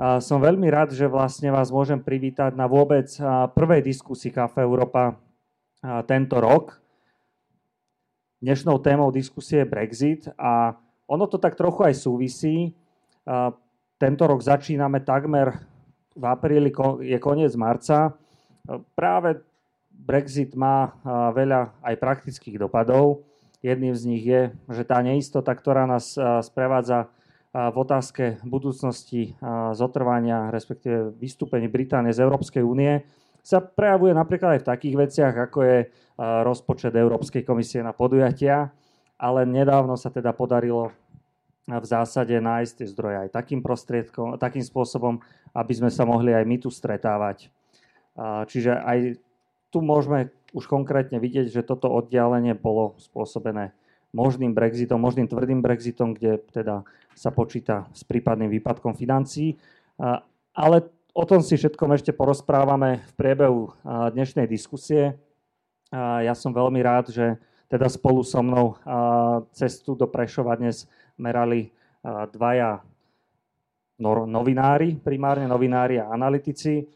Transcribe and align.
Som 0.00 0.40
veľmi 0.40 0.64
rád, 0.72 0.96
že 0.96 1.04
vlastne 1.04 1.52
vás 1.52 1.68
môžem 1.68 2.00
privítať 2.00 2.56
na 2.56 2.64
vôbec 2.64 3.04
prvej 3.52 3.84
diskusii 3.84 4.32
Kafe 4.32 4.64
Európa 4.64 5.20
tento 6.08 6.40
rok. 6.40 6.80
Dnešnou 8.40 8.80
témou 8.80 9.12
diskusie 9.12 9.60
je 9.60 9.68
Brexit 9.68 10.24
a 10.40 10.72
ono 11.04 11.28
to 11.28 11.36
tak 11.36 11.52
trochu 11.52 11.84
aj 11.84 12.00
súvisí. 12.00 12.72
Tento 14.00 14.24
rok 14.24 14.40
začíname 14.40 15.04
takmer 15.04 15.68
v 16.16 16.24
apríli, 16.24 16.72
je 17.04 17.20
koniec 17.20 17.52
marca. 17.60 18.16
Práve 18.96 19.44
Brexit 19.92 20.56
má 20.56 20.96
veľa 21.36 21.76
aj 21.84 22.00
praktických 22.00 22.56
dopadov. 22.56 23.28
Jedným 23.60 23.92
z 23.92 24.02
nich 24.08 24.24
je, 24.24 24.48
že 24.64 24.80
tá 24.80 25.04
neistota, 25.04 25.52
ktorá 25.52 25.84
nás 25.84 26.16
sprevádza 26.40 27.12
v 27.50 27.76
otázke 27.76 28.38
budúcnosti 28.46 29.34
zotrvania, 29.74 30.54
respektíve 30.54 31.10
vystúpení 31.18 31.66
Británie 31.66 32.14
z 32.14 32.22
Európskej 32.22 32.62
únie, 32.62 33.02
sa 33.42 33.58
prejavuje 33.58 34.14
napríklad 34.14 34.58
aj 34.58 34.60
v 34.62 34.70
takých 34.70 34.96
veciach, 35.00 35.34
ako 35.50 35.58
je 35.64 35.78
rozpočet 36.20 36.94
Európskej 36.94 37.42
komisie 37.42 37.82
na 37.82 37.90
podujatia, 37.90 38.70
ale 39.18 39.48
nedávno 39.48 39.98
sa 39.98 40.12
teda 40.12 40.30
podarilo 40.30 40.94
v 41.66 41.86
zásade 41.86 42.34
nájsť 42.38 42.72
tie 42.76 42.86
zdroje 42.90 43.16
aj 43.26 43.34
takým 43.34 43.62
prostriedkom, 43.62 44.38
takým 44.38 44.62
spôsobom, 44.62 45.22
aby 45.54 45.72
sme 45.74 45.90
sa 45.90 46.06
mohli 46.06 46.34
aj 46.34 46.44
my 46.46 46.56
tu 46.58 46.70
stretávať. 46.70 47.50
Čiže 48.46 48.74
aj 48.74 48.98
tu 49.70 49.78
môžeme 49.82 50.34
už 50.50 50.66
konkrétne 50.66 51.22
vidieť, 51.22 51.46
že 51.50 51.62
toto 51.62 51.86
oddialenie 51.90 52.58
bolo 52.58 52.98
spôsobené 52.98 53.70
možným 54.10 54.50
Brexitom, 54.54 54.98
možným 54.98 55.30
tvrdým 55.30 55.62
Brexitom, 55.62 56.14
kde 56.14 56.42
teda 56.50 56.82
sa 57.14 57.30
počíta 57.30 57.86
s 57.94 58.02
prípadným 58.02 58.50
výpadkom 58.50 58.94
financií. 58.94 59.54
Ale 60.50 60.76
o 61.14 61.24
tom 61.26 61.42
si 61.42 61.54
všetkom 61.54 61.94
ešte 61.94 62.10
porozprávame 62.14 63.02
v 63.02 63.12
priebehu 63.18 63.70
dnešnej 63.86 64.50
diskusie. 64.50 65.14
Ja 65.94 66.34
som 66.38 66.54
veľmi 66.54 66.80
rád, 66.82 67.10
že 67.14 67.38
teda 67.70 67.86
spolu 67.86 68.26
so 68.26 68.42
mnou 68.42 68.78
cestu 69.54 69.94
do 69.94 70.10
Prešova 70.10 70.58
dnes 70.58 70.90
merali 71.18 71.70
dvaja 72.34 72.82
novinári, 74.00 74.96
primárne 74.98 75.44
novinári 75.44 76.00
a 76.00 76.08
analytici. 76.10 76.88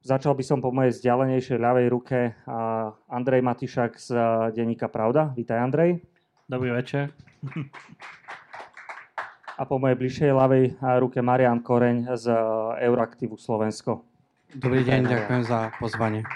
Začal 0.00 0.32
by 0.32 0.42
som 0.42 0.58
po 0.64 0.72
mojej 0.72 0.96
vzdialenejšej 0.96 1.60
ľavej 1.60 1.86
ruke 1.92 2.34
Andrej 3.06 3.44
Matišak 3.44 4.00
z 4.00 4.08
denníka 4.56 4.88
Pravda. 4.88 5.30
Vítaj, 5.36 5.60
Andrej. 5.60 6.00
Dobrý 6.50 6.74
večer. 6.74 7.14
A 9.54 9.62
po 9.62 9.78
mojej 9.78 9.94
bližšej 9.94 10.34
ľavej 10.34 10.64
ruke 10.98 11.22
Marian 11.22 11.62
Koreň 11.62 12.18
z 12.18 12.26
Euraktivu 12.82 13.38
Slovensko. 13.38 14.02
Dobrý 14.58 14.82
deň, 14.82 15.06
ďakujem 15.06 15.42
za 15.46 15.70
pozvanie. 15.78 16.26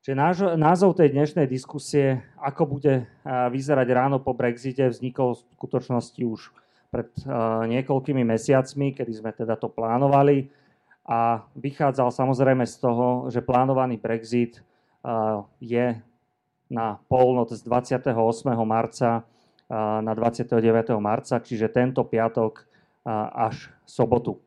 Čiže 0.00 0.16
názov 0.56 0.96
tej 0.96 1.12
dnešnej 1.12 1.44
diskusie, 1.44 2.24
ako 2.40 2.80
bude 2.80 3.04
vyzerať 3.28 3.84
ráno 3.92 4.16
po 4.16 4.32
Brexite, 4.32 4.88
vznikol 4.88 5.36
v 5.36 5.44
skutočnosti 5.60 6.22
už 6.24 6.48
pred 6.88 7.12
niekoľkými 7.68 8.24
mesiacmi, 8.24 8.96
kedy 8.96 9.12
sme 9.12 9.36
teda 9.36 9.60
to 9.60 9.68
plánovali 9.68 10.48
a 11.04 11.44
vychádzal 11.52 12.08
samozrejme 12.16 12.64
z 12.64 12.80
toho, 12.80 13.28
že 13.28 13.44
plánovaný 13.44 14.00
Brexit 14.00 14.64
je 15.60 16.00
na 16.70 17.02
polnoc 17.10 17.50
z 17.50 17.60
28. 17.66 18.14
marca 18.62 19.26
na 20.00 20.12
29. 20.14 20.54
marca, 21.02 21.42
čiže 21.42 21.66
tento 21.70 22.06
piatok 22.06 22.64
až 23.34 23.74
sobotu. 23.82 24.38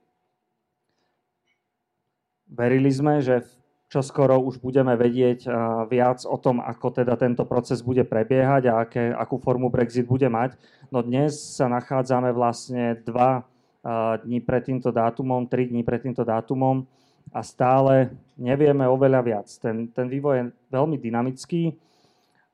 Verili 2.47 2.91
sme, 2.91 3.19
že 3.19 3.43
čo 3.91 4.01
skoro 4.01 4.41
už 4.41 4.57
budeme 4.57 4.97
vedieť 4.97 5.45
viac 5.85 6.25
o 6.25 6.37
tom, 6.41 6.57
ako 6.63 7.03
teda 7.03 7.13
tento 7.13 7.45
proces 7.45 7.85
bude 7.85 8.01
prebiehať 8.01 8.63
a 8.65 8.73
aké, 8.81 9.13
akú 9.13 9.37
formu 9.37 9.69
Brexit 9.69 10.09
bude 10.09 10.25
mať. 10.25 10.57
No 10.89 11.05
dnes 11.05 11.37
sa 11.37 11.69
nachádzame 11.69 12.33
vlastne 12.33 12.97
dva 13.05 13.45
dní 14.23 14.39
pred 14.41 14.63
týmto 14.65 14.89
dátumom, 14.89 15.45
3 15.45 15.69
dní 15.75 15.83
pred 15.83 16.01
týmto 16.01 16.23
dátumom 16.25 16.87
a 17.35 17.43
stále 17.45 18.15
nevieme 18.39 18.87
oveľa 18.87 19.21
viac. 19.21 19.47
Ten, 19.59 19.91
ten 19.91 20.07
vývoj 20.09 20.35
je 20.39 20.45
veľmi 20.71 20.97
dynamický 20.97 21.75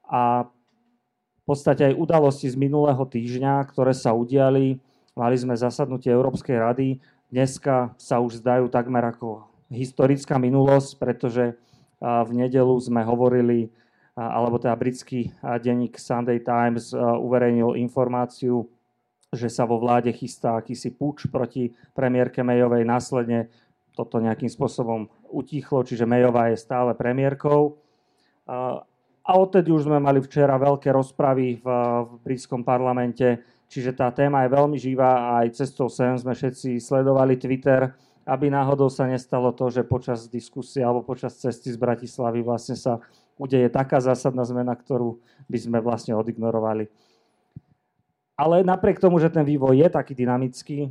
a 0.09 0.49
v 0.49 1.43
podstate 1.45 1.93
aj 1.93 2.01
udalosti 2.01 2.49
z 2.49 2.57
minulého 2.57 3.05
týždňa, 3.05 3.61
ktoré 3.69 3.93
sa 3.93 4.17
udiali, 4.17 4.81
mali 5.13 5.35
sme 5.37 5.53
zasadnutie 5.53 6.09
Európskej 6.09 6.57
rady, 6.57 6.97
dneska 7.29 7.93
sa 8.01 8.17
už 8.17 8.41
zdajú 8.41 8.73
takmer 8.73 9.05
ako 9.05 9.45
historická 9.69 10.41
minulosť, 10.41 10.97
pretože 10.97 11.53
v 12.01 12.31
nedelu 12.33 12.73
sme 12.81 13.05
hovorili, 13.05 13.69
alebo 14.17 14.57
teda 14.57 14.73
britský 14.73 15.29
denník 15.61 16.01
Sunday 16.01 16.41
Times 16.41 16.89
uverejnil 16.97 17.77
informáciu 17.77 18.65
že 19.29 19.45
sa 19.45 19.69
vo 19.69 19.77
vláde 19.77 20.09
chystá 20.09 20.57
akýsi 20.57 20.89
puč 20.89 21.29
proti 21.29 21.69
premiérke 21.93 22.41
Mayovej. 22.41 22.81
Následne 22.81 23.53
toto 23.93 24.17
nejakým 24.17 24.49
spôsobom 24.49 25.05
utichlo, 25.29 25.85
čiže 25.85 26.09
Mayová 26.09 26.49
je 26.49 26.57
stále 26.57 26.97
premiérkou. 26.97 27.77
A 29.29 29.37
odtedy 29.37 29.69
už 29.69 29.85
sme 29.85 30.01
mali 30.01 30.17
včera 30.25 30.57
veľké 30.57 30.89
rozpravy 30.89 31.61
v, 31.61 31.65
v 32.01 32.11
britskom 32.25 32.65
parlamente, 32.65 33.45
čiže 33.69 33.93
tá 33.93 34.09
téma 34.09 34.41
je 34.41 34.57
veľmi 34.57 34.73
živá 34.81 35.11
a 35.13 35.45
aj 35.45 35.61
cestou 35.61 35.85
sem 35.85 36.17
sme 36.17 36.33
všetci 36.33 36.81
sledovali 36.81 37.37
Twitter, 37.37 37.93
aby 38.25 38.49
náhodou 38.49 38.89
sa 38.89 39.05
nestalo 39.05 39.53
to, 39.53 39.69
že 39.69 39.85
počas 39.85 40.25
diskusie 40.25 40.81
alebo 40.81 41.05
počas 41.05 41.37
cesty 41.37 41.69
z 41.69 41.77
Bratislavy 41.77 42.41
vlastne 42.41 42.73
sa 42.73 42.97
udeje 43.37 43.69
taká 43.69 44.01
zásadná 44.01 44.41
zmena, 44.49 44.73
ktorú 44.73 45.21
by 45.45 45.57
sme 45.61 45.77
vlastne 45.77 46.17
odignorovali. 46.17 46.89
Ale 48.33 48.65
napriek 48.65 48.97
tomu, 48.97 49.21
že 49.21 49.29
ten 49.29 49.45
vývoj 49.45 49.77
je 49.77 49.87
taký 49.93 50.17
dynamický, 50.17 50.89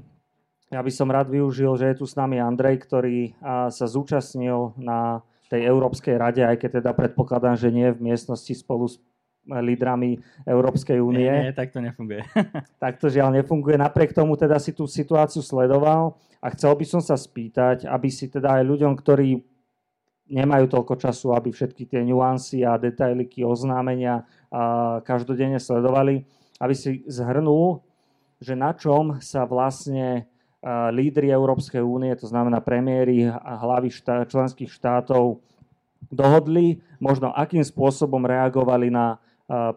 ja 0.69 0.85
by 0.85 0.93
som 0.93 1.09
rád 1.09 1.33
využil, 1.33 1.75
že 1.81 1.91
je 1.91 1.97
tu 1.97 2.05
s 2.05 2.13
nami 2.13 2.37
Andrej, 2.37 2.85
ktorý 2.85 3.33
sa 3.73 3.87
zúčastnil 3.89 4.77
na 4.77 5.25
tej 5.49 5.65
Európskej 5.65 6.15
rade, 6.21 6.45
aj 6.45 6.61
keď 6.61 6.85
teda 6.85 6.93
predpokladám, 6.93 7.57
že 7.57 7.73
nie 7.73 7.89
v 7.91 8.13
miestnosti 8.13 8.53
spolu 8.53 8.89
s 8.89 9.01
lídrami 9.49 10.21
Európskej 10.45 11.01
únie. 11.01 11.25
Nie, 11.25 11.49
nie, 11.49 11.57
tak 11.57 11.73
to 11.73 11.81
nefunguje. 11.81 12.21
tak 12.83 13.01
to 13.01 13.09
žiaľ 13.09 13.33
nefunguje. 13.33 13.81
Napriek 13.81 14.13
tomu 14.13 14.37
teda 14.37 14.61
si 14.61 14.77
tú 14.77 14.85
situáciu 14.85 15.41
sledoval 15.41 16.21
a 16.45 16.53
chcel 16.53 16.77
by 16.77 16.85
som 16.85 17.01
sa 17.01 17.17
spýtať, 17.17 17.89
aby 17.89 18.09
si 18.13 18.29
teda 18.29 18.61
aj 18.61 18.65
ľuďom, 18.69 18.93
ktorí 18.93 19.41
nemajú 20.29 20.69
toľko 20.69 20.95
času, 21.01 21.33
aby 21.33 21.49
všetky 21.49 21.89
tie 21.89 22.05
nuancy 22.05 22.61
a 22.61 22.77
detailiky 22.77 23.41
oznámenia 23.41 24.29
a 24.53 25.01
každodenne 25.01 25.57
sledovali, 25.57 26.29
aby 26.61 26.75
si 26.77 27.01
zhrnul, 27.09 27.81
že 28.37 28.53
na 28.53 28.77
čom 28.77 29.19
sa 29.25 29.49
vlastne 29.49 30.29
lídry 30.91 31.31
Európskej 31.31 31.79
únie, 31.79 32.11
to 32.19 32.27
znamená 32.27 32.59
premiéry 32.59 33.31
a 33.31 33.53
hlavy 33.63 33.95
štá, 33.95 34.27
členských 34.27 34.71
štátov, 34.71 35.39
dohodli, 36.11 36.83
možno 36.99 37.31
akým 37.31 37.63
spôsobom 37.63 38.27
reagovali 38.27 38.91
na 38.91 39.23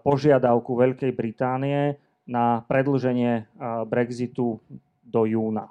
požiadavku 0.02 0.74
Veľkej 0.74 1.12
Británie 1.14 1.96
na 2.26 2.66
predlženie 2.66 3.46
Brexitu 3.88 4.58
do 5.06 5.22
júna. 5.26 5.70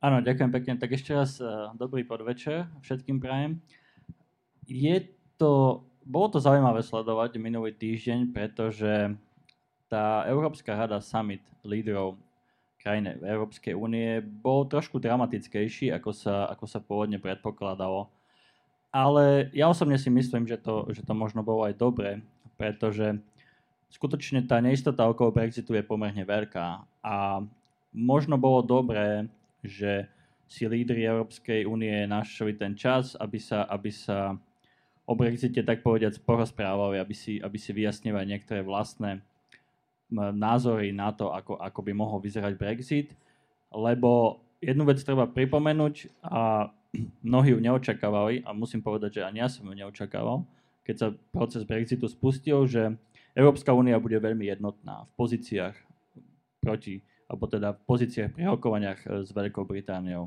Áno, 0.00 0.24
ďakujem 0.24 0.50
pekne. 0.50 0.72
Tak 0.80 0.96
ešte 0.96 1.12
raz 1.12 1.36
dobrý 1.76 2.08
podvečer 2.08 2.66
všetkým 2.80 3.20
prajem. 3.20 3.60
Je 4.64 5.06
to 5.36 5.84
bolo 6.00 6.32
to 6.32 6.38
zaujímavé 6.40 6.80
sledovať 6.80 7.36
minulý 7.36 7.76
týždeň, 7.76 8.32
pretože 8.32 9.14
tá 9.86 10.24
Európska 10.26 10.72
rada 10.72 10.98
summit 11.04 11.44
lídrov 11.60 12.16
krajín 12.80 13.12
Európskej 13.20 13.76
únie 13.76 14.24
bol 14.24 14.64
trošku 14.64 14.96
dramatickejší, 14.96 15.92
ako 15.92 16.10
sa, 16.16 16.48
ako 16.48 16.64
sa 16.64 16.80
pôvodne 16.80 17.20
predpokladalo. 17.20 18.08
Ale 18.90 19.52
ja 19.54 19.70
osobne 19.70 20.00
si 20.00 20.10
myslím, 20.10 20.48
že 20.48 20.58
to, 20.58 20.88
že 20.90 21.04
to 21.04 21.14
možno 21.14 21.44
bolo 21.44 21.68
aj 21.68 21.78
dobre, 21.78 22.24
pretože 22.58 23.20
skutočne 23.92 24.48
tá 24.48 24.58
neistota 24.58 25.06
okolo 25.06 25.30
Brexitu 25.30 25.76
je 25.76 25.86
pomerne 25.86 26.24
veľká 26.24 26.66
a 27.04 27.44
možno 27.94 28.40
bolo 28.40 28.66
dobré, 28.66 29.30
že 29.62 30.10
si 30.50 30.66
lídry 30.66 31.06
Európskej 31.06 31.62
únie 31.68 32.10
našli 32.10 32.58
ten 32.58 32.74
čas, 32.74 33.14
aby 33.14 33.38
sa, 33.38 33.62
aby 33.70 33.94
sa 33.94 34.34
o 35.06 35.14
Brexite 35.14 35.62
tak 35.62 35.86
povediac 35.86 36.18
porozprávali, 36.26 36.98
aby 36.98 37.14
si, 37.14 37.38
aby 37.38 37.54
si 37.54 37.70
vyjasňovali 37.70 38.26
niektoré 38.26 38.66
vlastné 38.66 39.22
názory 40.12 40.90
na 40.90 41.14
to, 41.14 41.30
ako, 41.30 41.56
ako 41.56 41.80
by 41.86 41.92
mohol 41.94 42.18
vyzerať 42.18 42.58
Brexit, 42.58 43.14
lebo 43.70 44.42
jednu 44.58 44.84
vec 44.84 44.98
treba 45.00 45.30
pripomenúť 45.30 46.22
a 46.26 46.68
mnohí 47.26 47.54
ju 47.54 47.60
neočakávali 47.62 48.42
a 48.42 48.50
musím 48.50 48.82
povedať, 48.82 49.22
že 49.22 49.26
ani 49.26 49.40
ja 49.40 49.48
som 49.48 49.64
ju 49.66 49.74
neočakával, 49.74 50.42
keď 50.82 50.96
sa 50.98 51.08
proces 51.30 51.62
Brexitu 51.62 52.10
spustil, 52.10 52.66
že 52.66 52.98
Európska 53.38 53.70
únia 53.70 54.02
bude 54.02 54.18
veľmi 54.18 54.50
jednotná 54.50 55.06
v 55.06 55.12
pozíciách 55.14 55.76
proti 56.60 57.00
alebo 57.30 57.46
teda 57.46 57.78
v 57.78 57.82
pozíciách 57.86 58.34
pri 58.34 58.50
rokovaniach 58.50 59.06
s 59.22 59.30
Veľkou 59.30 59.62
Britániou. 59.62 60.26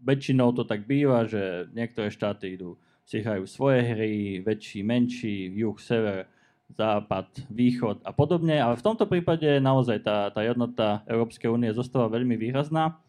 Väčšinou 0.00 0.56
to 0.56 0.64
tak 0.64 0.88
býva, 0.88 1.28
že 1.28 1.68
niektoré 1.76 2.08
štáty 2.08 2.56
idú, 2.56 2.80
si 3.04 3.20
hrajú 3.20 3.44
svoje 3.44 3.84
hry, 3.84 4.40
väčší, 4.40 4.80
menší, 4.80 5.52
juh, 5.52 5.76
sever, 5.76 6.24
západ, 6.68 7.48
východ 7.48 8.04
a 8.04 8.12
podobne, 8.12 8.60
ale 8.60 8.76
v 8.76 8.84
tomto 8.84 9.08
prípade 9.08 9.56
naozaj 9.56 10.04
tá, 10.04 10.28
tá 10.28 10.44
jednota 10.44 11.00
Európskej 11.08 11.48
únie 11.48 11.72
zostáva 11.72 12.12
veľmi 12.12 12.36
výrazná. 12.36 13.00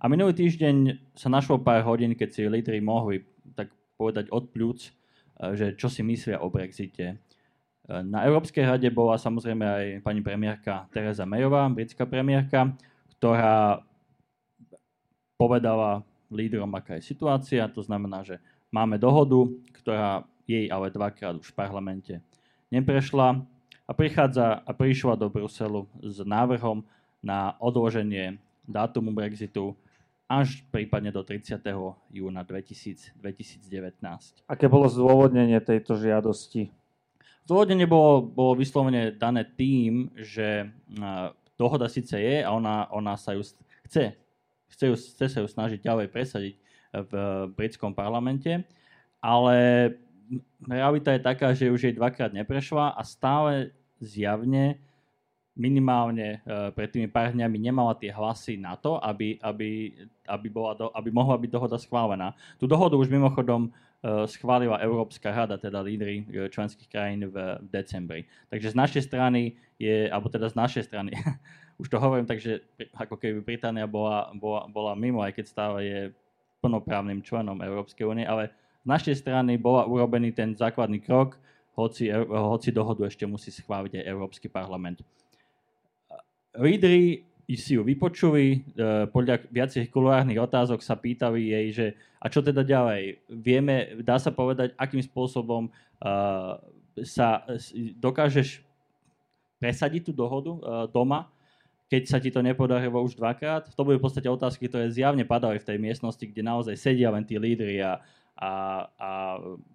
A 0.00 0.08
minulý 0.08 0.32
týždeň 0.32 0.96
sa 1.12 1.28
našlo 1.28 1.60
pár 1.60 1.84
hodín, 1.84 2.16
keď 2.16 2.28
si 2.32 2.48
lídry 2.48 2.80
mohli 2.80 3.26
tak 3.52 3.74
povedať 4.00 4.32
od 4.32 4.48
pľúc, 4.48 4.94
že 5.58 5.76
čo 5.76 5.92
si 5.92 6.00
myslia 6.06 6.40
o 6.40 6.48
Brexite. 6.48 7.20
Na 7.90 8.24
Európskej 8.24 8.64
rade 8.64 8.88
bola 8.94 9.18
samozrejme 9.18 9.64
aj 9.66 9.84
pani 10.06 10.22
premiérka 10.22 10.86
Teresa 10.94 11.26
Mayová, 11.26 11.66
britská 11.68 12.06
premiérka, 12.06 12.72
ktorá 13.18 13.82
povedala 15.36 16.06
lídrom, 16.30 16.70
aká 16.78 16.96
je 16.96 17.10
situácia. 17.10 17.66
To 17.74 17.82
znamená, 17.82 18.22
že 18.22 18.38
máme 18.70 18.96
dohodu, 18.96 19.50
ktorá 19.82 20.22
jej 20.46 20.70
ale 20.70 20.94
dvakrát 20.94 21.36
už 21.36 21.50
v 21.50 21.58
parlamente 21.58 22.14
neprešla 22.70 23.42
a 23.86 23.92
prichádza 23.92 24.62
a 24.62 24.70
prišla 24.70 25.18
do 25.18 25.26
Bruselu 25.26 25.90
s 26.00 26.22
návrhom 26.22 26.86
na 27.20 27.58
odloženie 27.58 28.38
dátumu 28.64 29.10
Brexitu 29.10 29.74
až 30.30 30.62
prípadne 30.70 31.10
do 31.10 31.26
30. 31.26 31.58
júna 32.14 32.46
2000, 32.46 33.18
2019. 33.18 34.46
Aké 34.46 34.70
bolo 34.70 34.86
zdôvodnenie 34.86 35.58
tejto 35.58 35.98
žiadosti? 35.98 36.70
Zdôvodnenie 37.50 37.90
bolo, 37.90 38.22
bolo 38.22 38.54
vyslovene 38.54 39.10
dané 39.10 39.42
tým, 39.42 40.06
že 40.14 40.70
dohoda 41.58 41.90
síce 41.90 42.14
je 42.14 42.46
a 42.46 42.54
ona, 42.54 42.86
ona 42.94 43.18
sa 43.18 43.34
ju 43.34 43.42
chce, 43.90 44.14
chce, 44.70 44.84
ju, 44.86 44.94
chce 44.94 45.26
sa 45.26 45.38
ju 45.42 45.48
snažiť 45.50 45.82
ďalej 45.82 46.06
presadiť 46.14 46.54
v 46.94 47.12
britskom 47.50 47.90
parlamente, 47.90 48.62
ale 49.18 49.58
realita 50.62 51.10
je 51.14 51.20
taká, 51.20 51.52
že 51.52 51.72
už 51.72 51.90
jej 51.90 51.94
dvakrát 51.94 52.30
neprešla 52.30 52.94
a 52.94 53.02
stále 53.02 53.74
zjavne 53.98 54.78
minimálne 55.58 56.40
uh, 56.46 56.70
pred 56.72 56.88
tými 56.88 57.10
pár 57.10 57.34
dňami 57.34 57.58
nemala 57.58 57.92
tie 57.98 58.08
hlasy 58.08 58.56
na 58.56 58.78
to, 58.78 58.96
aby, 59.02 59.36
aby, 59.42 59.92
aby, 60.24 60.48
bola 60.48 60.72
do, 60.78 60.86
aby 60.94 61.10
mohla 61.12 61.36
byť 61.36 61.50
dohoda 61.50 61.76
schválená. 61.76 62.32
Tú 62.56 62.64
dohodu 62.64 62.96
už 62.96 63.10
mimochodom 63.10 63.68
uh, 63.68 64.24
schválila 64.30 64.80
Európska 64.80 65.28
rada, 65.28 65.60
teda 65.60 65.82
lídry 65.84 66.24
uh, 66.24 66.48
členských 66.48 66.88
krajín 66.88 67.28
v, 67.28 67.60
v 67.60 67.68
decembri. 67.68 68.20
Takže 68.48 68.72
z 68.72 68.76
našej 68.78 69.02
strany 69.10 69.58
je, 69.76 70.08
alebo 70.08 70.32
teda 70.32 70.48
z 70.48 70.56
našej 70.56 70.82
strany, 70.86 71.12
už 71.82 71.92
to 71.92 71.98
hovorím, 72.00 72.24
takže 72.24 72.64
ako 72.96 73.20
keby 73.20 73.44
Británia 73.44 73.84
bola, 73.84 74.32
bola, 74.32 74.64
bola 74.70 74.92
mimo, 74.96 75.20
aj 75.20 75.34
keď 75.34 75.44
stále 75.44 75.78
je 75.84 76.00
plnoprávnym 76.60 77.24
členom 77.24 77.58
Európskej 77.58 78.04
únie, 78.04 78.24
ale 78.24 78.52
z 78.80 78.86
našej 78.88 79.16
strany 79.20 79.60
bola 79.60 79.84
urobený 79.84 80.32
ten 80.32 80.56
základný 80.56 81.04
krok, 81.04 81.36
hoci, 81.76 82.10
hoci 82.28 82.68
dohodu 82.72 83.06
ešte 83.06 83.24
musí 83.28 83.52
schváliť 83.52 84.00
aj 84.00 84.08
Európsky 84.08 84.48
parlament 84.50 85.00
lídry 86.58 87.26
si 87.50 87.74
ju 87.74 87.82
vypočuli, 87.82 88.46
e, 88.54 88.58
podľa 89.10 89.42
viacerých 89.50 89.90
kulárnych 89.90 90.38
otázok 90.38 90.78
sa 90.86 90.94
pýtali 90.94 91.50
jej, 91.50 91.66
že 91.74 91.86
a 92.22 92.30
čo 92.30 92.46
teda 92.46 92.62
ďalej? 92.62 93.18
Vieme, 93.26 93.98
dá 94.06 94.22
sa 94.22 94.30
povedať, 94.30 94.76
akým 94.76 95.00
spôsobom 95.00 95.72
uh, 95.72 96.60
sa 97.00 97.48
dokážeš 97.96 98.60
presadiť 99.56 100.04
tú 100.04 100.12
dohodu 100.12 100.52
uh, 100.52 100.60
doma, 100.84 101.32
keď 101.88 102.02
sa 102.04 102.20
ti 102.20 102.28
to 102.28 102.44
nepodarilo 102.44 103.00
už 103.00 103.16
dvakrát? 103.16 103.72
To 103.72 103.82
boli 103.88 103.96
v 103.96 104.04
podstate 104.04 104.28
otázky, 104.28 104.68
ktoré 104.68 104.92
zjavne 104.92 105.24
padali 105.24 105.64
v 105.64 105.64
tej 105.64 105.80
miestnosti, 105.80 106.20
kde 106.20 106.44
naozaj 106.44 106.76
sedia 106.76 107.08
len 107.08 107.24
tí 107.24 107.40
lídry 107.40 107.80
a, 107.80 108.04
a, 108.40 108.52
a 108.96 109.10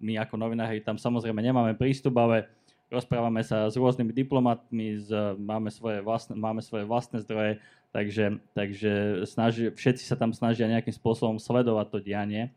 my 0.02 0.18
ako 0.18 0.34
novinári 0.34 0.82
tam 0.82 0.98
samozrejme 0.98 1.38
nemáme 1.38 1.78
prístup, 1.78 2.18
ale 2.18 2.50
rozprávame 2.90 3.42
sa 3.46 3.70
s 3.70 3.78
rôznymi 3.78 4.10
diplomatmi, 4.10 5.06
z, 5.06 5.10
máme, 5.38 5.70
svoje 5.70 6.02
vlastné, 6.02 6.34
máme 6.34 6.62
svoje 6.62 6.86
vlastné 6.86 7.22
zdroje, 7.22 7.62
takže, 7.94 8.42
takže 8.54 9.22
snaži, 9.26 9.70
všetci 9.70 10.04
sa 10.06 10.18
tam 10.18 10.34
snažia 10.34 10.70
nejakým 10.70 10.94
spôsobom 10.94 11.38
sledovať 11.38 11.86
to 11.94 11.98
dianie. 12.02 12.50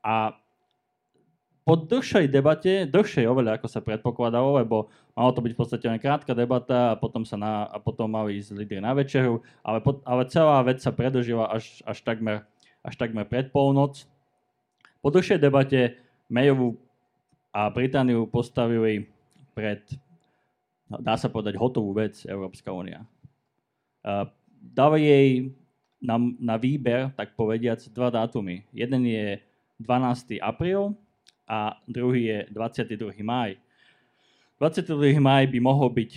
A 0.00 0.36
po 1.62 1.78
dlhšej 1.78 2.26
debate, 2.26 2.90
dlhšej 2.90 3.22
oveľa 3.30 3.62
ako 3.62 3.68
sa 3.70 3.78
predpokladalo, 3.78 4.58
lebo 4.58 4.90
malo 5.14 5.30
to 5.30 5.38
byť 5.38 5.52
v 5.54 5.60
podstate 5.62 5.86
len 5.86 6.02
krátka 6.02 6.34
debata 6.34 6.92
a 6.92 6.98
potom, 6.98 7.22
sa 7.22 7.38
na, 7.38 7.70
a 7.70 7.78
potom 7.78 8.10
mali 8.10 8.42
ísť 8.42 8.58
lídry 8.58 8.82
na 8.82 8.90
večeru, 8.90 9.46
ale, 9.62 9.78
po, 9.78 10.02
ale 10.02 10.26
celá 10.26 10.58
vec 10.66 10.82
sa 10.82 10.90
predlžila 10.90 11.54
až, 11.54 11.78
až, 11.86 12.02
takmer, 12.02 12.42
až 12.82 12.94
takmer 12.98 13.22
pred 13.22 13.54
polnoc. 13.54 14.10
Po 15.02 15.10
dlhšej 15.10 15.42
debate 15.42 15.98
Mayovu 16.30 16.78
a 17.50 17.66
Britániu 17.74 18.22
postavili 18.30 19.10
pred, 19.50 19.82
dá 20.86 21.18
sa 21.18 21.26
povedať, 21.26 21.58
hotovú 21.58 21.90
vec 21.90 22.22
Európska 22.22 22.70
únia. 22.70 23.02
Dáva 24.62 24.96
jej 25.02 25.50
na, 25.98 26.22
na 26.38 26.54
výber, 26.54 27.10
tak 27.18 27.34
povediac, 27.34 27.82
dva 27.90 28.14
dátumy. 28.14 28.62
Jeden 28.70 29.02
je 29.10 29.42
12. 29.82 30.38
apríl 30.38 30.94
a 31.50 31.74
druhý 31.90 32.30
je 32.30 32.38
22. 32.54 33.26
maj. 33.26 33.58
22. 34.62 35.18
maj 35.18 35.50
by 35.50 35.58
mohol 35.58 35.90
byť 35.90 36.10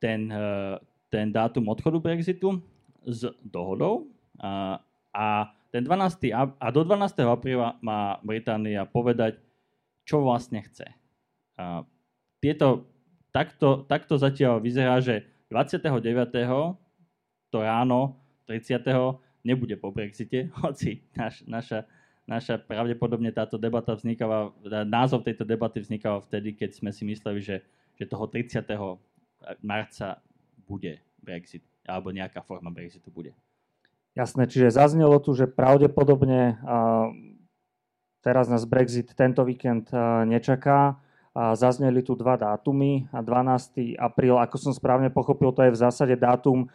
ten, 0.00 0.32
uh, 0.32 0.80
ten 1.12 1.28
dátum 1.28 1.68
odchodu 1.68 2.00
Brexitu 2.00 2.56
s 3.04 3.28
dohodou 3.44 4.08
uh, 4.40 4.80
a 5.12 5.52
ten 5.70 5.86
12. 5.86 6.34
a 6.34 6.66
do 6.74 6.82
12. 6.82 7.22
apríla 7.26 7.78
má 7.82 8.18
Británia 8.26 8.82
povedať, 8.84 9.38
čo 10.02 10.22
vlastne 10.26 10.66
chce 10.66 11.00
tieto, 12.40 12.88
takto, 13.30 13.84
takto 13.84 14.16
zatiaľ 14.16 14.58
vyzerá, 14.58 14.98
že 14.98 15.28
29. 15.52 15.92
to 17.52 17.58
ráno 17.60 18.16
30. 18.48 18.80
nebude 19.44 19.76
po 19.76 19.92
Brexite, 19.92 20.48
hoci 20.64 21.04
naš, 21.14 21.44
naša, 21.44 21.84
naša 22.24 22.58
pravdepodobne 22.58 23.30
táto 23.30 23.60
debata 23.60 23.94
vznikala, 23.94 24.50
názov 24.88 25.22
tejto 25.22 25.44
debaty 25.44 25.84
vznikal 25.84 26.24
vtedy, 26.24 26.56
keď 26.56 26.80
sme 26.80 26.90
si 26.90 27.04
mysleli, 27.04 27.40
že, 27.44 27.56
že 28.00 28.04
toho 28.08 28.26
30. 28.26 28.64
marca 29.60 30.18
bude 30.64 30.98
Brexit, 31.20 31.62
alebo 31.84 32.08
nejaká 32.08 32.40
forma 32.40 32.72
Brexitu 32.72 33.12
bude. 33.12 33.36
Jasné, 34.20 34.44
čiže 34.52 34.76
zaznelo 34.76 35.16
tu, 35.16 35.32
že 35.32 35.48
pravdepodobne 35.48 36.60
teraz 38.20 38.52
nás 38.52 38.68
Brexit 38.68 39.16
tento 39.16 39.40
víkend 39.48 39.88
nečaká. 40.28 41.00
Zazneli 41.32 42.04
tu 42.04 42.12
dva 42.12 42.36
dátumy. 42.36 43.08
A 43.16 43.24
12. 43.24 43.96
apríl, 43.96 44.36
ako 44.36 44.56
som 44.60 44.72
správne 44.76 45.08
pochopil, 45.08 45.56
to 45.56 45.64
je 45.64 45.72
v 45.72 45.80
zásade 45.80 46.12
dátum, 46.20 46.68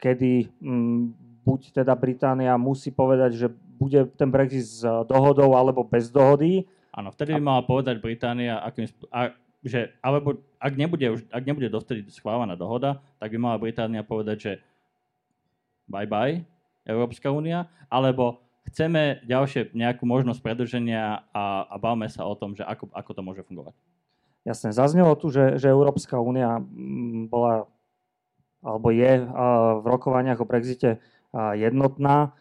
kedy 0.00 0.48
mm, 0.64 1.12
buď 1.44 1.60
teda 1.76 1.92
Británia 1.92 2.56
musí 2.56 2.88
povedať, 2.88 3.36
že 3.36 3.46
bude 3.52 4.08
ten 4.16 4.32
Brexit 4.32 4.64
s 4.64 4.80
dohodou 5.04 5.60
alebo 5.60 5.84
bez 5.84 6.08
dohody. 6.08 6.64
Áno, 6.96 7.12
vtedy 7.12 7.36
by 7.36 7.42
mala 7.44 7.62
povedať 7.68 8.00
Británia, 8.00 8.64
akým, 8.64 8.88
a, 9.12 9.36
že, 9.60 9.92
alebo 10.00 10.40
ak 10.56 10.72
nebude, 10.72 11.20
ak 11.28 11.44
nebude 11.44 11.68
dovtedy 11.68 12.08
schválená 12.08 12.56
dohoda, 12.56 13.04
tak 13.20 13.28
by 13.28 13.36
mala 13.36 13.60
Británia 13.60 14.00
povedať, 14.00 14.36
že 14.40 14.52
bye 15.84 16.08
bye 16.08 16.57
Európska 16.88 17.28
únia, 17.30 17.68
alebo 17.92 18.42
chceme 18.72 19.20
ďalšie 19.28 19.76
nejakú 19.76 20.08
možnosť 20.08 20.40
predrženia 20.40 21.28
a, 21.30 21.68
a 21.68 21.76
bavme 21.76 22.08
sa 22.08 22.24
o 22.24 22.34
tom, 22.34 22.56
že 22.56 22.64
ako, 22.64 22.90
ako 22.92 23.10
to 23.12 23.22
môže 23.22 23.42
fungovať. 23.44 23.76
Jasne, 24.48 24.72
zaznelo 24.72 25.12
tu, 25.14 25.28
že, 25.28 25.60
že 25.60 25.68
Európska 25.68 26.16
únia 26.16 26.58
mm, 26.58 27.28
bola 27.28 27.68
alebo 28.58 28.90
je 28.90 29.22
v 29.78 29.84
rokovaniach 29.86 30.42
o 30.42 30.48
Brexite 30.48 30.98
jednotná. 31.54 32.34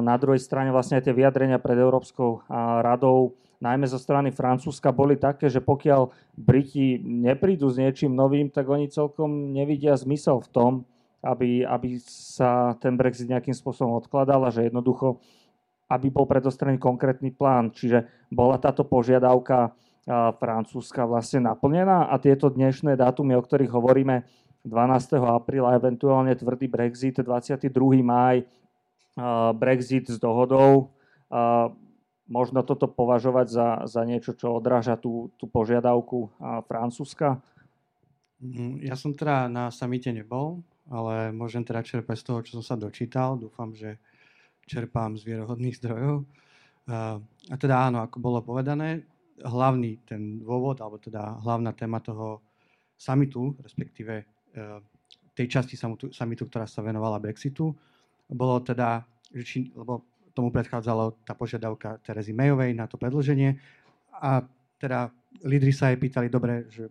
Na 0.00 0.16
druhej 0.16 0.40
strane 0.40 0.72
vlastne 0.72 0.96
tie 1.04 1.12
vyjadrenia 1.12 1.60
pred 1.60 1.76
Európskou 1.76 2.48
radou, 2.80 3.36
najmä 3.60 3.84
zo 3.84 4.00
strany 4.00 4.32
Francúzska, 4.32 4.96
boli 4.96 5.20
také, 5.20 5.52
že 5.52 5.60
pokiaľ 5.60 6.08
Briti 6.40 6.96
neprídu 7.04 7.68
s 7.68 7.76
niečím 7.76 8.16
novým, 8.16 8.48
tak 8.48 8.64
oni 8.64 8.88
celkom 8.88 9.52
nevidia 9.52 9.92
zmysel 10.00 10.40
v 10.40 10.48
tom, 10.48 10.72
aby, 11.26 11.66
aby 11.66 11.98
sa 12.06 12.78
ten 12.78 12.94
Brexit 12.94 13.26
nejakým 13.26 13.54
spôsobom 13.54 13.98
odkladal 13.98 14.46
a 14.46 14.54
že 14.54 14.70
jednoducho, 14.70 15.18
aby 15.90 16.06
bol 16.10 16.30
predostrený 16.30 16.78
konkrétny 16.78 17.34
plán. 17.34 17.74
Čiže 17.74 18.06
bola 18.30 18.62
táto 18.62 18.86
požiadavka 18.86 19.74
Francúzska 20.38 21.02
vlastne 21.02 21.50
naplnená 21.50 22.06
a 22.06 22.14
tieto 22.22 22.46
dnešné 22.46 22.94
dátumy, 22.94 23.34
o 23.34 23.42
ktorých 23.42 23.74
hovoríme, 23.74 24.22
12. 24.62 25.18
apríla, 25.22 25.78
eventuálne 25.78 26.34
tvrdý 26.34 26.66
Brexit, 26.66 27.18
22. 27.22 27.70
máj, 28.02 28.46
Brexit 29.54 30.10
s 30.10 30.18
dohodou. 30.18 30.94
Možno 32.26 32.66
toto 32.66 32.90
považovať 32.90 33.46
za, 33.46 33.68
za 33.86 34.02
niečo, 34.02 34.34
čo 34.34 34.58
odráža 34.58 34.98
tú, 34.98 35.30
tú 35.38 35.46
požiadavku 35.46 36.34
Francúzska? 36.66 37.38
Mm, 38.42 38.82
ja 38.82 38.98
som 38.98 39.14
teda 39.14 39.46
na 39.46 39.70
samite 39.70 40.10
nebol, 40.10 40.60
ale 40.90 41.34
môžem 41.34 41.66
teda 41.66 41.82
čerpať 41.82 42.16
z 42.22 42.24
toho, 42.24 42.38
čo 42.42 42.52
som 42.60 42.64
sa 42.64 42.76
dočítal. 42.78 43.38
Dúfam, 43.38 43.74
že 43.74 43.98
čerpám 44.66 45.18
z 45.18 45.22
vierohodných 45.26 45.78
zdrojov. 45.82 46.26
A 46.86 47.54
teda 47.58 47.90
áno, 47.90 48.02
ako 48.06 48.16
bolo 48.22 48.38
povedané, 48.46 49.02
hlavný 49.42 50.06
ten 50.06 50.38
dôvod, 50.38 50.78
alebo 50.80 51.02
teda 51.02 51.42
hlavná 51.42 51.74
téma 51.74 51.98
toho 51.98 52.40
samitu, 52.96 53.52
respektíve 53.60 54.22
e, 54.22 54.24
tej 55.36 55.46
časti 55.50 55.76
samitu, 56.14 56.42
ktorá 56.48 56.64
sa 56.64 56.80
venovala 56.80 57.20
Brexitu, 57.20 57.74
bolo 58.30 58.62
teda, 58.64 59.04
lebo 59.76 60.06
tomu 60.32 60.48
predchádzala 60.48 61.12
tá 61.24 61.36
požiadavka 61.36 62.00
Terezy 62.00 62.32
Mayovej 62.32 62.72
na 62.72 62.88
to 62.88 62.96
predlženie 62.96 63.56
a 64.16 64.44
teda 64.76 65.08
lídry 65.44 65.72
sa 65.72 65.92
aj 65.92 65.96
pýtali, 66.00 66.28
dobre, 66.28 66.68
že 66.68 66.88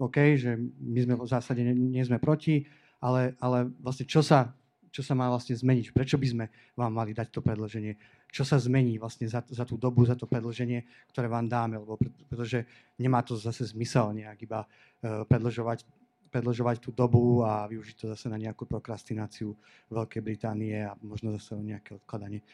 OK, 0.00 0.16
že 0.40 0.56
my 0.80 1.00
sme 1.04 1.14
v 1.20 1.28
zásade 1.28 1.60
nie, 1.60 1.76
nie 1.76 2.04
sme 2.04 2.16
proti, 2.16 2.64
ale, 3.00 3.34
ale 3.40 3.72
vlastne 3.80 4.04
čo 4.04 4.20
sa, 4.20 4.52
čo 4.92 5.00
sa 5.00 5.16
má 5.16 5.26
vlastne 5.32 5.56
zmeniť? 5.56 5.90
Prečo 5.90 6.20
by 6.20 6.26
sme 6.28 6.44
vám 6.76 6.92
mali 6.92 7.16
dať 7.16 7.28
to 7.32 7.40
predlženie? 7.40 7.96
Čo 8.30 8.46
sa 8.46 8.60
zmení 8.60 9.00
vlastne 9.00 9.26
za, 9.26 9.42
za 9.42 9.64
tú 9.66 9.74
dobu, 9.74 10.06
za 10.06 10.14
to 10.14 10.28
predlženie, 10.28 11.10
ktoré 11.10 11.26
vám 11.26 11.50
dáme? 11.50 11.80
Lebo, 11.80 11.98
pretože 12.30 12.68
nemá 13.00 13.24
to 13.24 13.34
zase 13.34 13.72
zmysel 13.74 14.14
nejak 14.14 14.38
iba 14.46 14.62
uh, 14.62 15.26
predlžovať, 15.26 15.82
predlžovať 16.30 16.76
tú 16.78 16.90
dobu 16.94 17.42
a 17.42 17.66
využiť 17.66 17.96
to 17.98 18.06
zase 18.14 18.30
na 18.30 18.38
nejakú 18.38 18.68
prokrastináciu 18.68 19.50
Veľkej 19.90 20.22
Británie 20.22 20.78
a 20.86 20.94
možno 21.02 21.34
zase 21.34 21.58
o 21.58 21.62
nejaké 21.62 21.98
odkladanie. 21.98 22.44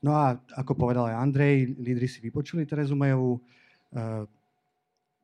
No 0.00 0.14
a 0.14 0.38
ako 0.54 0.78
povedal 0.78 1.10
aj 1.10 1.20
Andrej, 1.20 1.74
lídry 1.76 2.06
si 2.06 2.22
vypočuli 2.22 2.64
Terezu 2.64 2.94
Mayovú, 2.94 3.36
uh, 3.36 4.24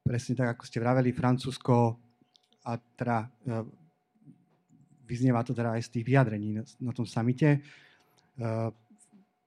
presne 0.05 0.37
tak, 0.37 0.59
ako 0.59 0.69
ste 0.69 0.85
vraveli, 0.85 1.17
Francúzsko 1.17 1.97
a 2.65 2.77
teda 2.77 3.25
e, 3.25 3.29
vyznieva 5.05 5.45
to 5.45 5.53
teda 5.53 5.77
aj 5.77 5.87
z 5.87 6.01
tých 6.01 6.05
vyjadrení 6.05 6.49
na, 6.59 6.93
tom 6.93 7.05
samite. 7.05 7.49
E, 7.57 7.59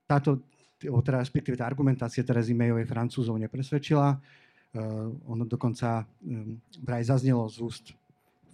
táto, 0.07 0.45
teda 0.79 1.19
respektíve 1.19 1.57
tá 1.57 1.65
argumentácia 1.67 2.23
Terezy 2.23 2.53
Mayovej 2.53 2.87
Francúzov 2.87 3.35
nepresvedčila. 3.41 4.15
E, 4.15 4.17
ono 5.27 5.43
dokonca 5.43 6.05
vraj 6.81 7.03
zaznelo 7.03 7.49
z 7.49 7.57
úst 7.61 7.85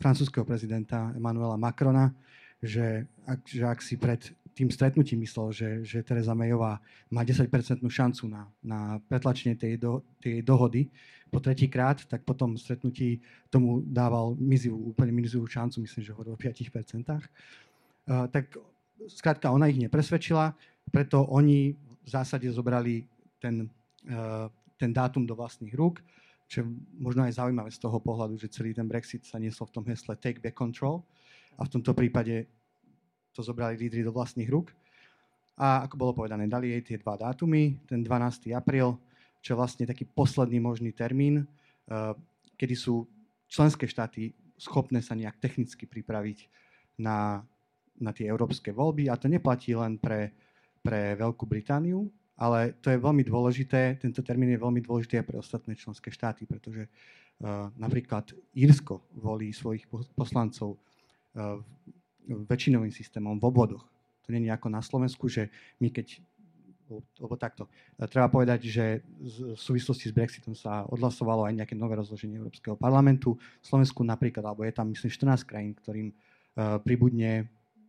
francúzského 0.04 0.44
prezidenta 0.44 1.16
Emmanuela 1.16 1.56
Macrona, 1.56 2.12
že 2.60 3.08
ak, 3.24 3.40
že 3.48 3.64
ak 3.64 3.80
si 3.80 3.96
pred 3.96 4.20
tým 4.54 4.70
stretnutím 4.70 5.26
myslel, 5.26 5.48
že, 5.52 5.70
že 5.82 6.06
Teresa 6.06 6.38
Mayová 6.38 6.78
má 7.10 7.26
10% 7.26 7.50
šancu 7.82 8.30
na, 8.30 8.46
na 8.62 9.02
pretlačenie 9.10 9.58
tej, 9.58 9.82
do, 9.82 10.06
tej 10.22 10.46
dohody 10.46 10.94
po 11.34 11.42
tretíkrát, 11.42 12.06
tak 12.06 12.22
potom 12.22 12.54
stretnutí 12.54 13.18
tomu 13.50 13.82
dával 13.82 14.38
mizivú, 14.38 14.94
úplne 14.94 15.10
mizivú 15.10 15.50
šancu, 15.50 15.82
myslím, 15.82 16.02
že 16.06 16.14
hovoril 16.14 16.38
o 16.38 16.40
5%. 16.40 16.54
Uh, 16.54 18.30
tak 18.30 18.54
skrátka, 19.10 19.50
ona 19.50 19.66
ich 19.66 19.82
nepresvedčila, 19.82 20.54
preto 20.94 21.26
oni 21.26 21.74
v 22.06 22.10
zásade 22.10 22.46
zobrali 22.54 23.02
ten, 23.42 23.66
uh, 24.06 24.46
ten 24.78 24.94
dátum 24.94 25.26
do 25.26 25.34
vlastných 25.34 25.74
rúk, 25.74 26.06
čo 26.46 26.62
je 26.62 26.70
možno 27.02 27.26
aj 27.26 27.42
zaujímavé 27.42 27.74
z 27.74 27.82
toho 27.82 27.98
pohľadu, 27.98 28.38
že 28.38 28.54
celý 28.54 28.78
ten 28.78 28.86
Brexit 28.86 29.26
sa 29.26 29.42
niesol 29.42 29.66
v 29.66 29.82
tom 29.82 29.86
hesle 29.90 30.14
Take 30.14 30.38
Back 30.38 30.54
Control 30.54 31.02
a 31.58 31.66
v 31.66 31.72
tomto 31.74 31.98
prípade 31.98 32.46
to 33.34 33.42
zobrali 33.42 33.76
lídry 33.76 34.06
do 34.06 34.14
vlastných 34.14 34.48
rúk. 34.48 34.72
A 35.58 35.86
ako 35.86 35.96
bolo 35.98 36.12
povedané, 36.14 36.50
dali 36.50 36.74
jej 36.74 36.82
tie 36.94 36.98
dva 36.98 37.18
dátumy, 37.18 37.78
ten 37.86 38.02
12. 38.02 38.54
apríl, 38.58 38.98
čo 39.44 39.54
je 39.54 39.60
vlastne 39.60 39.86
taký 39.86 40.06
posledný 40.08 40.58
možný 40.58 40.94
termín, 40.94 41.46
eh, 41.46 42.14
kedy 42.58 42.74
sú 42.74 43.06
členské 43.50 43.86
štáty 43.86 44.34
schopné 44.58 45.04
sa 45.04 45.18
nejak 45.18 45.44
technicky 45.44 45.84
pripraviť 45.84 46.48
na, 47.04 47.44
na 48.00 48.12
tie 48.16 48.30
európske 48.32 48.72
voľby. 48.72 49.12
A 49.12 49.20
to 49.20 49.28
neplatí 49.28 49.76
len 49.76 50.00
pre, 50.00 50.32
pre 50.80 51.20
Veľkú 51.20 51.44
Britániu, 51.44 52.08
ale 52.40 52.80
to 52.80 52.90
je 52.90 52.98
veľmi 52.98 53.28
dôležité, 53.28 54.02
tento 54.02 54.24
termín 54.26 54.56
je 54.56 54.64
veľmi 54.64 54.82
dôležitý 54.82 55.22
aj 55.22 55.28
pre 55.28 55.38
ostatné 55.38 55.74
členské 55.78 56.10
štáty, 56.10 56.50
pretože 56.50 56.88
uh, 56.88 57.70
napríklad 57.78 58.34
Írsko 58.58 59.06
volí 59.14 59.54
svojich 59.54 59.86
poslancov 60.18 60.80
uh, 61.38 61.62
väčšinovým 62.28 62.94
systémom 62.94 63.40
v 63.40 63.48
obvodoch. 63.48 63.86
To 64.24 64.32
nie 64.32 64.48
je 64.48 64.56
ako 64.56 64.68
na 64.72 64.80
Slovensku, 64.80 65.28
že 65.28 65.52
my 65.84 65.92
keď 65.92 66.24
lebo 67.18 67.34
takto. 67.40 67.66
Treba 68.12 68.28
povedať, 68.30 68.68
že 68.68 68.86
v 69.18 69.58
súvislosti 69.58 70.12
s 70.12 70.14
Brexitom 70.14 70.54
sa 70.54 70.86
odhlasovalo 70.92 71.48
aj 71.48 71.64
nejaké 71.64 71.74
nové 71.74 71.98
rozloženie 71.98 72.38
Európskeho 72.38 72.76
parlamentu. 72.78 73.40
V 73.64 73.66
Slovensku 73.66 74.04
napríklad, 74.04 74.44
alebo 74.44 74.68
je 74.68 74.74
tam 74.76 74.92
myslím 74.92 75.10
14 75.10 75.48
krajín, 75.48 75.74
ktorým 75.74 76.08
uh, 76.12 76.78
pribudne 76.84 77.48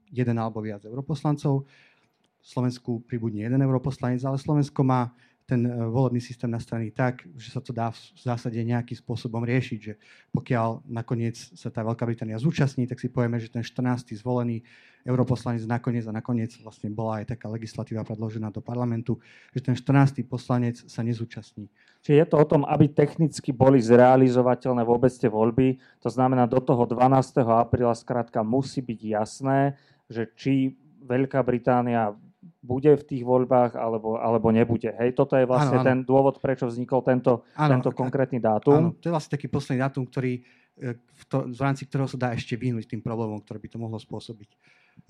jeden 0.09 0.37
alebo 0.39 0.63
viac 0.63 0.87
europoslancov. 0.87 1.67
V 1.67 2.47
Slovensku 2.47 3.03
pribudne 3.05 3.45
jeden 3.45 3.61
europoslanec, 3.61 4.23
ale 4.25 4.39
Slovensko 4.39 4.81
má 4.87 5.11
ten 5.45 5.61
e, 5.69 5.71
volebný 5.71 6.21
systém 6.21 6.49
nastavený 6.49 6.91
tak, 6.97 7.29
že 7.37 7.53
sa 7.53 7.61
to 7.61 7.77
dá 7.77 7.93
v 7.93 8.01
zásade 8.17 8.57
nejakým 8.57 8.97
spôsobom 8.97 9.45
riešiť, 9.45 9.79
že 9.79 9.95
pokiaľ 10.33 10.89
nakoniec 10.89 11.37
sa 11.37 11.69
tá 11.69 11.85
Veľká 11.85 12.09
Británia 12.09 12.41
zúčastní, 12.41 12.89
tak 12.89 12.97
si 12.97 13.13
povieme, 13.13 13.37
že 13.37 13.53
ten 13.53 13.61
14. 13.61 14.17
zvolený 14.17 14.65
europoslanec 15.05 15.69
nakoniec 15.69 16.09
a 16.09 16.17
nakoniec 16.17 16.57
vlastne 16.65 16.89
bola 16.89 17.21
aj 17.21 17.37
taká 17.37 17.53
legislatíva 17.53 18.09
predložená 18.09 18.49
do 18.49 18.65
parlamentu, 18.65 19.21
že 19.53 19.61
ten 19.61 19.77
14. 19.77 20.25
poslanec 20.25 20.81
sa 20.89 21.05
nezúčastní. 21.05 21.69
Čiže 22.01 22.17
je 22.25 22.27
to 22.29 22.37
o 22.41 22.49
tom, 22.49 22.65
aby 22.65 22.89
technicky 22.89 23.53
boli 23.53 23.85
zrealizovateľné 23.85 24.81
vôbec 24.81 25.13
tie 25.13 25.29
voľby. 25.29 25.77
To 26.01 26.09
znamená, 26.09 26.49
do 26.49 26.61
toho 26.61 26.89
12. 26.89 27.45
apríla 27.45 27.93
skrátka 27.93 28.41
musí 28.41 28.81
byť 28.81 29.01
jasné, 29.05 29.77
že 30.09 30.25
či 30.33 30.81
Veľká 31.05 31.45
Británia 31.45 32.17
bude 32.65 32.97
v 32.97 33.05
tých 33.05 33.23
voľbách 33.25 33.77
alebo, 33.77 34.17
alebo 34.17 34.49
nebude. 34.49 34.89
Hej, 34.97 35.13
toto 35.17 35.37
je 35.37 35.45
vlastne 35.45 35.81
ano, 35.81 35.85
ano. 35.85 35.89
ten 35.89 35.99
dôvod, 36.05 36.41
prečo 36.41 36.65
vznikol 36.65 37.05
tento, 37.05 37.45
ano, 37.57 37.71
tento 37.77 37.93
konkrétny 37.93 38.41
dátum. 38.41 38.93
Áno, 38.93 38.97
to 38.97 39.09
je 39.09 39.13
vlastne 39.13 39.37
taký 39.37 39.53
posledný 39.53 39.85
dátum, 39.85 40.09
ktorý, 40.09 40.41
e, 40.81 40.97
v, 40.97 41.23
to, 41.29 41.45
v 41.49 41.61
rámci 41.61 41.85
ktorého 41.85 42.09
sa 42.09 42.17
dá 42.17 42.29
ešte 42.33 42.57
vyhnúť 42.57 42.89
tým 42.89 43.05
problémom, 43.05 43.41
ktoré 43.45 43.61
by 43.61 43.69
to 43.69 43.79
mohlo 43.81 44.01
spôsobiť. 44.01 44.51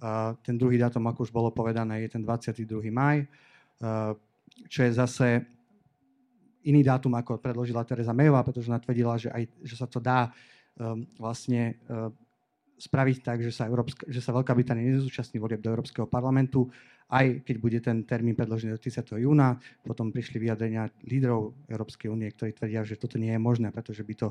Uh, 0.00 0.32
ten 0.40 0.56
druhý 0.56 0.80
dátum, 0.80 1.04
ako 1.04 1.28
už 1.28 1.32
bolo 1.32 1.52
povedané, 1.52 2.08
je 2.08 2.16
ten 2.16 2.24
22. 2.24 2.88
maj, 2.88 3.20
uh, 3.84 4.16
čo 4.66 4.80
je 4.80 4.90
zase 4.96 5.44
iný 6.64 6.80
dátum, 6.80 7.12
ako 7.12 7.36
predložila 7.36 7.84
Teresa 7.84 8.16
Mayová, 8.16 8.40
pretože 8.40 8.72
ona 8.72 8.80
tvrdila, 8.80 9.20
že, 9.20 9.28
aj, 9.28 9.44
že 9.60 9.76
sa 9.76 9.84
to 9.84 10.00
dá 10.00 10.32
um, 10.80 11.04
vlastne 11.20 11.76
uh, 11.92 12.08
spraviť 12.80 13.16
tak, 13.20 13.38
že 13.44 13.52
sa, 13.52 13.68
Európska, 13.68 14.08
že 14.08 14.24
sa 14.24 14.34
Veľká 14.34 14.56
Británia 14.56 14.96
nezúčastní 14.96 15.38
volieb 15.38 15.60
do 15.62 15.70
Európskeho 15.70 16.08
parlamentu, 16.08 16.72
aj 17.12 17.44
keď 17.44 17.56
bude 17.60 17.78
ten 17.84 18.00
termín 18.08 18.32
predložený 18.32 18.74
do 18.74 18.80
30. 18.80 19.20
júna. 19.20 19.60
Potom 19.84 20.08
prišli 20.08 20.40
vyjadrenia 20.40 20.88
lídrov 21.04 21.52
Európskej 21.68 22.08
únie, 22.08 22.32
ktorí 22.32 22.56
tvrdia, 22.56 22.80
že 22.80 22.96
toto 22.96 23.20
nie 23.20 23.32
je 23.36 23.40
možné, 23.40 23.68
pretože 23.68 24.00
by 24.00 24.14
to 24.16 24.28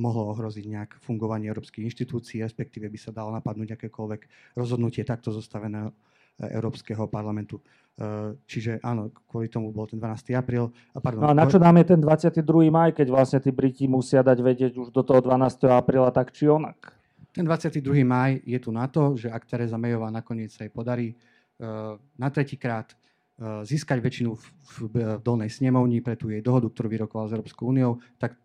mohlo 0.00 0.32
ohroziť 0.32 0.64
nejak 0.64 0.90
fungovanie 1.04 1.52
európskych 1.52 1.84
inštitúcií, 1.84 2.40
respektíve 2.40 2.88
by 2.88 2.98
sa 2.98 3.12
dalo 3.12 3.28
napadnúť 3.36 3.76
akékoľvek 3.76 4.54
rozhodnutie 4.56 5.04
takto 5.04 5.30
zostaveného 5.30 5.92
e, 5.92 5.94
Európskeho 6.48 7.06
parlamentu. 7.12 7.60
E, 7.94 8.34
čiže 8.48 8.80
áno, 8.80 9.12
kvôli 9.28 9.52
tomu 9.52 9.68
bol 9.70 9.84
ten 9.84 10.00
12. 10.00 10.32
apríl. 10.34 10.72
Pardon, 10.96 11.28
no 11.28 11.30
a 11.30 11.36
na 11.36 11.44
čo 11.44 11.60
nám 11.60 11.76
je 11.84 11.92
ten 11.92 12.00
22. 12.00 12.40
maj, 12.72 12.96
keď 12.96 13.06
vlastne 13.12 13.38
tí 13.38 13.52
Briti 13.52 13.84
musia 13.84 14.24
dať 14.24 14.38
vedieť 14.40 14.72
už 14.80 14.88
do 14.90 15.02
toho 15.04 15.20
12. 15.20 15.68
apríla 15.70 16.08
tak 16.08 16.32
či 16.32 16.48
onak? 16.48 16.96
Ten 17.34 17.44
22. 17.44 17.84
maj 18.06 18.40
je 18.46 18.58
tu 18.62 18.70
na 18.70 18.86
to, 18.88 19.18
že 19.18 19.26
ak 19.26 19.44
Teresa 19.44 19.74
Mayová 19.74 20.06
nakoniec 20.06 20.54
sa 20.54 20.62
jej 20.62 20.70
podarí 20.70 21.18
na 22.18 22.28
tretíkrát 22.30 22.92
uh, 22.92 23.62
získať 23.64 23.98
väčšinu 24.02 24.30
v, 24.34 24.44
v, 24.44 24.76
v 24.92 25.22
dolnej 25.22 25.50
snemovni 25.50 26.04
pre 26.04 26.14
tú 26.14 26.30
jej 26.30 26.44
dohodu, 26.44 26.68
ktorú 26.68 26.88
vyrokoval 26.90 27.26
s 27.30 27.34
Európskou 27.34 27.70
úniou, 27.72 27.98
tak 28.20 28.36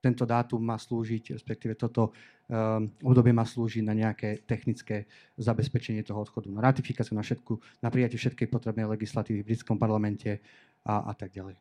tento 0.00 0.22
dátum 0.22 0.62
má 0.62 0.78
slúžiť, 0.78 1.34
respektíve 1.34 1.74
toto 1.74 2.14
um, 2.46 2.86
obdobie 3.02 3.34
má 3.34 3.42
slúžiť 3.42 3.82
na 3.82 3.90
nejaké 3.96 4.46
technické 4.46 5.10
zabezpečenie 5.34 6.06
toho 6.06 6.22
odchodu, 6.22 6.46
na 6.46 6.62
ratifikáciu, 6.62 7.18
na, 7.18 7.26
všetku, 7.26 7.82
na 7.82 7.90
prijatie 7.90 8.14
všetkej 8.14 8.46
potrebnej 8.46 8.86
legislatívy 8.86 9.42
v 9.42 9.48
britskom 9.50 9.74
parlamente 9.74 10.38
a, 10.86 11.10
a 11.10 11.12
tak 11.16 11.34
ďalej. 11.34 11.58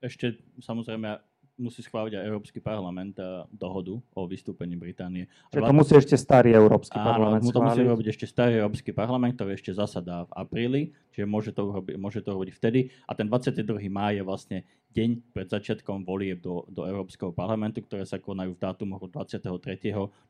Ešte 0.00 0.40
samozrejme 0.64 1.29
musí 1.60 1.84
schváliť 1.84 2.16
aj 2.16 2.24
Európsky 2.24 2.58
parlament 2.58 3.20
a 3.20 3.44
dohodu 3.52 4.00
o 4.00 4.20
vystúpení 4.24 4.74
Británie. 4.80 5.28
Čiže 5.52 5.68
to 5.68 5.76
musí 5.76 5.92
ešte 5.92 6.16
starý 6.16 6.56
Európsky 6.56 6.96
áno, 6.96 7.08
parlament 7.12 7.44
to 7.44 7.60
musí 7.60 7.82
robiť 7.84 8.06
ešte 8.16 8.26
starý 8.26 8.64
Európsky 8.64 8.90
parlament, 8.96 9.36
ktorý 9.36 9.54
ešte 9.54 9.76
zasadá 9.76 10.24
v 10.24 10.32
apríli, 10.32 10.82
čiže 11.12 11.28
môže 11.28 11.50
to, 11.52 11.68
urobiť, 11.68 11.94
môže 12.00 12.24
to 12.24 12.32
robiť 12.32 12.50
vtedy. 12.56 12.88
A 13.04 13.12
ten 13.12 13.28
22. 13.28 13.92
máj 13.92 14.18
je 14.18 14.24
vlastne 14.24 14.58
deň 14.96 15.10
pred 15.36 15.46
začiatkom 15.46 16.02
volieb 16.02 16.40
do, 16.40 16.64
do 16.66 16.88
Európskeho 16.88 17.30
parlamentu, 17.30 17.84
ktoré 17.84 18.08
sa 18.08 18.16
konajú 18.16 18.56
v 18.56 18.60
dátumoch 18.64 19.04
od 19.04 19.12
23. 19.12 19.52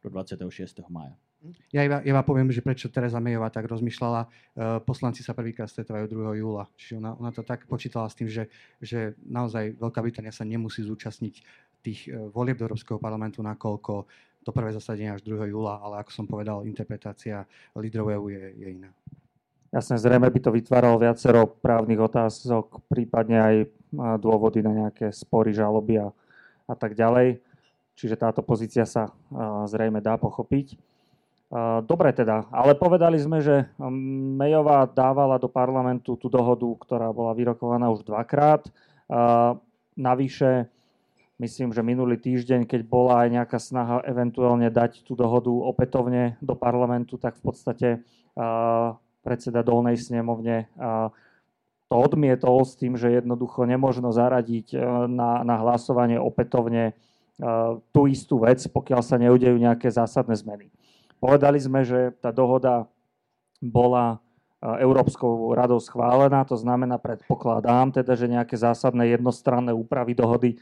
do 0.02 0.08
26. 0.10 0.50
mája. 0.90 1.14
Ja 1.73 1.80
iba, 1.88 2.04
iba 2.04 2.20
poviem, 2.20 2.52
že 2.52 2.61
prečo 2.61 2.92
Teresa 2.92 3.16
Mayová 3.16 3.49
tak 3.49 3.64
rozmýšľala. 3.64 4.20
Uh, 4.26 4.76
poslanci 4.85 5.25
sa 5.25 5.32
prvýkrát 5.32 5.73
stretávajú 5.73 6.12
2. 6.12 6.40
júla. 6.44 6.68
Čiže 6.76 7.00
ona, 7.00 7.16
ona 7.16 7.30
to 7.32 7.40
tak 7.40 7.64
počítala 7.64 8.12
s 8.12 8.16
tým, 8.16 8.28
že, 8.28 8.52
že 8.85 9.16
naozaj 9.25 9.80
Veľká 9.80 10.04
Británia 10.04 10.37
sa 10.37 10.44
nemusí 10.44 10.85
zúčastniť 10.85 11.35
tých 11.80 12.12
uh, 12.12 12.28
volieb 12.28 12.61
do 12.61 12.68
Európskeho 12.68 13.00
parlamentu, 13.00 13.40
nakoľko 13.40 14.04
to 14.44 14.50
prvé 14.52 14.73
zasadenie 14.76 15.16
až 15.16 15.25
2. 15.25 15.49
júla, 15.49 15.80
ale 15.80 16.04
ako 16.04 16.11
som 16.12 16.26
povedal, 16.28 16.64
interpretácia 16.68 17.49
lídrov 17.73 18.12
EU 18.20 18.26
je, 18.32 18.44
je 18.61 18.68
iná. 18.76 18.92
Jasne, 19.70 20.02
zrejme 20.02 20.26
by 20.26 20.40
to 20.42 20.50
vytváralo 20.50 20.99
viacero 20.99 21.47
právnych 21.47 22.02
otázok, 22.02 22.82
prípadne 22.90 23.38
aj 23.38 23.56
dôvody 24.18 24.66
na 24.66 24.73
nejaké 24.75 25.14
spory, 25.14 25.54
žaloby 25.54 26.02
a, 26.02 26.11
a 26.66 26.75
tak 26.75 26.99
ďalej. 26.99 27.38
Čiže 27.94 28.18
táto 28.18 28.42
pozícia 28.42 28.82
sa 28.82 29.14
zrejme 29.70 30.02
dá 30.02 30.18
pochopiť. 30.18 30.89
Dobre 31.83 32.14
teda, 32.14 32.47
ale 32.54 32.78
povedali 32.78 33.19
sme, 33.19 33.42
že 33.42 33.66
Mejová 34.38 34.87
dávala 34.87 35.35
do 35.35 35.50
parlamentu 35.50 36.14
tú 36.14 36.30
dohodu, 36.30 36.62
ktorá 36.87 37.11
bola 37.11 37.35
vyrokovaná 37.35 37.90
už 37.90 38.07
dvakrát. 38.07 38.71
Navyše, 39.99 40.71
myslím, 41.42 41.75
že 41.75 41.83
minulý 41.83 42.23
týždeň, 42.23 42.71
keď 42.71 42.87
bola 42.87 43.26
aj 43.26 43.28
nejaká 43.35 43.59
snaha 43.59 43.99
eventuálne 44.07 44.71
dať 44.71 45.02
tú 45.02 45.19
dohodu 45.19 45.50
opätovne 45.50 46.38
do 46.38 46.54
parlamentu, 46.54 47.19
tak 47.19 47.35
v 47.42 47.42
podstate 47.42 47.88
predseda 49.26 49.66
dolnej 49.66 49.99
snemovne 49.99 50.71
to 51.90 51.95
odmietol 51.99 52.62
s 52.62 52.78
tým, 52.78 52.95
že 52.95 53.11
jednoducho 53.11 53.66
nemožno 53.66 54.14
zaradiť 54.14 54.78
na, 55.11 55.42
na 55.42 55.57
hlasovanie 55.59 56.14
opätovne 56.14 56.95
tú 57.90 58.07
istú 58.07 58.38
vec, 58.38 58.62
pokiaľ 58.71 59.02
sa 59.02 59.19
neudejú 59.19 59.59
nejaké 59.59 59.90
zásadné 59.90 60.38
zmeny. 60.38 60.71
Povedali 61.20 61.60
sme, 61.60 61.84
že 61.84 62.16
tá 62.16 62.32
dohoda 62.32 62.88
bola 63.60 64.16
e, 64.16 64.80
Európskou 64.80 65.52
radou 65.52 65.76
schválená, 65.76 66.48
to 66.48 66.56
znamená, 66.56 66.96
predpokladám 66.96 67.92
teda, 67.92 68.16
že 68.16 68.24
nejaké 68.24 68.56
zásadné 68.56 69.12
jednostranné 69.12 69.76
úpravy 69.76 70.16
dohody 70.16 70.56
e, 70.56 70.58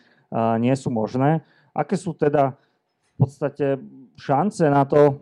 nie 0.59 0.75
sú 0.75 0.91
možné. 0.91 1.47
Aké 1.71 1.95
sú 1.95 2.11
teda 2.11 2.59
v 3.15 3.15
podstate 3.23 3.79
šance 4.19 4.67
na 4.67 4.83
to, 4.83 5.01
e, 5.07 5.15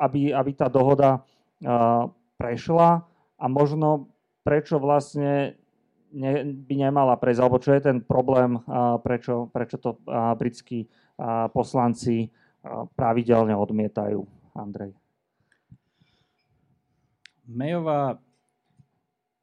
aby, 0.00 0.32
aby 0.32 0.50
tá 0.56 0.66
dohoda 0.66 1.22
prešla 2.36 3.06
a 3.38 3.44
možno 3.46 4.10
prečo 4.42 4.76
vlastne 4.76 5.54
ne, 6.12 6.32
by 6.44 6.74
nemala 6.76 7.16
prejsť, 7.16 7.40
alebo 7.40 7.62
čo 7.62 7.72
je 7.72 7.80
ten 7.80 8.02
problém, 8.02 8.58
prečo, 9.00 9.48
prečo 9.48 9.80
to 9.80 9.96
britskí 10.36 10.90
poslanci 11.54 12.28
pravidelne 12.96 13.52
odmietajú. 13.52 14.24
Andrej. 14.54 14.94
Mejová 17.44 18.16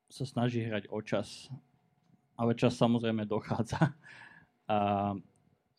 sa 0.09 0.25
snaží 0.25 0.63
hrať 0.63 0.89
o 0.89 0.99
čas, 1.03 1.51
ale 2.33 2.57
čas 2.57 2.75
samozrejme 2.75 3.27
dochádza. 3.27 3.93
A 4.65 5.11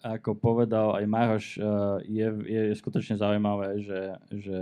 ako 0.03 0.37
povedal 0.37 0.99
aj 0.99 1.05
Maroš, 1.07 1.47
e, 1.57 1.61
je, 2.11 2.29
je 2.45 2.63
skutočne 2.77 3.17
zaujímavé, 3.17 3.81
že, 3.87 4.01
že 4.35 4.59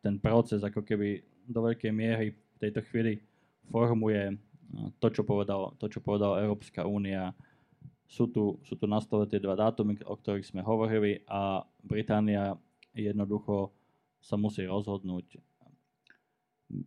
ten 0.00 0.16
proces 0.16 0.62
ako 0.62 0.86
keby 0.86 1.20
do 1.44 1.60
veľkej 1.66 1.92
miery 1.92 2.32
v 2.32 2.56
tejto 2.62 2.80
chvíli 2.88 3.20
formuje 3.68 4.38
to, 4.98 5.08
čo 5.10 5.22
povedal, 5.22 5.74
to, 5.78 5.86
čo 5.90 6.00
povedal 6.02 6.40
Európska 6.40 6.86
únia 6.86 7.34
sú 8.06 8.28
tu, 8.28 8.60
sú 8.64 8.76
tu 8.76 8.84
na 8.84 9.00
stole 9.00 9.26
tie 9.26 9.40
dva 9.40 9.56
dátumy, 9.56 9.98
o 10.04 10.14
ktorých 10.14 10.46
sme 10.46 10.60
hovorili 10.60 11.24
a 11.26 11.64
Británia 11.82 12.54
jednoducho 12.94 13.74
sa 14.22 14.38
musí 14.38 14.64
rozhodnúť. 14.64 15.40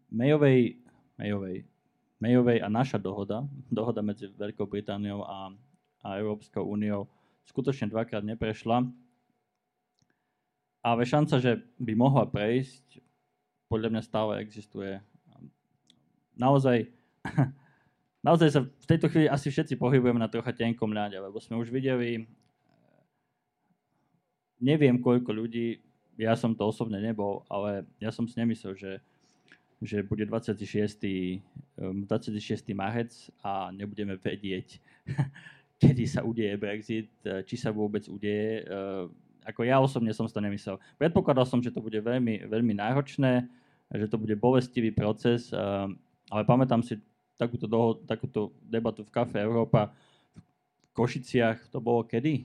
Mayovej, 0.09 0.81
Mayovej, 1.19 1.67
Mayovej 2.17 2.59
a 2.65 2.67
naša 2.69 2.97
dohoda, 2.97 3.45
dohoda 3.69 4.01
medzi 4.01 4.31
Veľkou 4.33 4.65
Britániou 4.65 5.21
a, 5.21 5.53
a 6.01 6.07
Európskou 6.17 6.65
úniou 6.65 7.05
skutočne 7.45 7.87
dvakrát 7.93 8.25
neprešla. 8.25 8.89
Ale 10.81 11.01
šanca, 11.03 11.37
že 11.43 11.59
by 11.77 11.93
mohla 11.93 12.25
prejsť, 12.25 13.03
podľa 13.67 13.89
mňa 13.91 14.01
stále 14.03 14.31
existuje. 14.39 14.97
Naozaj 16.39 16.87
naozaj 18.25 18.49
sa 18.49 18.61
v 18.65 18.89
tejto 18.89 19.07
chvíli 19.09 19.27
asi 19.29 19.49
všetci 19.49 19.77
pohybujeme 19.77 20.17
na 20.21 20.31
trocha 20.31 20.53
tenkom 20.53 20.89
ľade, 20.89 21.17
lebo 21.17 21.37
sme 21.41 21.59
už 21.59 21.69
videli, 21.69 22.25
neviem 24.61 24.97
koľko 24.97 25.31
ľudí, 25.33 25.81
ja 26.17 26.33
som 26.33 26.57
to 26.57 26.65
osobne 26.65 26.97
nebol, 26.97 27.45
ale 27.45 27.85
ja 28.01 28.09
som 28.09 28.25
si 28.25 28.33
nemyslel, 28.41 28.73
že, 28.73 28.93
že 29.77 30.01
bude 30.01 30.25
26. 30.25 30.57
26. 31.77 32.73
marec 32.73 33.13
a 33.45 33.69
nebudeme 33.69 34.17
vedieť, 34.17 34.81
kedy 35.81 36.03
sa 36.09 36.25
udeje 36.25 36.57
Brexit, 36.57 37.13
či 37.21 37.55
sa 37.55 37.69
vôbec 37.69 38.09
udeje. 38.09 38.65
Ako 39.45 39.61
ja 39.61 39.77
osobne 39.77 40.09
som 40.11 40.25
si 40.25 40.33
to 40.33 40.41
nemyslel. 40.41 40.81
Predpokladal 40.97 41.45
som, 41.45 41.61
že 41.61 41.69
to 41.69 41.85
bude 41.85 42.01
veľmi, 42.01 42.49
veľmi 42.49 42.73
náročné, 42.73 43.45
že 43.93 44.09
to 44.09 44.17
bude 44.17 44.33
bolestivý 44.41 44.89
proces, 44.89 45.53
ale 45.53 46.43
pamätám 46.43 46.81
si 46.81 46.97
takúto, 47.37 47.65
doho- 47.69 48.01
takúto 48.03 48.51
debatu 48.65 49.05
v 49.05 49.13
Kafe 49.13 49.39
Európa 49.39 49.93
v 50.81 50.89
Košiciach, 50.97 51.69
to 51.69 51.77
bolo 51.77 52.03
kedy? 52.03 52.43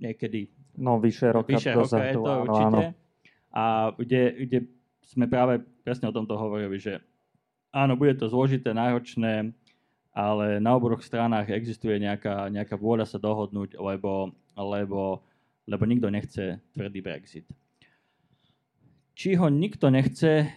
Niekedy. 0.00 0.52
No, 0.78 1.00
vyše 1.00 1.32
roka 1.32 1.56
vyše 1.56 1.72
roka 1.72 1.98
je 2.04 2.14
to 2.14 2.22
áno, 2.24 2.42
určite. 2.44 2.68
Áno. 2.68 2.80
A 3.50 3.62
kde, 3.96 4.22
kde 4.46 4.58
sme 5.02 5.26
práve 5.26 5.58
presne 5.82 6.06
o 6.06 6.14
tomto 6.14 6.38
hovorili, 6.38 6.78
že 6.78 7.02
áno, 7.74 7.98
bude 7.98 8.14
to 8.14 8.30
zložité, 8.30 8.70
náročné, 8.70 9.50
ale 10.14 10.58
na 10.58 10.74
oboch 10.74 11.02
stranách 11.02 11.50
existuje 11.50 11.98
nejaká, 11.98 12.50
nejaká 12.50 12.74
vôľa 12.78 13.06
sa 13.06 13.18
dohodnúť, 13.18 13.78
lebo, 13.78 14.34
lebo, 14.54 15.22
lebo 15.66 15.82
nikto 15.86 16.10
nechce 16.10 16.58
tvrdý 16.74 17.00
Brexit. 17.02 17.46
Či 19.14 19.36
ho 19.36 19.46
nikto 19.52 19.90
nechce, 19.92 20.50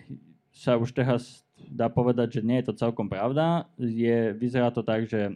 sa 0.53 0.77
už 0.77 0.93
teraz 0.93 1.41
dá 1.57 1.89
povedať, 1.89 2.39
že 2.39 2.45
nie 2.45 2.61
je 2.61 2.69
to 2.69 2.79
celkom 2.79 3.09
pravda. 3.09 3.65
Je, 3.81 4.31
vyzerá 4.37 4.69
to 4.69 4.85
tak, 4.85 5.09
že 5.09 5.33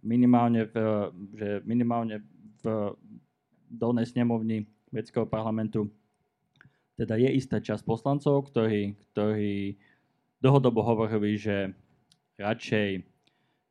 minimálne 0.00 0.70
v, 0.70 0.74
že 1.34 1.48
minimálne 1.66 2.22
v 2.62 2.94
dolnej 3.68 4.06
snemovni 4.06 4.66
Vedského 4.90 5.22
parlamentu 5.22 5.86
teda 7.00 7.16
je 7.16 7.32
istá 7.32 7.56
časť 7.56 7.80
poslancov, 7.80 8.52
ktorí, 8.52 8.92
ktorí 9.08 9.80
dlhodobo 10.44 10.84
hovorili, 10.84 11.40
že 11.40 11.72
radšej, 12.36 13.00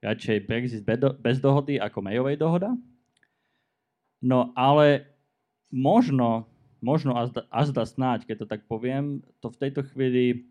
radšej 0.01 0.37
Brexit 0.49 0.81
bez 1.21 1.37
dohody 1.37 1.77
ako 1.77 2.01
Mayovej 2.01 2.41
dohoda. 2.41 2.73
No 4.17 4.49
ale 4.57 5.13
možno, 5.69 6.49
možno 6.81 7.13
azda, 7.13 7.45
azda 7.53 7.85
snáď, 7.85 8.25
keď 8.25 8.35
to 8.41 8.47
tak 8.49 8.61
poviem, 8.65 9.21
to 9.37 9.53
v 9.53 9.59
tejto 9.61 9.85
chvíli 9.93 10.49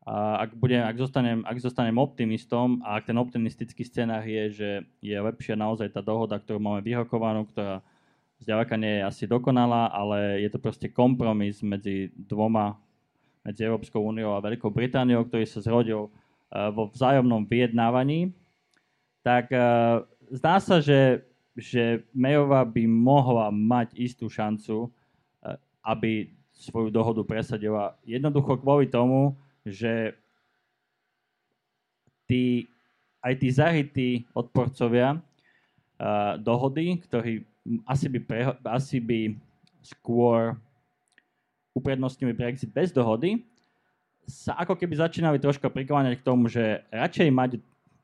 a 0.00 0.48
ak, 0.48 0.56
budem, 0.56 0.80
ak, 0.80 0.96
zostanem, 0.96 1.44
ak 1.44 1.60
zostanem 1.60 2.00
optimistom 2.00 2.80
a 2.80 2.96
ak 2.96 3.12
ten 3.12 3.18
optimistický 3.20 3.84
scenár 3.84 4.24
je, 4.24 4.44
že 4.48 4.70
je 5.04 5.12
lepšia 5.12 5.60
naozaj 5.60 5.92
tá 5.92 6.00
dohoda, 6.00 6.40
ktorú 6.40 6.56
máme 6.56 6.80
vyhokovanú, 6.80 7.44
ktorá 7.52 7.84
zďaleka 8.40 8.80
nie 8.80 9.00
je 9.00 9.02
asi 9.04 9.24
dokonalá, 9.28 9.92
ale 9.92 10.40
je 10.40 10.48
to 10.48 10.56
proste 10.56 10.88
kompromis 10.88 11.60
medzi 11.60 12.08
dvoma, 12.16 12.80
medzi 13.44 13.68
Európskou 13.68 14.00
úniou 14.00 14.32
a 14.32 14.44
Veľkou 14.44 14.72
Britániou, 14.72 15.28
ktorý 15.28 15.44
sa 15.44 15.60
zrodil 15.60 16.08
uh, 16.08 16.72
vo 16.72 16.88
vzájomnom 16.88 17.44
vyjednávaní, 17.44 18.32
tak 19.20 19.52
uh, 19.52 20.00
zdá 20.32 20.56
sa, 20.64 20.80
že, 20.80 21.28
že 21.52 22.08
Mayová 22.16 22.64
by 22.64 22.88
mohla 22.88 23.52
mať 23.52 23.92
istú 24.00 24.32
šancu, 24.32 24.88
uh, 24.88 25.60
aby 25.84 26.32
svoju 26.56 26.88
dohodu 26.88 27.20
presadila. 27.24 28.00
Jednoducho 28.08 28.56
kvôli 28.60 28.88
tomu, 28.88 29.36
že 29.66 30.14
tí, 32.30 32.70
aj 33.20 33.34
tí 33.36 33.48
zahytí 33.50 34.08
odporcovia 34.32 35.18
uh, 35.18 36.38
dohody, 36.40 37.00
ktorí 37.04 37.44
asi 37.84 38.06
by, 38.08 38.18
pre, 38.24 38.40
asi 38.66 38.98
by 39.02 39.34
skôr 39.84 40.56
uprednostnili 41.76 42.34
Brexit 42.34 42.72
bez 42.72 42.90
dohody, 42.90 43.44
sa 44.30 44.54
ako 44.62 44.78
keby 44.78 44.94
začínali 44.94 45.38
troška 45.42 45.66
prikláňať 45.66 46.22
k 46.22 46.26
tomu, 46.26 46.46
že 46.46 46.86
radšej 46.94 47.28
mať 47.34 47.50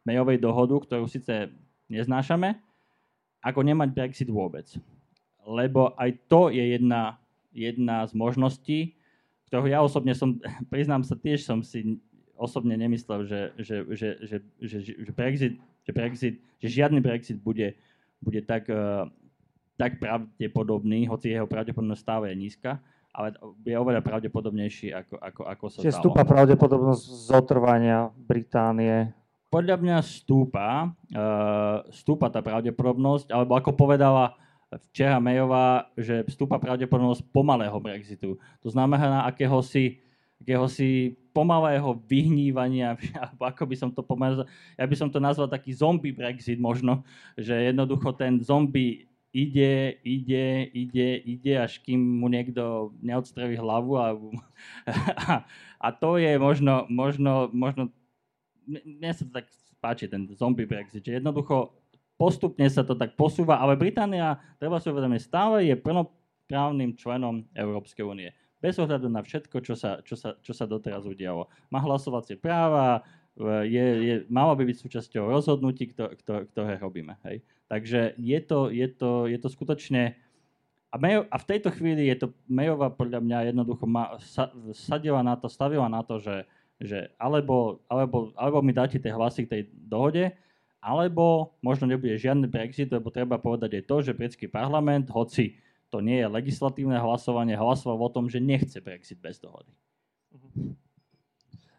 Mayovej 0.07 0.39
dohodu, 0.43 0.75
ktorú 0.83 1.07
síce 1.07 1.51
neznášame, 1.91 2.59
ako 3.43 3.63
nemať 3.63 3.89
Brexit 3.95 4.29
vôbec. 4.31 4.67
Lebo 5.47 5.95
aj 5.95 6.19
to 6.27 6.51
je 6.51 6.75
jedna, 6.75 7.19
jedna 7.55 8.03
z 8.07 8.13
možností, 8.19 8.79
ktorého 9.47 9.67
ja 9.71 9.81
osobne 9.83 10.13
som, 10.13 10.37
priznám 10.73 11.07
sa, 11.07 11.15
tiež 11.15 11.47
som 11.47 11.63
si 11.63 12.03
osobne 12.37 12.77
nemyslel, 12.77 13.25
že, 13.25 13.41
že, 13.57 13.77
že, 13.97 14.09
že, 14.21 14.37
že, 14.61 14.79
že, 14.85 15.13
Brexit, 15.17 15.55
že, 15.89 15.93
Brexit, 15.97 16.35
že 16.61 16.69
žiadny 16.69 17.01
Brexit 17.01 17.41
bude, 17.41 17.73
bude 18.21 18.45
tak, 18.45 18.69
uh, 18.69 19.09
tak 19.81 19.97
pravdepodobný, 19.97 21.09
hoci 21.09 21.33
jeho 21.33 21.49
pravdepodobnosť 21.49 22.03
stále 22.03 22.29
je 22.33 22.37
nízka, 22.37 22.77
ale 23.17 23.33
je 23.65 23.73
oveľa 23.73 24.05
pravdepodobnejší, 24.05 24.93
ako, 24.93 25.17
ako, 25.17 25.43
ako 25.49 25.65
sa 25.73 25.79
Čiže 25.81 25.97
stúpa 25.97 26.29
pravdepodobnosť 26.29 27.03
zotrvania 27.33 28.13
Británie? 28.13 29.17
Podľa 29.49 29.81
mňa 29.81 29.99
stúpa, 30.05 30.93
uh, 31.17 31.81
stúpa 31.89 32.29
tá 32.29 32.45
pravdepodobnosť, 32.45 33.33
alebo 33.33 33.57
ako 33.57 33.73
povedala 33.73 34.37
včera 34.91 35.23
Mayová, 35.23 35.91
že 35.95 36.27
vstúpa 36.27 36.59
pravdepodobnosť 36.59 37.23
pomalého 37.31 37.79
Brexitu. 37.79 38.35
To 38.63 38.69
znamená 38.69 39.23
akéhosi, 39.23 40.03
akéhosi 40.43 41.15
pomalého 41.31 42.03
vyhnívania, 42.11 42.99
ako 43.39 43.63
by 43.69 43.77
som 43.79 43.91
to 43.95 44.03
pomenul, 44.03 44.43
ja 44.75 44.85
by 44.85 44.97
som 44.99 45.09
to 45.13 45.23
nazval 45.23 45.47
taký 45.47 45.71
zombie 45.71 46.11
Brexit 46.11 46.59
možno, 46.59 47.07
že 47.39 47.55
jednoducho 47.71 48.11
ten 48.19 48.43
zombie 48.43 49.07
ide, 49.37 50.01
ide, 50.01 50.65
ide, 50.73 51.09
ide, 51.21 51.53
až 51.61 51.79
kým 51.85 52.01
mu 52.01 52.33
niekto 52.33 52.97
neodstreví 53.05 53.61
hlavu 53.61 53.93
a, 54.01 54.17
a, 54.89 55.33
a 55.77 55.89
to 55.93 56.17
je 56.17 56.41
možno, 56.41 56.89
možno, 56.89 57.53
možno 57.53 57.93
mne 58.67 59.11
sa 59.13 59.23
to 59.29 59.33
tak 59.37 59.47
páči, 59.79 60.09
ten 60.11 60.27
zombie 60.35 60.67
Brexit, 60.67 61.05
že 61.05 61.21
jednoducho 61.21 61.71
postupne 62.17 62.67
sa 62.69 62.83
to 62.83 62.97
tak 62.97 63.15
posúva, 63.15 63.61
ale 63.61 63.77
Británia, 63.77 64.41
treba 64.57 64.81
si 64.81 64.89
uvedomiť, 64.89 65.21
stále 65.21 65.69
je 65.69 65.77
plnoprávnym 65.77 66.97
členom 66.97 67.45
Európskej 67.53 68.05
únie 68.05 68.33
bez 68.57 68.81
ohľadu 68.81 69.07
na 69.07 69.21
všetko, 69.21 69.63
čo 69.63 69.77
sa, 69.77 70.01
čo 70.03 70.17
sa, 70.17 70.35
čo 70.41 70.53
sa 70.57 70.65
doteraz 70.65 71.05
udialo. 71.05 71.47
Má 71.69 71.79
hlasovacie 71.79 72.35
práva, 72.41 73.05
je, 73.69 73.85
je, 74.01 74.15
mala 74.33 74.57
by 74.57 74.65
byť 74.65 74.77
súčasťou 74.81 75.29
rozhodnutí, 75.29 75.93
ktoré 76.27 76.81
robíme. 76.81 77.21
Hej. 77.29 77.45
Takže 77.69 78.17
je 78.17 78.39
to, 78.41 78.73
je 78.73 78.89
to, 78.89 79.11
je 79.29 79.39
to 79.39 79.49
skutočne... 79.53 80.17
A, 80.89 80.97
Mayo, 80.97 81.29
a 81.29 81.37
v 81.37 81.49
tejto 81.53 81.69
chvíli 81.69 82.09
je 82.09 82.25
to 82.25 82.27
Mayová 82.49 82.89
podľa 82.89 83.21
mňa 83.21 83.39
jednoducho 83.53 83.85
ma, 83.85 84.17
sa, 84.23 84.49
sadila 84.73 85.21
na 85.21 85.37
to, 85.37 85.53
stavila 85.53 85.93
na 85.93 86.01
to, 86.01 86.17
že, 86.17 86.49
že 86.81 87.13
alebo, 87.21 87.85
alebo, 87.91 88.33
alebo 88.33 88.65
mi 88.65 88.73
dáte 88.73 88.97
tie 88.97 89.13
hlasy 89.13 89.45
k 89.45 89.53
tej 89.53 89.63
dohode, 89.77 90.33
alebo 90.87 91.59
možno 91.59 91.91
nebude 91.91 92.15
žiadny 92.15 92.47
Brexit, 92.47 92.95
lebo 92.95 93.11
treba 93.11 93.43
povedať 93.43 93.83
aj 93.83 93.85
to, 93.91 93.97
že 94.07 94.15
britský 94.15 94.47
parlament, 94.47 95.11
hoci 95.11 95.59
to 95.91 95.99
nie 95.99 96.23
je 96.23 96.31
legislatívne 96.31 96.95
hlasovanie, 96.95 97.59
hlasoval 97.59 98.07
o 98.07 98.15
tom, 98.15 98.31
že 98.31 98.39
nechce 98.39 98.79
Brexit 98.79 99.19
bez 99.19 99.43
dohody. 99.43 99.75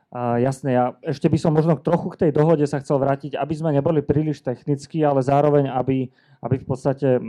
Uh, 0.08 0.40
jasné, 0.44 0.76
ja 0.76 0.86
ešte 1.04 1.28
by 1.32 1.40
som 1.40 1.56
možno 1.56 1.80
trochu 1.80 2.12
k 2.16 2.28
tej 2.28 2.32
dohode 2.36 2.64
sa 2.68 2.84
chcel 2.84 3.00
vrátiť, 3.00 3.40
aby 3.40 3.54
sme 3.56 3.72
neboli 3.72 4.04
príliš 4.04 4.44
technickí, 4.44 5.04
ale 5.04 5.24
zároveň, 5.24 5.72
aby, 5.72 6.12
aby 6.44 6.56
v 6.60 6.68
podstate 6.68 7.20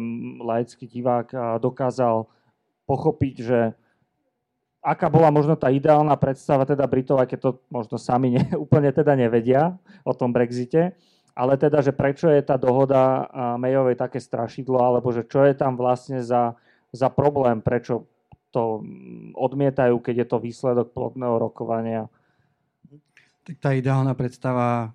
laický 0.42 0.90
divák 0.90 1.58
dokázal 1.62 2.26
pochopiť, 2.86 3.34
že 3.38 3.74
aká 4.78 5.10
bola 5.10 5.28
možno 5.34 5.58
tá 5.58 5.68
ideálna 5.68 6.14
predstava 6.16 6.62
teda 6.64 6.86
Britov, 6.86 7.18
aj 7.18 7.28
keď 7.34 7.38
to 7.38 7.50
možno 7.68 7.98
sami 7.98 8.38
ne, 8.38 8.42
úplne 8.64 8.94
teda 8.94 9.18
nevedia 9.18 9.76
o 10.06 10.14
tom 10.14 10.30
Brexite, 10.30 10.94
ale 11.38 11.54
teda, 11.54 11.78
že 11.78 11.94
prečo 11.94 12.26
je 12.26 12.42
tá 12.42 12.58
dohoda 12.58 13.30
Mayovej 13.62 13.94
také 13.94 14.18
strašidlo, 14.18 14.82
alebo 14.82 15.14
že 15.14 15.22
čo 15.22 15.46
je 15.46 15.54
tam 15.54 15.78
vlastne 15.78 16.18
za, 16.18 16.58
za 16.90 17.06
problém, 17.14 17.62
prečo 17.62 18.10
to 18.50 18.82
odmietajú, 19.38 20.02
keď 20.02 20.24
je 20.24 20.26
to 20.26 20.42
výsledok 20.42 20.90
plodného 20.90 21.38
rokovania. 21.38 22.10
Tak 23.46 23.54
tá 23.62 23.70
ideálna 23.70 24.18
predstava 24.18 24.90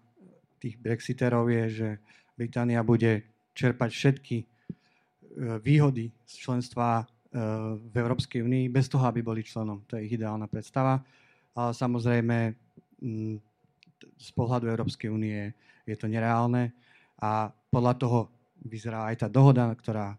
tých 0.59 0.75
brexiterov 0.75 1.47
je, 1.47 1.63
že 1.71 1.89
Británia 2.35 2.83
bude 2.83 3.23
čerpať 3.55 3.89
všetky 3.93 4.37
e, 4.41 4.45
výhody 5.63 6.11
z 6.27 6.33
členstva 6.43 7.01
e, 7.01 7.03
v 7.77 7.93
Európskej 7.93 8.43
únii 8.43 8.67
bez 8.67 8.91
toho, 8.91 9.05
aby 9.07 9.23
boli 9.23 9.47
členom. 9.47 9.85
To 9.87 9.95
je 9.95 10.11
ich 10.11 10.17
ideálna 10.19 10.49
predstava. 10.51 10.99
Ale 11.53 11.71
samozrejme 11.71 12.37
z 14.17 14.29
pohľadu 14.33 14.65
Európskej 14.65 15.13
únie 15.13 15.53
je 15.83 15.97
to 15.99 16.07
nereálne 16.07 16.71
a 17.19 17.51
podľa 17.71 17.93
toho 17.99 18.19
vyzerá 18.63 19.11
aj 19.11 19.25
tá 19.25 19.27
dohoda, 19.27 19.67
ktorá 19.75 20.15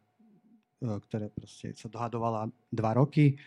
E, 0.85 1.01
ktoré 1.09 1.33
proste 1.33 1.73
sa 1.73 1.89
dohadovala 1.89 2.53
dva 2.69 2.93
roky. 2.93 3.41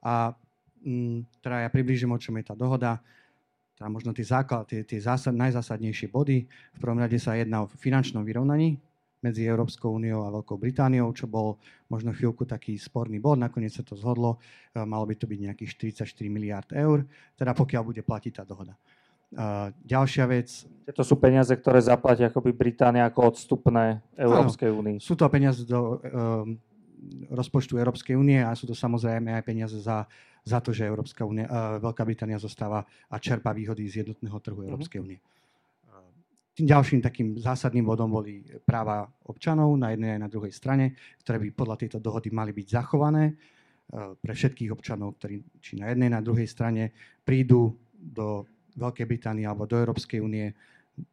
A 0.00 0.32
mm, 0.80 1.42
teda 1.44 1.68
ja 1.68 1.68
približím, 1.68 2.16
o 2.16 2.18
čom 2.20 2.40
je 2.40 2.48
tá 2.48 2.56
dohoda. 2.56 3.02
Teda 3.76 3.88
možno 3.92 4.10
tie, 4.16 4.24
základ, 4.24 4.66
tie, 4.66 4.82
tie 4.82 4.98
zásad, 4.98 5.36
najzásadnejšie 5.36 6.08
body. 6.08 6.48
V 6.48 6.78
prvom 6.80 6.98
rade 6.98 7.20
sa 7.20 7.36
jedná 7.36 7.62
o 7.62 7.70
finančnom 7.70 8.24
vyrovnaní 8.24 8.80
medzi 9.18 9.42
Európskou 9.42 9.98
úniou 9.98 10.22
a 10.22 10.30
Veľkou 10.30 10.62
Britániou, 10.62 11.10
čo 11.10 11.26
bol 11.26 11.58
možno 11.90 12.14
chvíľku 12.14 12.46
taký 12.46 12.78
sporný 12.78 13.18
bod. 13.18 13.42
Nakoniec 13.42 13.74
sa 13.74 13.82
to 13.82 13.98
zhodlo. 13.98 14.38
E, 14.72 14.80
malo 14.80 15.04
by 15.04 15.14
to 15.18 15.28
byť 15.28 15.38
nejakých 15.52 15.70
44 16.00 16.30
miliard 16.30 16.70
eur, 16.72 17.04
teda 17.36 17.52
pokiaľ 17.52 17.82
bude 17.84 18.02
platiť 18.06 18.32
tá 18.40 18.44
dohoda. 18.48 18.78
Uh, 19.28 19.68
ďalšia 19.84 20.24
vec. 20.24 20.64
To 20.88 21.04
sú 21.04 21.20
peniaze, 21.20 21.52
ktoré 21.52 21.84
zaplatí 21.84 22.24
akoby 22.24 22.56
Británia 22.56 23.04
ako 23.12 23.36
odstupné 23.36 24.00
Európskej 24.16 24.72
únii. 24.72 24.96
Sú 25.04 25.20
to 25.20 25.28
peniaze 25.28 25.68
do 25.68 26.00
um, 26.00 26.56
rozpočtu 27.28 27.76
Európskej 27.76 28.16
únie 28.16 28.40
a 28.40 28.56
sú 28.56 28.64
to 28.64 28.72
samozrejme 28.72 29.36
aj 29.36 29.44
peniaze 29.44 29.76
za, 29.84 30.08
za 30.40 30.64
to, 30.64 30.72
že 30.72 30.88
Európska 30.88 31.28
únie, 31.28 31.44
uh, 31.44 31.76
Veľká 31.76 32.08
Británia 32.08 32.40
zostáva 32.40 32.80
a 32.88 33.16
čerpa 33.20 33.52
výhody 33.52 33.84
z 33.84 34.00
jednotného 34.00 34.38
trhu 34.40 34.64
mhm. 34.64 34.66
Európskej 34.72 35.00
únie. 35.04 35.20
Uh, 35.20 36.08
tým 36.56 36.64
ďalším 36.72 37.04
takým 37.04 37.36
zásadným 37.36 37.84
bodom 37.84 38.08
boli 38.08 38.48
práva 38.64 39.12
občanov 39.28 39.76
na 39.76 39.92
jednej 39.92 40.16
aj 40.16 40.20
na 40.24 40.28
druhej 40.32 40.56
strane, 40.56 40.96
ktoré 41.20 41.36
by 41.36 41.48
podľa 41.52 41.76
tejto 41.84 41.98
dohody 42.00 42.32
mali 42.32 42.56
byť 42.56 42.64
zachované 42.64 43.36
uh, 43.36 44.16
pre 44.16 44.32
všetkých 44.32 44.72
občanov, 44.72 45.20
ktorí 45.20 45.44
či 45.60 45.76
na 45.76 45.92
jednej, 45.92 46.08
na 46.16 46.24
druhej 46.24 46.48
strane 46.48 46.96
prídu 47.28 47.76
do 47.92 48.48
Veľkej 48.78 49.06
Británie 49.10 49.44
alebo 49.44 49.66
do 49.66 49.74
Európskej 49.74 50.22
únie. 50.22 50.54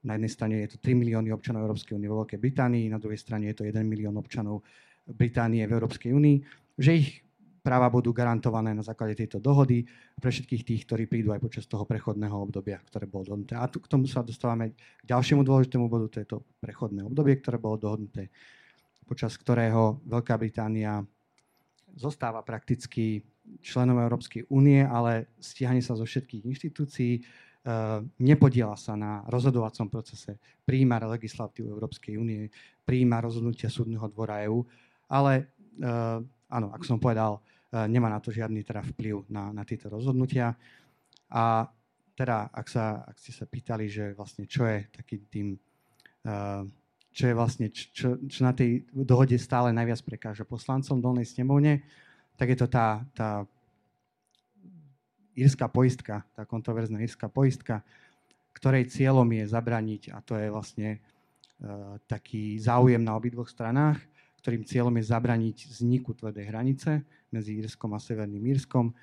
Na 0.05 0.17
jednej 0.17 0.31
strane 0.31 0.55
je 0.65 0.77
to 0.77 0.77
3 0.81 0.93
milióny 0.97 1.33
občanov 1.33 1.65
Európskej 1.65 1.97
únie 1.97 2.09
vo 2.09 2.21
Veľkej 2.21 2.39
Británii, 2.41 2.89
na 2.89 3.01
druhej 3.01 3.17
strane 3.17 3.49
je 3.49 3.57
to 3.57 3.63
1 3.65 3.75
milión 3.85 4.13
občanov 4.17 4.65
Británie 5.05 5.61
v 5.65 5.73
Európskej 5.77 6.13
únii, 6.13 6.37
že 6.77 6.91
ich 6.97 7.25
práva 7.65 7.89
budú 7.89 8.13
garantované 8.13 8.77
na 8.77 8.85
základe 8.85 9.17
tejto 9.17 9.41
dohody 9.41 9.89
pre 10.21 10.29
všetkých 10.29 10.61
tých, 10.61 10.81
ktorí 10.85 11.09
prídu 11.09 11.33
aj 11.33 11.41
počas 11.41 11.65
toho 11.65 11.81
prechodného 11.81 12.37
obdobia, 12.37 12.77
ktoré 12.85 13.09
bolo 13.09 13.25
dohodnuté. 13.25 13.57
A 13.57 13.65
tu, 13.65 13.81
k 13.81 13.89
tomu 13.89 14.05
sa 14.05 14.21
dostávame 14.21 14.77
k 14.77 15.03
ďalšiemu 15.09 15.41
dôležitému 15.41 15.89
bodu, 15.89 16.05
to 16.13 16.21
je 16.21 16.27
to 16.29 16.37
prechodné 16.61 17.01
obdobie, 17.01 17.41
ktoré 17.41 17.57
bolo 17.57 17.81
dohodnuté, 17.81 18.29
počas 19.09 19.33
ktorého 19.33 19.97
Veľká 20.05 20.37
Británia 20.37 21.01
zostáva 21.97 22.45
prakticky 22.45 23.25
členom 23.65 23.97
Európskej 23.97 24.45
únie, 24.53 24.85
ale 24.85 25.33
stíhanie 25.41 25.81
sa 25.81 25.97
zo 25.97 26.05
všetkých 26.05 26.45
inštitúcií, 26.45 27.25
nepodiela 28.21 28.77
sa 28.77 28.93
na 28.93 29.25
rozhodovacom 29.25 29.89
procese, 29.89 30.37
príjma 30.61 31.01
legislatívu 31.01 31.65
Európskej 31.73 32.13
únie, 32.13 32.53
príjma 32.85 33.25
rozhodnutia 33.25 33.73
súdneho 33.73 34.05
dvora 34.05 34.45
EÚ 34.45 34.61
ale 35.09 35.53
uh, 35.81 36.21
áno, 36.49 36.67
ako 36.73 36.83
som 36.85 36.97
povedal, 36.97 37.37
uh, 37.37 37.85
nemá 37.85 38.09
na 38.09 38.21
to 38.21 38.33
žiadny 38.33 38.65
teda 38.65 38.81
vplyv 38.95 39.29
na, 39.29 39.53
na 39.53 39.63
tieto 39.65 39.89
rozhodnutia. 39.89 40.57
A 41.29 41.69
teda, 42.15 42.49
ak, 42.49 42.67
sa, 42.69 43.03
ak 43.05 43.17
ste 43.19 43.31
sa 43.35 43.45
pýtali, 43.45 43.91
že 43.91 44.15
vlastne 44.15 44.47
čo 44.47 44.63
je 44.63 44.87
takým 44.87 45.21
tým, 45.27 45.47
čo 47.11 47.23
je 47.27 47.33
vlastne, 47.35 47.67
čo, 47.75 48.15
čo 48.23 48.39
na 48.39 48.55
tej 48.55 48.87
dohode 48.87 49.35
stále 49.35 49.75
najviac 49.75 49.99
prekáža 49.99 50.47
poslancom 50.47 51.03
dolnej 51.03 51.27
snemovne, 51.27 51.83
tak 52.39 52.55
je 52.55 52.57
to 52.57 52.71
tá, 52.71 53.03
tá 53.11 53.43
írska 55.35 55.67
poistka, 55.67 56.23
tá 56.33 56.47
kontroverzná 56.47 57.03
írska 57.03 57.27
poistka, 57.27 57.83
ktorej 58.55 58.87
cieľom 58.87 59.27
je 59.35 59.45
zabraniť, 59.51 60.15
a 60.15 60.23
to 60.23 60.39
je 60.39 60.47
vlastne 60.47 60.89
uh, 60.95 61.99
taký 62.07 62.55
záujem 62.55 63.03
na 63.03 63.19
obidvoch 63.19 63.51
stranách, 63.51 63.99
ktorým 64.39 64.63
cieľom 64.63 64.95
je 65.01 65.09
zabraniť 65.11 65.57
vzniku 65.73 66.15
tvrdej 66.15 66.45
hranice 66.47 67.03
medzi 67.33 67.57
Írskom 67.59 67.91
a 67.91 67.99
Severným 67.99 68.45
Írskom. 68.45 68.93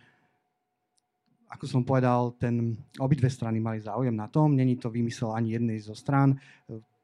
Ako 1.52 1.68
som 1.68 1.84
povedal, 1.84 2.32
ten, 2.40 2.80
obidve 2.96 3.28
strany 3.28 3.60
mali 3.60 3.82
záujem 3.82 4.14
na 4.16 4.30
tom, 4.30 4.56
není 4.56 4.80
to 4.80 4.88
vymysel 4.88 5.36
ani 5.36 5.58
jednej 5.58 5.82
zo 5.84 5.92
strán. 5.92 6.40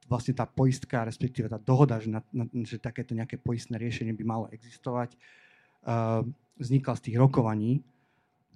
Vlastne 0.09 0.33
tá 0.33 0.49
poistka, 0.49 1.05
respektíve 1.05 1.53
tá 1.53 1.61
dohoda, 1.61 2.01
že, 2.01 2.09
na, 2.09 2.25
na, 2.33 2.49
že 2.65 2.81
takéto 2.81 3.13
nejaké 3.13 3.37
poistné 3.37 3.77
riešenie 3.77 4.17
by 4.17 4.25
malo 4.25 4.47
existovať, 4.49 5.13
uh, 5.85 6.25
vznikla 6.57 6.97
z 6.97 7.03
tých 7.11 7.17
rokovaní. 7.21 7.85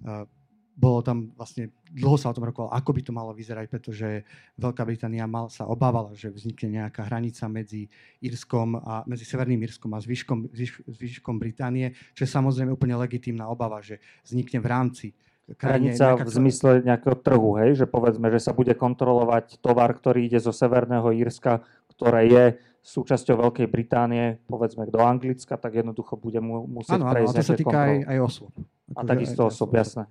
Uh, 0.01 0.25
bolo 0.73 1.05
tam 1.05 1.29
vlastne, 1.37 1.69
dlho 1.93 2.17
sa 2.17 2.33
o 2.33 2.35
tom 2.35 2.49
rokovalo, 2.49 2.73
ako 2.73 2.91
by 2.97 3.01
to 3.05 3.11
malo 3.13 3.31
vyzerať, 3.31 3.69
pretože 3.69 4.25
Veľká 4.57 4.81
Británia 4.81 5.29
mal, 5.29 5.53
sa 5.53 5.69
obávala, 5.69 6.17
že 6.17 6.33
vznikne 6.33 6.81
nejaká 6.81 7.05
hranica 7.05 7.45
medzi 7.45 7.85
Írskom 8.25 8.81
a 8.81 9.05
medzi 9.05 9.21
Severným 9.21 9.61
Írskom 9.61 9.93
a 9.93 10.01
zvyškom, 10.01 10.49
zvyškom 10.89 11.37
Británie, 11.37 11.93
čo 12.17 12.25
je 12.25 12.29
samozrejme 12.33 12.73
úplne 12.73 12.97
legitímna 12.97 13.45
obava, 13.45 13.85
že 13.85 14.01
vznikne 14.25 14.57
v 14.59 14.67
rámci 14.67 15.07
krajine, 15.53 15.93
Hranica 15.93 16.05
nejaká... 16.17 16.25
v 16.25 16.31
zmysle 16.31 16.69
nejakého 16.81 17.17
trhu, 17.21 17.51
hej? 17.61 17.69
že 17.77 17.85
povedzme, 17.85 18.27
že 18.33 18.39
sa 18.41 18.51
bude 18.55 18.73
kontrolovať 18.73 19.61
tovar, 19.61 19.93
ktorý 19.93 20.25
ide 20.25 20.41
zo 20.41 20.55
Severného 20.55 21.13
Írska, 21.13 21.61
ktoré 21.93 22.21
je 22.25 22.45
súčasťou 22.83 23.39
Veľkej 23.47 23.67
Británie, 23.71 24.41
povedzme 24.49 24.89
do 24.89 24.99
Anglicka, 24.99 25.55
tak 25.55 25.79
jednoducho 25.79 26.19
bude 26.19 26.43
mu, 26.43 26.67
musieť 26.67 26.99
áno, 26.99 27.13
prejsť 27.15 27.31
áno, 27.31 27.39
to 27.39 27.47
sa 27.47 27.55
týka 27.55 27.79
aj, 27.79 27.95
aj 28.09 28.17
osôb. 28.19 28.53
A 28.91 29.01
takisto 29.07 29.41
osôb, 29.47 29.71
jasné. 29.77 30.03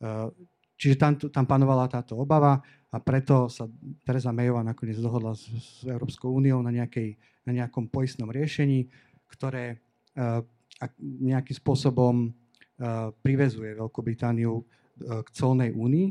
Eh, 0.00 0.28
čiže 0.80 0.96
tam, 0.96 1.12
tam 1.16 1.44
panovala 1.44 1.84
táto 1.92 2.16
obava 2.16 2.56
a 2.88 2.96
preto 2.98 3.52
sa 3.52 3.68
Teresa 4.00 4.32
Mayová 4.32 4.64
nakoniec 4.64 4.96
dohodla 4.96 5.36
s, 5.36 5.44
s 5.46 5.84
Európskou 5.84 6.32
úniou 6.32 6.64
na, 6.64 6.72
nejakej, 6.72 7.20
na 7.44 7.52
nejakom 7.52 7.92
poistnom 7.92 8.32
riešení, 8.32 8.88
ktoré 9.30 9.78
nejakým 10.98 11.54
spôsobom 11.54 12.34
privezuje 13.22 13.78
Veľkú 13.78 14.00
Britániu 14.02 14.66
k 14.98 15.28
colnej 15.30 15.70
únii, 15.70 16.08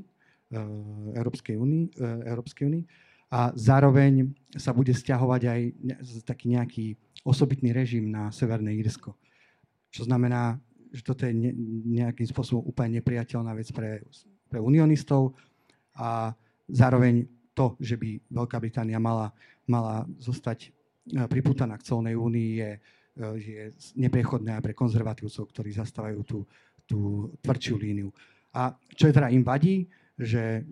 Európskej 1.19 1.60
únii, 1.60 1.84
Európskej 2.30 2.63
únii 2.69 2.84
a 3.30 3.54
zároveň 3.54 4.34
sa 4.58 4.73
bude 4.73 4.89
stiahovať 4.93 5.41
aj 5.45 5.62
taký 6.25 6.45
nejaký 6.58 6.86
osobitný 7.21 7.69
režim 7.69 8.10
na 8.10 8.34
Severné 8.34 8.73
Írsko. 8.73 9.13
Čo 9.93 10.10
znamená, 10.10 10.58
že 10.89 11.02
toto 11.06 11.25
je 11.25 11.34
nejakým 11.86 12.25
spôsobom 12.25 12.65
úplne 12.65 13.02
nepriateľná 13.02 13.54
vec 13.54 13.69
pre, 13.69 14.02
pre 14.49 14.58
unionistov 14.58 15.38
a 15.93 16.34
zároveň 16.69 17.25
to, 17.54 17.75
že 17.82 17.99
by 17.99 18.17
Veľká 18.32 18.58
Británia 18.58 18.97
mala, 18.97 19.36
mala 19.67 20.08
zostať 20.17 20.65
e, 20.65 20.69
priputaná 21.28 21.75
k 21.75 21.86
celnej 21.91 22.15
únii, 22.15 22.49
je, 22.56 22.71
e, 22.73 22.80
je 23.38 23.63
nepriechodné 23.99 24.56
aj 24.56 24.63
pre 24.63 24.73
konzervatívcov, 24.73 25.43
ktorí 25.52 25.75
zastávajú 25.75 26.19
tú, 26.23 26.39
tú 26.88 26.99
tvrdšiu 27.43 27.75
líniu. 27.75 28.10
A 28.56 28.73
čo 28.95 29.12
je 29.12 29.13
teda 29.13 29.30
im 29.30 29.43
vadí, 29.43 29.86
že 30.15 30.65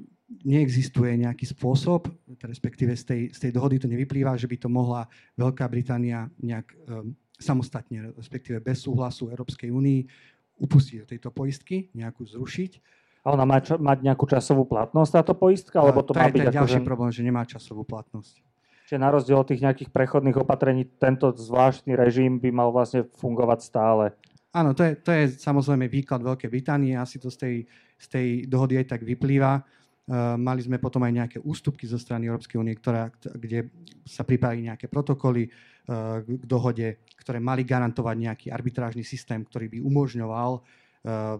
neexistuje 0.44 1.24
nejaký 1.24 1.48
spôsob, 1.56 2.12
respektíve 2.44 2.92
z 2.96 3.04
tej, 3.04 3.22
z 3.32 3.38
tej 3.48 3.52
dohody 3.56 3.80
to 3.80 3.88
nevyplýva, 3.88 4.36
že 4.36 4.50
by 4.50 4.58
to 4.60 4.68
mohla 4.68 5.08
Veľká 5.40 5.68
Británia 5.72 6.28
nejak 6.40 6.68
um, 6.88 7.16
samostatne, 7.38 8.14
respektíve 8.18 8.60
bez 8.60 8.84
súhlasu 8.84 9.30
Európskej 9.30 9.70
únii 9.70 10.02
upustiť 10.58 11.06
do 11.06 11.08
tejto 11.08 11.30
poistky, 11.30 11.94
nejakú 11.94 12.26
zrušiť. 12.26 12.82
A 13.28 13.36
ona 13.36 13.46
má 13.46 13.62
čo, 13.62 13.78
mať 13.78 14.02
nejakú 14.02 14.26
časovú 14.26 14.66
platnosť 14.66 15.12
táto 15.22 15.34
poistka? 15.38 15.78
Alebo 15.84 16.02
to, 16.02 16.16
to 16.16 16.20
má 16.20 16.32
je 16.32 16.34
byť 16.34 16.42
ten 16.42 16.50
ako, 16.50 16.58
ďalší 16.58 16.80
že... 16.82 16.88
problém, 16.88 17.12
že 17.14 17.22
nemá 17.22 17.44
časovú 17.46 17.84
platnosť. 17.86 18.42
Čiže 18.88 19.04
na 19.04 19.12
rozdiel 19.12 19.36
od 19.36 19.48
tých 19.52 19.62
nejakých 19.68 19.92
prechodných 19.92 20.40
opatrení, 20.40 20.88
tento 20.96 21.36
zvláštny 21.36 21.92
režim 22.00 22.40
by 22.40 22.50
mal 22.56 22.72
vlastne 22.72 23.04
fungovať 23.20 23.60
stále. 23.60 24.16
Áno, 24.56 24.72
to 24.72 24.88
je, 24.88 24.96
to 24.96 25.12
je 25.12 25.24
samozrejme 25.36 25.92
výklad 25.92 26.24
Veľkej 26.24 26.48
Británie, 26.48 26.96
asi 26.96 27.20
to 27.20 27.28
z 27.28 27.38
tej, 27.38 27.56
z 28.00 28.06
tej 28.08 28.28
dohody 28.48 28.80
aj 28.80 28.96
tak 28.96 29.04
vyplýva. 29.04 29.60
Uh, 30.08 30.40
mali 30.40 30.64
sme 30.64 30.80
potom 30.80 31.04
aj 31.04 31.12
nejaké 31.12 31.38
ústupky 31.44 31.84
zo 31.84 32.00
strany 32.00 32.32
Európskej 32.32 32.56
únie, 32.56 32.80
kde 32.80 33.60
sa 34.08 34.24
pripravili 34.24 34.72
nejaké 34.72 34.88
protokoly 34.88 35.52
uh, 35.52 36.24
k 36.24 36.48
dohode, 36.48 37.04
ktoré 37.20 37.44
mali 37.44 37.68
garantovať 37.68 38.16
nejaký 38.16 38.48
arbitrážny 38.48 39.04
systém, 39.04 39.44
ktorý 39.44 39.68
by 39.68 39.84
umožňoval 39.84 40.52
uh, 40.56 40.64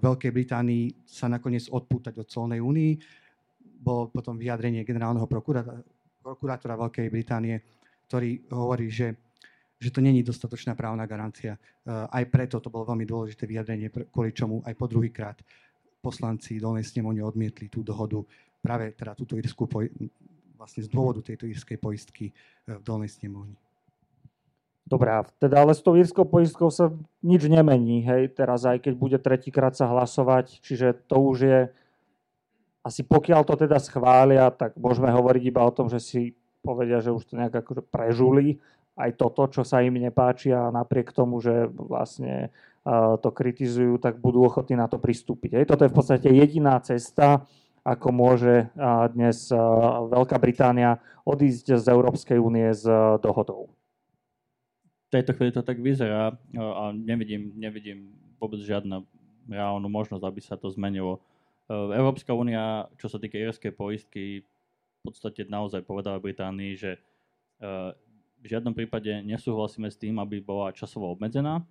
Veľkej 0.04 0.32
Británii 0.36 1.08
sa 1.08 1.32
nakoniec 1.32 1.72
odpútať 1.72 2.20
od 2.20 2.28
colnej 2.28 2.60
únii. 2.60 2.92
Bolo 3.80 4.12
potom 4.12 4.36
vyjadrenie 4.36 4.84
generálneho 4.84 5.32
prokurátora, 5.32 5.80
prokurátora 6.20 6.76
Veľkej 6.76 7.08
Británie, 7.08 7.56
ktorý 8.12 8.52
hovorí, 8.52 8.92
že, 8.92 9.16
že 9.80 9.96
to 9.96 10.04
není 10.04 10.28
dostatočná 10.28 10.76
právna 10.76 11.08
garancia. 11.08 11.56
Aj 11.88 12.24
preto 12.28 12.60
to 12.60 12.68
bolo 12.68 12.84
veľmi 12.84 13.08
dôležité 13.08 13.48
vyjadrenie, 13.48 13.88
kvôli 14.12 14.36
čomu 14.36 14.60
aj 14.68 14.76
po 14.76 14.92
druhýkrát 14.92 15.40
poslanci 16.00 16.60
Dolnej 16.60 16.88
snemovne 16.88 17.24
odmietli 17.24 17.68
tú 17.68 17.84
dohodu 17.84 18.24
práve 18.68 18.92
teda 18.92 19.16
túto 19.16 19.40
írskú 19.40 19.64
vlastne 20.60 20.84
z 20.84 20.90
dôvodu 20.92 21.24
tejto 21.24 21.48
írskej 21.48 21.80
poistky 21.80 22.36
e, 22.68 22.76
v 22.76 22.84
dolnej 22.84 23.08
snemovni. 23.08 23.56
Dobrá, 24.88 25.24
teda 25.40 25.64
ale 25.64 25.76
s 25.76 25.84
tou 25.84 26.00
írskou 26.00 26.24
poistkou 26.24 26.72
sa 26.72 26.92
nič 27.20 27.48
nemení, 27.48 28.04
hej, 28.08 28.32
teraz 28.32 28.64
aj 28.64 28.88
keď 28.88 28.94
bude 28.96 29.18
tretíkrát 29.20 29.76
sa 29.76 29.88
hlasovať, 29.88 30.64
čiže 30.64 30.96
to 31.12 31.16
už 31.20 31.38
je, 31.44 31.60
asi 32.88 33.04
pokiaľ 33.04 33.44
to 33.44 33.60
teda 33.60 33.84
schvália, 33.84 34.48
tak 34.48 34.80
môžeme 34.80 35.12
hovoriť 35.12 35.44
iba 35.44 35.60
o 35.68 35.76
tom, 35.76 35.92
že 35.92 36.00
si 36.00 36.22
povedia, 36.64 37.04
že 37.04 37.12
už 37.12 37.24
to 37.28 37.36
nejak 37.36 37.64
akože 37.64 37.84
prežuli 37.84 38.64
aj 38.96 39.12
toto, 39.20 39.46
čo 39.52 39.62
sa 39.68 39.84
im 39.84 40.00
nepáči 40.00 40.56
a 40.56 40.72
napriek 40.72 41.12
tomu, 41.12 41.44
že 41.44 41.68
vlastne 41.70 42.50
uh, 42.88 43.20
to 43.20 43.30
kritizujú, 43.30 44.00
tak 44.00 44.24
budú 44.24 44.48
ochotní 44.48 44.80
na 44.80 44.88
to 44.88 44.98
pristúpiť. 44.98 45.62
Hej. 45.62 45.66
Toto 45.70 45.86
je 45.86 45.92
v 45.94 45.98
podstate 46.00 46.28
jediná 46.32 46.80
cesta, 46.82 47.46
ako 47.88 48.12
môže 48.12 48.68
dnes 49.16 49.48
Veľká 50.12 50.36
Británia 50.44 51.00
odísť 51.24 51.80
z 51.80 51.86
Európskej 51.88 52.36
únie 52.36 52.68
s 52.76 52.84
dohodou. 53.24 53.72
V 55.08 55.16
tejto 55.16 55.32
chvíli 55.32 55.56
to 55.56 55.64
tak 55.64 55.80
vyzerá 55.80 56.36
a 56.60 56.92
nevidím, 56.92 57.56
nevidím 57.56 58.12
vôbec 58.36 58.60
žiadnu 58.60 59.08
reálnu 59.48 59.88
možnosť, 59.88 60.24
aby 60.28 60.42
sa 60.44 60.60
to 60.60 60.68
zmenilo. 60.68 61.24
Európska 61.72 62.36
únia, 62.36 62.92
čo 63.00 63.08
sa 63.08 63.16
týka 63.16 63.40
irskej 63.40 63.72
poistky, 63.72 64.44
v 64.44 65.02
podstate 65.08 65.48
naozaj 65.48 65.88
povedala 65.88 66.20
Británii, 66.20 66.76
že 66.76 67.00
v 68.38 68.46
žiadnom 68.46 68.76
prípade 68.76 69.24
nesúhlasíme 69.24 69.88
s 69.88 69.96
tým, 69.96 70.20
aby 70.20 70.44
bola 70.44 70.76
časovo 70.76 71.08
obmedzená 71.16 71.64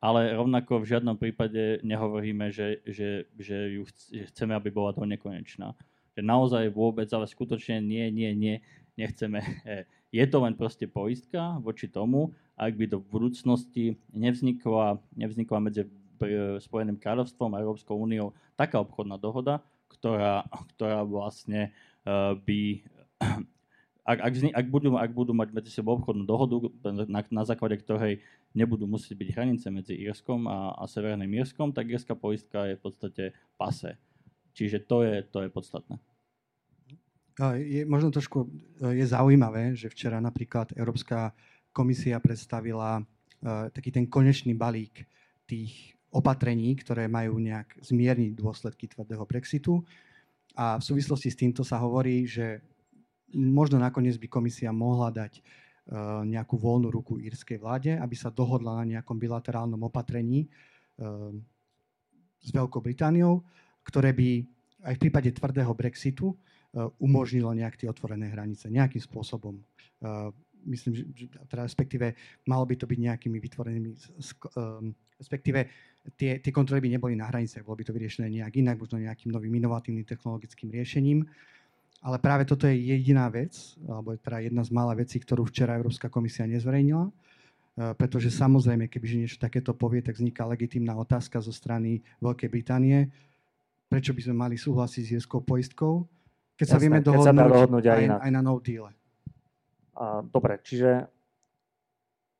ale 0.00 0.32
rovnako 0.32 0.80
v 0.80 0.90
žiadnom 0.96 1.16
prípade 1.20 1.84
nehovoríme, 1.84 2.48
že, 2.48 2.80
že, 2.88 3.28
že 3.36 3.76
ju 3.76 3.84
chceme, 4.32 4.56
aby 4.56 4.72
bola 4.72 4.96
to 4.96 5.04
nekonečná. 5.04 5.76
Že 6.16 6.20
naozaj 6.24 6.64
vôbec, 6.72 7.06
ale 7.12 7.28
skutočne 7.28 7.84
nie, 7.84 8.08
nie, 8.08 8.32
nie, 8.32 8.56
nechceme. 8.96 9.44
Je 10.10 10.24
to 10.26 10.42
len 10.42 10.58
proste 10.58 10.90
poistka 10.90 11.60
voči 11.62 11.86
tomu, 11.86 12.34
ak 12.58 12.74
by 12.74 12.90
do 12.90 12.98
budúcnosti 12.98 13.94
nevznikla, 14.10 14.98
nevznikla 15.14 15.58
medzi 15.62 15.86
Spojeným 16.60 17.00
kráľovstvom 17.00 17.56
a 17.56 17.62
Európskou 17.64 17.96
úniou 17.96 18.36
taká 18.52 18.76
obchodná 18.76 19.16
dohoda, 19.16 19.64
ktorá, 19.88 20.44
ktorá 20.76 21.00
vlastne 21.00 21.72
uh, 22.04 22.36
by 22.36 22.84
ak, 24.10 24.18
ak, 24.20 24.32
ak, 24.52 24.66
budú, 24.68 24.98
ak 24.98 25.12
budú 25.14 25.32
mať 25.32 25.48
medzi 25.54 25.70
sebou 25.72 25.96
obchodnú 25.96 26.26
dohodu, 26.26 26.68
na, 27.08 27.20
na 27.24 27.42
základe 27.46 27.78
ktorej 27.78 28.20
nebudú 28.54 28.86
musieť 28.90 29.14
byť 29.14 29.28
hranice 29.34 29.66
medzi 29.70 29.94
Írskom 29.94 30.46
a, 30.50 30.74
a 30.74 30.84
Severným 30.90 31.30
Írskom, 31.38 31.70
tak 31.70 31.90
írska 31.90 32.18
poistka 32.18 32.66
je 32.66 32.74
v 32.78 32.82
podstate 32.82 33.24
pase. 33.54 33.94
Čiže 34.54 34.82
to 34.86 35.06
je, 35.06 35.22
to 35.30 35.46
je 35.46 35.48
podstatné. 35.50 35.96
Je, 37.56 37.88
možno 37.88 38.12
trošku 38.12 38.50
je 38.82 39.06
zaujímavé, 39.06 39.72
že 39.72 39.88
včera 39.88 40.20
napríklad 40.20 40.76
Európska 40.76 41.32
komisia 41.72 42.20
predstavila 42.20 43.00
uh, 43.00 43.04
taký 43.72 43.94
ten 43.94 44.04
konečný 44.10 44.52
balík 44.52 45.06
tých 45.46 45.96
opatrení, 46.10 46.74
ktoré 46.74 47.06
majú 47.06 47.38
nejak 47.38 47.78
zmierniť 47.80 48.34
dôsledky 48.34 48.90
tvrdého 48.90 49.22
Brexitu. 49.24 49.80
A 50.58 50.76
v 50.76 50.84
súvislosti 50.84 51.30
s 51.30 51.38
týmto 51.38 51.62
sa 51.62 51.78
hovorí, 51.78 52.26
že 52.26 52.60
možno 53.32 53.78
nakoniec 53.78 54.18
by 54.18 54.26
komisia 54.26 54.74
mohla 54.74 55.14
dať 55.14 55.38
e, 55.38 55.40
nejakú 56.22 56.54
voľnú 56.54 56.88
ruku 56.94 57.18
írskej 57.18 57.58
vláde, 57.58 57.98
aby 57.98 58.14
sa 58.14 58.30
dohodla 58.30 58.82
na 58.82 58.84
nejakom 58.98 59.18
bilaterálnom 59.18 59.82
opatrení 59.82 60.46
e, 60.46 60.48
s 62.38 62.48
Veľkou 62.54 62.78
Britániou, 62.78 63.42
ktoré 63.82 64.14
by 64.14 64.46
aj 64.86 64.94
v 64.96 65.02
prípade 65.02 65.34
tvrdého 65.34 65.74
Brexitu 65.74 66.30
e, 66.30 66.36
umožnilo 67.02 67.50
nejak 67.50 67.74
tie 67.74 67.90
otvorené 67.90 68.30
hranice 68.30 68.70
nejakým 68.70 69.02
spôsobom. 69.02 69.58
Myslím, 70.60 70.92
že 70.92 71.26
teda 71.48 71.64
respektíve 71.64 72.12
malo 72.44 72.64
by 72.68 72.76
to 72.76 72.84
byť 72.84 72.98
nejakými 73.00 73.40
vytvorenými, 73.40 73.96
respektíve 75.16 75.60
tie, 76.16 76.40
tie 76.40 76.52
kontroly 76.52 76.84
by 76.84 76.96
neboli 76.96 77.16
na 77.16 77.28
hraniciach, 77.28 77.64
bolo 77.64 77.80
by 77.80 77.84
to 77.88 77.96
vyriešené 77.96 78.28
nejak 78.28 78.60
inak, 78.60 78.76
možno 78.76 79.00
nejakým 79.00 79.32
novým 79.32 79.56
inovatívnym 79.56 80.04
technologickým 80.04 80.68
riešením. 80.72 81.24
Ale 82.00 82.16
práve 82.16 82.48
toto 82.48 82.64
je 82.64 82.76
jediná 82.76 83.28
vec, 83.28 83.76
alebo 83.84 84.16
teda 84.16 84.40
jedna 84.40 84.64
z 84.64 84.72
mála 84.72 84.96
vecí, 84.96 85.20
ktorú 85.20 85.44
včera 85.44 85.76
Európska 85.76 86.08
komisia 86.08 86.48
nezverejnila, 86.48 87.04
e, 87.04 87.12
pretože 87.92 88.32
samozrejme, 88.32 88.88
kebyže 88.88 89.20
niečo 89.20 89.36
takéto 89.36 89.76
povie, 89.76 90.00
tak 90.00 90.16
vzniká 90.16 90.48
legitimná 90.48 90.96
otázka 90.96 91.44
zo 91.44 91.52
strany 91.52 92.00
Veľkej 92.24 92.48
Británie, 92.48 93.12
prečo 93.92 94.16
by 94.16 94.20
sme 94.24 94.34
mali 94.36 94.56
súhlasiť 94.56 95.02
s 95.04 95.10
jeskou 95.20 95.44
poistkou, 95.44 96.08
keď 96.56 96.66
Jasné, 96.68 96.76
sa 96.76 96.80
vieme 96.80 97.00
dohodnúť, 97.00 97.36
sa 97.36 97.52
dohodnúť 97.52 97.84
aj, 97.88 98.02
aj, 98.04 98.20
aj 98.20 98.30
na 98.32 98.40
no 98.44 98.60
deal. 98.60 98.84
dobre, 100.28 100.60
čiže 100.60 101.08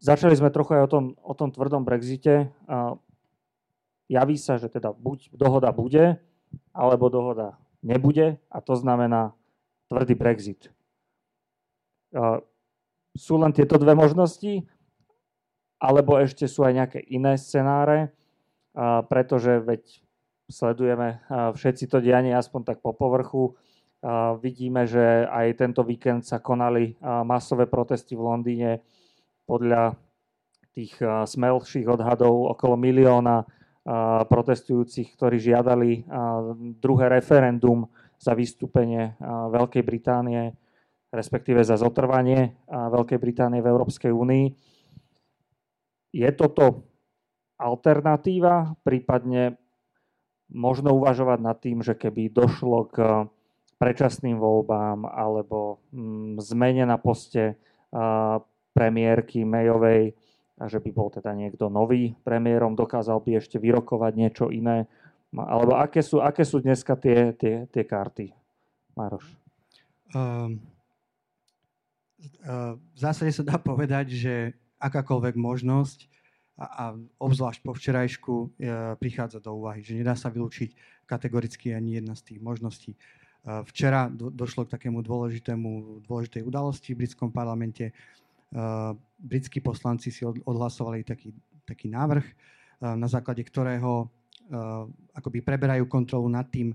začali 0.00 0.36
sme 0.36 0.52
trochu 0.52 0.76
aj 0.76 0.82
o 0.84 0.90
tom, 0.92 1.04
o 1.20 1.32
tom 1.32 1.48
tvrdom 1.48 1.88
Brexite. 1.88 2.52
A 2.68 2.96
javí 4.12 4.36
sa, 4.36 4.60
že 4.60 4.68
teda 4.68 4.92
buď 4.92 5.32
dohoda 5.32 5.72
bude, 5.72 6.20
alebo 6.76 7.08
dohoda 7.08 7.56
nebude 7.80 8.36
a 8.52 8.58
to 8.60 8.76
znamená 8.76 9.32
tvrdý 9.90 10.14
Brexit. 10.14 10.70
Sú 13.18 13.34
len 13.42 13.50
tieto 13.50 13.74
dve 13.74 13.98
možnosti, 13.98 14.62
alebo 15.82 16.14
ešte 16.22 16.46
sú 16.46 16.62
aj 16.62 16.72
nejaké 16.78 17.00
iné 17.10 17.34
scenáre, 17.34 18.14
pretože 19.10 19.58
veď 19.58 19.82
sledujeme 20.46 21.18
všetci 21.28 21.90
to 21.90 21.98
dianie 21.98 22.30
aspoň 22.38 22.70
tak 22.70 22.78
po 22.78 22.94
povrchu. 22.94 23.58
Vidíme, 24.38 24.86
že 24.86 25.26
aj 25.26 25.58
tento 25.58 25.82
víkend 25.82 26.22
sa 26.22 26.38
konali 26.38 26.94
masové 27.26 27.66
protesty 27.66 28.14
v 28.14 28.22
Londýne 28.22 28.70
podľa 29.44 29.98
tých 30.70 31.02
smelších 31.02 31.90
odhadov 31.90 32.54
okolo 32.54 32.78
milióna 32.78 33.42
protestujúcich, 34.30 35.18
ktorí 35.18 35.42
žiadali 35.42 36.06
druhé 36.78 37.10
referendum 37.10 37.90
za 38.20 38.36
vystúpenie 38.36 39.16
Veľkej 39.24 39.80
Británie, 39.80 40.52
respektíve 41.08 41.64
za 41.64 41.80
zotrvanie 41.80 42.60
Veľkej 42.68 43.16
Británie 43.16 43.64
v 43.64 43.70
Európskej 43.72 44.12
únii. 44.12 44.46
Je 46.12 46.30
toto 46.36 46.84
alternatíva, 47.56 48.76
prípadne 48.84 49.56
možno 50.52 50.92
uvažovať 51.00 51.38
nad 51.40 51.56
tým, 51.56 51.80
že 51.80 51.96
keby 51.96 52.28
došlo 52.28 52.92
k 52.92 53.24
predčasným 53.80 54.36
voľbám 54.36 55.08
alebo 55.08 55.80
mm, 55.88 56.36
zmene 56.44 56.84
na 56.84 57.00
poste 57.00 57.56
premiérky 58.70 59.42
Mayovej, 59.42 60.14
a 60.60 60.68
že 60.68 60.76
by 60.76 60.90
bol 60.92 61.08
teda 61.08 61.32
niekto 61.32 61.72
nový 61.72 62.12
premiérom, 62.20 62.76
dokázal 62.76 63.24
by 63.24 63.40
ešte 63.40 63.56
vyrokovať 63.56 64.12
niečo 64.12 64.52
iné. 64.52 64.84
Alebo 65.30 65.78
aké 65.78 66.02
sú, 66.02 66.18
aké 66.18 66.42
sú 66.42 66.58
dneska 66.58 66.98
tie, 66.98 67.30
tie, 67.38 67.66
tie 67.70 67.84
karty, 67.86 68.34
Maroš? 68.98 69.30
Um, 70.10 70.58
v 72.90 72.98
zásade 72.98 73.30
sa 73.32 73.46
dá 73.46 73.56
povedať, 73.56 74.12
že 74.12 74.34
akákoľvek 74.80 75.36
možnosť 75.38 76.10
a, 76.60 76.66
a 76.66 76.84
obzvlášť 77.16 77.60
po 77.64 77.72
včerajšku 77.72 78.34
e, 78.36 78.46
prichádza 79.00 79.40
do 79.40 79.56
úvahy, 79.56 79.80
že 79.80 79.96
nedá 79.96 80.12
sa 80.12 80.28
vylúčiť 80.28 80.76
kategoricky 81.08 81.72
ani 81.72 81.96
jedna 82.00 82.12
z 82.12 82.32
tých 82.32 82.40
možností. 82.44 82.92
E, 82.92 82.98
včera 83.72 84.12
do, 84.12 84.28
došlo 84.28 84.68
k 84.68 84.76
takému 84.76 85.00
dôležitému, 85.00 86.04
dôležitej 86.04 86.44
udalosti 86.44 86.92
v 86.92 87.04
britskom 87.04 87.32
parlamente. 87.32 87.88
E, 87.88 87.92
britskí 89.16 89.64
poslanci 89.64 90.12
si 90.12 90.28
od, 90.28 90.36
odhlasovali 90.44 91.00
taký, 91.00 91.32
taký 91.64 91.88
návrh, 91.88 92.26
e, 92.28 92.34
na 92.92 93.08
základe 93.08 93.40
ktorého 93.40 94.12
akoby 95.14 95.38
preberajú 95.46 95.86
kontrolu 95.86 96.26
nad 96.26 96.46
tým, 96.50 96.74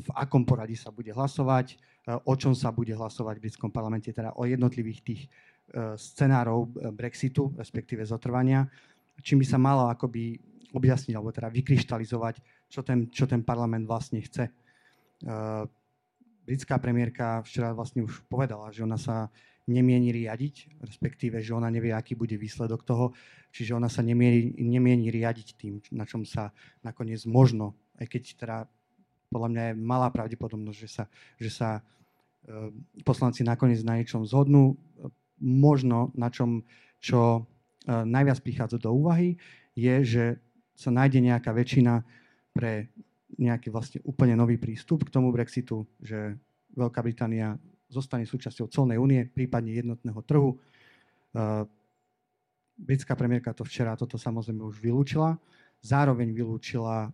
v 0.00 0.10
akom 0.16 0.42
poradí 0.48 0.74
sa 0.74 0.88
bude 0.88 1.12
hlasovať, 1.12 1.76
e, 1.76 1.76
o 2.24 2.34
čom 2.34 2.56
sa 2.56 2.72
bude 2.72 2.96
hlasovať 2.96 3.36
v 3.36 3.42
britskom 3.46 3.68
parlamente, 3.68 4.08
teda 4.08 4.32
o 4.32 4.48
jednotlivých 4.48 5.00
tých 5.04 5.20
e, 5.26 5.28
scenárov 5.94 6.72
Brexitu, 6.96 7.52
respektíve 7.54 8.00
zotrvania 8.08 8.64
čím 9.22 9.44
by 9.44 9.46
sa 9.46 9.58
malo 9.60 9.88
akoby 9.88 10.40
objasniť, 10.72 11.14
alebo 11.14 11.34
teda 11.34 11.52
vykryštalizovať, 11.52 12.34
čo 12.70 12.80
ten, 12.80 13.10
čo 13.10 13.24
ten 13.26 13.42
parlament 13.44 13.84
vlastne 13.84 14.22
chce. 14.22 14.48
Britská 16.46 16.80
premiérka 16.80 17.44
včera 17.44 17.74
vlastne 17.76 18.06
už 18.06 18.24
povedala, 18.30 18.72
že 18.72 18.86
ona 18.86 18.96
sa 18.96 19.28
nemieni 19.68 20.14
riadiť, 20.14 20.80
respektíve, 20.80 21.42
že 21.44 21.52
ona 21.52 21.68
nevie, 21.68 21.92
aký 21.92 22.16
bude 22.16 22.34
výsledok 22.38 22.86
toho, 22.86 23.12
čiže 23.52 23.76
ona 23.76 23.90
sa 23.92 24.00
nemieni, 24.00 24.56
nemieni 24.56 25.12
riadiť 25.12 25.48
tým, 25.58 25.74
na 25.92 26.08
čom 26.08 26.24
sa 26.24 26.54
nakoniec 26.80 27.22
možno, 27.28 27.76
aj 28.00 28.06
keď 28.08 28.22
teda 28.38 28.56
podľa 29.30 29.48
mňa 29.52 29.62
je 29.70 29.74
malá 29.78 30.08
pravdepodobnosť, 30.10 30.78
že 30.78 30.88
sa, 30.90 31.04
že 31.38 31.50
sa 31.54 31.68
uh, 31.78 32.72
poslanci 33.06 33.46
nakoniec 33.46 33.78
na 33.86 34.00
niečom 34.00 34.26
zhodnú, 34.26 34.74
možno 35.38 36.10
na 36.18 36.32
čom, 36.34 36.66
čo 36.98 37.46
E, 37.80 38.04
najviac 38.04 38.44
prichádza 38.44 38.76
do 38.76 38.92
úvahy, 38.92 39.40
je, 39.72 39.94
že 40.04 40.24
sa 40.76 40.92
nájde 40.92 41.24
nejaká 41.24 41.48
väčšina 41.56 42.04
pre 42.52 42.92
nejaký 43.40 43.72
vlastne 43.72 44.04
úplne 44.04 44.36
nový 44.36 44.60
prístup 44.60 45.06
k 45.06 45.12
tomu 45.14 45.32
Brexitu, 45.32 45.86
že 46.02 46.36
Veľká 46.76 47.00
Británia 47.00 47.56
zostane 47.90 48.24
súčasťou 48.24 48.70
colnej 48.70 48.96
únie, 48.96 49.26
prípadne 49.26 49.74
jednotného 49.74 50.20
trhu. 50.22 50.54
E, 50.54 50.56
britská 52.80 53.18
premiérka 53.18 53.52
to 53.52 53.66
včera 53.66 53.98
toto 53.98 54.16
samozrejme 54.16 54.62
už 54.62 54.78
vylúčila. 54.80 55.36
Zároveň 55.82 56.32
vylúčila 56.32 57.10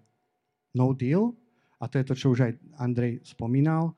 no 0.76 0.92
deal, 0.92 1.32
a 1.80 1.88
to 1.88 2.00
je 2.00 2.08
to, 2.08 2.14
čo 2.16 2.26
už 2.32 2.38
aj 2.44 2.52
Andrej 2.80 3.20
spomínal, 3.24 3.92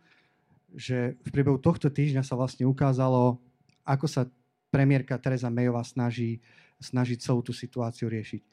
že 0.74 1.18
v 1.22 1.28
priebehu 1.30 1.58
tohto 1.58 1.88
týždňa 1.88 2.26
sa 2.26 2.34
vlastne 2.34 2.66
ukázalo, 2.66 3.38
ako 3.86 4.06
sa 4.06 4.22
premiérka 4.68 5.16
Teresa 5.16 5.48
Mayová 5.48 5.80
snaží, 5.86 6.42
snaží 6.78 7.16
celú 7.16 7.40
tú 7.40 7.54
situáciu 7.54 8.10
riešiť. 8.10 8.42
E, 8.42 8.48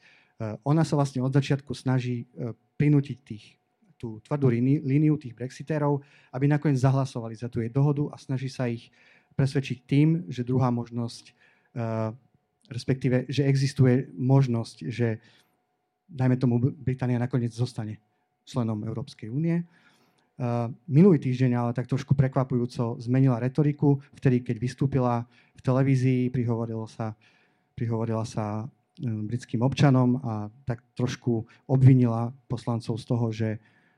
ona 0.64 0.82
sa 0.86 0.96
vlastne 0.96 1.20
od 1.20 1.32
začiatku 1.34 1.74
snaží 1.76 2.24
e, 2.34 2.54
prinútiť 2.78 3.18
tých, 3.20 3.44
tú 3.96 4.20
tvrdú 4.24 4.52
líniu 4.84 5.16
tých 5.16 5.32
brexitérov, 5.32 6.04
aby 6.32 6.44
nakoniec 6.46 6.80
zahlasovali 6.80 7.36
za 7.36 7.48
tú 7.48 7.64
jej 7.64 7.72
dohodu 7.72 8.12
a 8.12 8.16
snaží 8.20 8.52
sa 8.52 8.68
ich 8.68 8.92
presvedčiť 9.36 9.78
tým, 9.84 10.08
že 10.28 10.44
druhá 10.44 10.72
možnosť, 10.72 11.24
e, 11.28 11.32
respektíve, 12.72 13.28
že 13.28 13.44
existuje 13.44 14.08
možnosť, 14.16 14.76
že 14.88 15.20
dajme 16.08 16.36
tomu 16.40 16.60
Británia 16.60 17.20
nakoniec 17.20 17.52
zostane 17.52 18.00
členom 18.46 18.78
Európskej 18.86 19.26
únie. 19.26 19.66
Uh, 20.36 20.68
minulý 20.84 21.16
týždeň 21.16 21.56
ale 21.56 21.72
tak 21.72 21.88
trošku 21.88 22.12
prekvapujúco 22.12 23.00
zmenila 23.00 23.40
retoriku, 23.40 24.04
vtedy 24.20 24.44
keď 24.44 24.56
vystúpila 24.60 25.24
v 25.56 25.60
televízii, 25.64 26.28
prihovorila 26.28 26.84
sa, 26.84 27.16
prihovorila 27.72 28.20
sa 28.28 28.68
um, 29.00 29.24
britským 29.24 29.64
občanom 29.64 30.20
a 30.20 30.52
tak 30.68 30.84
trošku 30.92 31.48
obvinila 31.64 32.36
poslancov 32.52 33.00
z 33.00 33.04
toho, 33.08 33.26
že, 33.32 33.56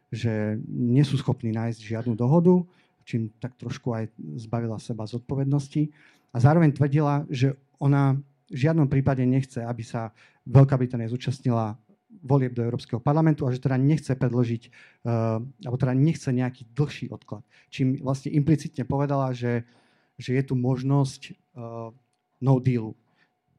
že 0.08 0.56
nie 0.66 1.04
sú 1.04 1.20
schopní 1.20 1.52
nájsť 1.52 1.80
žiadnu 1.80 2.16
dohodu, 2.16 2.64
čím 3.04 3.32
tak 3.40 3.56
trošku 3.56 3.92
aj 3.92 4.12
zbavila 4.40 4.76
seba 4.80 5.08
zodpovednosti. 5.08 5.88
A 6.32 6.36
zároveň 6.40 6.76
tvrdila, 6.76 7.24
že 7.32 7.56
ona 7.80 8.16
v 8.48 8.56
žiadnom 8.56 8.88
prípade 8.88 9.24
nechce, 9.24 9.60
aby 9.64 9.84
sa 9.84 10.12
Veľká 10.48 10.80
Británia 10.80 11.12
zúčastnila 11.12 11.76
volieb 12.24 12.56
do 12.56 12.64
Európskeho 12.64 12.98
parlamentu 12.98 13.44
a 13.44 13.52
že 13.52 13.60
teda 13.60 13.76
nechce 13.76 14.16
predložiť, 14.16 14.62
uh, 15.04 15.38
alebo 15.40 15.76
teda 15.76 15.92
nechce 15.92 16.28
nejaký 16.32 16.64
dlhší 16.72 17.12
odklad. 17.12 17.44
Čím 17.68 18.00
vlastne 18.00 18.32
implicitne 18.32 18.88
povedala, 18.88 19.36
že, 19.36 19.68
že 20.16 20.34
je 20.34 20.42
tu 20.42 20.56
možnosť 20.56 21.20
uh, 21.54 21.92
no 22.40 22.52
dealu. 22.58 22.96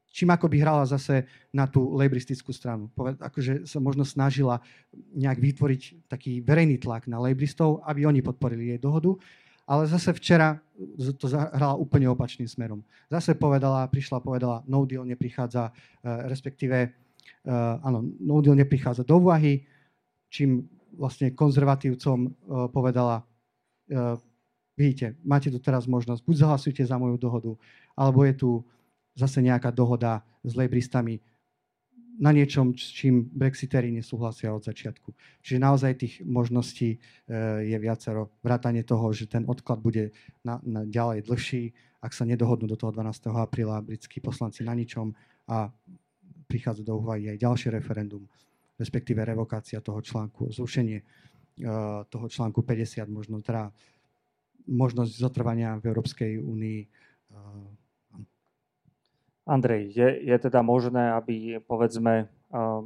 Čím 0.09 0.33
ako 0.33 0.49
by 0.49 0.57
hrala 0.57 0.83
zase 0.89 1.29
na 1.53 1.69
tú 1.69 1.93
lejbristickú 1.93 2.49
stranu. 2.49 2.89
Akože 2.97 3.69
sa 3.69 3.77
možno 3.77 4.01
snažila 4.03 4.61
nejak 5.13 5.37
vytvoriť 5.37 6.09
taký 6.09 6.41
verejný 6.41 6.81
tlak 6.81 7.05
na 7.05 7.21
lejbristov, 7.21 7.85
aby 7.85 8.09
oni 8.09 8.25
podporili 8.25 8.73
jej 8.73 8.79
dohodu. 8.81 9.13
Ale 9.69 9.85
zase 9.85 10.13
včera 10.17 10.57
to 11.17 11.29
zahrala 11.29 11.77
úplne 11.77 12.09
opačným 12.09 12.49
smerom. 12.49 12.81
Zase 13.05 13.37
povedala, 13.37 13.85
prišla 13.85 14.17
povedala, 14.17 14.65
no 14.65 14.85
deal 14.89 15.05
neprichádza, 15.05 15.69
respektíve 16.03 17.07
Uh, 17.45 17.79
áno, 17.85 18.03
no 18.19 18.41
deal 18.43 18.57
neprichádza 18.57 19.07
do 19.07 19.15
úvahy, 19.15 19.63
čím 20.27 20.67
vlastne 20.97 21.31
konzervatívcom 21.31 22.17
uh, 22.25 22.31
povedala, 22.67 23.23
vidíte, 24.75 25.15
máte 25.23 25.47
tu 25.47 25.61
teraz 25.61 25.87
možnosť, 25.87 26.25
buď 26.25 26.35
zahlasujte 26.35 26.83
za 26.83 26.99
moju 26.99 27.15
dohodu, 27.15 27.51
alebo 27.95 28.27
je 28.27 28.33
tu 28.33 28.49
zase 29.19 29.43
nejaká 29.43 29.75
dohoda 29.75 30.23
s 30.47 30.55
lejbristami 30.55 31.19
na 32.19 32.35
niečom, 32.35 32.75
s 32.75 32.91
čím 32.91 33.31
Brexitery 33.31 33.95
nesúhlasia 33.95 34.51
od 34.51 34.63
začiatku. 34.63 35.15
Čiže 35.39 35.63
naozaj 35.63 35.91
tých 36.03 36.15
možností 36.27 36.99
je 37.63 37.77
viacero. 37.79 38.35
Vrátanie 38.43 38.83
toho, 38.83 39.15
že 39.15 39.31
ten 39.31 39.47
odklad 39.47 39.79
bude 39.79 40.11
na, 40.43 40.59
na 40.67 40.83
ďalej 40.83 41.23
dlhší, 41.31 41.63
ak 42.03 42.11
sa 42.11 42.27
nedohodnú 42.27 42.67
do 42.67 42.75
toho 42.75 42.91
12. 42.91 43.31
apríla 43.31 43.79
britskí 43.79 44.19
poslanci 44.19 44.67
na 44.67 44.75
ničom 44.75 45.15
a 45.47 45.71
prichádza 46.47 46.83
do 46.83 46.99
úvahy 46.99 47.31
aj 47.31 47.39
ďalšie 47.39 47.69
referendum, 47.71 48.27
respektíve 48.75 49.23
revokácia 49.23 49.79
toho 49.79 50.03
článku, 50.03 50.51
zrušenie 50.51 50.99
uh, 50.99 52.03
toho 52.07 52.27
článku 52.27 52.63
50, 52.63 53.07
možno 53.07 53.39
teda 53.39 53.71
možnosť 54.69 55.11
zotrvania 55.17 55.79
v 55.81 55.87
Európskej 55.89 56.31
únii. 56.39 56.81
Uh, 59.49 59.53
Andrej, 59.57 59.89
je, 59.97 60.09
je 60.29 60.37
teda 60.37 60.61
možné, 60.61 61.09
aby 61.17 61.57
povedzme 61.65 62.29
uh, 62.53 62.85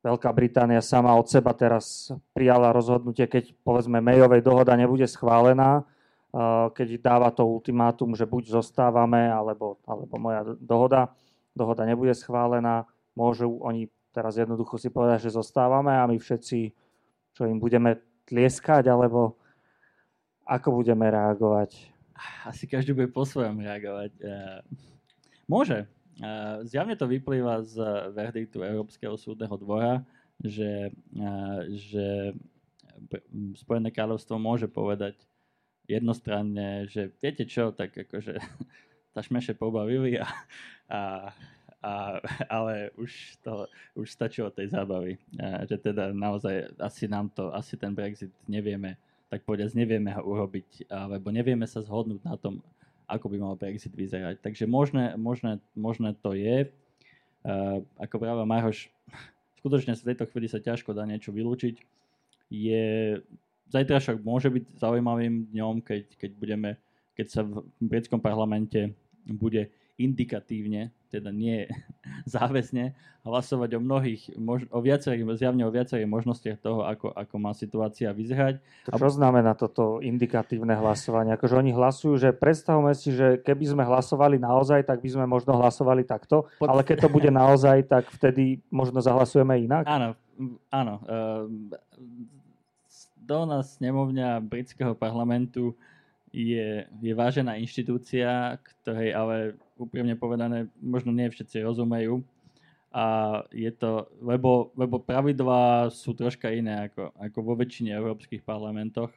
Veľká 0.00 0.32
Británia 0.32 0.80
sama 0.80 1.12
od 1.12 1.28
seba 1.28 1.52
teraz 1.52 2.08
prijala 2.32 2.72
rozhodnutie, 2.72 3.28
keď 3.28 3.52
povedzme 3.60 4.00
Mayovej 4.00 4.40
dohoda 4.40 4.72
nebude 4.72 5.04
schválená, 5.04 5.84
keď 6.72 6.88
dáva 7.04 7.28
to 7.28 7.44
ultimátum, 7.44 8.16
že 8.16 8.24
buď 8.24 8.48
zostávame, 8.48 9.28
alebo, 9.28 9.76
alebo 9.84 10.14
moja 10.16 10.56
dohoda, 10.56 11.12
dohoda 11.52 11.84
nebude 11.84 12.16
schválená, 12.16 12.88
môžu 13.12 13.60
oni 13.60 13.92
teraz 14.08 14.40
jednoducho 14.40 14.80
si 14.80 14.88
povedať, 14.88 15.28
že 15.28 15.36
zostávame 15.36 15.92
a 15.92 16.08
my 16.08 16.16
všetci, 16.16 16.72
čo 17.36 17.44
im 17.44 17.60
budeme 17.60 18.00
tlieskať, 18.24 18.88
alebo 18.88 19.36
ako 20.48 20.80
budeme 20.80 21.12
reagovať? 21.12 21.76
Asi 22.48 22.64
každý 22.64 22.96
bude 22.96 23.12
po 23.12 23.28
svojom 23.28 23.60
reagovať. 23.60 24.16
Môže. 25.50 25.90
Eh, 26.20 26.56
zjavne 26.68 26.94
to 26.94 27.10
vyplýva 27.10 27.66
z 27.66 27.82
verdiktu 28.14 28.62
Európskeho 28.62 29.18
súdneho 29.18 29.56
dvora, 29.58 30.04
že, 30.38 30.94
eh, 30.94 31.60
že 31.74 32.06
Spojené 33.56 33.88
kráľovstvo 33.88 34.36
môže 34.36 34.68
povedať 34.68 35.16
jednostranne, 35.88 36.84
že 36.86 37.10
viete 37.18 37.48
čo, 37.48 37.72
tak 37.72 37.96
akože 37.96 38.36
tá 39.16 39.20
šmeše 39.24 39.56
pobavili 39.56 40.20
a, 40.20 40.28
a, 40.86 41.00
a, 41.80 41.92
ale 42.46 42.92
už 43.00 43.40
to 43.40 43.64
už 43.96 44.12
stačilo 44.12 44.52
tej 44.52 44.70
zábavy. 44.70 45.16
Že 45.64 45.76
teda 45.80 46.12
naozaj 46.12 46.76
asi 46.76 47.08
nám 47.08 47.32
to, 47.32 47.48
asi 47.56 47.80
ten 47.80 47.96
Brexit 47.96 48.30
nevieme, 48.44 49.00
tak 49.32 49.42
povedať, 49.48 49.72
nevieme 49.72 50.12
ho 50.12 50.22
urobiť, 50.22 50.92
alebo 50.92 51.32
nevieme 51.32 51.64
sa 51.64 51.80
zhodnúť 51.80 52.20
na 52.20 52.36
tom, 52.36 52.60
ako 53.10 53.26
by 53.28 53.36
mal 53.42 53.54
Brexit 53.58 53.90
vyzerať. 53.90 54.38
Takže 54.38 54.70
možné, 54.70 55.18
možné, 55.18 55.58
možné 55.74 56.14
to 56.22 56.32
je. 56.38 56.70
Uh, 57.40 57.82
ako 57.98 58.20
práve 58.22 58.42
Majoš, 58.46 58.92
skutočne 59.58 59.96
v 59.96 60.06
tejto 60.12 60.24
chvíli 60.30 60.46
sa 60.46 60.62
ťažko 60.62 60.94
dá 60.94 61.02
niečo 61.04 61.34
vylúčiť. 61.34 61.76
Je, 62.50 63.18
zajtrašok 63.70 64.22
môže 64.22 64.50
byť 64.50 64.78
zaujímavým 64.78 65.50
dňom, 65.54 65.82
keď, 65.82 66.04
keď, 66.18 66.30
budeme, 66.36 66.70
keď 67.14 67.26
sa 67.30 67.40
v 67.46 67.64
britskom 67.78 68.18
parlamente 68.18 68.92
bude 69.26 69.70
indikatívne 70.00 70.96
teda 71.10 71.34
nie 71.34 71.66
záväzne, 72.38 72.94
hlasovať 73.20 73.76
o 73.76 73.80
mnohých, 73.84 74.32
mož, 74.40 74.64
o 74.72 74.80
viacerých, 74.80 75.28
zjavne 75.36 75.68
o 75.68 75.74
viacerých 75.74 76.08
možnostiach 76.08 76.56
toho, 76.56 76.88
ako, 76.88 77.12
ako 77.12 77.34
má 77.36 77.52
situácia 77.52 78.08
vyzerať. 78.16 78.64
To 78.88 78.96
čo 78.96 79.12
znamená 79.12 79.52
toto 79.52 80.00
indikatívne 80.00 80.72
hlasovanie? 80.72 81.36
Akože 81.36 81.60
oni 81.60 81.76
hlasujú, 81.76 82.16
že 82.16 82.32
predstavme 82.32 82.96
si, 82.96 83.12
že 83.12 83.36
keby 83.44 83.76
sme 83.76 83.84
hlasovali 83.84 84.40
naozaj, 84.40 84.88
tak 84.88 85.04
by 85.04 85.08
sme 85.12 85.24
možno 85.28 85.52
hlasovali 85.60 86.08
takto, 86.08 86.48
Pod... 86.56 86.72
ale 86.72 86.80
keď 86.80 87.04
to 87.04 87.08
bude 87.12 87.28
naozaj, 87.28 87.84
tak 87.84 88.08
vtedy 88.08 88.64
možno 88.72 89.04
zahlasujeme 89.04 89.60
inak? 89.60 89.84
Áno, 89.84 90.16
áno. 90.72 90.94
Ehm, 91.04 91.76
dolná 93.20 93.60
snemovňa 93.60 94.40
britského 94.40 94.96
parlamentu 94.96 95.76
je, 96.30 96.86
je 96.86 97.12
vážená 97.14 97.58
inštitúcia, 97.58 98.58
ktorej 98.62 99.10
ale 99.14 99.36
úprimne 99.74 100.14
povedané 100.14 100.70
možno 100.78 101.10
nie 101.10 101.26
všetci 101.26 101.62
rozumejú. 101.66 102.22
A 102.90 103.38
je 103.54 103.70
to, 103.70 104.10
lebo, 104.18 104.74
lebo 104.74 104.98
pravidlá 104.98 105.94
sú 105.94 106.10
troška 106.10 106.50
iné 106.50 106.90
ako, 106.90 107.14
ako 107.14 107.38
vo 107.38 107.54
väčšine 107.54 107.94
európskych 107.94 108.42
parlamentoch. 108.42 109.14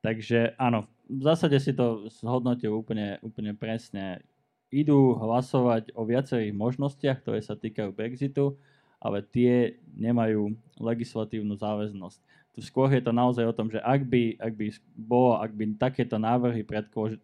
Takže 0.00 0.56
áno, 0.56 0.88
v 1.04 1.22
zásade 1.22 1.60
si 1.60 1.76
to 1.76 2.08
zhodnotil 2.08 2.72
úplne, 2.72 3.20
úplne 3.20 3.52
presne. 3.52 4.24
Idú 4.72 5.12
hlasovať 5.20 5.92
o 5.92 6.08
viacerých 6.08 6.56
možnostiach, 6.56 7.20
ktoré 7.20 7.44
sa 7.44 7.52
týkajú 7.52 7.92
Brexitu, 7.92 8.56
ale 8.96 9.20
tie 9.20 9.76
nemajú 9.92 10.56
legislatívnu 10.80 11.52
záväznosť 11.60 12.24
skôr 12.60 12.92
je 12.92 13.00
to 13.00 13.16
naozaj 13.16 13.48
o 13.48 13.56
tom, 13.56 13.72
že 13.72 13.80
ak 13.80 14.04
by, 14.04 14.36
ak 14.36 14.52
by 14.52 14.66
bolo, 14.92 15.40
ak 15.40 15.52
by 15.56 15.64
takéto 15.80 16.20
návrhy 16.20 16.66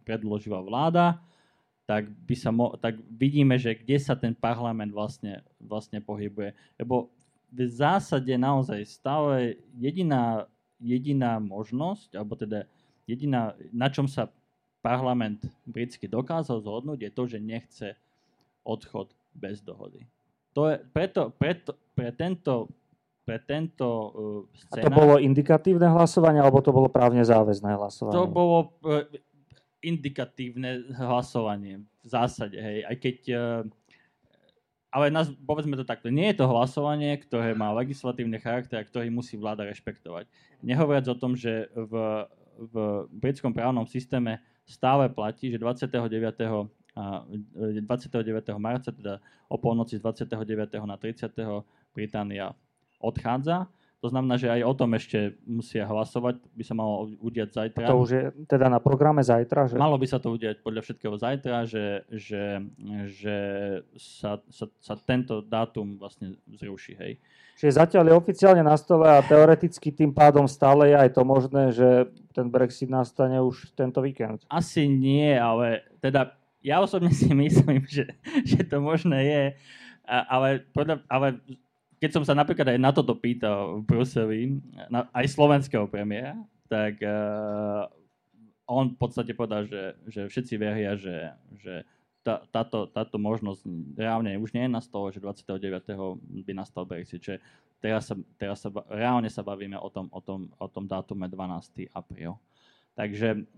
predložila 0.06 0.64
vláda, 0.64 1.20
tak, 1.84 2.08
by 2.24 2.34
sa 2.36 2.52
mo- 2.52 2.76
tak 2.76 3.00
vidíme, 3.12 3.56
že 3.60 3.76
kde 3.76 3.96
sa 4.00 4.16
ten 4.16 4.32
parlament 4.32 4.92
vlastne, 4.92 5.44
vlastne 5.60 6.00
pohybuje. 6.00 6.56
Lebo 6.80 7.12
v 7.48 7.64
zásade 7.64 8.28
naozaj 8.36 8.84
stále 8.88 9.56
jediná, 9.76 10.48
jediná 10.80 11.40
možnosť, 11.40 12.16
alebo 12.16 12.36
teda 12.36 12.68
jediná, 13.08 13.56
na 13.72 13.88
čom 13.88 14.04
sa 14.04 14.28
parlament 14.84 15.44
britský 15.64 16.08
dokázal 16.08 16.60
zhodnúť, 16.60 17.08
je 17.08 17.10
to, 17.12 17.22
že 17.24 17.38
nechce 17.40 17.88
odchod 18.64 19.12
bez 19.32 19.64
dohody. 19.64 20.04
To 20.52 20.68
je, 20.68 20.76
preto, 20.92 21.32
preto, 21.36 21.72
pre 21.96 22.12
tento 22.12 22.68
pre 23.28 23.44
tento 23.44 23.86
scénar... 24.56 24.80
A 24.80 24.86
to 24.88 24.92
bolo 24.96 25.14
indikatívne 25.20 25.84
hlasovanie, 25.84 26.40
alebo 26.40 26.64
to 26.64 26.72
bolo 26.72 26.88
právne 26.88 27.20
záväzné 27.20 27.76
hlasovanie? 27.76 28.16
To 28.16 28.24
bolo 28.24 28.72
uh, 28.88 29.04
indikatívne 29.84 30.88
hlasovanie 30.96 31.84
v 31.84 32.06
zásade, 32.08 32.56
hej. 32.56 32.88
Aj 32.88 32.96
keď... 32.96 33.16
Uh, 33.36 33.68
ale 34.88 35.12
nás, 35.12 35.28
povedzme 35.44 35.76
to 35.76 35.84
takto, 35.84 36.08
nie 36.08 36.32
je 36.32 36.40
to 36.40 36.48
hlasovanie, 36.48 37.12
ktoré 37.20 37.52
má 37.52 37.68
legislatívny 37.76 38.40
charakter 38.40 38.80
a 38.80 38.88
ktorý 38.88 39.12
musí 39.12 39.36
vláda 39.36 39.68
rešpektovať. 39.68 40.24
Nehovoriac 40.64 41.04
o 41.12 41.20
tom, 41.20 41.36
že 41.36 41.68
v, 41.76 41.92
v 42.56 42.74
britskom 43.12 43.52
právnom 43.52 43.84
systéme 43.84 44.40
stále 44.64 45.12
platí, 45.12 45.52
že 45.52 45.60
29. 45.60 46.72
29. 46.96 48.48
marca, 48.56 48.88
teda 48.88 49.20
o 49.52 49.60
polnoci 49.60 50.00
z 50.00 50.02
29. 50.02 50.80
na 50.88 50.96
30. 50.96 51.36
Británia 51.92 52.56
odchádza. 53.00 53.70
To 53.98 54.06
znamená, 54.06 54.38
že 54.38 54.46
aj 54.46 54.62
o 54.62 54.74
tom 54.78 54.94
ešte 54.94 55.34
musia 55.42 55.82
hlasovať, 55.82 56.38
by 56.54 56.62
sa 56.62 56.74
malo 56.78 57.10
udiať 57.18 57.50
zajtra. 57.50 57.90
To 57.90 57.98
už 58.06 58.10
je 58.14 58.24
teda 58.46 58.70
na 58.70 58.78
programe 58.78 59.26
zajtra? 59.26 59.66
Že... 59.66 59.74
Malo 59.74 59.98
by 59.98 60.06
sa 60.06 60.22
to 60.22 60.30
udiať 60.30 60.62
podľa 60.62 60.86
všetkého 60.86 61.18
zajtra, 61.18 61.66
že, 61.66 62.06
že, 62.14 62.62
že 63.10 63.36
sa, 63.98 64.38
sa, 64.54 64.70
sa 64.78 64.94
tento 65.02 65.42
dátum 65.42 65.98
vlastne 65.98 66.38
zruší. 66.46 66.94
Hej. 66.94 67.18
Čiže 67.58 67.74
zatiaľ 67.74 68.04
je 68.06 68.14
oficiálne 68.22 68.62
na 68.62 68.78
stole 68.78 69.02
a 69.02 69.18
teoreticky 69.18 69.90
tým 69.90 70.14
pádom 70.14 70.46
stále 70.46 70.94
je 70.94 70.96
aj 71.02 71.10
to 71.18 71.22
možné, 71.26 71.74
že 71.74 72.06
ten 72.30 72.46
Brexit 72.46 72.86
nastane 72.86 73.42
už 73.42 73.74
tento 73.74 73.98
víkend. 73.98 74.46
Asi 74.46 74.86
nie, 74.86 75.34
ale 75.34 75.82
teda 75.98 76.38
ja 76.62 76.78
osobne 76.78 77.10
si 77.10 77.34
myslím, 77.50 77.82
že, 77.82 78.14
že 78.46 78.62
to 78.62 78.78
možné 78.78 79.18
je, 79.26 79.44
ale, 80.06 80.62
podľa, 80.70 81.02
ale 81.10 81.42
keď 81.98 82.10
som 82.14 82.24
sa 82.24 82.34
napríklad 82.34 82.74
aj 82.74 82.78
na 82.78 82.90
toto 82.94 83.14
pýtal 83.18 83.82
v 83.82 83.86
Bruseli, 83.86 84.40
na, 84.88 85.10
aj 85.10 85.26
slovenského 85.34 85.90
premiéra, 85.90 86.38
tak 86.70 87.02
uh, 87.02 87.90
on 88.68 88.92
v 88.92 88.98
podstate 89.00 89.32
povedal, 89.32 89.66
že, 89.66 89.96
že 90.06 90.20
všetci 90.30 90.54
veria, 90.60 90.94
že, 90.94 91.32
že 91.58 91.82
tá, 92.20 92.44
táto, 92.52 92.84
táto 92.92 93.16
možnosť 93.16 93.64
reálne 93.96 94.36
už 94.36 94.52
nie 94.52 94.68
je 94.68 94.76
na 94.76 94.84
stole, 94.84 95.08
že 95.08 95.24
29. 95.24 95.56
by 96.44 96.52
nastal 96.52 96.84
Brexit. 96.84 97.24
Že 97.24 97.34
teraz 97.80 98.12
sa, 98.12 98.14
teraz 98.36 98.60
sa, 98.60 98.68
reálne 98.92 99.32
sa 99.32 99.40
bavíme 99.40 99.80
o 99.80 99.88
tom, 99.88 100.12
o 100.12 100.20
tom, 100.20 100.52
o 100.60 100.68
tom 100.68 100.84
dátume 100.84 101.24
12. 101.24 101.88
apríl. 101.96 102.36
Takže 102.92 103.48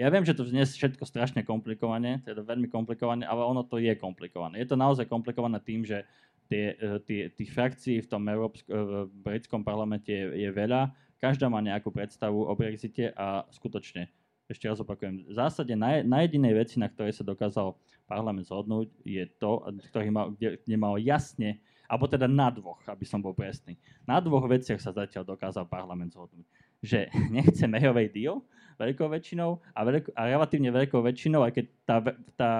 ja 0.00 0.08
viem, 0.10 0.24
že 0.26 0.34
to 0.34 0.42
znie 0.42 0.66
všetko 0.66 1.04
strašne 1.06 1.46
komplikované, 1.46 2.18
teda 2.26 2.42
veľmi 2.42 2.66
komplikované, 2.66 3.22
ale 3.22 3.46
ono 3.46 3.62
to 3.62 3.78
je 3.78 3.94
komplikované. 3.94 4.58
Je 4.58 4.66
to 4.66 4.74
naozaj 4.74 5.06
komplikované 5.06 5.62
tým, 5.62 5.86
že 5.86 6.02
tie, 6.50 6.74
e, 6.74 6.98
tie, 7.04 7.20
tých 7.30 7.50
frakcií 7.52 7.96
v 8.02 8.10
tom 8.10 8.22
Európsk- 8.26 8.70
e, 8.70 8.74
v 8.74 9.10
britskom 9.22 9.62
parlamente 9.62 10.10
je, 10.10 10.46
je 10.46 10.50
veľa, 10.50 10.90
každá 11.22 11.46
má 11.46 11.62
nejakú 11.62 11.94
predstavu 11.94 12.46
o 12.46 12.52
Brexite 12.58 13.14
a 13.14 13.46
skutočne, 13.54 14.10
ešte 14.50 14.66
raz 14.66 14.82
opakujem, 14.82 15.22
v 15.26 15.34
zásade 15.34 15.72
na, 15.78 16.02
na 16.02 16.26
jedinej 16.26 16.66
veci, 16.66 16.76
na 16.82 16.90
ktorej 16.90 17.14
sa 17.14 17.24
dokázal 17.24 17.78
parlament 18.04 18.50
zhodnúť, 18.50 18.90
je 19.06 19.24
to, 19.38 19.62
ktorý 19.88 20.08
mal, 20.10 20.26
kde, 20.34 20.58
kde 20.60 20.76
mal 20.76 20.98
jasne, 20.98 21.62
alebo 21.86 22.08
teda 22.08 22.24
na 22.24 22.48
dvoch, 22.48 22.80
aby 22.88 23.04
som 23.04 23.20
bol 23.20 23.36
presný. 23.36 23.76
Na 24.08 24.18
dvoch 24.18 24.44
veciach 24.48 24.80
sa 24.80 24.96
zatiaľ 24.96 25.28
dokázal 25.28 25.68
parlament 25.68 26.16
zhodnúť. 26.16 26.46
Že 26.80 27.12
nechce 27.36 27.64
mejovej 27.68 28.08
deal 28.10 28.40
veľkou 28.80 29.06
väčšinou 29.06 29.60
a, 29.76 29.80
veľko, 29.84 30.10
a 30.16 30.22
relatívne 30.26 30.70
veľkou 30.72 31.00
väčšinou, 31.04 31.44
aj 31.46 31.52
keď 31.54 31.64
tá, 31.84 31.96
tá 32.34 32.50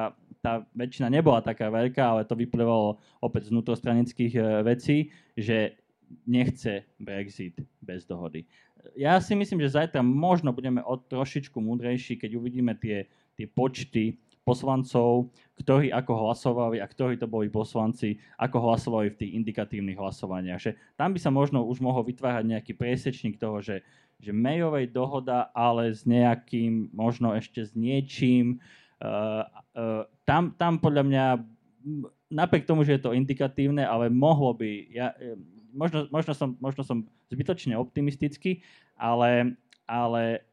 tá 0.43 0.67
väčšina 0.75 1.07
nebola 1.07 1.39
taká 1.39 1.71
veľká, 1.71 2.03
ale 2.03 2.27
to 2.27 2.35
vyplývalo 2.35 2.99
opäť 3.23 3.49
z 3.49 3.53
vnútrostranických 3.55 4.33
e, 4.35 4.43
vecí, 4.67 4.97
že 5.39 5.79
nechce 6.27 6.83
Brexit 6.99 7.63
bez 7.79 8.05
dohody. 8.05 8.45
Ja 8.99 9.23
si 9.23 9.39
myslím, 9.39 9.63
že 9.63 9.79
zajtra 9.79 10.03
možno 10.03 10.51
budeme 10.51 10.83
o 10.83 10.99
trošičku 10.99 11.63
múdrejší, 11.63 12.19
keď 12.19 12.31
uvidíme 12.35 12.75
tie, 12.75 13.07
tie 13.39 13.47
počty 13.47 14.19
poslancov, 14.43 15.31
ktorí 15.55 15.95
ako 15.95 16.13
hlasovali 16.27 16.83
a 16.83 16.91
ktorí 16.91 17.15
to 17.15 17.31
boli 17.31 17.47
poslanci, 17.47 18.19
ako 18.35 18.59
hlasovali 18.59 19.15
v 19.15 19.19
tých 19.23 19.35
indikatívnych 19.39 19.95
hlasovaniach. 19.95 20.59
Že 20.59 20.75
tam 20.99 21.15
by 21.15 21.19
sa 21.23 21.31
možno 21.31 21.63
už 21.63 21.79
mohol 21.79 22.03
vytvárať 22.11 22.51
nejaký 22.51 22.73
presečník 22.75 23.39
toho, 23.39 23.63
že, 23.63 23.87
že 24.19 24.35
Mayovej 24.35 24.91
dohoda, 24.91 25.55
ale 25.55 25.95
s 25.95 26.03
nejakým, 26.03 26.91
možno 26.91 27.31
ešte 27.39 27.63
s 27.63 27.79
niečím, 27.79 28.59
tam, 30.23 30.43
tam 30.55 30.73
podľa 30.79 31.03
mňa, 31.03 31.25
napriek 32.31 32.65
tomu, 32.65 32.87
že 32.87 32.99
je 32.99 33.03
to 33.03 33.17
indikatívne, 33.17 33.83
ale 33.83 34.07
mohlo 34.09 34.55
by, 34.55 34.71
ja, 34.93 35.13
e, 35.19 35.35
možno, 35.75 36.07
možno, 36.09 36.33
som, 36.33 36.55
možno 36.63 36.83
som 36.87 37.05
zbytočne 37.33 37.75
optimistický, 37.75 38.63
ale, 38.95 39.59
ale 39.89 40.45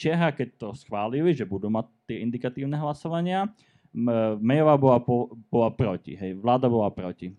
Čeha, 0.00 0.32
keď 0.32 0.48
to 0.56 0.68
schválili, 0.72 1.36
že 1.36 1.44
budú 1.44 1.68
mať 1.68 1.84
tie 2.08 2.24
indikatívne 2.24 2.72
hlasovania, 2.80 3.52
Mayová 4.38 4.78
bola, 4.78 5.02
bola 5.50 5.70
proti, 5.74 6.14
hej, 6.14 6.38
vláda 6.38 6.70
bola 6.70 6.94
proti. 6.94 7.34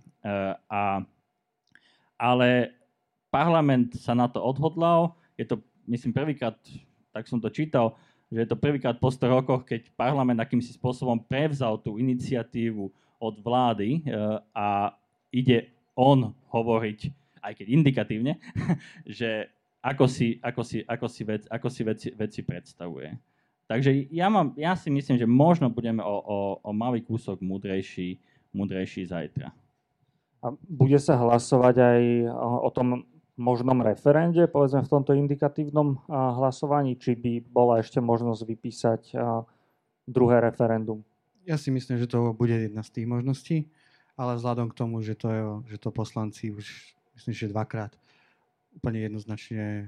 A, 0.68 1.02
ale 2.20 2.76
parlament 3.32 3.96
sa 3.96 4.12
na 4.12 4.28
to 4.28 4.44
odhodlal, 4.44 5.16
je 5.40 5.48
to, 5.48 5.64
myslím, 5.88 6.12
prvýkrát, 6.12 6.60
tak 7.16 7.26
som 7.26 7.40
to 7.40 7.48
čítal, 7.48 7.96
že 8.32 8.48
je 8.48 8.50
to 8.50 8.56
prvýkrát 8.56 8.96
po 8.96 9.12
100 9.12 9.28
rokoch, 9.28 9.68
keď 9.68 9.92
parlament 10.00 10.40
akýmsi 10.40 10.72
spôsobom 10.80 11.20
prevzal 11.20 11.76
tú 11.84 12.00
iniciatívu 12.00 12.88
od 13.20 13.36
vlády 13.44 14.00
e, 14.00 14.12
a 14.56 14.96
ide 15.36 15.68
on 15.94 16.32
hovoriť, 16.48 17.00
aj 17.44 17.54
keď 17.60 17.68
indikatívne, 17.68 18.40
že 19.20 19.52
ako 19.84 20.08
si, 20.08 20.40
ako 20.40 20.62
si, 20.64 20.78
ako 20.88 21.06
si, 21.12 21.22
vec, 21.28 21.44
ako 21.52 21.68
si 21.68 21.82
veci, 21.84 22.08
veci 22.16 22.42
predstavuje. 22.42 23.12
Takže 23.68 24.08
ja, 24.12 24.32
mám, 24.32 24.56
ja 24.56 24.76
si 24.80 24.88
myslím, 24.92 25.20
že 25.20 25.28
možno 25.28 25.68
budeme 25.68 26.04
o, 26.04 26.16
o, 26.24 26.38
o 26.60 26.72
malý 26.72 27.04
kúsok 27.04 27.40
múdrejší, 27.40 28.20
múdrejší 28.52 29.08
zajtra. 29.08 29.52
A 30.42 30.56
bude 30.68 30.98
sa 31.00 31.16
hlasovať 31.20 31.76
aj 31.78 32.02
o 32.36 32.70
tom 32.74 33.06
možnom 33.42 33.82
referende, 33.82 34.46
povedzme 34.46 34.86
v 34.86 34.92
tomto 34.94 35.18
indikatívnom 35.18 35.98
hlasovaní, 36.08 36.94
či 37.02 37.18
by 37.18 37.42
bola 37.42 37.82
ešte 37.82 37.98
možnosť 37.98 38.42
vypísať 38.46 39.02
druhé 40.06 40.38
referendum? 40.46 41.02
Ja 41.50 41.58
si 41.58 41.74
myslím, 41.74 41.98
že 41.98 42.06
to 42.06 42.38
bude 42.38 42.54
jedna 42.54 42.86
z 42.86 43.02
tých 43.02 43.08
možností. 43.10 43.58
ale 44.14 44.38
vzhľadom 44.38 44.70
k 44.70 44.78
tomu, 44.78 45.02
že 45.02 45.18
to, 45.18 45.28
je, 45.34 45.42
že 45.74 45.78
to 45.82 45.90
poslanci 45.90 46.54
už 46.54 46.94
myslím, 47.18 47.34
že 47.34 47.54
dvakrát 47.54 47.90
úplne 48.78 49.02
jednoznačne 49.02 49.66
e, 49.66 49.86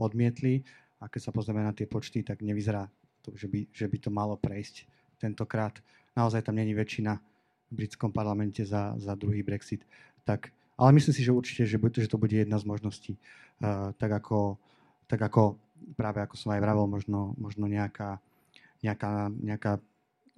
odmietli 0.00 0.64
a 0.98 1.06
keď 1.06 1.20
sa 1.28 1.34
pozrieme 1.34 1.60
na 1.60 1.76
tie 1.76 1.84
počty, 1.84 2.24
tak 2.24 2.40
nevyzerá 2.40 2.88
to, 3.20 3.36
že 3.36 3.46
by, 3.50 3.68
že 3.68 3.86
by 3.86 3.96
to 4.00 4.10
malo 4.10 4.34
prejsť 4.40 4.88
tentokrát. 5.20 5.76
Naozaj 6.16 6.48
tam 6.48 6.56
není 6.56 6.72
väčšina 6.72 7.12
v 7.68 7.72
britskom 7.74 8.14
parlamente 8.14 8.64
za, 8.64 8.94
za 8.96 9.12
druhý 9.18 9.42
Brexit. 9.42 9.84
Tak, 10.24 10.50
ale 10.76 10.92
myslím 10.96 11.14
si, 11.16 11.24
že 11.24 11.32
určite, 11.32 11.64
že, 11.64 11.76
že 11.80 12.08
to 12.08 12.20
bude 12.20 12.32
jedna 12.36 12.60
z 12.60 12.68
možností. 12.68 13.12
Uh, 13.60 13.92
tak, 13.96 14.12
ako, 14.12 14.60
tak 15.08 15.20
ako 15.20 15.56
práve 15.96 16.20
ako 16.20 16.36
som 16.36 16.52
aj 16.52 16.60
vravel, 16.60 16.84
možno, 16.84 17.32
možno 17.40 17.64
nejaká, 17.64 18.20
nejaká, 18.84 19.32
nejaká, 19.32 19.72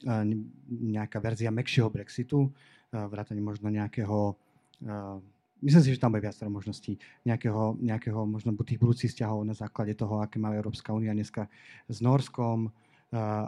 uh, 0.07 0.25
nejaká 0.71 1.19
verzia 1.19 1.51
mekšieho 1.51 1.91
Brexitu, 1.91 2.49
uh, 2.49 3.07
vrátane 3.11 3.43
možno 3.43 3.67
nejakého 3.71 4.39
uh, 4.87 5.19
myslím 5.63 5.83
si, 5.83 5.95
že 5.95 6.03
tam 6.03 6.15
bude 6.15 6.23
viacero 6.23 6.51
možností 6.51 6.99
nejakého, 7.27 7.75
nejakého 7.83 8.21
možno 8.27 8.55
tých 8.63 8.79
budúcich 8.79 9.11
vzťahov 9.11 9.43
na 9.43 9.55
základe 9.55 9.95
toho, 9.99 10.23
aké 10.23 10.39
má 10.39 10.55
Európska 10.55 10.95
únia 10.95 11.15
dneska 11.15 11.51
s 11.91 11.99
Norskom 11.99 12.71
uh, 12.71 12.71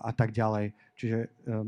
a 0.02 0.10
tak 0.10 0.34
ďalej. 0.34 0.74
Čiže 0.98 1.18
uh, 1.46 1.66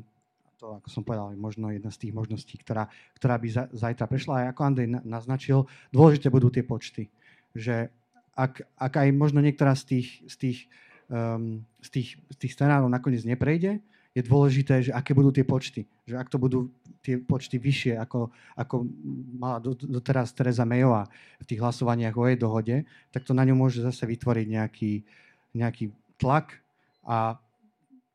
to, 0.62 0.78
ako 0.78 0.88
som 0.94 1.02
povedal, 1.02 1.34
je 1.34 1.42
možno 1.42 1.74
jedna 1.74 1.90
z 1.90 2.06
tých 2.06 2.12
možností, 2.14 2.54
ktorá, 2.62 2.86
ktorá 3.18 3.34
by 3.34 3.48
za, 3.50 3.64
zajtra 3.74 4.06
prešla. 4.06 4.46
A 4.46 4.54
ako 4.54 4.62
Andrej 4.62 4.94
naznačil, 5.02 5.66
dôležité 5.90 6.30
budú 6.30 6.54
tie 6.54 6.62
počty. 6.62 7.10
Že 7.58 7.90
ak, 8.38 8.62
ak 8.78 8.92
aj 8.94 9.08
možno 9.10 9.42
niektorá 9.42 9.74
z 9.74 9.98
tých, 9.98 10.08
z 10.30 10.34
tých, 10.38 10.58
um, 11.10 11.66
z 11.82 11.88
tých, 11.90 12.08
z 12.30 12.36
tých 12.38 12.52
scenárov 12.54 12.86
nakoniec 12.86 13.26
neprejde, 13.26 13.82
je 14.14 14.22
dôležité, 14.22 14.86
že 14.86 14.94
aké 14.94 15.18
budú 15.18 15.34
tie 15.34 15.42
počty. 15.42 15.82
Že 16.06 16.14
ak 16.20 16.28
to 16.30 16.38
budú 16.38 16.70
tie 17.02 17.18
počty 17.18 17.58
vyššie, 17.58 17.98
ako, 17.98 18.30
ako 18.54 18.86
mala 19.34 19.58
doteraz 19.66 20.30
Teresa 20.30 20.62
Mayová 20.62 21.10
v 21.42 21.48
tých 21.48 21.58
hlasovaniach 21.58 22.14
o 22.14 22.22
jej 22.30 22.38
dohode, 22.38 22.76
tak 23.10 23.26
to 23.26 23.34
na 23.34 23.42
ňu 23.42 23.58
môže 23.58 23.82
zase 23.82 24.06
vytvoriť 24.06 24.46
nejaký, 24.46 24.92
nejaký 25.58 25.90
tlak 26.20 26.62
a 27.02 27.34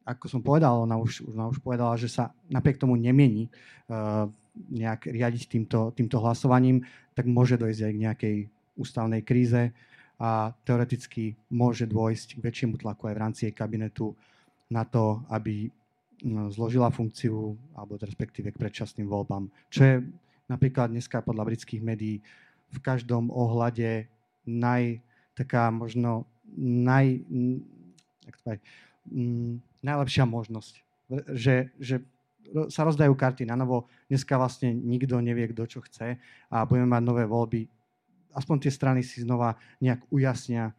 ako 0.07 0.25
som 0.31 0.39
povedal, 0.39 0.87
ona 0.87 0.95
už, 0.95 1.27
ona 1.27 1.51
už 1.51 1.59
povedala, 1.59 1.99
že 1.99 2.07
sa 2.07 2.31
napriek 2.47 2.79
tomu 2.79 2.95
nemieni 2.95 3.51
uh, 3.91 4.31
nejak 4.71 5.11
riadiť 5.11 5.43
týmto, 5.51 5.91
týmto 5.91 6.17
hlasovaním, 6.23 6.87
tak 7.11 7.27
môže 7.27 7.59
dojsť 7.59 7.81
aj 7.83 7.91
k 7.91 8.03
nejakej 8.07 8.35
ústavnej 8.79 9.21
kríze 9.27 9.75
a 10.17 10.55
teoreticky 10.63 11.35
môže 11.51 11.85
dôjsť 11.85 12.39
k 12.39 12.43
väčšiemu 12.43 12.79
tlaku 12.79 13.11
aj 13.11 13.15
v 13.19 13.21
rámci 13.21 13.41
jej 13.45 13.53
kabinetu 13.53 14.15
na 14.71 14.87
to, 14.87 15.21
aby 15.29 15.69
No, 16.25 16.49
zložila 16.49 16.89
funkciu, 16.89 17.53
alebo 17.77 17.93
respektíve 18.01 18.49
k 18.49 18.57
predčasným 18.57 19.05
voľbám. 19.05 19.53
Čo 19.69 19.81
je 19.85 19.95
napríklad 20.49 20.89
dneska 20.89 21.21
podľa 21.21 21.53
britských 21.53 21.85
médií 21.85 22.25
v 22.73 22.79
každom 22.81 23.29
ohľade 23.29 24.09
naj, 24.49 24.97
taká 25.37 25.69
možno 25.69 26.25
naj, 26.57 27.21
jak 28.25 28.35
to 28.41 28.49
m, 29.13 29.61
najlepšia 29.83 30.25
možnosť. 30.25 30.73
Že, 31.31 31.55
že 31.79 31.95
sa 32.71 32.87
rozdajú 32.87 33.11
karty 33.15 33.43
na 33.47 33.55
novo. 33.59 33.91
Dneska 34.07 34.39
vlastne 34.39 34.71
nikto 34.71 35.19
nevie, 35.19 35.51
kto 35.51 35.63
čo 35.67 35.79
chce 35.83 36.19
a 36.51 36.57
budeme 36.63 36.87
mať 36.87 37.03
nové 37.03 37.23
voľby. 37.27 37.67
Aspoň 38.31 38.55
tie 38.67 38.71
strany 38.71 39.01
si 39.03 39.23
znova 39.25 39.57
nejak 39.83 40.05
ujasnia, 40.13 40.71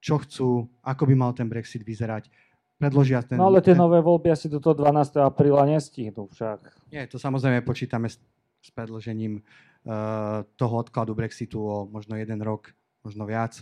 čo 0.00 0.16
chcú, 0.22 0.64
ako 0.80 1.02
by 1.04 1.14
mal 1.14 1.32
ten 1.36 1.46
Brexit 1.46 1.84
vyzerať 1.84 2.32
predložia 2.80 3.20
ten... 3.20 3.36
No 3.36 3.52
ale 3.52 3.60
tie 3.60 3.76
nové 3.76 4.00
voľby 4.00 4.32
asi 4.32 4.48
do 4.48 4.56
toho 4.56 4.72
12. 4.72 5.20
apríla 5.20 5.68
nestihnú 5.68 6.32
však. 6.32 6.88
Nie, 6.88 7.04
to 7.04 7.20
samozrejme 7.20 7.60
počítame 7.60 8.08
s, 8.08 8.16
s 8.64 8.72
predložením 8.72 9.44
uh, 9.44 10.40
toho 10.56 10.74
odkladu 10.80 11.12
Brexitu 11.12 11.60
o 11.60 11.84
možno 11.84 12.16
jeden 12.16 12.40
rok, 12.40 12.72
možno 13.04 13.28
viac 13.28 13.60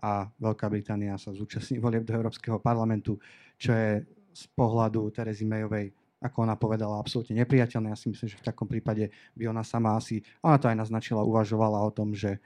a 0.00 0.32
Veľká 0.40 0.66
Británia 0.72 1.20
sa 1.20 1.30
zúčastní 1.30 1.76
volieb 1.76 2.08
do 2.08 2.16
Európskeho 2.16 2.56
parlamentu, 2.58 3.20
čo 3.60 3.76
je 3.76 4.04
z 4.32 4.44
pohľadu 4.56 5.04
Terezy 5.12 5.44
Mayovej 5.44 5.92
ako 6.20 6.44
ona 6.44 6.52
povedala, 6.52 7.00
absolútne 7.00 7.32
nepriateľné. 7.32 7.88
Ja 7.88 7.96
si 7.96 8.12
myslím, 8.12 8.28
že 8.28 8.36
v 8.36 8.44
takom 8.44 8.68
prípade 8.68 9.08
by 9.32 9.48
ona 9.48 9.64
sama 9.64 9.96
asi, 9.96 10.20
ona 10.44 10.60
to 10.60 10.68
aj 10.68 10.76
naznačila, 10.76 11.24
uvažovala 11.24 11.80
o 11.80 11.88
tom, 11.88 12.12
že, 12.12 12.36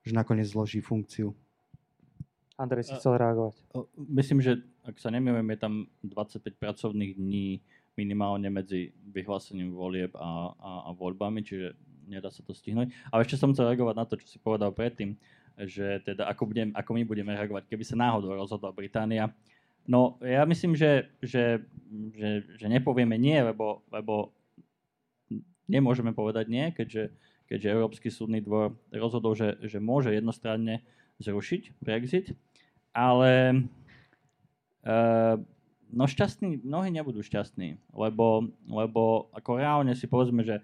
že 0.00 0.16
nakoniec 0.16 0.48
zloží 0.48 0.80
funkciu. 0.80 1.36
Andrej 2.56 2.88
si 2.88 2.96
chcel 2.96 3.20
reagovať. 3.20 3.54
Myslím, 3.96 4.40
že 4.40 4.64
ak 4.80 4.96
sa 4.96 5.12
nemýlim, 5.12 5.44
je 5.52 5.58
tam 5.60 5.74
25 6.00 6.56
pracovných 6.56 7.12
dní 7.20 7.60
minimálne 8.00 8.48
medzi 8.48 8.96
vyhlásením 9.12 9.76
volieb 9.76 10.16
a, 10.16 10.56
a, 10.56 10.70
a 10.88 10.90
voľbami, 10.96 11.44
čiže 11.44 11.76
nedá 12.08 12.32
sa 12.32 12.40
to 12.40 12.56
stihnúť. 12.56 12.88
Ale 13.12 13.28
ešte 13.28 13.36
som 13.36 13.52
chcel 13.52 13.68
reagovať 13.72 13.94
na 13.96 14.08
to, 14.08 14.16
čo 14.16 14.26
si 14.26 14.38
povedal 14.40 14.72
predtým, 14.72 15.20
že 15.56 16.00
teda 16.04 16.28
ako, 16.28 16.48
budem, 16.48 16.68
ako 16.72 16.90
my 16.96 17.02
budeme 17.04 17.32
reagovať, 17.36 17.68
keby 17.68 17.84
sa 17.84 17.96
náhodou 17.96 18.36
rozhodla 18.36 18.72
Británia. 18.72 19.32
No 19.88 20.16
ja 20.22 20.46
myslím, 20.46 20.78
že, 20.78 21.10
že, 21.20 21.60
že, 22.14 22.28
že 22.56 22.66
nepovieme 22.70 23.18
nie, 23.18 23.36
lebo, 23.40 23.82
lebo 23.90 24.30
nemôžeme 25.66 26.14
povedať 26.14 26.46
nie, 26.48 26.70
keďže, 26.70 27.10
keďže 27.50 27.72
Európsky 27.72 28.08
súdny 28.08 28.40
dvor 28.40 28.78
rozhodol, 28.94 29.34
že, 29.34 29.58
že 29.64 29.82
môže 29.82 30.14
jednostranne 30.14 30.80
zrušiť 31.18 31.82
Brexit, 31.82 32.32
ale 32.94 33.64
Uh, 34.82 35.38
no 35.94 36.10
šťastní, 36.10 36.66
mnohí 36.66 36.90
nebudú 36.90 37.22
šťastní, 37.22 37.78
lebo, 37.94 38.50
lebo 38.66 39.30
ako 39.30 39.62
reálne 39.62 39.94
si 39.94 40.10
povedzme, 40.10 40.42
že 40.42 40.58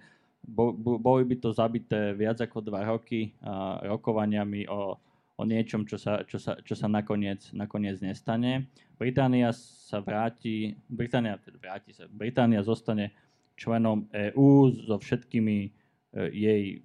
boli 0.47 1.23
by 1.25 1.37
to 1.41 1.51
zabité 1.53 2.15
viac 2.15 2.41
ako 2.41 2.63
dva 2.65 2.87
roky 2.87 3.35
uh, 3.43 3.83
rokovaniami 3.85 4.71
o, 4.71 4.97
o 5.37 5.43
niečom, 5.45 5.85
čo 5.85 5.99
sa, 6.01 6.25
čo 6.25 6.41
sa, 6.41 6.57
čo 6.63 6.75
sa 6.79 6.87
nakoniec, 6.89 7.53
nakoniec 7.53 8.01
nestane. 8.01 8.71
Británia 8.97 9.53
sa 9.55 10.01
vráti, 10.01 10.79
Británia, 10.89 11.37
teda 11.39 11.59
vráti 11.61 11.91
sa, 11.93 12.09
Británia 12.09 12.65
zostane 12.65 13.13
členom 13.59 14.07
EÚ 14.11 14.73
so 14.87 14.97
všetkými 14.97 15.59
uh, 15.69 16.31
jej 16.31 16.81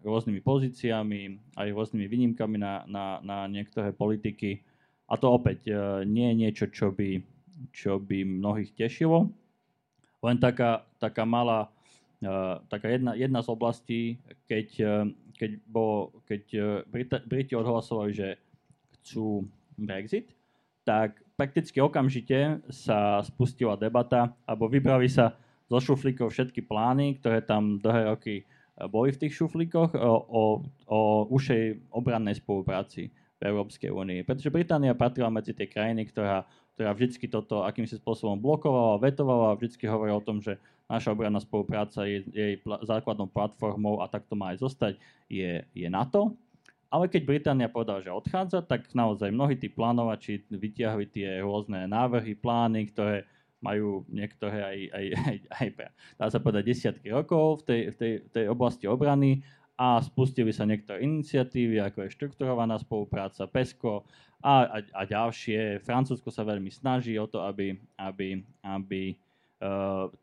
rôznymi 0.00 0.40
pozíciami, 0.40 1.20
aj 1.60 1.68
rôznymi 1.76 2.06
výnimkami 2.08 2.56
na, 2.56 2.88
na, 2.88 3.20
na 3.20 3.44
niektoré 3.50 3.92
politiky 3.92 4.64
a 5.10 5.18
to 5.18 5.26
opäť 5.26 5.66
e, 5.66 5.74
nie 6.06 6.30
je 6.30 6.38
niečo, 6.38 6.66
čo 6.70 6.94
by, 6.94 7.18
čo 7.74 7.98
by 7.98 8.22
mnohých 8.22 8.70
tešilo. 8.78 9.26
Len 10.22 10.38
taká, 10.38 10.86
taká 11.02 11.26
malá, 11.26 11.66
e, 11.66 11.68
taká 12.68 12.86
jedna, 12.92 13.16
jedna 13.16 13.40
z 13.40 13.48
oblastí, 13.48 14.00
keď, 14.44 14.68
e, 14.80 14.94
keď, 15.40 15.50
bolo, 15.64 16.12
keď 16.28 16.42
Brita, 16.84 17.16
Briti 17.24 17.56
odhlasovali, 17.56 18.12
že 18.12 18.28
chcú 19.00 19.48
Brexit, 19.80 20.36
tak 20.84 21.24
prakticky 21.36 21.80
okamžite 21.80 22.60
sa 22.68 23.24
spustila 23.24 23.80
debata, 23.80 24.36
alebo 24.44 24.68
vybrali 24.68 25.08
sa 25.08 25.32
zo 25.70 25.80
šuflíkov 25.80 26.34
všetky 26.34 26.66
plány, 26.66 27.16
ktoré 27.22 27.40
tam 27.40 27.80
dlhé 27.80 28.02
roky 28.12 28.36
boli 28.88 29.12
v 29.12 29.20
tých 29.26 29.36
šuflíkoch 29.36 29.92
o, 29.92 30.14
o, 30.24 30.42
o 30.88 31.00
ušej 31.28 31.92
obrannej 31.92 32.40
spolupráci 32.40 33.12
v 33.12 33.42
Európskej 33.44 33.92
únii. 33.92 34.24
Pretože 34.24 34.52
Británia 34.52 34.96
patrila 34.96 35.28
medzi 35.28 35.52
tie 35.52 35.68
krajiny, 35.68 36.08
ktorá, 36.08 36.48
ktorá 36.76 36.96
vždy 36.96 37.28
toto 37.28 37.66
akýmsi 37.66 38.00
spôsobom 38.00 38.40
blokovala, 38.40 39.02
vetovala 39.02 39.46
a 39.52 39.58
vždy 39.58 39.84
hovorila 39.84 40.16
o 40.20 40.24
tom, 40.24 40.40
že 40.40 40.56
naša 40.90 41.14
obranná 41.14 41.38
spolupráca 41.38 42.02
je 42.02 42.26
jej 42.34 42.58
pl- 42.58 42.82
základnou 42.82 43.30
platformou 43.30 44.02
a 44.02 44.10
tak 44.10 44.26
to 44.26 44.34
má 44.34 44.50
aj 44.50 44.66
zostať, 44.66 44.92
je, 45.30 45.62
je 45.70 45.86
NATO. 45.86 46.34
Ale 46.90 47.06
keď 47.06 47.22
Británia 47.22 47.70
povedala, 47.70 48.02
že 48.02 48.10
odchádza, 48.10 48.66
tak 48.66 48.90
naozaj 48.90 49.30
mnohí 49.30 49.54
tí 49.54 49.70
plánovači 49.70 50.42
vytiahli 50.50 51.06
tie 51.06 51.38
rôzne 51.38 51.86
návrhy, 51.86 52.34
plány, 52.34 52.90
ktoré 52.90 53.22
majú 53.62 54.02
niektoré 54.10 54.58
aj, 54.58 54.78
aj, 54.90 55.06
aj, 55.14 55.36
aj 55.54 55.66
dá 56.18 56.26
sa 56.26 56.42
povedať, 56.42 56.66
desiatky 56.66 57.14
rokov 57.14 57.62
v 57.62 57.62
tej, 57.62 57.80
v 57.94 57.96
tej, 57.96 58.12
tej 58.34 58.44
oblasti 58.50 58.90
obrany 58.90 59.46
a 59.78 60.02
spustili 60.02 60.50
sa 60.50 60.66
niektoré 60.66 61.00
iniciatívy, 61.06 61.78
ako 61.80 62.04
je 62.04 62.14
štrukturovaná 62.18 62.76
spolupráca 62.82 63.46
PESCO 63.46 64.04
a, 64.42 64.66
a, 64.66 64.78
a 64.82 65.02
ďalšie. 65.06 65.80
Francúzsko 65.86 66.28
sa 66.28 66.44
veľmi 66.44 66.68
snaží 66.68 67.16
o 67.16 67.28
to, 67.28 67.40
aby, 67.44 67.76
aby, 67.96 68.44
aby 68.66 69.14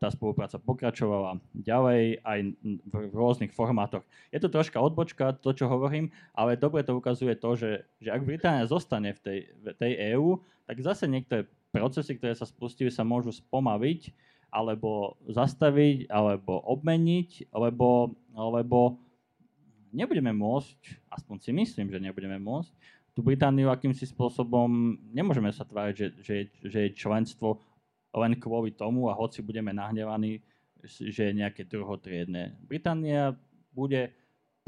tá 0.02 0.08
spolupráca 0.10 0.58
pokračovala 0.58 1.38
ďalej 1.54 2.18
aj 2.26 2.38
v, 2.90 2.94
rôznych 3.14 3.54
formátoch. 3.54 4.02
Je 4.34 4.42
to 4.42 4.50
troška 4.50 4.82
odbočka, 4.82 5.38
to, 5.38 5.54
čo 5.54 5.70
hovorím, 5.70 6.10
ale 6.34 6.58
dobre 6.58 6.82
to 6.82 6.98
ukazuje 6.98 7.38
to, 7.38 7.54
že, 7.54 7.86
že 8.02 8.10
ak 8.10 8.26
Británia 8.26 8.66
zostane 8.66 9.14
v 9.14 9.20
tej, 9.22 9.38
v 9.62 9.66
tej 9.78 9.92
EÚ, 10.18 10.42
tak 10.66 10.82
zase 10.82 11.06
niektoré 11.06 11.46
procesy, 11.70 12.18
ktoré 12.18 12.34
sa 12.34 12.50
spustili, 12.50 12.90
sa 12.90 13.06
môžu 13.06 13.30
spomaliť, 13.30 14.10
alebo 14.50 15.14
zastaviť, 15.30 16.10
alebo 16.10 16.58
obmeniť, 16.66 17.54
alebo, 17.54 18.18
alebo 18.34 18.98
nebudeme 19.94 20.34
môcť, 20.34 21.06
aspoň 21.14 21.36
si 21.38 21.50
myslím, 21.54 21.94
že 21.94 22.02
nebudeme 22.02 22.42
môcť, 22.42 22.74
tú 23.14 23.26
Britániu 23.26 23.70
akýmsi 23.70 24.06
spôsobom, 24.06 24.94
nemôžeme 25.10 25.50
sa 25.50 25.66
tváriť, 25.66 25.94
že, 25.94 26.06
že, 26.22 26.34
že 26.62 26.78
je 26.86 26.90
členstvo 26.94 27.58
len 28.14 28.32
kvôli 28.40 28.72
tomu 28.72 29.12
a 29.12 29.16
hoci 29.16 29.44
budeme 29.44 29.74
nahnevaní, 29.74 30.40
že 30.86 31.30
je 31.30 31.32
nejaké 31.34 31.66
druhotriedne. 31.66 32.56
Británia 32.64 33.34
bude 33.74 34.14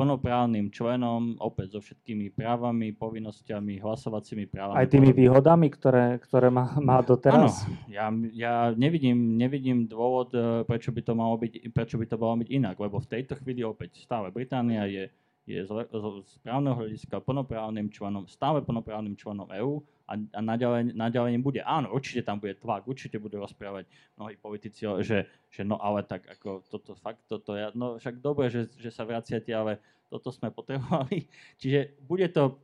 plnoprávnym 0.01 0.73
členom, 0.73 1.37
opäť 1.45 1.77
so 1.77 1.81
všetkými 1.85 2.33
právami, 2.33 2.97
povinnosťami, 2.97 3.85
hlasovacími 3.85 4.49
právami. 4.49 4.81
Aj 4.81 4.89
tými 4.89 5.13
výhodami, 5.13 5.69
ktoré, 5.69 6.17
ktoré 6.25 6.49
má, 6.49 6.73
má 6.81 7.05
doteraz? 7.05 7.69
Áno, 7.69 7.77
ja, 7.85 8.09
ja 8.33 8.55
nevidím, 8.73 9.37
nevidím 9.37 9.85
dôvod, 9.85 10.33
e, 10.33 10.65
prečo 10.65 10.89
by, 10.89 11.05
to 11.05 11.13
malo 11.13 11.37
byť, 11.37 11.53
prečo 11.77 12.01
by 12.01 12.09
to 12.09 12.17
malo 12.17 12.41
byť 12.41 12.49
inak, 12.49 12.81
lebo 12.81 12.97
v 12.97 13.11
tejto 13.13 13.37
chvíli 13.45 13.61
opäť 13.61 14.01
stále 14.01 14.33
Británia 14.33 14.89
je, 14.89 15.13
je 15.51 15.63
z, 15.67 15.73
z 15.91 16.05
správneho 16.39 16.79
hľadiska 16.79 17.19
plnoprávnym 17.23 17.91
členom, 17.91 18.25
stále 18.31 18.63
plnoprávnym 18.63 19.19
členom 19.19 19.51
EÚ 19.51 19.83
a, 20.07 20.15
a 20.15 20.41
naďalej, 20.43 20.95
naďalej 20.95 21.39
bude. 21.43 21.61
Áno, 21.63 21.91
určite 21.95 22.27
tam 22.27 22.39
bude 22.39 22.55
tlak, 22.59 22.87
určite 22.87 23.19
budú 23.19 23.43
rozprávať 23.43 23.91
mnohí 24.19 24.35
politici, 24.39 24.87
že, 25.07 25.27
že 25.51 25.63
no 25.63 25.79
ale 25.79 26.03
tak 26.03 26.27
ako 26.27 26.67
toto 26.67 26.99
fakt, 26.99 27.23
toto 27.31 27.55
ja, 27.55 27.71
no 27.75 27.99
však 27.99 28.19
dobre, 28.19 28.51
že, 28.51 28.71
že 28.79 28.91
sa 28.91 29.07
vraciate, 29.07 29.51
ale 29.51 29.79
toto 30.11 30.35
sme 30.35 30.51
potrebovali. 30.51 31.31
Čiže 31.61 32.03
bude 32.07 32.27
to, 32.31 32.59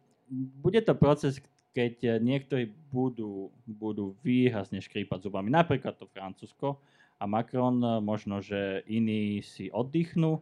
bude 0.62 0.82
to 0.82 0.94
proces, 0.98 1.38
keď 1.70 2.18
niektorí 2.24 2.72
budú, 2.88 3.52
budú 3.68 4.16
výrazne 4.24 4.80
škrípať 4.80 5.28
zubami. 5.28 5.52
Napríklad 5.52 5.94
to 6.00 6.08
Francúzsko 6.08 6.80
a 7.20 7.24
Macron, 7.28 7.78
možno, 8.00 8.40
že 8.40 8.80
iní 8.88 9.44
si 9.44 9.68
oddychnú, 9.68 10.40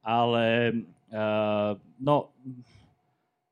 ale 0.00 0.72
uh, 1.10 1.76
no, 1.98 2.30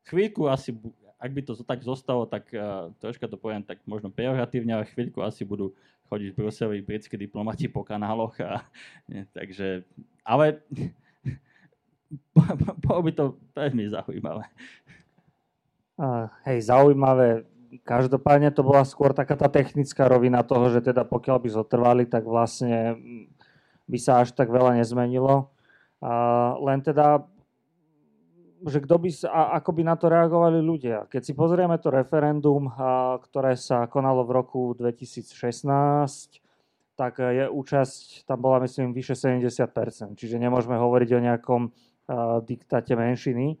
chvíľku 0.07 0.49
asi 0.49 0.73
ak 1.19 1.31
by 1.35 1.41
to 1.43 1.53
tak 1.67 1.83
zostalo, 1.83 2.23
tak 2.23 2.47
uh, 2.55 2.95
troška 3.03 3.27
to 3.27 3.35
poviem 3.35 3.59
tak 3.59 3.83
možno 3.83 4.07
pejoratívne, 4.07 4.71
ale 4.71 4.87
chvíľku 4.87 5.19
asi 5.19 5.43
budú 5.43 5.75
chodiť 6.07 6.29
v 6.31 6.37
Bruseli 6.39 6.79
britskí 6.79 7.19
diplomati 7.19 7.67
po 7.67 7.83
kanáloch. 7.83 8.39
A, 8.39 8.63
nie, 9.11 9.27
takže, 9.35 9.83
ale 10.23 10.63
bolo 12.87 12.99
by 13.03 13.11
to 13.11 13.35
veľmi 13.51 13.91
zaujímavé. 13.91 14.47
Uh, 15.99 16.31
hej, 16.47 16.71
zaujímavé. 16.71 17.43
Každopádne 17.83 18.49
to 18.55 18.63
bola 18.63 18.81
skôr 18.87 19.11
taká 19.11 19.35
tá 19.35 19.51
technická 19.51 20.07
rovina 20.07 20.41
toho, 20.41 20.71
že 20.71 20.79
teda 20.81 21.03
pokiaľ 21.03 21.37
by 21.43 21.49
zotrvali, 21.51 22.03
tak 22.07 22.23
vlastne 22.23 22.95
by 23.85 23.99
sa 23.99 24.23
až 24.23 24.31
tak 24.31 24.47
veľa 24.47 24.79
nezmenilo. 24.79 25.51
Uh, 25.99 26.55
len 26.63 26.79
teda 26.79 27.27
že 28.65 28.83
kto 28.83 28.95
by 28.99 29.09
ako 29.55 29.71
by 29.71 29.81
na 29.87 29.95
to 29.95 30.11
reagovali 30.11 30.59
ľudia. 30.59 31.07
Keď 31.07 31.21
si 31.21 31.33
pozrieme 31.37 31.79
to 31.79 31.93
referendum, 31.93 32.67
ktoré 33.23 33.55
sa 33.55 33.87
konalo 33.87 34.27
v 34.27 34.31
roku 34.35 34.61
2016, 34.75 35.31
tak 36.99 37.23
je 37.23 37.47
účasť, 37.47 38.27
tam 38.27 38.43
bola 38.43 38.59
myslím 38.67 38.91
vyše 38.91 39.15
70%, 39.15 40.19
čiže 40.19 40.35
nemôžeme 40.35 40.75
hovoriť 40.75 41.09
o 41.15 41.23
nejakom 41.23 41.61
diktáte 42.43 42.91
menšiny. 42.99 43.55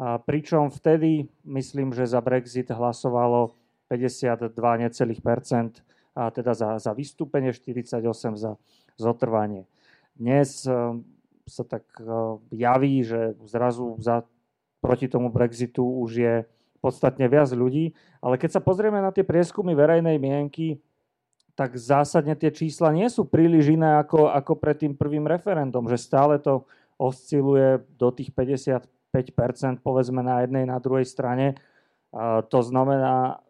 Pričom 0.00 0.72
vtedy, 0.72 1.28
myslím, 1.44 1.92
že 1.92 2.08
za 2.08 2.18
Brexit 2.24 2.72
hlasovalo 2.72 3.54
52 3.92 4.50
necelých 4.82 5.20
percent, 5.20 5.84
a 6.14 6.30
teda 6.30 6.54
za, 6.54 6.78
za 6.78 6.92
vystúpenie, 6.94 7.54
48 7.54 8.02
za 8.34 8.58
zotrvanie. 8.98 9.66
Dnes 10.18 10.66
e, 10.66 11.00
sa 11.46 11.64
tak 11.64 11.86
e, 11.96 12.06
javí, 12.52 13.06
že 13.06 13.38
zrazu 13.46 13.96
za 14.02 14.26
proti 14.80 15.06
tomu 15.06 15.28
Brexitu 15.28 15.84
už 15.84 16.10
je 16.16 16.34
podstatne 16.80 17.28
viac 17.28 17.52
ľudí. 17.52 17.92
Ale 18.24 18.40
keď 18.40 18.58
sa 18.58 18.64
pozrieme 18.64 18.98
na 18.98 19.12
tie 19.12 19.22
prieskumy 19.22 19.76
verejnej 19.76 20.16
mienky, 20.16 20.80
tak 21.54 21.76
zásadne 21.76 22.32
tie 22.32 22.48
čísla 22.48 22.88
nie 22.88 23.06
sú 23.12 23.28
príliš 23.28 23.76
iné 23.76 24.00
ako, 24.00 24.32
ako 24.32 24.56
pred 24.56 24.80
tým 24.80 24.96
prvým 24.96 25.28
referendum, 25.28 25.84
že 25.92 26.00
stále 26.00 26.40
to 26.40 26.64
osciluje 26.96 27.84
do 28.00 28.08
tých 28.08 28.32
55%, 28.32 29.84
povedzme 29.84 30.24
na 30.24 30.40
jednej, 30.40 30.64
na 30.64 30.80
druhej 30.80 31.04
strane. 31.04 31.60
A 32.16 32.40
to 32.48 32.64
znamená, 32.64 33.44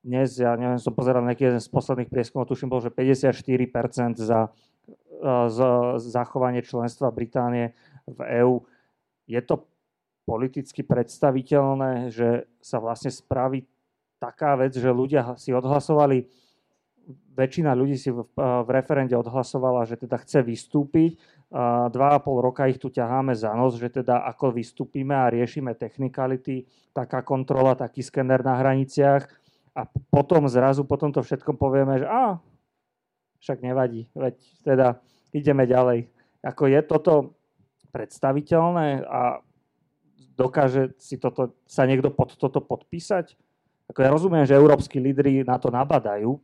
dnes, 0.00 0.38
ja 0.40 0.56
neviem, 0.56 0.80
som 0.80 0.96
pozeral 0.96 1.24
nejaký 1.28 1.50
jeden 1.50 1.60
z 1.60 1.68
posledných 1.68 2.08
prieskumov, 2.08 2.48
tuším 2.48 2.72
bol, 2.72 2.80
že 2.80 2.94
54% 2.94 4.16
za, 4.16 4.48
za 5.50 5.70
zachovanie 5.98 6.64
členstva 6.64 7.12
Británie 7.12 7.76
v 8.08 8.20
EÚ. 8.44 8.64
Je 9.26 9.40
to 9.44 9.66
politicky 10.26 10.82
predstaviteľné, 10.82 12.10
že 12.10 12.50
sa 12.58 12.82
vlastne 12.82 13.14
spraví 13.14 13.62
taká 14.18 14.58
vec, 14.58 14.74
že 14.74 14.90
ľudia 14.90 15.38
si 15.38 15.54
odhlasovali, 15.54 16.26
väčšina 17.38 17.70
ľudí 17.78 17.94
si 17.94 18.10
v, 18.10 18.26
v 18.34 18.68
referende 18.74 19.14
odhlasovala, 19.14 19.86
že 19.86 19.94
teda 20.02 20.18
chce 20.18 20.42
vystúpiť. 20.42 21.22
Dva 21.92 22.08
a 22.10 22.18
pol 22.18 22.42
roka 22.42 22.66
ich 22.66 22.82
tu 22.82 22.90
ťaháme 22.90 23.30
za 23.38 23.54
nos, 23.54 23.78
že 23.78 24.02
teda 24.02 24.26
ako 24.26 24.50
vystúpime 24.50 25.14
a 25.14 25.30
riešime 25.30 25.78
technikality, 25.78 26.66
taká 26.90 27.22
kontrola, 27.22 27.78
taký 27.78 28.02
skener 28.02 28.42
na 28.42 28.58
hraniciach 28.58 29.22
a 29.78 29.86
potom 30.10 30.50
zrazu 30.50 30.82
po 30.82 30.98
tomto 30.98 31.22
všetkom 31.22 31.54
povieme, 31.54 32.02
že 32.02 32.08
a, 32.10 32.42
však 33.38 33.62
nevadí, 33.62 34.10
veď 34.16 34.34
teda 34.66 34.98
ideme 35.30 35.68
ďalej. 35.70 36.10
Ako 36.42 36.66
je 36.66 36.80
toto 36.82 37.38
predstaviteľné 37.94 39.06
a 39.06 39.38
dokáže 40.36 40.92
si 41.00 41.16
toto, 41.16 41.56
sa 41.64 41.88
niekto 41.88 42.12
pod 42.12 42.36
toto 42.36 42.60
podpísať? 42.60 43.34
Ako 43.88 43.98
ja 44.04 44.10
rozumiem, 44.12 44.44
že 44.44 44.54
európsky 44.54 45.00
lídry 45.00 45.42
na 45.42 45.56
to 45.56 45.72
nabadajú, 45.72 46.36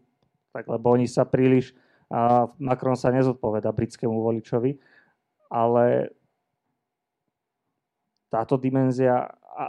tak 0.53 0.65
lebo 0.69 0.97
oni 0.97 1.05
sa 1.05 1.29
príliš, 1.29 1.77
a 2.13 2.49
Macron 2.61 2.97
sa 2.97 3.09
nezodpoveda 3.09 3.73
britskému 3.73 4.13
voličovi, 4.13 4.77
ale 5.49 6.13
táto 8.29 8.57
dimenzia, 8.57 9.29
a, 9.33 9.65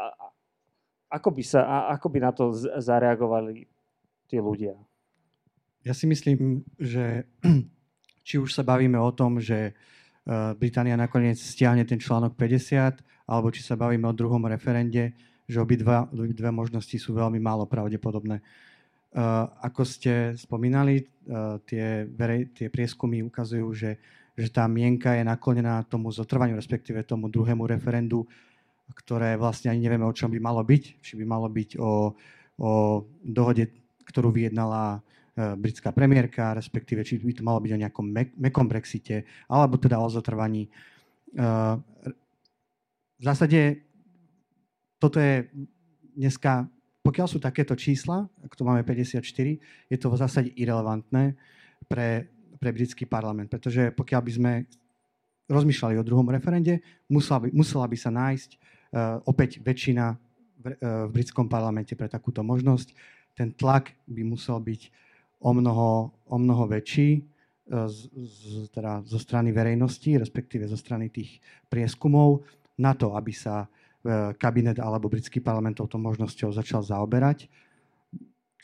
ako, 1.11 1.30
by 1.36 1.43
sa, 1.43 1.61
a, 1.63 1.78
ako 1.95 2.07
by 2.07 2.19
na 2.19 2.32
to 2.32 2.51
zareagovali 2.80 3.67
tí 4.28 4.39
ľudia? 4.39 4.76
Ja 5.84 5.91
si 5.91 6.07
myslím, 6.07 6.63
že 6.80 7.28
či 8.28 8.39
už 8.39 8.55
sa 8.55 8.63
bavíme 8.63 8.95
o 8.99 9.11
tom, 9.11 9.39
že 9.39 9.76
Eh, 10.24 10.55
Británia 10.55 10.95
nakoniec 10.95 11.36
stiahne 11.36 11.84
ten 11.84 11.99
článok 11.99 12.39
50, 12.39 13.03
alebo 13.28 13.51
či 13.51 13.63
sa 13.63 13.80
bavíme 13.80 14.07
o 14.07 14.15
druhom 14.15 14.41
referende, 14.47 15.15
že 15.47 15.59
obidva, 15.59 16.07
dve 16.11 16.51
možnosti 16.51 16.95
sú 16.95 17.15
veľmi 17.15 17.39
málo 17.39 17.67
pravdepodobné. 17.67 18.39
Uh, 19.13 19.45
ako 19.61 19.86
ste 19.86 20.34
spomínali, 20.34 21.05
uh, 21.30 21.61
tie, 21.69 22.09
verej, 22.09 22.49
tie 22.57 22.67
prieskumy 22.74 23.21
ukazujú, 23.21 23.67
že, 23.78 23.91
že 24.34 24.49
tá 24.49 24.65
mienka 24.65 25.13
je 25.13 25.21
naklonená 25.21 25.86
tomu 25.86 26.09
zotrvaniu, 26.09 26.57
respektíve 26.57 27.05
tomu 27.05 27.30
druhému 27.30 27.69
referendu, 27.69 28.26
ktoré 28.97 29.38
vlastne 29.38 29.69
ani 29.69 29.86
nevieme, 29.86 30.09
o 30.09 30.17
čom 30.17 30.34
by 30.34 30.39
malo 30.41 30.65
byť. 30.65 30.84
Či 31.05 31.13
by 31.21 31.26
malo 31.30 31.45
byť 31.45 31.78
o, 31.78 32.17
o 32.57 32.71
dohode, 33.21 33.69
ktorú 34.09 34.34
vyjednala 34.34 35.05
E, 35.34 35.57
britská 35.57 35.89
premiérka, 35.89 36.53
respektíve 36.53 37.01
či 37.01 37.17
by 37.17 37.34
to 37.34 37.41
malo 37.41 37.57
byť 37.57 37.71
o 37.74 37.82
nejakom 37.82 38.05
mekom 38.38 38.69
Brexite, 38.69 39.26
alebo 39.49 39.82
teda 39.82 39.97
o 39.97 40.05
zotrvaní. 40.05 40.69
V 43.24 43.32
zásade 43.32 43.80
toto 44.99 45.15
je 45.15 45.47
dneska, 46.11 46.67
pokiaľ 47.07 47.28
sú 47.32 47.39
takéto 47.39 47.71
čísla, 47.71 48.28
ako 48.43 48.51
tu 48.51 48.63
máme 48.67 48.84
54, 48.84 49.24
je 49.88 49.95
to 49.95 50.11
v 50.11 50.19
zásade 50.19 50.51
irrelevantné 50.59 51.32
pre, 51.88 52.28
pre 52.59 52.69
britský 52.76 53.07
parlament, 53.07 53.47
pretože 53.47 53.95
pokiaľ 53.95 54.21
by 54.28 54.32
sme 54.36 54.51
rozmýšľali 55.47 55.95
o 55.95 56.03
druhom 56.03 56.28
referende, 56.36 56.84
musela 57.07 57.47
by, 57.47 57.55
musela 57.55 57.88
by 57.88 57.95
sa 57.95 58.11
nájsť 58.11 58.49
uh, 58.59 59.24
opäť 59.24 59.63
väčšina 59.63 60.19
v, 60.59 60.65
uh, 60.76 61.07
v 61.07 61.11
britskom 61.15 61.47
parlamente 61.47 61.95
pre 61.95 62.11
takúto 62.11 62.43
možnosť. 62.43 62.91
Ten 63.39 63.55
tlak 63.55 63.95
by 64.03 64.19
musel 64.28 64.59
byť 64.59 64.91
o 65.39 65.55
mnoho, 65.55 66.11
o 66.11 66.36
mnoho 66.36 66.67
väčší 66.71 67.19
e, 67.19 67.21
z, 67.67 67.99
z, 68.15 68.71
teda 68.71 69.03
zo 69.03 69.19
strany 69.19 69.51
verejnosti, 69.51 70.07
respektíve 70.15 70.69
zo 70.69 70.80
strany 70.80 71.11
tých 71.11 71.43
prieskumov, 71.67 72.45
na 72.78 72.91
to, 72.97 73.13
aby 73.13 73.34
sa 73.34 73.65
e, 73.65 73.67
kabinet 74.38 74.82
alebo 74.82 75.11
britský 75.11 75.39
parlament 75.39 75.78
touto 75.78 76.01
možnosťou 76.01 76.53
začal 76.53 76.82
zaoberať. 76.82 77.47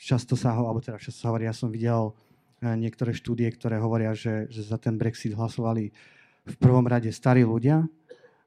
Často 0.00 0.34
sa 0.34 0.56
ho, 0.56 0.66
alebo 0.66 0.80
teda 0.80 0.96
často 0.98 1.20
sa 1.20 1.28
hovorí, 1.30 1.46
ja 1.46 1.54
som 1.54 1.70
videl 1.70 2.10
e, 2.60 2.74
niektoré 2.74 3.14
štúdie, 3.14 3.46
ktoré 3.54 3.78
hovoria, 3.78 4.16
že, 4.16 4.50
že 4.50 4.66
za 4.66 4.80
ten 4.80 4.96
Brexit 4.98 5.36
hlasovali 5.36 5.92
v 6.48 6.56
prvom 6.58 6.86
rade 6.88 7.12
starí 7.12 7.44
ľudia 7.44 7.86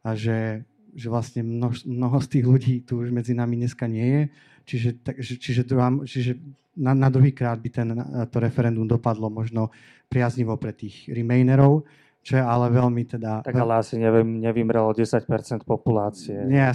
a 0.03 0.09
že, 0.17 0.67
že 0.91 1.07
vlastne 1.07 1.45
mnoho, 1.45 1.73
mnoho 1.87 2.17
z 2.19 2.27
tých 2.27 2.45
ľudí 2.45 2.75
tu 2.83 2.99
už 2.99 3.13
medzi 3.13 3.31
nami 3.31 3.55
dneska 3.55 3.87
nie 3.87 4.07
je. 4.07 4.23
Čiže, 4.63 4.89
tak, 5.03 5.15
čiže, 5.19 5.61
druhá, 5.67 5.91
čiže 6.07 6.39
na, 6.75 6.95
na 6.95 7.09
druhý 7.11 7.31
krát 7.31 7.59
by 7.59 7.69
ten, 7.69 7.89
to 8.31 8.37
referendum 8.41 8.87
dopadlo 8.87 9.29
možno 9.29 9.69
priaznivo 10.09 10.55
pre 10.57 10.73
tých 10.73 11.09
remainerov, 11.09 11.85
čo 12.23 12.39
je 12.39 12.43
ale 12.43 12.71
veľmi 12.71 13.03
teda... 13.03 13.43
Tak 13.43 13.53
ale 13.59 13.83
asi 13.83 13.99
neviem, 13.99 14.39
nevymrelo 14.39 14.95
10% 14.95 15.27
populácie. 15.67 16.39
Nie, 16.47 16.71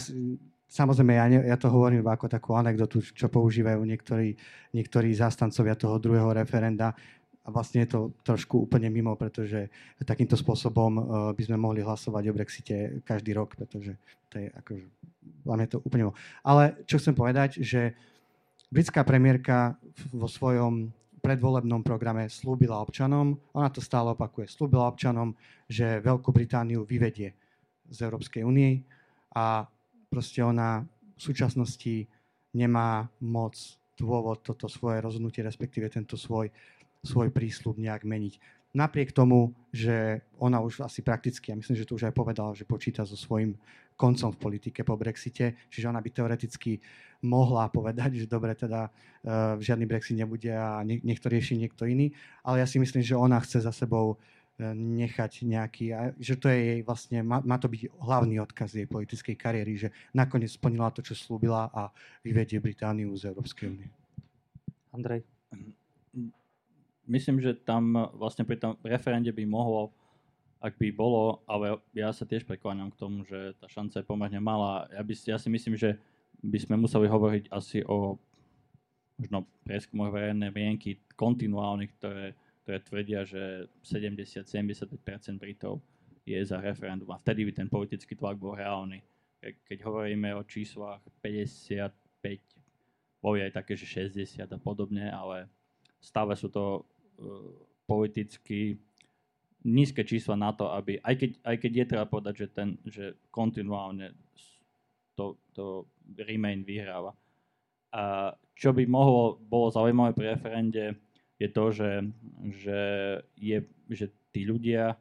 samozrejme, 0.68 1.12
ja, 1.16 1.26
ne, 1.26 1.40
ja 1.48 1.56
to 1.56 1.72
hovorím 1.72 2.04
ako 2.04 2.28
takú 2.28 2.52
anekdotu, 2.52 3.00
čo 3.00 3.32
používajú 3.32 3.80
niektorí, 3.80 4.36
niektorí 4.76 5.08
zástancovia 5.16 5.72
toho 5.72 5.96
druhého 5.96 6.36
referenda. 6.36 6.92
a 7.42 7.48
vlastne 7.48 7.88
je 7.88 7.96
to 7.96 8.00
trošku 8.20 8.68
úplne 8.68 8.92
mimo, 8.92 9.16
pretože 9.16 9.72
takýmto 10.04 10.36
spôsobom 10.36 10.92
uh, 11.00 11.02
by 11.32 11.42
sme 11.48 11.56
mohli 11.56 11.80
hlasovať 11.80 12.28
o 12.28 12.36
Brexite 12.36 12.76
každý 13.08 13.32
rok, 13.32 13.56
pretože 13.56 13.96
to 14.28 14.44
je 14.44 14.52
akože, 14.52 14.84
vám 15.48 15.60
je 15.64 15.68
to 15.72 15.78
úplne 15.80 16.12
mimo. 16.12 16.14
Ale 16.44 16.76
čo 16.84 17.00
chcem 17.00 17.16
povedať, 17.16 17.64
že 17.64 17.96
britská 18.68 19.00
premiérka 19.00 19.80
vo 20.12 20.28
svojom 20.28 20.92
predvolebnom 21.18 21.82
programe 21.82 22.30
slúbila 22.30 22.80
občanom, 22.80 23.36
ona 23.54 23.68
to 23.68 23.82
stále 23.82 24.14
opakuje, 24.14 24.48
slúbila 24.48 24.88
občanom, 24.88 25.34
že 25.66 26.00
Veľkú 26.00 26.30
Britániu 26.30 26.86
vyvedie 26.86 27.34
z 27.88 27.98
Európskej 28.04 28.44
únie 28.46 28.82
a 29.34 29.66
proste 30.08 30.40
ona 30.40 30.82
v 30.84 31.20
súčasnosti 31.20 32.06
nemá 32.54 33.10
moc 33.20 33.58
dôvod 33.98 34.46
toto 34.46 34.70
svoje 34.70 35.02
rozhodnutie, 35.02 35.42
respektíve 35.42 35.90
tento 35.90 36.14
svoj 36.14 36.48
svoj 37.02 37.30
prísľub 37.30 37.78
nejak 37.78 38.02
meniť. 38.02 38.34
Napriek 38.76 39.16
tomu, 39.16 39.56
že 39.72 40.20
ona 40.36 40.60
už 40.60 40.84
asi 40.84 41.00
prakticky, 41.00 41.52
a 41.52 41.56
myslím, 41.56 41.76
že 41.76 41.88
to 41.88 41.96
už 41.96 42.12
aj 42.12 42.14
povedala, 42.14 42.52
že 42.52 42.68
počíta 42.68 43.04
so 43.08 43.16
svojím 43.16 43.56
koncom 43.96 44.30
v 44.30 44.38
politike 44.38 44.84
po 44.84 44.94
Brexite, 44.94 45.56
čiže 45.72 45.88
ona 45.88 46.04
by 46.04 46.10
teoreticky 46.12 46.78
mohla 47.24 47.72
povedať, 47.72 48.22
že 48.22 48.30
dobre, 48.30 48.52
teda 48.54 48.88
uh, 48.88 49.56
žiadny 49.58 49.88
Brexit 49.88 50.20
nebude 50.20 50.52
a 50.52 50.84
nech 50.84 51.18
to 51.18 51.32
rieši 51.32 51.58
niekto 51.58 51.88
iný, 51.88 52.12
ale 52.44 52.60
ja 52.60 52.66
si 52.68 52.78
myslím, 52.78 53.02
že 53.02 53.18
ona 53.18 53.40
chce 53.40 53.64
za 53.64 53.72
sebou 53.72 54.14
uh, 54.14 54.18
nechať 54.76 55.48
nejaký, 55.48 56.14
že 56.20 56.36
to 56.36 56.52
je 56.52 56.58
jej 56.60 56.80
vlastne, 56.84 57.24
má, 57.24 57.40
má 57.42 57.56
to 57.58 57.72
byť 57.72 57.88
hlavný 57.98 58.38
odkaz 58.38 58.76
jej 58.76 58.86
politickej 58.86 59.34
kariéry, 59.34 59.80
že 59.80 59.88
nakoniec 60.12 60.52
splnila 60.52 60.92
to, 60.92 61.02
čo 61.02 61.16
slúbila 61.16 61.72
a 61.72 61.90
vyvedie 62.22 62.60
Britániu 62.62 63.16
z 63.16 63.32
Európskej 63.32 63.66
únie. 63.72 63.88
Andrej 64.92 65.26
myslím, 67.08 67.40
že 67.40 67.56
tam 67.56 67.96
vlastne 68.14 68.44
pri 68.44 68.60
tom 68.60 68.76
referende 68.84 69.32
by 69.32 69.44
mohlo, 69.48 69.90
ak 70.58 70.74
by 70.76 70.90
bolo, 70.90 71.42
ale 71.46 71.78
ja 71.94 72.10
sa 72.10 72.26
tiež 72.26 72.42
prekláňam 72.44 72.90
k 72.90 73.00
tomu, 73.00 73.22
že 73.24 73.54
tá 73.58 73.70
šanca 73.70 74.02
je 74.02 74.06
pomerne 74.06 74.40
malá. 74.42 74.90
Ja, 74.90 75.02
by, 75.02 75.14
ja 75.24 75.38
si 75.38 75.48
myslím, 75.48 75.78
že 75.78 75.96
by 76.42 76.58
sme 76.58 76.76
museli 76.78 77.06
hovoriť 77.06 77.50
asi 77.50 77.82
o 77.86 78.18
možno 79.18 79.46
prieskumoch 79.66 80.14
verejnej 80.14 80.54
mienky 80.54 81.02
kontinuálnych, 81.18 81.90
ktoré, 81.98 82.26
ktoré 82.62 82.78
tvrdia, 82.82 83.20
že 83.26 83.66
70-75% 83.82 84.94
Britov 85.42 85.82
je 86.22 86.38
za 86.44 86.62
referendum 86.62 87.10
a 87.10 87.18
vtedy 87.18 87.42
by 87.48 87.52
ten 87.54 87.68
politický 87.70 88.14
tlak 88.14 88.38
bol 88.38 88.54
reálny. 88.54 89.02
Keď 89.42 89.78
hovoríme 89.82 90.34
o 90.34 90.46
číslach 90.46 91.02
55, 91.22 91.90
boli 93.18 93.42
aj 93.42 93.62
také, 93.62 93.74
že 93.74 93.86
60 93.86 94.46
a 94.46 94.58
podobne, 94.58 95.10
ale 95.10 95.50
stále 95.98 96.34
sú 96.38 96.50
to 96.50 96.86
politicky 97.88 98.78
nízke 99.64 100.06
čísla 100.06 100.38
na 100.38 100.54
to, 100.54 100.70
aby, 100.70 101.02
aj 101.02 101.14
keď, 101.18 101.30
aj 101.42 101.56
keď 101.58 101.72
je 101.74 101.88
treba 101.90 102.06
povedať, 102.06 102.34
že, 102.36 102.46
ten, 102.54 102.68
že 102.86 103.04
kontinuálne 103.34 104.14
to, 105.18 105.34
to 105.50 105.90
Remain 106.14 106.62
vyhráva. 106.62 107.12
A 107.90 108.32
čo 108.54 108.70
by 108.70 108.86
mohlo, 108.86 109.40
bolo 109.42 109.72
zaujímavé 109.74 110.14
pri 110.14 110.26
referende, 110.38 110.84
je 111.38 111.48
to, 111.50 111.64
že, 111.74 111.90
že, 112.62 112.80
je, 113.38 113.58
že 113.90 114.06
tí 114.30 114.46
ľudia 114.46 114.98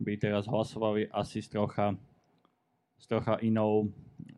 by 0.00 0.16
teraz 0.20 0.48
hlasovali 0.48 1.08
asi 1.12 1.40
s 1.40 1.48
trocha, 1.48 1.96
s 2.98 3.04
trocha 3.08 3.40
inou, 3.40 3.88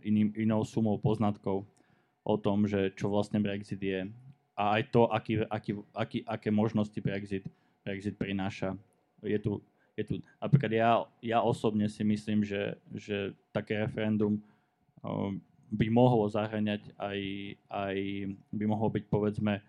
iným, 0.02 0.34
inou 0.36 0.62
sumou 0.66 0.98
poznatkov 0.98 1.66
o 2.26 2.34
tom, 2.38 2.66
že 2.66 2.94
čo 2.98 3.10
vlastne 3.10 3.38
Brexit 3.38 3.78
je, 3.78 4.10
a 4.56 4.80
aj 4.80 4.82
to, 4.88 5.04
aký, 5.12 5.44
aký, 5.52 5.70
aký, 5.92 6.18
aké 6.24 6.48
možnosti 6.48 6.96
Brexit, 6.96 7.44
Brexit 7.84 8.16
prináša. 8.16 8.72
Je 9.20 9.36
tu, 9.36 9.60
je 9.94 10.04
tu, 10.04 10.14
napríklad 10.40 10.72
ja, 10.72 10.90
ja 11.20 11.38
osobne 11.44 11.86
si 11.92 12.00
myslím, 12.00 12.40
že, 12.40 12.80
že 12.96 13.36
také 13.52 13.84
referendum 13.84 14.40
by 15.70 15.86
mohlo 15.92 16.24
zahrňať 16.26 16.88
aj, 16.96 17.18
aj 17.68 17.96
by 18.50 18.64
mohlo 18.64 18.88
byť 18.88 19.04
povedzme 19.12 19.60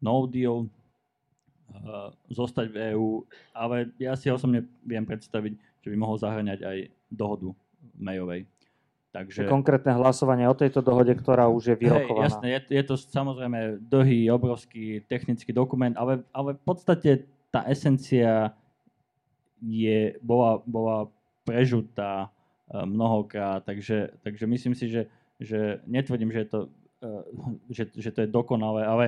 no 0.00 0.24
deal, 0.30 0.70
zostať 2.30 2.66
v 2.70 2.76
EÚ, 2.94 3.08
ale 3.54 3.90
ja 3.98 4.18
si 4.18 4.26
osobne 4.30 4.66
viem 4.82 5.06
predstaviť, 5.06 5.54
že 5.54 5.88
by 5.88 5.96
mohol 5.96 6.18
zahrňať 6.18 6.60
aj 6.66 6.78
dohodu 7.10 7.54
Mayovej. 7.94 8.46
Takže... 9.10 9.50
Konkrétne 9.50 9.98
hlasovanie 9.98 10.46
o 10.46 10.54
tejto 10.54 10.86
dohode, 10.86 11.10
ktorá 11.18 11.50
už 11.50 11.74
je 11.74 11.76
vyrokovaná. 11.82 12.22
Hey, 12.22 12.26
jasné, 12.30 12.46
je, 12.54 12.60
je 12.78 12.84
to 12.86 12.94
samozrejme 12.94 13.82
dlhý, 13.82 14.30
obrovský 14.30 15.02
technický 15.10 15.50
dokument, 15.50 15.98
ale, 15.98 16.22
ale 16.30 16.54
v 16.54 16.62
podstate 16.62 17.26
tá 17.50 17.66
esencia 17.66 18.54
je, 19.58 20.14
bola, 20.22 20.62
bola 20.62 21.10
prežutá 21.42 22.30
uh, 22.30 22.86
mnohokrát, 22.86 23.66
takže, 23.66 24.14
takže 24.22 24.46
myslím 24.46 24.78
si, 24.78 24.86
že, 24.86 25.10
že 25.42 25.82
netvrdím, 25.90 26.30
že, 26.30 26.46
je 26.46 26.48
to, 26.48 26.60
uh, 27.02 27.26
že, 27.66 27.90
že 27.98 28.14
to 28.14 28.22
je 28.22 28.28
dokonalé, 28.30 28.86
ale 28.86 29.04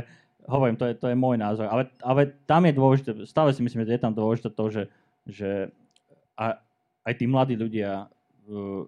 hovorím, 0.51 0.75
to 0.75 0.91
je, 0.91 0.99
to 0.99 1.15
je 1.15 1.17
môj 1.17 1.39
názor, 1.39 1.71
ale, 1.71 1.87
ale 2.03 2.35
tam 2.51 2.67
je 2.67 2.75
dôležité, 2.75 3.11
stále 3.23 3.55
si 3.55 3.63
myslím, 3.63 3.87
že 3.87 3.95
je 3.95 4.03
tam 4.03 4.19
dôležité 4.19 4.51
to, 4.51 4.65
že, 4.67 4.83
že 5.31 5.51
aj 7.07 7.15
tí 7.15 7.31
mladí 7.31 7.55
ľudia 7.55 8.11
uh, 8.51 8.83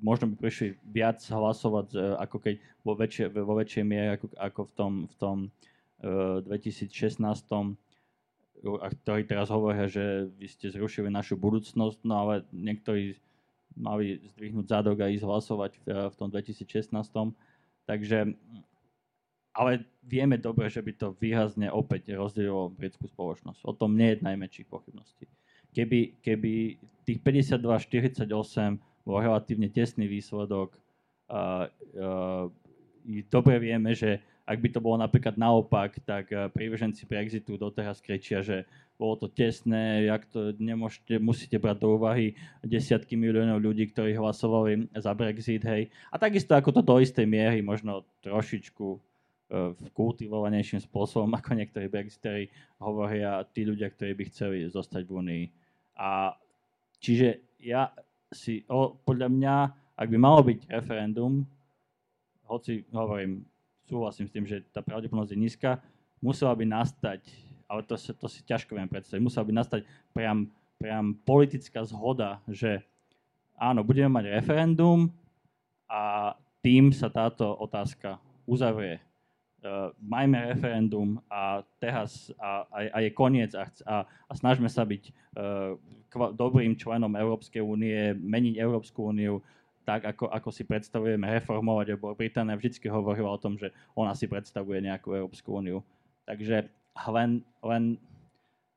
možno 0.00 0.30
by 0.32 0.34
prišli 0.38 0.78
viac 0.88 1.20
hlasovať, 1.22 1.86
e, 1.94 1.98
ako 2.18 2.36
keď 2.40 2.54
vo, 2.82 2.92
väčšie, 2.96 3.24
vo 3.30 3.54
väčšej 3.58 3.84
miere 3.84 4.16
ako, 4.16 4.26
ako 4.38 4.60
v 4.64 4.72
tom, 4.72 4.92
v 5.06 5.14
tom 5.20 5.36
uh, 6.02 6.40
2016 6.46 7.76
ktorí 8.72 9.28
teraz 9.28 9.52
hovoria, 9.52 9.84
že 9.84 10.30
vy 10.40 10.48
ste 10.48 10.72
zrušili 10.72 11.12
našu 11.12 11.36
budúcnosť, 11.36 12.00
no 12.08 12.14
ale 12.16 12.34
niektorí 12.48 13.12
mali 13.76 14.22
zdvihnúť 14.34 14.66
zadok 14.70 15.04
a 15.04 15.10
ísť 15.12 15.26
hlasovať 15.26 15.72
v, 15.82 15.86
v 16.08 16.14
tom 16.16 16.28
2016. 16.32 16.88
Takže, 17.84 18.32
ale 19.52 19.70
vieme 20.00 20.40
dobre, 20.40 20.72
že 20.72 20.80
by 20.80 20.92
to 20.96 21.12
výrazne 21.20 21.68
opäť 21.68 22.16
rozdielilo 22.16 22.72
britskú 22.72 23.04
spoločnosť. 23.10 23.60
O 23.68 23.76
tom 23.76 23.92
nie 23.98 24.16
je 24.16 24.24
najmäčších 24.24 24.70
pochybností. 24.70 25.28
Keby, 25.74 26.22
keby 26.22 26.78
tých 27.04 27.20
52-48 27.20 28.78
bol 29.04 29.20
relatívne 29.20 29.68
tesný 29.68 30.08
výsledok. 30.08 30.74
Dobre 33.28 33.54
vieme, 33.60 33.92
že 33.92 34.24
ak 34.44 34.60
by 34.60 34.68
to 34.76 34.80
bolo 34.80 35.00
napríklad 35.00 35.40
naopak, 35.40 35.96
tak 36.04 36.28
prívrženci 36.52 37.08
Brexitu 37.08 37.56
doteraz 37.56 38.04
kričia, 38.04 38.44
že 38.44 38.68
bolo 39.00 39.16
to 39.16 39.26
tesné, 39.26 40.04
jak 40.04 40.28
to 40.28 40.52
nemôžete, 40.60 41.16
musíte 41.18 41.56
brať 41.56 41.82
do 41.82 41.96
úvahy 41.96 42.36
desiatky 42.62 43.16
miliónov 43.18 43.58
ľudí, 43.58 43.90
ktorí 43.90 44.14
hlasovali 44.14 44.86
za 44.94 45.16
Brexit, 45.16 45.64
hej. 45.64 45.90
A 46.12 46.20
takisto 46.20 46.54
ako 46.54 46.70
to 46.76 46.82
do 46.84 47.00
istej 47.02 47.26
miery, 47.26 47.58
možno 47.58 48.06
trošičku 48.22 48.86
uh, 48.94 49.74
kultivovanejším 49.96 50.84
spôsobom, 50.86 51.26
ako 51.34 51.58
niektorí 51.58 51.90
Brexitery 51.90 52.52
hovoria 52.78 53.42
tí 53.50 53.66
ľudia, 53.66 53.90
ktorí 53.90 54.14
by 54.14 54.24
chceli 54.30 54.70
zostať 54.70 55.02
v 55.08 55.10
Únii. 55.10 55.44
A 55.98 56.38
čiže 57.02 57.42
ja 57.58 57.90
si, 58.34 58.66
o, 58.68 58.98
podľa 59.02 59.28
mňa, 59.30 59.54
ak 59.94 60.08
by 60.10 60.18
malo 60.18 60.42
byť 60.42 60.68
referendum, 60.68 61.46
hoci 62.44 62.84
hovorím, 62.92 63.46
súhlasím 63.88 64.26
s 64.28 64.34
tým, 64.34 64.44
že 64.44 64.60
tá 64.74 64.84
pravdepodobnosť 64.84 65.32
je 65.32 65.38
nízka, 65.38 65.70
musela 66.20 66.52
by 66.52 66.64
nastať, 66.68 67.24
ale 67.70 67.80
to, 67.86 67.96
to 67.96 68.26
si 68.28 68.44
ťažko 68.44 68.76
viem 68.76 68.90
predstaviť, 68.90 69.22
musela 69.22 69.46
by 69.46 69.54
nastať 69.54 69.80
priam, 70.12 70.50
priam 70.76 71.16
politická 71.24 71.86
zhoda, 71.86 72.40
že 72.48 72.84
áno, 73.56 73.86
budeme 73.86 74.10
mať 74.10 74.34
referendum 74.34 75.08
a 75.88 76.34
tým 76.64 76.90
sa 76.92 77.12
táto 77.12 77.44
otázka 77.60 78.18
uzavrie 78.48 79.00
majme 80.00 80.52
referendum 80.52 81.16
a 81.32 81.64
teraz 81.80 82.28
a, 82.36 82.68
a, 82.68 82.78
a 82.92 82.98
je 83.00 83.10
koniec 83.16 83.56
a, 83.56 83.64
a, 83.88 83.96
a 84.04 84.32
snažme 84.36 84.68
sa 84.68 84.84
byť 84.84 85.02
uh, 85.08 85.74
kva, 86.12 86.30
dobrým 86.36 86.76
členom 86.76 87.16
Európskej 87.16 87.64
únie, 87.64 88.12
meniť 88.14 88.60
Európsku 88.60 89.10
úniu 89.10 89.40
tak, 89.84 90.04
ako, 90.16 90.32
ako 90.32 90.48
si 90.48 90.64
predstavujeme 90.64 91.28
reformovať, 91.40 91.96
lebo 91.96 92.16
Británia 92.16 92.56
vždy 92.56 92.88
hovorila 92.88 93.36
o 93.36 93.40
tom, 93.40 93.60
že 93.60 93.68
ona 93.92 94.16
si 94.16 94.24
predstavuje 94.24 94.80
nejakú 94.80 95.12
Európsku 95.12 95.60
úniu. 95.60 95.84
Takže 96.24 96.72
len, 97.12 97.44
len, 97.60 98.00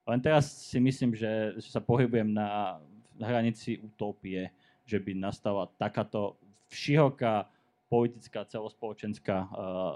len 0.04 0.20
teraz 0.20 0.52
si 0.68 0.84
myslím, 0.84 1.16
že, 1.16 1.56
že 1.64 1.72
sa 1.72 1.80
pohybujem 1.80 2.28
na 2.36 2.76
hranici 3.24 3.80
utopie, 3.80 4.52
že 4.84 5.00
by 5.00 5.16
nastala 5.16 5.72
takáto 5.80 6.36
široká 6.68 7.48
politická, 7.88 8.44
celospoločenská 8.44 9.48
uh, 9.48 9.96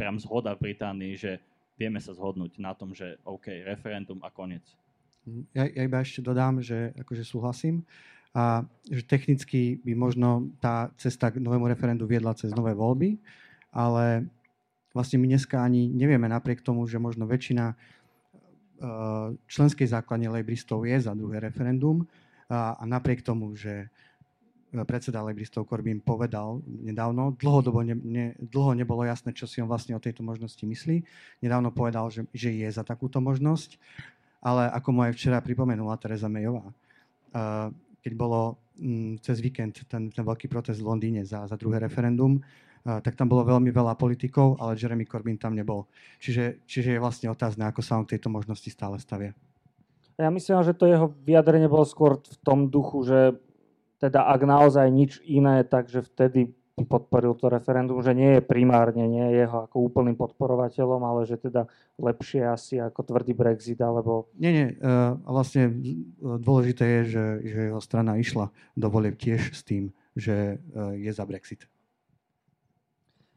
priam 0.00 0.16
zhoda 0.16 0.56
v 0.56 0.72
Británii, 0.72 1.12
že 1.20 1.36
vieme 1.76 2.00
sa 2.00 2.16
zhodnúť 2.16 2.56
na 2.56 2.72
tom, 2.72 2.96
že 2.96 3.20
OK, 3.28 3.52
referendum 3.68 4.16
a 4.24 4.32
koniec. 4.32 4.64
Ja, 5.52 5.68
ja 5.68 5.84
iba 5.84 6.00
ešte 6.00 6.24
dodám, 6.24 6.64
že 6.64 6.96
akože 6.96 7.20
súhlasím 7.28 7.84
a 8.32 8.64
že 8.88 9.04
technicky 9.04 9.76
by 9.84 9.92
možno 9.92 10.48
tá 10.56 10.88
cesta 10.96 11.28
k 11.28 11.36
novému 11.36 11.68
referendu 11.68 12.08
viedla 12.08 12.32
cez 12.32 12.56
nové 12.56 12.72
voľby, 12.72 13.20
ale 13.68 14.24
vlastne 14.96 15.20
my 15.20 15.36
dneska 15.36 15.60
ani 15.60 15.92
nevieme 15.92 16.24
napriek 16.32 16.64
tomu, 16.64 16.88
že 16.88 16.96
možno 16.96 17.28
väčšina 17.28 17.76
členskej 19.44 19.84
základne 19.84 20.32
lejbristov 20.32 20.88
je 20.88 20.96
za 20.96 21.12
druhé 21.12 21.44
referendum 21.44 22.08
a 22.48 22.80
napriek 22.88 23.20
tomu, 23.20 23.52
že 23.52 23.92
predseda 24.86 25.22
lejbristov 25.26 25.66
Corbyn 25.66 25.98
povedal 25.98 26.62
nedávno, 26.66 27.34
dlhodobo 27.34 27.82
ne, 27.82 27.98
ne, 27.98 28.26
dlho 28.38 28.78
nebolo 28.78 29.02
jasné, 29.02 29.34
čo 29.34 29.50
si 29.50 29.58
on 29.58 29.66
vlastne 29.66 29.98
o 29.98 30.02
tejto 30.02 30.22
možnosti 30.22 30.62
myslí. 30.62 31.02
Nedávno 31.42 31.74
povedal, 31.74 32.06
že, 32.08 32.26
že 32.30 32.54
je 32.54 32.68
za 32.70 32.86
takúto 32.86 33.18
možnosť, 33.18 33.76
ale 34.40 34.70
ako 34.70 34.88
mu 34.94 35.00
aj 35.04 35.18
včera 35.18 35.42
pripomenula 35.42 35.98
Teresa 36.00 36.30
Mayová, 36.30 36.70
keď 38.00 38.12
bolo 38.16 38.56
mm, 38.80 39.20
cez 39.20 39.42
víkend 39.44 39.84
ten, 39.90 40.08
ten 40.08 40.24
veľký 40.24 40.48
protest 40.48 40.80
v 40.80 40.88
Londýne 40.88 41.22
za, 41.26 41.44
za 41.44 41.56
druhé 41.58 41.82
referendum, 41.82 42.40
tak 42.80 43.12
tam 43.12 43.28
bolo 43.28 43.44
veľmi 43.44 43.68
veľa 43.68 43.92
politikov, 44.00 44.56
ale 44.56 44.72
Jeremy 44.72 45.04
Corbyn 45.04 45.36
tam 45.36 45.52
nebol. 45.52 45.84
Čiže, 46.16 46.64
čiže 46.64 46.96
je 46.96 47.02
vlastne 47.02 47.28
otázne, 47.28 47.68
ako 47.68 47.84
sa 47.84 48.00
on 48.00 48.08
k 48.08 48.16
tejto 48.16 48.32
možnosti 48.32 48.72
stále 48.72 48.96
stavia. 48.96 49.36
Ja 50.16 50.28
myslím, 50.32 50.64
že 50.64 50.76
to 50.76 50.88
jeho 50.88 51.12
vyjadrenie 51.24 51.68
bolo 51.68 51.84
skôr 51.84 52.20
v 52.20 52.36
tom 52.44 52.68
duchu, 52.68 53.04
že 53.04 53.36
teda 54.00 54.24
ak 54.24 54.40
naozaj 54.42 54.88
nič 54.88 55.20
iné, 55.28 55.60
takže 55.62 56.00
vtedy 56.02 56.56
podporil 56.80 57.36
to 57.36 57.52
referendum, 57.52 58.00
že 58.00 58.16
nie 58.16 58.40
je 58.40 58.42
primárne 58.42 59.04
nie 59.04 59.20
je 59.20 59.44
jeho 59.44 59.68
ako 59.68 59.76
úplným 59.92 60.16
podporovateľom, 60.16 61.04
ale 61.04 61.28
že 61.28 61.36
teda 61.36 61.68
lepšie 62.00 62.40
asi 62.40 62.80
ako 62.80 63.04
tvrdý 63.04 63.36
Brexit, 63.36 63.76
alebo... 63.84 64.32
Nie, 64.40 64.48
nie. 64.48 64.68
Uh, 64.80 65.20
vlastne 65.28 65.76
dôležité 66.40 67.04
je, 67.04 67.12
že, 67.12 67.24
že 67.44 67.58
jeho 67.68 67.80
strana 67.84 68.16
išla 68.16 68.48
do 68.72 68.88
volieb 68.88 69.20
tiež 69.20 69.52
s 69.52 69.60
tým, 69.60 69.92
že 70.16 70.56
uh, 70.56 70.96
je 70.96 71.12
za 71.12 71.28
Brexit. 71.28 71.68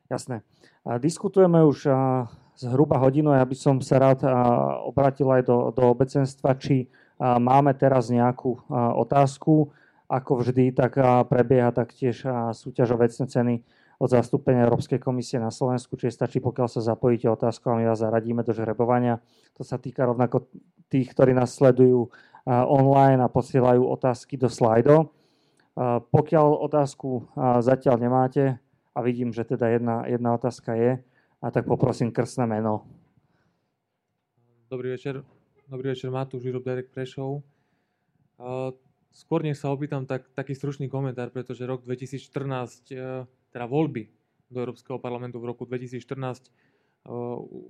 Jasné. 0.07 0.39
Diskutujeme 1.03 1.63
už 1.67 1.89
zhruba 2.53 3.01
hodinu 3.01 3.33
a 3.33 3.41
ja 3.41 3.45
by 3.49 3.57
som 3.57 3.81
sa 3.81 3.97
rád 3.97 4.21
obratil 4.85 5.25
aj 5.31 5.41
do, 5.47 5.73
do 5.73 5.83
obecenstva, 5.89 6.53
či 6.59 6.85
máme 7.17 7.73
teraz 7.73 8.13
nejakú 8.13 8.61
otázku. 8.99 9.73
Ako 10.13 10.45
vždy, 10.45 10.77
tak 10.77 11.01
prebieha 11.25 11.73
taktiež 11.73 12.21
súťaž 12.53 12.93
o 12.93 13.01
vecné 13.01 13.25
ceny 13.25 13.65
od 13.97 14.09
zastúpenia 14.13 14.69
Európskej 14.69 15.01
komisie 15.01 15.41
na 15.41 15.49
Slovensku, 15.49 15.97
čiže 15.97 16.13
stačí, 16.13 16.37
pokiaľ 16.37 16.67
sa 16.69 16.85
zapojíte 16.85 17.25
otázku 17.33 17.73
a 17.73 17.81
my 17.81 17.89
vás 17.89 17.97
zaradíme 17.97 18.45
do 18.45 18.53
žrebovania. 18.53 19.17
To 19.57 19.65
sa 19.65 19.81
týka 19.81 20.05
rovnako 20.05 20.53
tých, 20.85 21.09
ktorí 21.17 21.33
nás 21.33 21.57
sledujú 21.57 22.13
online 22.45 23.25
a 23.25 23.31
posielajú 23.31 23.89
otázky 23.89 24.37
do 24.37 24.53
slajdo. 24.53 25.09
Pokiaľ 26.13 26.45
otázku 26.61 27.33
zatiaľ 27.65 27.97
nemáte, 27.97 28.61
a 28.93 28.99
vidím, 29.01 29.33
že 29.33 29.41
teda 29.41 29.73
jedna, 29.73 30.05
jedna 30.05 30.37
otázka 30.37 30.77
je, 30.77 31.01
a 31.41 31.47
tak 31.49 31.65
poprosím 31.65 32.13
krstné 32.13 32.45
meno. 32.45 32.85
Dobrý 34.69 34.93
večer. 34.93 35.25
Dobrý 35.65 35.97
večer, 35.97 36.13
Matúš, 36.13 36.45
Žírob 36.45 36.61
Derek 36.61 36.93
Prešov. 36.93 37.41
Skôr 39.13 39.45
nech 39.45 39.61
sa 39.61 39.69
opýtam 39.69 40.09
tak, 40.09 40.25
taký 40.33 40.57
stručný 40.57 40.89
komentár, 40.89 41.29
pretože 41.29 41.61
rok 41.69 41.85
2014, 41.85 42.89
e, 42.89 43.29
teda 43.53 43.65
voľby 43.69 44.09
do 44.49 44.57
Európskeho 44.57 44.97
parlamentu 44.97 45.37
v 45.37 45.53
roku 45.53 45.69
2014 45.69 46.01
e, 46.01 46.51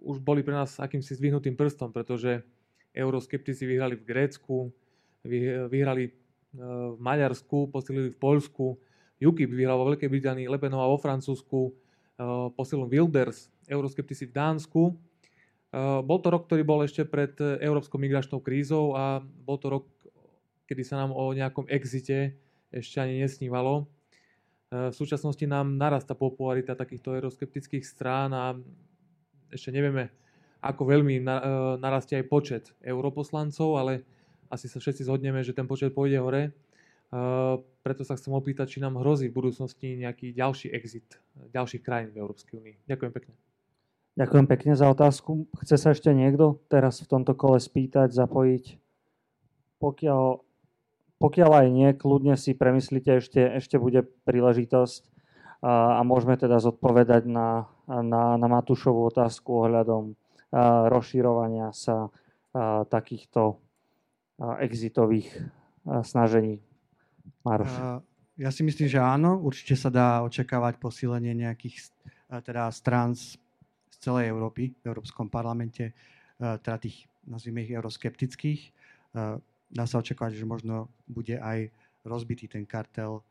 už 0.07 0.23
boli 0.23 0.39
pre 0.39 0.55
nás 0.55 0.79
akýmsi 0.79 1.19
zdvihnutým 1.19 1.59
prstom, 1.59 1.91
pretože 1.91 2.47
euroskeptici 2.95 3.67
vyhrali 3.67 3.99
v 3.99 4.07
Grécku, 4.07 4.71
vyhrali 5.67 6.03
e, 6.07 6.11
v 6.95 6.99
Maďarsku, 7.03 7.67
posilili 7.75 8.15
v 8.15 8.17
Poľsku, 8.23 8.79
UKIP 9.19 9.51
vyhral 9.51 9.83
vo 9.83 9.91
Veľkej 9.91 10.07
Británii, 10.07 10.47
Lepenová 10.47 10.87
vo 10.87 10.99
Francúzsku, 10.99 11.71
posilom 12.59 12.91
Wilders, 12.91 13.47
euroskeptici 13.71 14.27
v 14.27 14.35
Dánsku. 14.35 14.81
Bol 16.03 16.19
to 16.19 16.27
rok, 16.27 16.45
ktorý 16.45 16.61
bol 16.67 16.83
ešte 16.83 17.07
pred 17.07 17.31
európskou 17.39 17.95
migračnou 17.97 18.43
krízou 18.43 18.99
a 18.99 19.23
bol 19.23 19.55
to 19.55 19.71
rok, 19.71 19.87
kedy 20.73 20.81
sa 20.81 20.97
nám 20.97 21.13
o 21.13 21.29
nejakom 21.29 21.69
exite 21.69 22.33
ešte 22.73 22.97
ani 22.97 23.21
nesnívalo. 23.21 23.85
Uh, 24.73 24.89
v 24.89 24.95
súčasnosti 24.97 25.45
nám 25.45 25.77
narasta 25.77 26.17
popularita 26.17 26.73
takýchto 26.73 27.13
euroskeptických 27.13 27.85
strán 27.85 28.33
a 28.33 28.57
ešte 29.53 29.69
nevieme, 29.69 30.09
ako 30.65 30.89
veľmi 30.89 31.21
narastie 31.77 32.17
aj 32.17 32.25
počet 32.25 32.63
europoslancov, 32.81 33.77
ale 33.77 34.01
asi 34.49 34.65
sa 34.65 34.81
všetci 34.81 35.05
zhodneme, 35.05 35.45
že 35.45 35.53
ten 35.53 35.69
počet 35.69 35.93
pôjde 35.93 36.17
hore 36.17 36.49
preto 37.83 38.01
sa 38.01 38.17
chcem 38.17 38.33
opýtať, 38.33 38.77
či 38.77 38.79
nám 38.81 38.97
hrozí 38.97 39.29
v 39.29 39.37
budúcnosti 39.37 39.99
nejaký 40.01 40.33
ďalší 40.33 40.73
exit 40.73 41.21
ďalších 41.53 41.83
krajín 41.85 42.09
v 42.15 42.25
Európskej 42.25 42.53
únii. 42.57 42.75
Ďakujem 42.89 43.11
pekne. 43.13 43.33
Ďakujem 44.13 44.45
pekne 44.49 44.73
za 44.77 44.87
otázku. 44.89 45.49
Chce 45.61 45.75
sa 45.77 45.89
ešte 45.93 46.09
niekto 46.13 46.61
teraz 46.69 47.01
v 47.01 47.09
tomto 47.09 47.33
kole 47.33 47.57
spýtať, 47.57 48.13
zapojiť? 48.13 48.77
Pokiaľ, 49.81 50.21
pokiaľ 51.23 51.51
aj 51.63 51.67
nie, 51.71 51.89
kľudne 51.95 52.35
si 52.35 52.51
premyslíte, 52.51 53.23
ešte, 53.23 53.39
ešte 53.39 53.79
bude 53.79 54.03
príležitosť 54.27 55.07
a, 55.63 56.03
môžeme 56.03 56.35
teda 56.35 56.59
zodpovedať 56.59 57.23
na, 57.23 57.71
na, 57.87 58.35
na 58.35 58.47
Matúšovú 58.51 59.07
otázku 59.07 59.63
ohľadom 59.63 60.19
rozširovania 60.91 61.71
sa 61.71 62.11
takýchto 62.91 63.57
exitových 64.61 65.31
snažení 66.05 66.61
Maroš. 67.41 68.03
Ja 68.37 68.53
si 68.53 68.61
myslím, 68.61 68.85
že 68.85 69.01
áno. 69.01 69.41
Určite 69.41 69.73
sa 69.73 69.89
dá 69.89 70.21
očakávať 70.21 70.77
posílenie 70.77 71.33
nejakých 71.33 71.89
teda 72.45 72.69
strán 72.69 73.17
z 73.17 73.37
celej 73.97 74.29
Európy 74.29 74.77
v 74.77 74.85
Európskom 74.85 75.29
parlamente, 75.31 75.97
teda 76.37 76.77
tých, 76.77 77.09
nazvime 77.25 77.65
ich, 77.65 77.73
euroskeptických. 77.73 78.61
Dá 79.73 79.89
sa 79.89 79.97
očakávať, 79.97 80.37
že 80.37 80.45
možno 80.45 80.93
bude 81.09 81.41
aj 81.41 81.73
rozbitý 82.05 82.45
ten 82.45 82.63
kartel 82.63 83.25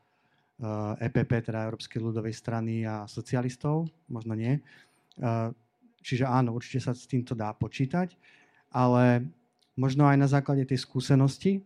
EPP, 0.99 1.47
teda 1.47 1.71
Európskej 1.71 2.03
ľudovej 2.03 2.35
strany 2.35 2.83
a 2.83 3.07
socialistov, 3.07 3.87
možno 4.11 4.35
nie. 4.35 4.59
Čiže 6.03 6.27
áno, 6.27 6.59
určite 6.59 6.83
sa 6.83 6.93
s 6.95 7.07
týmto 7.07 7.39
dá 7.39 7.55
počítať, 7.55 8.19
ale 8.75 9.27
možno 9.79 10.07
aj 10.07 10.19
na 10.19 10.29
základe 10.29 10.67
tej 10.67 10.83
skúsenosti, 10.83 11.63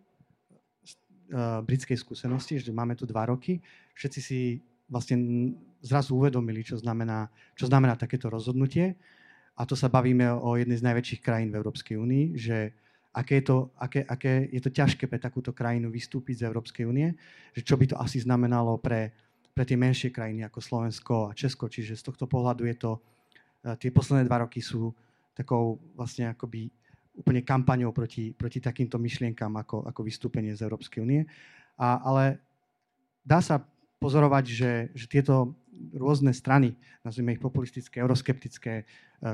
uh, 1.33 1.65
britskej 1.65 1.97
skúsenosti, 1.97 2.61
že 2.61 2.71
máme 2.71 2.95
tu 2.95 3.09
dva 3.09 3.27
roky, 3.27 3.59
všetci 3.97 4.21
si 4.21 4.41
vlastne 4.87 5.17
zrazu 5.83 6.15
uvedomili, 6.15 6.63
čo 6.63 6.79
znamená, 6.79 7.27
čo 7.59 7.67
znamená 7.67 7.99
takéto 7.99 8.31
rozhodnutie. 8.31 8.95
A 9.57 9.65
to 9.65 9.73
sa 9.73 9.89
bavíme 9.89 10.29
o 10.37 10.55
jednej 10.61 10.79
z 10.79 10.85
najväčších 10.85 11.25
krajín 11.25 11.49
v 11.49 11.59
Európskej 11.59 11.97
únii, 11.97 12.25
že 12.37 12.77
aké 13.17 13.41
je, 13.41 13.45
to, 13.49 13.57
aké, 13.81 14.05
aké 14.05 14.45
je 14.53 14.61
to 14.61 14.69
ťažké 14.69 15.09
pre 15.09 15.17
takúto 15.17 15.57
krajinu 15.57 15.89
vystúpiť 15.89 16.45
z 16.45 16.47
Európskej 16.53 16.85
únie, 16.85 17.17
že 17.57 17.65
čo 17.65 17.81
by 17.81 17.89
to 17.89 17.97
asi 17.97 18.21
znamenalo 18.21 18.77
pre, 18.77 19.17
pre 19.57 19.65
tie 19.65 19.81
menšie 19.81 20.13
krajiny 20.13 20.45
ako 20.45 20.61
Slovensko 20.61 21.33
a 21.33 21.37
Česko. 21.37 21.73
Čiže 21.73 21.97
z 21.97 22.13
tohto 22.13 22.29
pohľadu 22.29 22.69
je 22.69 22.77
to, 22.77 22.93
uh, 23.01 23.73
tie 23.81 23.89
posledné 23.89 24.29
dva 24.29 24.45
roky 24.45 24.61
sú 24.61 24.93
takou 25.33 25.81
vlastne 25.97 26.29
akoby 26.29 26.69
úplne 27.17 27.41
kampaňou 27.41 27.97
proti, 27.97 28.37
proti 28.37 28.61
takýmto 28.61 29.01
myšlienkam 29.01 29.57
ako, 29.57 29.89
ako 29.89 30.01
vystúpenie 30.05 30.53
z 30.53 30.69
Európskej 30.69 31.01
únie. 31.01 31.25
A, 31.81 32.05
ale 32.05 32.37
dá 33.25 33.41
sa 33.41 33.65
pozorovať, 33.97 34.45
že, 34.45 34.73
že 34.93 35.09
tieto 35.09 35.57
rôzne 35.97 36.33
strany, 36.37 36.77
nazvime 37.01 37.37
ich 37.37 37.41
populistické, 37.41 38.01
euroskeptické, 38.01 38.75
e, 38.81 38.85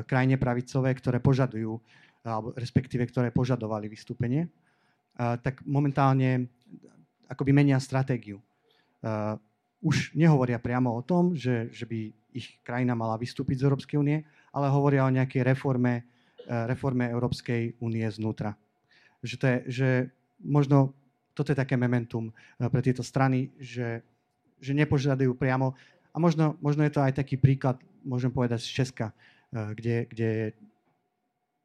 krajine 0.06 0.38
pravicové, 0.38 0.94
ktoré 0.94 1.18
požadujú, 1.18 1.78
alebo 2.22 2.54
respektíve 2.54 3.06
ktoré 3.10 3.34
požadovali 3.34 3.90
vystúpenie, 3.90 4.46
tak 5.18 5.60
momentálne 5.66 6.46
akoby 7.28 7.50
menia 7.52 7.76
stratégiu. 7.82 8.38
Už 9.82 10.14
nehovoria 10.14 10.62
priamo 10.62 10.94
o 10.94 11.02
tom, 11.02 11.34
že, 11.34 11.68
že 11.74 11.84
by 11.84 12.14
ich 12.32 12.62
krajina 12.62 12.94
mala 12.94 13.18
vystúpiť 13.18 13.60
z 13.60 13.66
Európskej 13.66 13.98
únie, 13.98 14.22
ale 14.54 14.72
hovoria 14.72 15.04
o 15.04 15.12
nejakej 15.12 15.42
reforme 15.42 16.06
reforme 16.46 17.06
Európskej 17.06 17.78
únie 17.78 18.02
znútra. 18.10 18.58
Že, 19.22 19.34
to 19.38 19.46
je, 19.46 19.58
že 19.70 19.88
možno 20.42 20.90
toto 21.32 21.54
je 21.54 21.58
také 21.58 21.78
momentum 21.78 22.34
pre 22.58 22.82
tieto 22.82 23.06
strany, 23.06 23.54
že, 23.56 24.02
že 24.58 24.74
nepožiadajú 24.74 25.32
priamo. 25.38 25.78
A 26.12 26.16
možno, 26.18 26.58
možno 26.58 26.84
je 26.84 26.92
to 26.92 27.00
aj 27.00 27.16
taký 27.16 27.38
príklad, 27.38 27.78
môžem 28.02 28.28
povedať, 28.28 28.60
z 28.60 28.82
Česka, 28.82 29.14
kde, 29.52 30.10
kde 30.10 30.30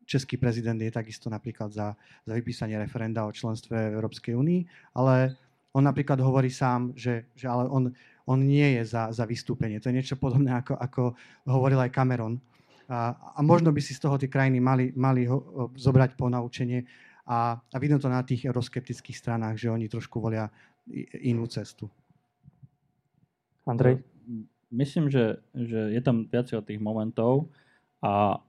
český 0.08 0.39
prezident 0.39 0.80
je 0.80 0.88
takisto 0.88 1.28
napríklad 1.28 1.70
za, 1.76 1.93
za 2.24 2.34
vypísanie 2.34 2.80
referenda 2.80 3.28
o 3.28 3.36
členstve 3.36 3.76
v 3.76 3.95
Európskej 3.99 4.34
únii, 4.34 4.95
ale 4.95 5.36
on 5.76 5.84
napríklad 5.84 6.18
hovorí 6.24 6.47
sám, 6.47 6.95
že, 6.95 7.28
že 7.36 7.45
ale 7.45 7.68
on, 7.68 7.91
on 8.24 8.39
nie 8.39 8.80
je 8.80 8.88
za, 8.88 9.12
za 9.12 9.28
vystúpenie. 9.28 9.84
To 9.84 9.91
je 9.91 9.97
niečo 9.99 10.16
podobné, 10.16 10.55
ako, 10.55 10.80
ako 10.80 11.01
hovoril 11.45 11.84
aj 11.84 11.91
Cameron, 11.91 12.39
a, 12.88 13.12
a 13.36 13.39
možno 13.43 13.76
by 13.76 13.84
si 13.84 13.91
z 13.91 14.08
toho 14.08 14.16
tie 14.16 14.32
krajiny 14.32 14.64
mali, 14.64 14.95
mali 14.95 15.28
ho, 15.28 15.70
zobrať 15.76 16.16
po 16.16 16.32
naučenie 16.32 16.88
a, 17.28 17.60
a 17.60 17.78
vidno 17.84 17.99
to 17.99 18.08
na 18.08 18.24
tých 18.24 18.47
euroskeptických 18.47 19.20
stranách, 19.20 19.60
že 19.60 19.68
oni 19.68 19.91
trošku 19.91 20.24
volia 20.24 20.47
inú 21.20 21.43
cestu. 21.51 21.91
Andrej? 23.68 23.99
Myslím, 24.72 25.12
že, 25.12 25.43
že 25.51 25.91
je 25.91 25.99
tam 25.99 26.32
viacero 26.32 26.64
tých 26.64 26.80
momentov 26.80 27.51
a 27.99 28.39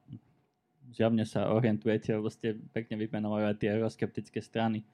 zjavne 0.92 1.24
sa 1.28 1.52
orientujete, 1.52 2.16
lebo 2.16 2.28
ste 2.32 2.56
pekne 2.72 2.98
vymenovali 2.98 3.48
aj 3.52 3.56
tie 3.60 3.72
euroskeptické 3.76 4.40
strany. 4.40 4.84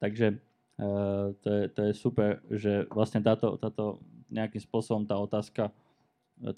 Takže 0.00 0.36
uh, 0.80 1.32
to, 1.40 1.48
je, 1.48 1.64
to 1.72 1.80
je 1.88 1.92
super, 1.94 2.30
že 2.50 2.88
vlastne 2.90 3.20
táto, 3.20 3.56
táto 3.60 4.02
nejakým 4.32 4.60
spôsobom 4.62 5.04
tá 5.06 5.14
otázka 5.20 5.70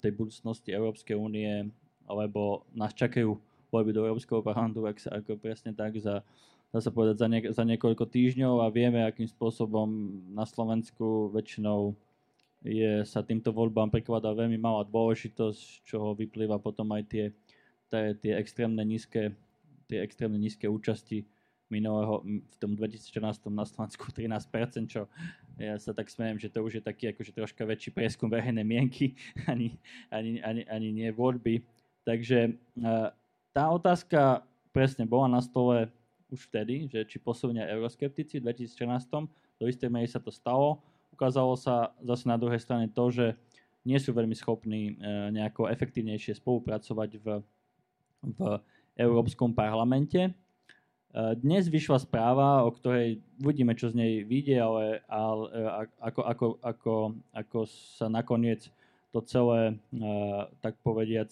tej 0.01 0.11
budúcnosti 0.17 0.73
Európskej 0.73 1.13
únie, 1.13 1.69
alebo 2.09 2.65
nás 2.73 2.97
čakajú 2.97 3.37
voľby 3.69 3.91
do 3.93 4.07
Európskeho 4.07 4.41
parlamentu, 4.41 4.81
ak 4.87 4.97
sa, 4.97 5.19
ako 5.19 5.37
presne 5.37 5.75
tak 5.75 5.99
za, 5.99 6.23
dá 6.71 6.79
sa 6.79 6.89
povedať, 6.89 7.15
za, 7.19 7.27
nie, 7.27 7.41
za 7.51 7.63
niekoľko 7.67 8.07
týždňov 8.07 8.63
a 8.63 8.73
vieme, 8.73 9.03
akým 9.03 9.27
spôsobom 9.27 9.87
na 10.31 10.47
Slovensku 10.47 11.29
väčšinou 11.35 11.93
je, 12.65 13.05
sa 13.05 13.21
týmto 13.21 13.53
voľbám 13.53 13.91
prikladá 13.93 14.33
veľmi 14.33 14.57
malá 14.57 14.81
dôležitosť, 14.87 15.59
z 15.59 15.75
čoho 15.85 16.17
vyplýva 16.17 16.57
potom 16.57 16.89
aj 16.95 17.03
tie, 17.05 17.25
tie, 17.89 18.13
tie 18.19 18.33
extrémne 18.37 18.81
nízke 18.83 19.35
tie 19.87 20.03
extrémne 20.03 20.35
nízke 20.35 20.67
účasti 20.67 21.23
minulého, 21.71 22.23
v 22.23 22.55
tom 22.59 22.75
2014 22.75 23.47
na 23.51 23.63
Slovensku 23.63 24.11
13%, 24.15 24.91
čo 24.91 25.07
ja 25.59 25.79
sa 25.79 25.95
tak 25.95 26.11
smejem, 26.11 26.39
že 26.39 26.51
to 26.51 26.63
už 26.63 26.79
je 26.79 26.83
taký 26.83 27.15
akože 27.15 27.31
troška 27.31 27.63
väčší 27.63 27.95
prieskum 27.95 28.27
verejnej 28.27 28.67
mienky, 28.67 29.15
ani, 29.51 29.79
ani, 30.11 30.43
ani, 30.43 30.63
ani 30.67 30.89
nie 30.91 31.09
voľby. 31.11 31.63
Takže 32.07 32.55
tá 33.51 33.63
otázka 33.67 34.43
presne 34.71 35.03
bola 35.03 35.27
na 35.27 35.43
stole 35.43 35.91
už 36.31 36.47
vtedy, 36.47 36.87
že 36.87 37.03
či 37.07 37.19
posunia 37.19 37.67
euroskeptici 37.67 38.39
v 38.39 38.51
2014, 38.51 39.31
do 39.59 39.65
istej 39.67 39.91
miery 39.91 40.07
sa 40.07 40.19
to 40.19 40.31
stalo 40.31 40.83
ukázalo 41.17 41.57
sa 41.57 41.97
zase 42.05 42.29
na 42.29 42.37
druhej 42.37 42.61
strane 42.61 42.85
to, 42.93 43.09
že 43.09 43.33
nie 43.81 43.97
sú 43.97 44.13
veľmi 44.13 44.37
schopní 44.37 44.93
e, 44.93 45.33
nejako 45.33 45.65
efektívnejšie 45.73 46.37
spolupracovať 46.37 47.09
v, 47.17 47.41
v 48.23 48.61
Európskom 48.97 49.53
parlamente. 49.53 50.29
E, 50.29 50.31
dnes 51.37 51.69
vyšla 51.69 52.01
správa, 52.01 52.65
o 52.65 52.73
ktorej 52.73 53.21
uvidíme, 53.41 53.77
čo 53.77 53.89
z 53.91 53.97
nej 53.97 54.13
vyjde, 54.25 54.57
ale, 54.57 54.83
e, 55.53 55.59
ako, 56.01 56.21
ako, 56.21 56.45
ako, 56.61 56.93
ako 57.33 57.59
sa 57.97 58.07
nakoniec 58.09 58.69
to 59.15 59.23
celé, 59.23 59.79
tak 60.59 60.75
povediac, 60.83 61.31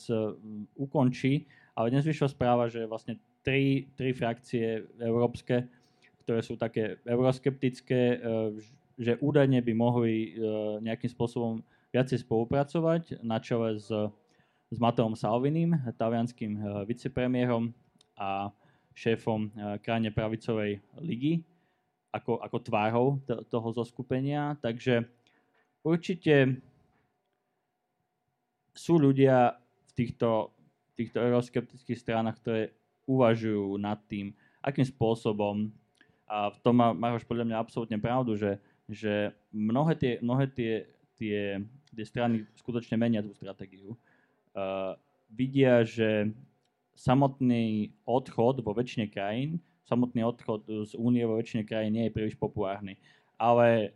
ukončí. 0.79 1.43
Ale 1.75 1.91
dnes 1.91 2.07
vyšla 2.07 2.31
správa, 2.31 2.71
že 2.71 2.87
vlastne 2.87 3.19
tri, 3.43 3.91
tri 3.99 4.15
frakcie 4.15 4.87
európske, 4.95 5.67
ktoré 6.23 6.39
sú 6.39 6.55
také 6.55 6.97
euroskeptické, 7.03 8.23
že 8.95 9.19
údajne 9.19 9.59
by 9.59 9.73
mohli 9.75 10.13
e, 10.15 10.49
nejakým 10.83 11.11
spôsobom 11.11 11.59
viacej 11.91 12.23
spolupracovať 12.23 13.19
na 13.23 13.43
čele 13.43 13.79
s, 13.79 13.91
s 14.75 14.79
Mateom 14.79 15.15
Salvinim, 15.15 15.71
talianským 15.95 16.51
e, 16.59 16.61
vicepremiérom 16.83 17.71
a 18.19 18.51
šéfom 18.91 19.47
e, 19.47 19.79
krajne 19.79 20.11
pravicovej 20.11 20.83
ligy, 20.99 21.39
ako, 22.11 22.43
ako 22.43 22.57
tvárou 22.59 23.07
toho 23.47 23.67
zoskupenia. 23.71 24.59
Takže 24.59 25.07
určite 25.83 26.59
sú 28.75 28.99
ľudia 28.99 29.55
v 29.87 29.91
týchto, 29.95 30.51
týchto 30.99 31.23
euroskeptických 31.23 31.99
stranách, 31.99 32.39
ktoré 32.43 32.61
uvažujú 33.07 33.79
nad 33.79 33.99
tým, 34.11 34.35
akým 34.59 34.83
spôsobom, 34.83 35.71
a 36.25 36.49
v 36.49 36.57
tom 36.65 36.73
má 36.81 36.89
Maroš 36.89 37.21
podľa 37.21 37.45
mňa 37.45 37.61
absolútne 37.61 38.01
pravdu, 38.01 38.33
že 38.33 38.57
že 38.89 39.33
mnohé 39.49 39.97
tie, 39.97 40.13
mnohé 40.21 40.45
tie, 40.53 40.85
tie, 41.17 41.57
tie 41.89 42.05
strany 42.05 42.45
skutočne 42.53 42.97
menia 42.97 43.25
tú 43.25 43.33
stratégiu. 43.33 43.97
Uh, 44.55 44.95
vidia, 45.27 45.83
že 45.83 46.31
samotný 46.95 47.91
odchod 48.07 48.63
vo 48.63 48.71
väčšine 48.71 49.11
krajín, 49.11 49.59
samotný 49.83 50.23
odchod 50.23 50.63
z 50.65 50.95
únie 50.95 51.27
vo 51.27 51.37
väčšine 51.37 51.67
krajín 51.67 51.99
nie 51.99 52.07
je 52.07 52.15
príliš 52.15 52.35
populárny. 52.39 52.95
Ale 53.35 53.91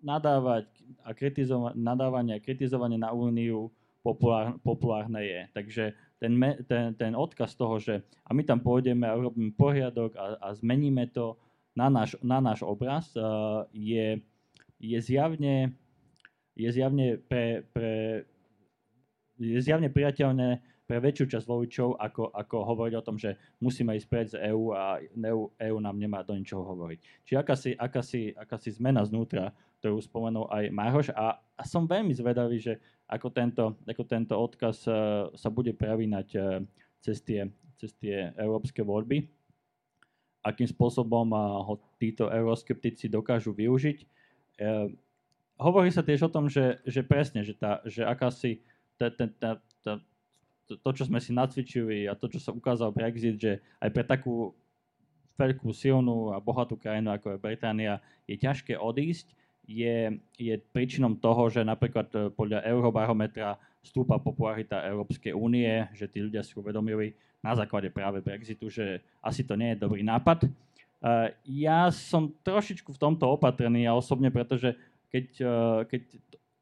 nadávať 0.00 0.66
a 1.04 1.12
kritizovať, 1.12 1.76
nadávanie 1.76 2.40
a 2.40 2.42
kritizovanie 2.42 2.96
na 2.96 3.12
úniu 3.12 3.68
populár, 4.00 4.56
populárne 4.64 5.20
je. 5.20 5.40
Takže 5.52 5.84
ten, 6.16 6.32
ten, 6.64 6.96
ten 6.96 7.12
odkaz 7.12 7.52
toho, 7.52 7.76
že 7.76 8.00
a 8.24 8.32
my 8.32 8.42
tam 8.44 8.64
pôjdeme 8.64 9.04
a 9.04 9.16
urobíme 9.16 9.52
poriadok 9.52 10.16
a, 10.16 10.40
a 10.40 10.48
zmeníme 10.56 11.12
to, 11.12 11.36
na 11.76 11.86
náš, 11.86 12.18
na 12.24 12.42
náš 12.42 12.66
obraz 12.66 13.14
uh, 13.14 13.64
je, 13.70 14.18
je 14.82 14.98
zjavne, 14.98 15.72
je 16.58 16.68
zjavne 16.72 17.20
pre, 17.30 17.62
pre 17.70 18.24
je 19.40 19.58
zjavne 19.64 19.88
priateľné 19.88 20.60
pre 20.84 20.98
väčšiu 21.00 21.26
časť 21.32 21.46
voličov, 21.46 21.96
ako, 21.96 22.34
ako 22.34 22.56
hovoriť 22.66 22.94
o 22.98 23.06
tom, 23.06 23.16
že 23.16 23.38
musíme 23.62 23.94
ísť 23.94 24.08
pred 24.10 24.26
z 24.28 24.36
EÚ 24.52 24.74
a 24.74 24.98
EU, 25.00 25.48
EU 25.54 25.76
nám 25.80 25.96
nemá 25.96 26.20
do 26.26 26.34
ničoho 26.34 26.66
hovoriť. 26.66 26.98
Čiže 27.24 27.36
akási, 27.38 27.70
akási, 27.78 28.20
akási 28.34 28.74
zmena 28.74 29.06
znútra, 29.06 29.54
ktorú 29.78 30.02
spomenul 30.02 30.50
aj 30.50 30.64
Maroš 30.74 31.08
a, 31.14 31.38
a 31.38 31.62
som 31.62 31.86
veľmi 31.86 32.10
zvedavý, 32.12 32.58
že 32.58 32.82
ako 33.06 33.28
tento, 33.30 33.64
ako 33.86 34.02
tento 34.04 34.34
odkaz 34.34 34.84
uh, 34.90 35.30
sa 35.38 35.48
bude 35.48 35.72
prevínať 35.72 36.28
uh, 36.36 36.60
cez 36.98 37.22
tie, 37.22 37.46
cez 37.78 37.94
tie 37.96 38.34
európske 38.34 38.82
voľby 38.82 39.30
akým 40.40 40.68
spôsobom 40.68 41.28
ho 41.36 41.74
títo 42.00 42.32
euroskeptici 42.32 43.12
dokážu 43.12 43.52
využiť. 43.52 43.98
E, 44.00 44.06
hovorí 45.60 45.92
sa 45.92 46.00
tiež 46.00 46.28
o 46.28 46.32
tom, 46.32 46.48
že, 46.48 46.80
že 46.88 47.04
presne, 47.04 47.44
že, 47.44 47.52
tá, 47.52 47.84
že 47.84 48.04
akási 48.04 48.64
to, 50.78 50.90
čo 50.94 51.02
sme 51.08 51.18
si 51.18 51.34
nacvičili 51.34 52.06
a 52.06 52.14
to, 52.14 52.30
čo 52.30 52.38
sa 52.38 52.54
ukázal 52.54 52.94
Brexit, 52.94 53.40
že 53.40 53.58
aj 53.82 53.90
pre 53.90 54.04
takú 54.06 54.54
veľkú, 55.34 55.72
silnú 55.72 56.30
a 56.30 56.38
bohatú 56.38 56.76
krajinu, 56.76 57.16
ako 57.16 57.34
je 57.34 57.42
Británia, 57.42 57.98
je 58.28 58.36
ťažké 58.36 58.76
odísť, 58.76 59.32
je, 59.64 60.20
je 60.36 60.54
príčinom 60.76 61.16
toho, 61.16 61.48
že 61.48 61.64
napríklad 61.64 62.08
e, 62.12 62.18
podľa 62.28 62.60
Eurobarometra 62.68 63.56
stúpa 63.80 64.20
popularita 64.20 64.84
Európskej 64.84 65.32
únie, 65.32 65.88
že 65.96 66.10
tí 66.10 66.20
ľudia 66.20 66.44
si 66.44 66.52
uvedomili, 66.60 67.16
na 67.40 67.56
základe 67.56 67.88
práve 67.88 68.20
Brexitu, 68.20 68.68
že 68.68 69.00
asi 69.24 69.40
to 69.40 69.56
nie 69.56 69.72
je 69.72 69.80
dobrý 69.80 70.04
nápad. 70.04 70.44
Uh, 71.00 71.32
ja 71.48 71.88
som 71.88 72.28
trošičku 72.44 72.92
v 72.92 73.00
tomto 73.00 73.24
opatrný 73.24 73.88
a 73.88 73.96
osobne, 73.96 74.28
pretože 74.28 74.76
keď, 75.08 75.26
uh, 75.40 75.80
keď 75.88 76.02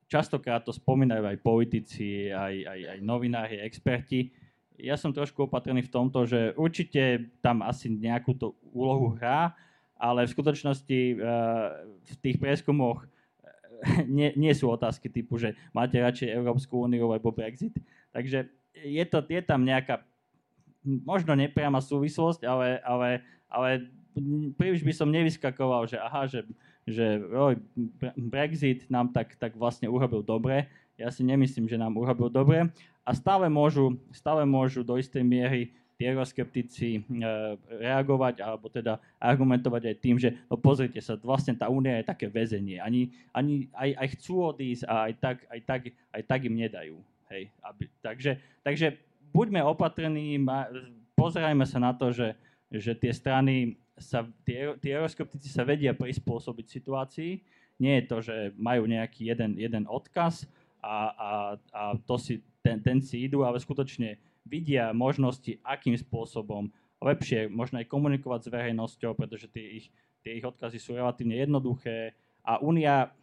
častokrát 0.09 0.65
to 0.65 0.73
spomínajú 0.73 1.25
aj 1.25 1.39
politici, 1.45 2.33
aj, 2.33 2.55
aj, 2.65 2.81
aj 2.97 2.99
novinári, 3.05 3.61
experti, 3.61 4.33
ja 4.79 4.95
som 4.95 5.11
trošku 5.11 5.51
opatrný 5.51 5.83
v 5.83 5.91
tomto, 5.91 6.23
že 6.23 6.55
určite 6.55 7.35
tam 7.43 7.67
asi 7.67 7.91
nejakú 7.91 8.33
to 8.39 8.55
úlohu 8.71 9.19
hrá, 9.19 9.53
ale 9.99 10.25
v 10.25 10.35
skutočnosti 10.39 10.99
uh, 11.19 11.83
v 12.07 12.15
tých 12.23 12.39
prieskumoch 12.39 13.03
nie, 14.07 14.31
nie 14.39 14.55
sú 14.55 14.71
otázky 14.71 15.11
typu, 15.11 15.35
že 15.35 15.59
máte 15.75 15.99
radšej 15.99 16.31
Európsku 16.31 16.87
úniu 16.87 17.11
alebo 17.11 17.35
Brexit. 17.35 17.75
Takže 18.15 18.47
je, 18.79 19.05
to, 19.11 19.19
je 19.27 19.43
tam 19.43 19.67
nejaká 19.67 20.07
možno 20.87 21.35
nepriama 21.35 21.83
súvislosť, 21.83 22.47
ale, 22.47 22.79
ale, 22.87 23.09
ale 23.51 23.91
príliš 24.55 24.87
by 24.87 24.95
som 24.95 25.11
nevyskakoval, 25.11 25.91
že 25.91 25.99
aha, 25.99 26.31
že, 26.31 26.47
že 26.89 27.21
oj, 27.29 27.61
Brexit 28.17 28.89
nám 28.89 29.13
tak, 29.13 29.37
tak 29.37 29.53
vlastne 29.55 29.87
urobil 29.87 30.25
dobre. 30.25 30.67
Ja 30.97 31.13
si 31.13 31.23
nemyslím, 31.23 31.69
že 31.69 31.79
nám 31.79 31.95
urobil 31.95 32.33
dobre. 32.33 32.73
A 33.05 33.11
stále 33.15 33.49
môžu, 33.49 33.97
stále 34.13 34.45
môžu 34.45 34.85
do 34.85 34.97
istej 34.97 35.25
miery 35.25 35.73
tie 35.99 36.15
euroskeptici 36.15 36.89
e, 36.95 37.01
reagovať 37.83 38.39
alebo 38.39 38.71
teda 38.71 39.03
argumentovať 39.19 39.83
aj 39.91 39.97
tým, 39.99 40.17
že 40.17 40.31
no 40.47 40.55
pozrite 40.55 41.03
sa, 41.03 41.19
vlastne 41.19 41.59
tá 41.59 41.67
únia 41.67 41.99
je 41.99 42.07
také 42.07 42.31
väzenie. 42.31 42.79
Ani, 42.79 43.11
ani 43.35 43.67
aj, 43.75 43.91
aj 43.99 44.09
chcú 44.15 44.55
odísť 44.55 44.87
a 44.87 45.11
aj 45.11 45.13
tak, 45.19 45.37
aj 45.51 45.61
tak, 45.67 45.81
aj 46.15 46.23
tak 46.23 46.41
im 46.47 46.55
nedajú. 46.55 46.97
Hej, 47.29 47.51
aby, 47.61 47.85
takže, 48.01 48.33
takže 48.63 48.87
buďme 49.35 49.61
opatrní, 49.67 50.39
pozerajme 51.19 51.67
sa 51.67 51.83
na 51.83 51.93
to, 51.93 52.15
že, 52.15 52.39
že 52.71 52.95
tie 52.95 53.11
strany, 53.11 53.75
sa, 53.99 54.27
tie, 54.43 54.75
tie 54.79 54.93
euroskeptici 54.97 55.51
sa 55.51 55.63
vedia 55.67 55.95
prispôsobiť 55.95 56.67
situácii. 56.67 57.33
Nie 57.79 58.03
je 58.03 58.05
to, 58.11 58.17
že 58.23 58.37
majú 58.59 58.87
nejaký 58.91 59.31
jeden, 59.31 59.55
jeden 59.55 59.85
odkaz 59.87 60.47
a, 60.83 60.97
a, 61.15 61.31
a 61.71 61.83
to 62.03 62.19
si, 62.19 62.43
ten, 62.63 62.83
ten 62.83 62.99
si 62.99 63.27
idú, 63.27 63.47
ale 63.47 63.63
skutočne 63.63 64.19
vidia 64.43 64.91
možnosti, 64.91 65.59
akým 65.63 65.95
spôsobom 65.95 66.71
lepšie 66.99 67.47
možno 67.47 67.79
aj 67.79 67.87
komunikovať 67.87 68.49
s 68.49 68.53
verejnosťou, 68.53 69.15
pretože 69.15 69.47
tie 69.47 69.79
ich, 69.79 69.87
tie 70.27 70.35
ich 70.35 70.43
odkazy 70.43 70.83
sú 70.83 70.99
relatívne 70.99 71.39
jednoduché 71.39 72.19
a 72.43 72.59
Únia 72.59 73.15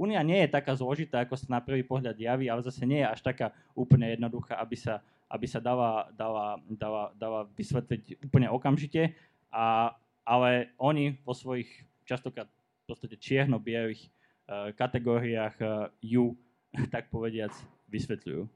Únia 0.00 0.24
nie 0.24 0.48
je 0.48 0.56
taká 0.56 0.72
zložitá, 0.72 1.20
ako 1.20 1.36
sa 1.36 1.44
na 1.52 1.60
prvý 1.60 1.84
pohľad 1.84 2.16
javí, 2.16 2.48
ale 2.48 2.64
zase 2.64 2.88
nie 2.88 3.04
je 3.04 3.10
až 3.12 3.20
taká 3.20 3.52
úplne 3.76 4.08
jednoduchá, 4.08 4.56
aby 4.56 4.72
sa 4.72 5.04
aby 5.30 5.46
sa 5.46 5.62
dala, 5.62 6.10
dala, 6.18 6.58
dala, 6.66 7.14
dala 7.14 7.40
vysvetliť 7.54 8.26
úplne 8.26 8.50
okamžite, 8.50 9.14
a, 9.50 9.94
ale 10.24 10.70
oni 10.78 11.18
vo 11.26 11.34
svojich 11.34 11.68
častokrát 12.06 12.46
v 12.46 12.84
podstate 12.86 13.18
čierno-bielých 13.18 14.02
uh, 14.06 14.70
kategóriách 14.74 15.56
uh, 15.62 15.90
ju, 16.02 16.34
tak 16.94 17.10
povediac, 17.10 17.54
vysvetľujú. 17.90 18.46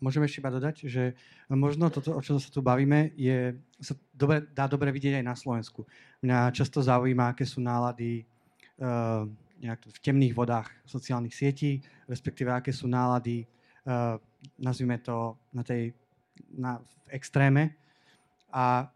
Môžem 0.00 0.24
ešte 0.24 0.40
iba 0.40 0.48
dodať, 0.48 0.88
že 0.88 1.12
možno 1.52 1.92
toto, 1.92 2.16
o 2.16 2.24
čom 2.24 2.40
sa 2.40 2.48
tu 2.48 2.64
bavíme, 2.64 3.12
je, 3.12 3.60
sa 3.76 3.92
dobre, 4.16 4.48
dá 4.56 4.64
dobre 4.64 4.88
vidieť 4.88 5.20
aj 5.20 5.26
na 5.26 5.36
Slovensku. 5.36 5.84
Mňa 6.24 6.56
často 6.56 6.80
zaujíma, 6.80 7.36
aké 7.36 7.44
sú 7.44 7.60
nálady 7.60 8.24
uh, 8.80 9.28
nejak 9.60 9.84
v 9.84 9.98
temných 10.00 10.32
vodách 10.32 10.72
sociálnych 10.88 11.36
sietí, 11.36 11.84
respektíve 12.08 12.48
aké 12.48 12.72
sú 12.72 12.88
nálady, 12.88 13.44
uh, 13.84 14.16
nazvime 14.56 14.96
to, 15.04 15.36
na 15.52 15.60
tej, 15.60 15.92
na, 16.56 16.80
v 16.80 17.20
extréme. 17.20 17.76
A 18.48 18.88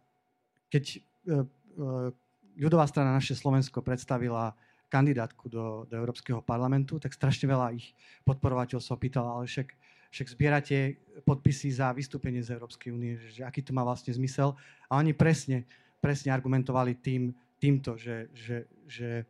keď 0.70 0.84
uh, 0.96 1.44
uh, 1.76 2.08
ľudová 2.56 2.86
strana 2.86 3.12
naše 3.18 3.34
Slovensko 3.34 3.82
predstavila 3.82 4.54
kandidátku 4.90 5.46
do, 5.46 5.86
do 5.86 5.94
Európskeho 5.94 6.42
parlamentu, 6.42 6.98
tak 6.98 7.14
strašne 7.14 7.46
veľa 7.46 7.74
ich 7.74 7.94
podporovateľov 8.26 8.82
sa 8.82 8.94
opýtalo, 8.94 9.38
ale 9.38 9.46
však 9.46 9.70
však 10.10 10.26
zbierate 10.26 10.98
podpisy 11.22 11.70
za 11.70 11.94
vystúpenie 11.94 12.42
z 12.42 12.58
Európskej 12.58 12.90
únie, 12.90 13.14
že, 13.30 13.46
aký 13.46 13.62
to 13.62 13.70
má 13.70 13.86
vlastne 13.86 14.10
zmysel. 14.10 14.58
A 14.90 14.98
oni 14.98 15.14
presne, 15.14 15.70
presne 16.02 16.34
argumentovali 16.34 16.98
tým, 16.98 17.30
týmto, 17.62 17.94
že, 17.94 18.26
že, 18.34 18.66
že 18.90 19.22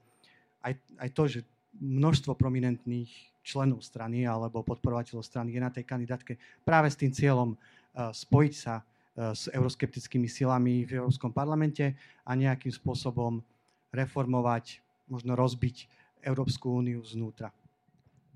aj, 0.65 0.73
aj 0.97 1.09
to, 1.13 1.23
že 1.29 1.41
množstvo 1.77 2.33
prominentných 2.35 3.13
členov 3.45 3.85
strany 3.85 4.25
alebo 4.25 4.65
podporovateľov 4.65 5.25
strany 5.25 5.53
je 5.57 5.61
na 5.61 5.73
tej 5.73 5.85
kandidátke 5.85 6.37
práve 6.65 6.89
s 6.89 6.97
tým 6.97 7.13
cieľom 7.13 7.55
uh, 7.55 8.13
spojiť 8.13 8.55
sa 8.57 8.85
s 9.17 9.51
euroskeptickými 9.51 10.31
silami 10.31 10.87
v 10.87 11.03
Európskom 11.03 11.35
parlamente 11.35 11.99
a 12.23 12.33
nejakým 12.39 12.71
spôsobom 12.71 13.43
reformovať, 13.91 14.81
možno 15.11 15.35
rozbiť 15.35 15.91
Európsku 16.23 16.71
úniu 16.71 17.03
znútra. 17.03 17.51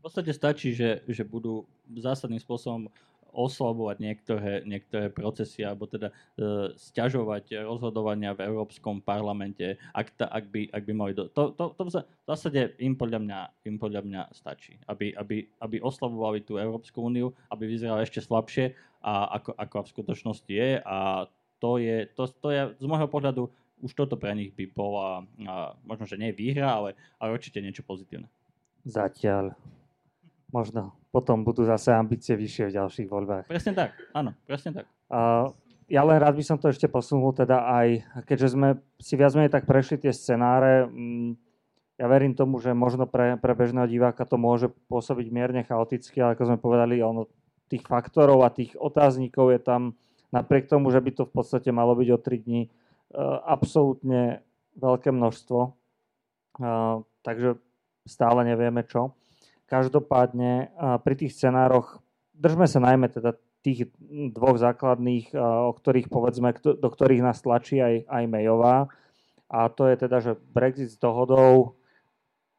V 0.02 0.10
podstate 0.10 0.34
stačí, 0.36 0.76
že, 0.76 1.00
že 1.08 1.24
budú 1.24 1.64
zásadným 1.88 2.42
spôsobom 2.42 2.90
oslabovať 3.34 3.96
niektoré, 3.98 4.52
niektoré 4.62 5.10
procesy 5.10 5.66
alebo 5.66 5.90
teda 5.90 6.08
e, 6.08 6.14
stiažovať 6.78 7.66
rozhodovania 7.66 8.32
v 8.32 8.46
Európskom 8.46 9.02
parlamente, 9.02 9.76
ak, 9.90 10.14
ta, 10.14 10.30
ak, 10.30 10.48
by, 10.48 10.70
ak 10.70 10.82
by 10.86 10.92
mali... 10.94 11.12
Do, 11.12 11.26
to, 11.28 11.50
to, 11.52 11.74
to 11.74 11.82
v 11.90 11.92
zásade 12.24 12.78
im 12.78 12.94
podľa 12.94 13.20
mňa, 13.20 13.40
im 13.66 13.76
podľa 13.76 14.02
mňa 14.06 14.22
stačí, 14.32 14.78
aby, 14.86 15.12
aby, 15.18 15.50
aby 15.58 15.76
oslabovali 15.82 16.46
tú 16.46 16.56
Európsku 16.56 17.02
úniu, 17.02 17.34
aby 17.50 17.66
vyzerala 17.66 18.06
ešte 18.06 18.22
slabšie, 18.22 18.72
a 19.04 19.36
ako, 19.36 19.52
ako 19.60 19.76
v 19.84 19.92
skutočnosti 19.92 20.48
je 20.48 20.80
a 20.80 21.28
to 21.60 21.76
je, 21.76 22.08
to, 22.16 22.24
to 22.40 22.48
je 22.48 22.62
z 22.80 22.86
môjho 22.88 23.04
pohľadu 23.04 23.52
už 23.84 23.92
toto 23.92 24.16
pre 24.16 24.32
nich 24.32 24.48
by 24.56 24.64
bola, 24.72 25.28
a 25.44 25.76
možno, 25.84 26.08
že 26.08 26.16
nie 26.16 26.32
výhra, 26.32 26.72
ale, 26.72 26.96
ale 27.20 27.36
určite 27.36 27.60
niečo 27.60 27.84
pozitívne. 27.84 28.32
Zatiaľ 28.88 29.52
možno 30.48 30.96
potom 31.14 31.46
budú 31.46 31.62
zase 31.62 31.94
ambície 31.94 32.34
vyššie 32.34 32.74
v 32.74 32.76
ďalších 32.82 33.06
voľbách. 33.06 33.46
Presne 33.46 33.70
tak, 33.70 33.94
áno, 34.10 34.34
presne 34.50 34.82
tak. 34.82 34.90
Uh, 35.06 35.54
ja 35.86 36.02
len 36.02 36.18
rád 36.18 36.34
by 36.34 36.42
som 36.42 36.58
to 36.58 36.66
ešte 36.66 36.90
posunul, 36.90 37.30
teda 37.30 37.62
aj, 37.70 38.02
keďže 38.26 38.58
sme 38.58 38.82
si 38.98 39.14
viac 39.14 39.30
menej 39.38 39.54
tak 39.54 39.70
prešli 39.70 40.02
tie 40.02 40.10
scenáre, 40.10 40.90
um, 40.90 41.38
ja 41.94 42.10
verím 42.10 42.34
tomu, 42.34 42.58
že 42.58 42.74
možno 42.74 43.06
pre, 43.06 43.38
pre 43.38 43.54
bežného 43.54 43.86
diváka 43.86 44.26
to 44.26 44.34
môže 44.34 44.66
pôsobiť 44.90 45.30
mierne 45.30 45.62
chaoticky, 45.62 46.18
ale 46.18 46.34
ako 46.34 46.50
sme 46.50 46.58
povedali, 46.58 46.98
ono, 46.98 47.30
tých 47.70 47.86
faktorov 47.86 48.42
a 48.42 48.50
tých 48.50 48.74
otáznikov 48.74 49.54
je 49.54 49.62
tam 49.62 49.94
napriek 50.34 50.66
tomu, 50.66 50.90
že 50.90 50.98
by 50.98 51.10
to 51.14 51.22
v 51.30 51.32
podstate 51.32 51.70
malo 51.70 51.94
byť 51.94 52.08
o 52.10 52.18
3 52.18 52.42
dní, 52.42 52.66
uh, 52.66 53.38
absolútne 53.46 54.42
veľké 54.74 55.14
množstvo. 55.14 55.60
Uh, 56.58 57.06
takže 57.22 57.62
stále 58.02 58.42
nevieme 58.42 58.82
čo. 58.82 59.14
Každopádne 59.64 60.70
pri 61.00 61.14
tých 61.16 61.34
scenároch 61.34 61.98
držme 62.36 62.68
sa 62.68 62.82
najmä 62.84 63.08
teda 63.08 63.34
tých 63.64 63.88
dvoch 64.36 64.60
základných, 64.60 65.32
o 65.40 65.72
ktorých 65.72 66.12
povedzme, 66.12 66.52
do 66.60 66.88
ktorých 66.92 67.24
nás 67.24 67.40
tlačí 67.40 67.80
aj, 67.80 68.04
aj 68.04 68.24
Mayová. 68.28 68.92
A 69.48 69.72
to 69.72 69.88
je 69.88 69.96
teda, 69.96 70.20
že 70.20 70.36
Brexit 70.52 70.92
s 70.92 71.00
dohodou, 71.00 71.80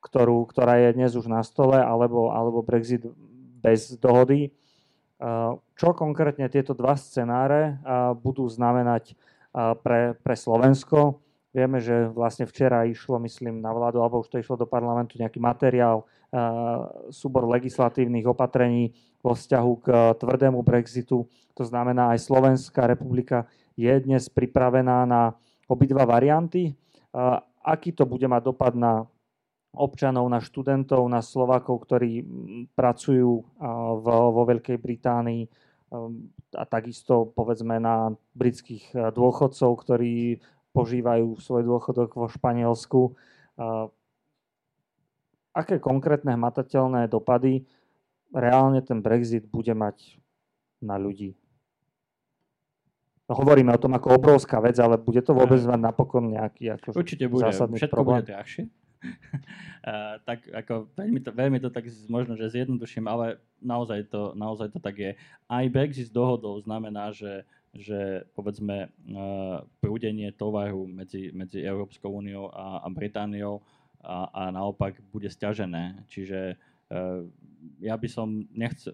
ktorú, 0.02 0.50
ktorá 0.50 0.82
je 0.82 0.98
dnes 0.98 1.14
už 1.14 1.30
na 1.30 1.46
stole, 1.46 1.78
alebo, 1.78 2.34
alebo 2.34 2.66
Brexit 2.66 3.06
bez 3.62 3.94
dohody. 4.02 4.50
Čo 5.78 5.94
konkrétne 5.94 6.50
tieto 6.50 6.74
dva 6.74 6.98
scenáre 6.98 7.78
budú 8.22 8.50
znamenať 8.50 9.14
pre, 9.86 10.18
pre 10.18 10.36
Slovensko? 10.38 11.22
Vieme, 11.56 11.80
že 11.80 12.12
vlastne 12.12 12.50
včera 12.50 12.84
išlo, 12.84 13.22
myslím, 13.24 13.62
na 13.62 13.72
vládu, 13.72 14.02
alebo 14.02 14.20
už 14.20 14.28
to 14.28 14.42
išlo 14.42 14.60
do 14.60 14.68
parlamentu 14.68 15.16
nejaký 15.16 15.40
materiál, 15.40 16.04
súbor 17.14 17.48
legislatívnych 17.48 18.28
opatrení 18.28 18.92
vo 19.24 19.34
vzťahu 19.34 19.72
k 19.82 19.88
tvrdému 20.20 20.62
Brexitu. 20.62 21.26
To 21.56 21.64
znamená, 21.64 22.14
aj 22.14 22.28
Slovenská 22.28 22.86
republika 22.86 23.50
je 23.74 23.92
dnes 24.00 24.28
pripravená 24.30 25.08
na 25.08 25.34
obidva 25.66 26.06
varianty. 26.06 26.76
Aký 27.66 27.96
to 27.96 28.06
bude 28.06 28.28
mať 28.30 28.42
dopad 28.46 28.78
na 28.78 29.08
občanov, 29.76 30.30
na 30.32 30.40
študentov, 30.40 31.04
na 31.12 31.20
Slovakov, 31.20 31.84
ktorí 31.84 32.24
pracujú 32.76 33.44
vo 34.00 34.42
Veľkej 34.48 34.78
Británii 34.80 35.44
a 36.56 36.64
takisto 36.64 37.32
povedzme 37.36 37.80
na 37.80 38.12
britských 38.36 38.92
dôchodcov, 39.16 39.72
ktorí 39.84 40.40
požívajú 40.76 41.40
svoj 41.40 41.64
dôchodok 41.64 42.20
vo 42.20 42.28
Španielsku. 42.28 43.16
Aké 45.56 45.80
konkrétne 45.80 46.36
hmatateľné 46.36 47.08
dopady 47.08 47.64
reálne 48.36 48.84
ten 48.84 49.00
Brexit 49.00 49.48
bude 49.48 49.72
mať 49.72 50.20
na 50.84 51.00
ľudí? 51.00 51.40
No, 53.26 53.34
hovoríme 53.40 53.74
o 53.74 53.80
tom 53.82 53.96
ako 53.96 54.20
obrovská 54.20 54.62
vec, 54.62 54.78
ale 54.78 55.02
bude 55.02 55.24
to 55.24 55.34
vôbec 55.34 55.58
mať 55.64 55.80
napokon 55.82 56.30
nejaký 56.30 56.76
ako 56.78 56.94
Určite 56.94 57.26
bude. 57.26 57.48
zásadný 57.48 57.80
Všetko 57.80 57.96
problém? 57.96 58.22
bude 58.22 58.36
drahšie. 58.36 58.64
uh, 58.68 60.22
tak 60.30 60.46
ako 60.52 60.92
veľmi 60.94 61.20
to, 61.24 61.32
veľmi 61.34 61.58
to 61.64 61.70
tak 61.74 61.90
možno, 62.06 62.38
že 62.38 62.54
zjednoduším, 62.54 63.10
ale 63.10 63.42
naozaj 63.64 64.12
to, 64.14 64.38
naozaj 64.38 64.70
to 64.70 64.78
tak 64.78 64.96
je. 65.00 65.12
Aj 65.50 65.66
Brexit 65.72 66.12
s 66.12 66.14
dohodou 66.14 66.60
znamená, 66.62 67.16
že 67.16 67.48
že 67.76 68.24
povedzme 68.32 68.88
uh, 68.88 69.60
prúdenie 69.84 70.32
tovaru 70.32 70.88
medzi, 70.88 71.36
medzi 71.36 71.60
Európskou 71.60 72.08
úniou 72.08 72.48
a, 72.56 72.80
a 72.80 72.88
Britániou 72.88 73.60
a, 74.06 74.30
a 74.30 74.44
naopak 74.54 75.02
bude 75.10 75.28
stiažené. 75.28 75.98
Čiže 76.06 76.54
uh, 76.94 77.26
ja 77.82 77.98
by 77.98 78.08
som 78.08 78.46
nechcel, 78.54 78.94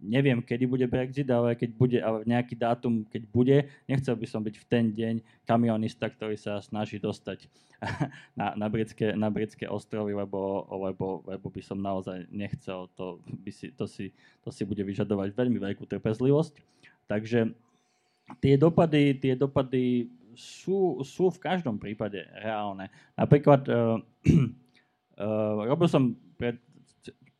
neviem, 0.00 0.42
kedy 0.42 0.66
bude 0.66 0.86
Brexit, 0.88 1.28
ale 1.30 1.54
keď 1.54 1.70
bude, 1.76 1.98
ale 2.02 2.26
nejaký 2.26 2.58
dátum, 2.58 3.06
keď 3.06 3.22
bude, 3.30 3.56
nechcel 3.86 4.16
by 4.18 4.26
som 4.26 4.40
byť 4.42 4.56
v 4.58 4.66
ten 4.66 4.84
deň 4.90 5.14
kamionista, 5.46 6.10
ktorý 6.10 6.34
sa 6.34 6.58
snaží 6.58 6.98
dostať 6.98 7.46
na, 8.38 8.56
na, 8.56 8.66
britské, 8.66 9.14
na 9.14 9.28
britské 9.30 9.68
ostrovy, 9.68 10.16
lebo, 10.16 10.66
lebo, 10.72 11.22
lebo 11.28 11.46
by 11.52 11.62
som 11.62 11.78
naozaj 11.78 12.26
nechcel. 12.32 12.90
To, 12.98 13.20
by 13.22 13.50
si, 13.52 13.70
to, 13.72 13.86
si, 13.86 14.10
to 14.42 14.50
si 14.50 14.66
bude 14.66 14.82
vyžadovať 14.82 15.36
veľmi 15.36 15.60
veľkú 15.60 15.86
trpezlivosť. 15.86 16.58
Takže 17.06 17.54
tie 18.42 18.54
dopady, 18.58 19.14
tie 19.22 19.38
dopady 19.38 20.10
sú, 20.36 21.00
sú 21.02 21.32
v 21.32 21.42
každom 21.42 21.80
prípade 21.80 22.22
reálne. 22.38 22.92
Napríklad 23.16 23.66
uh, 23.68 23.98
uh, 25.18 25.66
robil 25.72 25.88
som 25.88 26.14
pred 26.36 26.60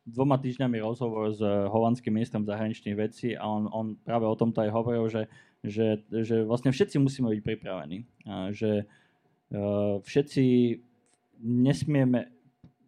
dvoma 0.07 0.39
týždňami 0.39 0.79
rozhovor 0.79 1.35
s 1.35 1.43
holandským 1.43 2.15
ministrom 2.15 2.47
zahraničných 2.47 2.95
vecí 2.95 3.35
a 3.35 3.43
on, 3.43 3.67
on 3.69 3.85
práve 3.99 4.23
o 4.23 4.39
tomto 4.39 4.63
aj 4.63 4.71
hovoril, 4.71 5.11
že, 5.11 5.23
že, 5.67 5.99
že 6.09 6.47
vlastne 6.47 6.71
všetci 6.71 6.95
musíme 6.95 7.27
byť 7.27 7.41
pripravení. 7.43 8.07
A 8.23 8.49
že 8.55 8.87
uh, 9.51 9.99
všetci 10.01 10.43
nesmieme 11.43 12.37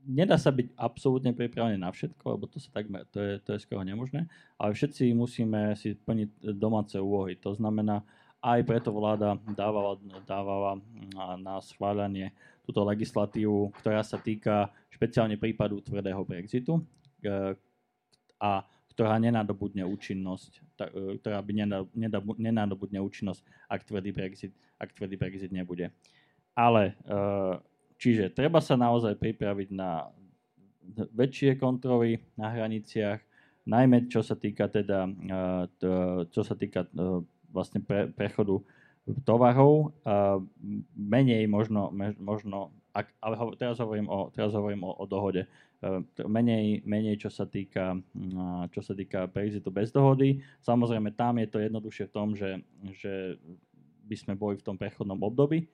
nedá 0.10 0.42
sa 0.42 0.50
byť 0.50 0.74
absolútne 0.74 1.38
pripravený 1.38 1.78
na 1.78 1.94
všetko, 1.94 2.24
lebo 2.26 2.50
to, 2.50 2.58
sa 2.58 2.74
takmer, 2.74 3.06
to, 3.14 3.22
je, 3.22 3.34
to 3.46 3.50
je 3.56 3.64
skoro 3.64 3.86
nemožné, 3.86 4.26
ale 4.58 4.74
všetci 4.74 5.14
musíme 5.14 5.78
si 5.78 5.94
plniť 5.94 6.58
domáce 6.58 6.98
úlohy. 6.98 7.38
To 7.46 7.54
znamená, 7.54 8.02
aj 8.40 8.60
preto 8.64 8.90
vláda 8.96 9.36
dávala, 9.52 10.00
dávala 10.24 10.80
na 11.40 11.60
schváľanie 11.60 12.32
túto 12.64 12.84
legislatívu, 12.88 13.76
ktorá 13.84 14.00
sa 14.06 14.16
týka 14.16 14.72
špeciálne 14.94 15.36
prípadu 15.36 15.84
tvrdého 15.84 16.22
Brexitu 16.24 16.80
e, 16.80 16.84
a 18.40 18.64
ktorá 18.96 19.20
nenadobudne 19.20 19.84
účinnosť, 19.84 20.52
e, 20.88 21.20
ktorá 21.20 21.44
by 21.44 21.52
nenadobudne 22.40 23.00
účinnosť, 23.04 23.42
ak 23.68 23.84
tvrdý 23.84 24.12
Brexit, 24.16 24.54
ak 24.80 24.96
tvrdý 24.96 25.16
Brexit 25.20 25.52
nebude. 25.52 25.92
Ale 26.56 26.96
e, 27.04 27.24
Čiže 28.00 28.32
treba 28.32 28.64
sa 28.64 28.80
naozaj 28.80 29.20
pripraviť 29.20 29.76
na 29.76 30.08
väčšie 31.12 31.60
kontroly 31.60 32.24
na 32.40 32.48
hraniciach, 32.48 33.20
najmä 33.68 34.08
čo 34.08 34.24
sa 34.24 34.40
týka 34.40 34.72
teda, 34.72 35.04
čo 36.32 36.42
sa 36.42 36.56
týka 36.56 36.88
vlastne 37.50 37.82
pre, 37.84 38.10
prechodu 38.14 38.62
tovarov, 39.26 39.96
menej 40.94 41.50
možno, 41.50 41.90
možno 42.22 42.70
ak, 42.94 43.08
ale 43.22 43.36
ho, 43.38 43.46
teraz 43.54 43.78
hovorím 43.78 44.10
o, 44.10 44.34
teraz 44.34 44.52
hovorím 44.58 44.82
o, 44.84 44.92
o 44.98 45.06
dohode. 45.06 45.46
Uh, 45.80 46.04
menej, 46.28 46.84
menej, 46.84 47.16
čo 47.16 47.32
sa 47.32 47.48
týka, 47.48 47.96
uh, 47.96 48.66
čo 48.74 48.82
sa 48.84 48.92
týka 48.92 49.30
Brexitu 49.32 49.72
bez 49.72 49.96
dohody. 49.96 50.44
Samozrejme, 50.60 51.16
tam 51.16 51.40
je 51.40 51.48
to 51.48 51.64
jednoduchšie 51.64 52.06
v 52.12 52.14
tom, 52.14 52.36
že, 52.36 52.60
že 53.00 53.40
by 54.04 54.16
sme 54.18 54.34
boli 54.36 54.60
v 54.60 54.66
tom 54.66 54.76
prechodnom 54.76 55.22
období, 55.22 55.70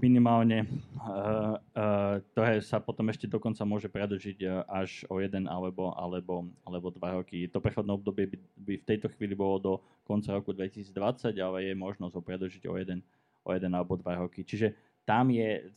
minimálne, 0.00 0.68
uh, 1.00 1.56
uh, 1.78 2.60
sa 2.60 2.82
potom 2.82 3.08
ešte 3.08 3.24
dokonca 3.30 3.62
môže 3.64 3.88
predlžiť 3.88 4.38
uh, 4.44 4.66
až 4.68 5.06
o 5.08 5.22
jeden 5.22 5.48
alebo, 5.48 5.94
alebo, 5.96 6.50
alebo 6.66 6.92
dva 6.92 7.22
roky. 7.22 7.48
To 7.48 7.62
prechodné 7.62 7.92
obdobie 7.94 8.28
by, 8.28 8.36
by 8.58 8.74
v 8.82 8.88
tejto 8.88 9.08
chvíli 9.16 9.32
bolo 9.32 9.56
do 9.58 9.72
konca 10.04 10.34
roku 10.34 10.52
2020, 10.52 11.38
ale 11.38 11.58
je 11.70 11.74
možnosť 11.78 12.14
ho 12.14 12.22
predlžiť 12.22 12.62
o 12.68 12.74
jeden, 12.76 13.00
o 13.46 13.50
jeden 13.54 13.72
alebo 13.72 13.96
dva 13.96 14.20
roky. 14.20 14.44
Čiže 14.44 14.74
tam, 15.08 15.30
je, 15.32 15.72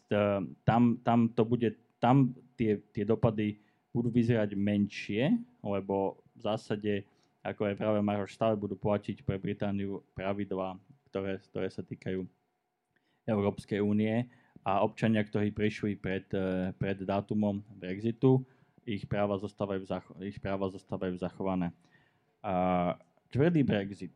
tam, 0.66 1.02
tam 1.02 1.32
to 1.34 1.44
bude, 1.46 1.74
tam 1.98 2.36
tie, 2.54 2.78
tie 2.94 3.06
dopady 3.08 3.58
budú 3.96 4.12
vyzerať 4.12 4.54
menšie, 4.60 5.40
lebo 5.64 6.20
v 6.36 6.40
zásade, 6.44 6.94
ako 7.40 7.72
aj 7.72 7.80
práve 7.80 8.00
Maroš, 8.04 8.36
stále 8.36 8.60
budú 8.60 8.76
platiť 8.76 9.24
pre 9.24 9.40
Britániu 9.40 10.04
pravidlá, 10.12 10.76
ktoré, 11.10 11.40
ktoré 11.48 11.68
sa 11.72 11.80
týkajú 11.80 12.28
Európskej 13.26 13.82
únie 13.82 14.26
a 14.66 14.82
občania, 14.82 15.22
ktorí 15.22 15.54
prišli 15.54 15.98
pred, 15.98 16.26
eh, 16.34 16.74
pred 16.78 17.02
dátumom 17.06 17.62
Brexitu, 17.78 18.42
ich 18.86 19.06
práva 19.10 19.38
zostávajú, 19.38 19.82
zacho- 19.86 20.18
ich 20.22 20.38
práva 20.38 20.70
zostávajú 20.70 21.18
zachované. 21.18 21.74
A 22.46 22.94
tvrdý 23.34 23.66
Brexit. 23.66 24.14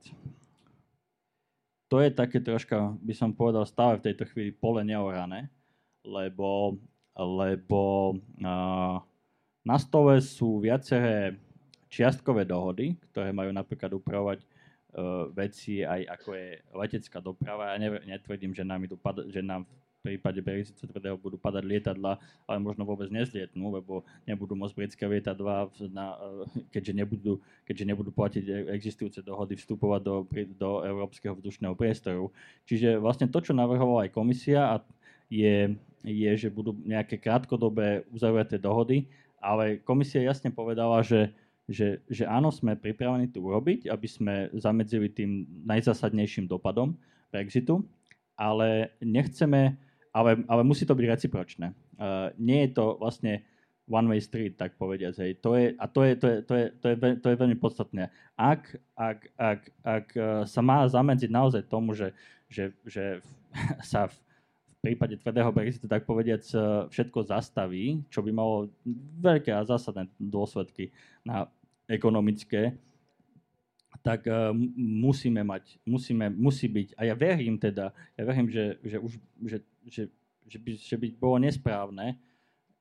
To 1.89 1.97
je 1.97 2.13
také 2.13 2.37
troška, 2.37 2.93
by 3.01 3.13
som 3.17 3.33
povedal, 3.33 3.65
stále 3.65 3.97
v 3.97 4.05
tejto 4.13 4.29
chvíli 4.29 4.53
pole 4.53 4.85
neorané, 4.85 5.49
lebo, 6.05 6.77
lebo 7.17 8.13
a, 8.45 9.01
na 9.65 9.77
stole 9.81 10.21
sú 10.21 10.61
viaceré 10.61 11.33
čiastkové 11.89 12.45
dohody, 12.45 12.93
ktoré 13.09 13.33
majú 13.33 13.49
napríklad 13.49 13.89
upravovať 13.97 14.45
uh, 14.45 14.48
veci, 15.37 15.85
aj 15.85 16.01
ako 16.17 16.29
je 16.33 16.47
letecká 16.73 17.17
doprava. 17.21 17.77
Ja 17.77 17.77
netvrdím, 18.17 18.57
že 18.57 18.65
nám, 18.65 18.81
idú 18.85 18.97
pada, 18.97 19.21
že 19.29 19.45
nám 19.45 19.69
v 19.99 20.15
prípade 20.15 20.39
Brexitu 20.39 20.87
tvrdého 20.87 21.19
budú 21.19 21.35
padať 21.35 21.63
lietadla, 21.67 22.15
ale 22.47 22.57
možno 22.63 22.87
vôbec 22.87 23.11
nezlietnú, 23.11 23.67
lebo 23.67 24.07
nebudú 24.23 24.55
môcť 24.55 24.71
britské 24.71 25.03
lietadla, 25.03 25.67
na, 25.91 26.15
e, 26.47 26.63
keďže, 26.71 26.93
nebudú, 26.95 27.33
keďže 27.67 27.83
nebudú 27.83 28.11
platiť 28.15 28.43
e, 28.47 28.51
existujúce 28.79 29.19
dohody 29.19 29.59
vstupovať 29.59 30.01
do, 30.07 30.15
do 30.55 30.71
európskeho 30.87 31.35
vzdušného 31.35 31.75
priestoru. 31.75 32.31
Čiže 32.63 32.95
vlastne 32.95 33.27
to, 33.27 33.43
čo 33.43 33.51
navrhovala 33.51 34.07
aj 34.07 34.15
komisia, 34.15 34.79
je, 35.27 35.75
je, 36.07 36.31
že 36.31 36.47
budú 36.47 36.79
nejaké 36.87 37.19
krátkodobé 37.19 38.07
uzavreté 38.15 38.55
dohody, 38.55 39.03
ale 39.43 39.83
komisia 39.83 40.23
jasne 40.23 40.47
povedala, 40.47 41.03
že 41.03 41.35
že, 41.69 42.01
že 42.09 42.25
áno, 42.25 42.49
sme 42.49 42.73
pripravení 42.73 43.29
to 43.29 43.45
urobiť, 43.45 43.85
aby 43.93 44.07
sme 44.09 44.49
zamedzili 44.57 45.13
tým 45.13 45.45
najzásadnejším 45.69 46.49
dopadom 46.49 46.97
Brexitu, 47.29 47.85
ale 48.33 48.89
nechceme, 48.97 49.77
ale, 50.09 50.41
ale 50.49 50.61
musí 50.65 50.89
to 50.89 50.97
byť 50.97 51.05
recipročné. 51.05 51.77
Uh, 51.99 52.33
nie 52.41 52.65
je 52.65 52.73
to 52.73 52.97
vlastne 52.97 53.45
one-way 53.89 54.21
street, 54.21 54.55
tak 54.55 54.77
povediať. 54.77 55.13
Hej. 55.17 55.31
To 55.41 55.57
je, 55.57 55.73
a 55.73 55.85
to 55.89 56.05
je, 56.05 56.13
to, 56.15 56.25
je, 56.29 56.37
to, 56.45 56.53
je, 56.53 56.65
to, 56.77 56.85
je, 56.87 56.95
to 57.17 57.27
je 57.33 57.39
veľmi 57.41 57.57
podstatné. 57.57 58.13
Ak, 58.37 58.77
ak, 58.93 59.19
ak, 59.35 59.61
ak 59.81 60.07
e, 60.13 60.21
sa 60.45 60.61
má 60.61 60.85
zamedziť 60.85 61.33
naozaj 61.33 61.65
tomu, 61.65 61.97
že, 61.97 62.13
že, 62.45 62.69
že 62.85 63.25
sa 63.91 64.05
v, 64.05 64.13
v 64.13 64.75
prípade 64.85 65.17
tvrdého 65.17 65.49
Brexitu, 65.49 65.89
tak 65.89 66.05
povediať, 66.05 66.53
e, 66.53 66.55
všetko 66.93 67.33
zastaví, 67.33 68.05
čo 68.13 68.21
by 68.21 68.29
malo 68.29 68.69
veľké 69.25 69.49
a 69.49 69.65
zásadné 69.65 70.05
dôsledky 70.21 70.93
na 71.25 71.49
ekonomické, 71.89 72.77
tak 73.99 74.29
uh, 74.29 74.55
musíme 74.77 75.43
mať, 75.43 75.81
musíme, 75.83 76.29
musí 76.31 76.69
byť, 76.69 76.95
a 76.95 77.01
ja 77.09 77.15
verím 77.17 77.59
teda, 77.59 77.91
ja 78.15 78.23
verím, 78.23 78.47
že, 78.47 78.79
že, 78.85 78.97
už, 79.01 79.13
že, 79.43 79.57
že, 79.83 80.03
že, 80.47 80.57
by, 80.61 80.71
že 80.77 80.95
by 80.95 81.07
bolo 81.19 81.37
nesprávne, 81.41 82.15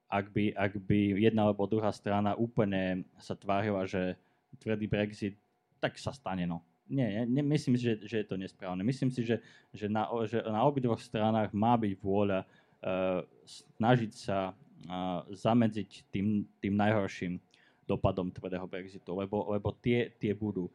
ak 0.08 0.32
by, 0.32 0.54
ak 0.56 0.72
by 0.88 1.20
jedna 1.20 1.44
alebo 1.44 1.68
druhá 1.68 1.92
strana 1.92 2.32
úplne 2.38 3.04
sa 3.20 3.36
tvárila, 3.36 3.84
že 3.84 4.16
tvrdý 4.56 4.88
Brexit, 4.88 5.36
tak 5.82 6.00
sa 6.00 6.14
stane, 6.14 6.48
no. 6.48 6.64
Nie, 6.88 7.28
nie 7.28 7.44
myslím 7.44 7.76
si, 7.76 7.84
že, 7.84 7.94
že 8.00 8.16
je 8.24 8.26
to 8.26 8.40
nesprávne. 8.40 8.80
Myslím 8.80 9.12
si, 9.12 9.20
že, 9.20 9.44
že, 9.76 9.92
na, 9.92 10.08
že 10.24 10.40
na 10.40 10.64
obidvoch 10.64 10.96
stranách 10.96 11.52
má 11.52 11.76
byť 11.76 11.92
vôľa 12.00 12.48
uh, 12.48 13.20
snažiť 13.76 14.12
sa 14.16 14.56
uh, 14.56 15.20
zamedziť 15.28 16.08
tým, 16.08 16.48
tým 16.56 16.72
najhorším 16.72 17.36
dopadom 17.88 18.28
tvrdého 18.28 18.68
Brexitu, 18.68 19.16
lebo, 19.16 19.48
lebo 19.48 19.72
tie, 19.80 20.12
tie 20.20 20.36
budú. 20.36 20.68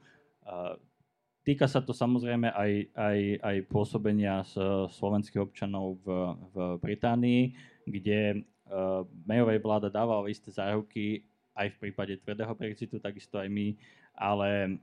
Týka 1.44 1.68
sa 1.68 1.84
to 1.84 1.92
samozrejme 1.92 2.50
aj, 2.56 2.72
aj, 2.96 3.20
aj 3.44 3.58
pôsobenia 3.68 4.48
s 4.48 4.56
slovenských 4.96 5.44
občanov 5.44 6.00
v, 6.02 6.08
v 6.56 6.56
Británii, 6.80 7.42
kde 7.84 8.40
uh, 8.40 9.04
Mayovej 9.28 9.60
vláda 9.60 9.92
dávala 9.92 10.32
isté 10.32 10.56
záruky 10.56 11.28
aj 11.52 11.76
v 11.76 11.80
prípade 11.84 12.16
tvrdého 12.24 12.56
Brexitu, 12.56 12.96
takisto 12.96 13.36
aj 13.44 13.52
my, 13.52 13.76
ale 14.16 14.80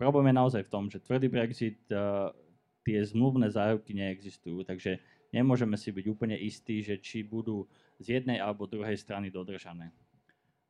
problém 0.00 0.32
je 0.32 0.40
naozaj 0.40 0.62
v 0.64 0.72
tom, 0.72 0.88
že 0.88 1.04
tvrdý 1.04 1.28
Brexit, 1.28 1.76
uh, 1.92 2.32
tie 2.80 2.96
zmluvné 3.04 3.52
záruky 3.52 3.92
neexistujú, 3.92 4.64
takže 4.64 4.96
nemôžeme 5.28 5.76
si 5.76 5.92
byť 5.92 6.06
úplne 6.08 6.40
istí, 6.40 6.80
že 6.80 6.96
či 6.96 7.20
budú 7.20 7.68
z 8.00 8.16
jednej 8.16 8.40
alebo 8.40 8.64
druhej 8.64 8.96
strany 8.96 9.28
dodržané. 9.28 9.92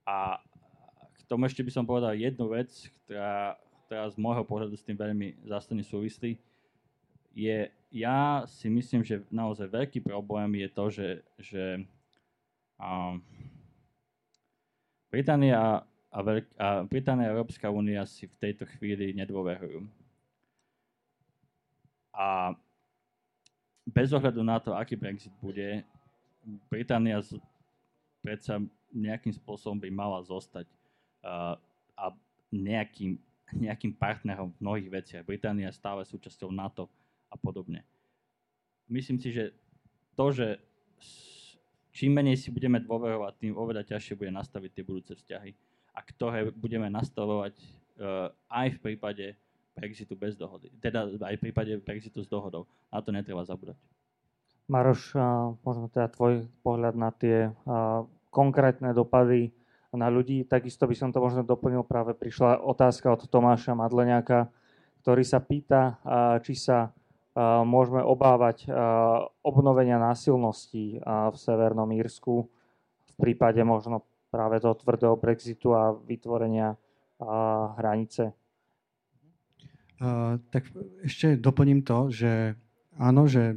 A 0.03 0.43
tomu 1.27 1.47
ešte 1.47 1.63
by 1.63 1.71
som 1.75 1.85
povedal 1.87 2.15
jednu 2.15 2.47
vec, 2.51 2.71
ktorá, 3.05 3.59
ktorá 3.87 4.05
z 4.11 4.17
môjho 4.19 4.47
pohľadu 4.47 4.75
s 4.79 4.87
tým 4.87 4.99
veľmi 4.99 5.43
zásadne 5.47 5.83
súvislí. 5.83 6.39
Je, 7.37 7.69
ja 7.93 8.47
si 8.49 8.71
myslím, 8.73 9.05
že 9.05 9.27
naozaj 9.29 9.69
veľký 9.69 10.01
problém 10.01 10.63
je 10.65 10.69
to, 10.73 10.85
že, 10.89 11.09
že 11.37 11.65
um, 12.81 13.21
Británia 15.11 15.85
a, 16.09 16.19
Veľk- 16.25 16.57
a 16.57 16.67
Británia 16.89 17.29
a 17.29 17.35
Európska 17.35 17.69
únia 17.69 18.09
si 18.09 18.25
v 18.25 18.39
tejto 18.41 18.65
chvíli 18.79 19.13
nedôverujú. 19.13 19.85
A 22.17 22.57
bez 23.85 24.11
ohľadu 24.11 24.41
na 24.41 24.57
to, 24.57 24.73
aký 24.73 24.97
Brexit 24.97 25.35
bude, 25.39 25.85
Británia 26.73 27.21
z, 27.21 27.37
predsa 28.25 28.63
nejakým 28.95 29.35
spôsobom 29.37 29.77
by 29.77 29.91
mala 29.93 30.25
zostať 30.25 30.65
a 31.97 32.05
nejakým, 32.55 33.19
nejakým 33.59 33.93
partnerom 33.99 34.55
v 34.55 34.63
mnohých 34.63 34.89
veciach. 34.91 35.23
Británia 35.27 35.75
stále 35.75 36.07
súčasťou 36.07 36.55
NATO 36.55 36.87
a 37.31 37.35
podobne. 37.35 37.83
Myslím 38.87 39.19
si, 39.19 39.35
že 39.35 39.51
to, 40.15 40.31
že 40.31 40.63
čím 41.91 42.15
menej 42.15 42.39
si 42.39 42.55
budeme 42.55 42.79
dôverovať, 42.79 43.33
tým 43.41 43.55
oveľa 43.59 43.83
ťažšie 43.89 44.15
bude 44.15 44.31
nastaviť 44.31 44.71
tie 44.71 44.85
budúce 44.87 45.13
vzťahy 45.19 45.51
a 45.97 46.01
ktoré 46.05 46.53
budeme 46.53 46.87
nastavovať 46.93 47.57
uh, 47.57 48.29
aj 48.53 48.77
v 48.77 48.79
prípade 48.79 49.27
Brexitu 49.77 50.17
bez 50.17 50.37
dohody. 50.37 50.73
Teda 50.81 51.05
aj 51.09 51.37
v 51.37 51.43
prípade 51.49 51.73
Brexitu 51.81 52.25
s 52.25 52.29
dohodou. 52.29 52.65
Na 52.89 53.01
to 53.01 53.13
netreba 53.13 53.45
zabúdať. 53.45 53.77
Maroš, 54.69 55.17
uh, 55.17 55.57
možno 55.65 55.89
teda 55.89 56.13
tvoj 56.13 56.47
pohľad 56.61 56.95
na 56.95 57.11
tie 57.13 57.49
uh, 57.49 58.05
konkrétne 58.29 58.93
dopady 58.93 59.57
na 59.97 60.13
ľudí. 60.13 60.45
Takisto 60.45 60.85
by 60.85 60.95
som 60.95 61.09
to 61.11 61.19
možno 61.19 61.43
doplnil, 61.43 61.83
práve 61.83 62.13
prišla 62.13 62.61
otázka 62.61 63.17
od 63.17 63.25
Tomáša 63.27 63.73
Madleniaka, 63.75 64.53
ktorý 65.03 65.25
sa 65.25 65.41
pýta, 65.41 65.99
či 66.45 66.55
sa 66.55 66.93
môžeme 67.65 68.05
obávať 68.05 68.69
obnovenia 69.41 69.97
násilností 69.97 71.01
v 71.05 71.37
Severnom 71.37 71.89
Írsku 71.93 72.49
v 73.17 73.25
prípade 73.33 73.65
možno 73.65 74.05
práve 74.29 74.61
toho 74.61 74.77
tvrdého 74.77 75.17
Brexitu 75.17 75.73
a 75.73 75.97
vytvorenia 75.97 76.77
hranice. 77.81 78.37
Uh, 79.97 80.37
tak 80.53 80.69
ešte 81.01 81.41
doplním 81.41 81.81
to, 81.81 82.13
že 82.13 82.53
áno, 83.01 83.25
že 83.25 83.57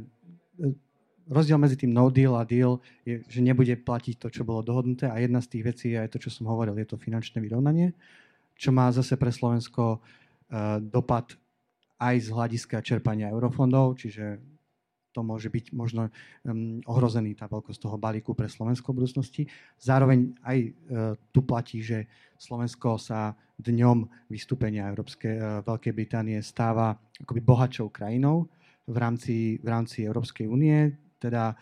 rozdiel 1.30 1.56
medzi 1.62 1.78
tým 1.78 1.94
no 1.94 2.10
deal 2.10 2.34
a 2.34 2.42
deal 2.42 2.82
je, 3.06 3.22
že 3.30 3.40
nebude 3.40 3.72
platiť 3.78 4.18
to, 4.18 4.28
čo 4.28 4.42
bolo 4.42 4.66
dohodnuté 4.66 5.06
a 5.06 5.16
jedna 5.22 5.38
z 5.38 5.56
tých 5.56 5.64
vecí 5.64 5.86
je 5.94 6.02
aj 6.02 6.10
to, 6.10 6.18
čo 6.18 6.30
som 6.34 6.50
hovoril, 6.50 6.74
je 6.74 6.90
to 6.90 6.98
finančné 6.98 7.38
vyrovnanie, 7.38 7.94
čo 8.58 8.74
má 8.74 8.90
zase 8.90 9.14
pre 9.14 9.30
Slovensko 9.30 10.02
uh, 10.02 10.82
dopad 10.82 11.38
aj 12.02 12.16
z 12.18 12.28
hľadiska 12.34 12.82
čerpania 12.82 13.30
eurofondov, 13.30 13.94
čiže 14.02 14.42
to 15.10 15.26
môže 15.26 15.50
byť 15.50 15.74
možno 15.74 16.10
um, 16.10 16.78
ohrozený 16.86 17.34
tá 17.38 17.46
veľkosť 17.50 17.78
toho 17.78 17.98
balíku 17.98 18.34
pre 18.34 18.46
Slovensko 18.46 18.90
v 18.90 18.98
budúcnosti. 19.02 19.42
Zároveň 19.78 20.34
aj 20.42 20.58
uh, 20.60 20.70
tu 21.30 21.46
platí, 21.46 21.82
že 21.82 22.10
Slovensko 22.38 22.98
sa 22.98 23.34
dňom 23.58 24.30
vystúpenia 24.30 24.90
Európskej, 24.90 25.34
uh, 25.34 25.44
Veľkej 25.66 25.92
Británie 25.94 26.38
stáva 26.42 26.94
akoby 27.22 27.42
bohatšou 27.42 27.90
krajinou 27.90 28.46
v 28.86 28.96
rámci, 28.96 29.58
v 29.60 29.68
rámci 29.68 30.06
Európskej 30.06 30.46
únie 30.50 31.09
teda 31.20 31.54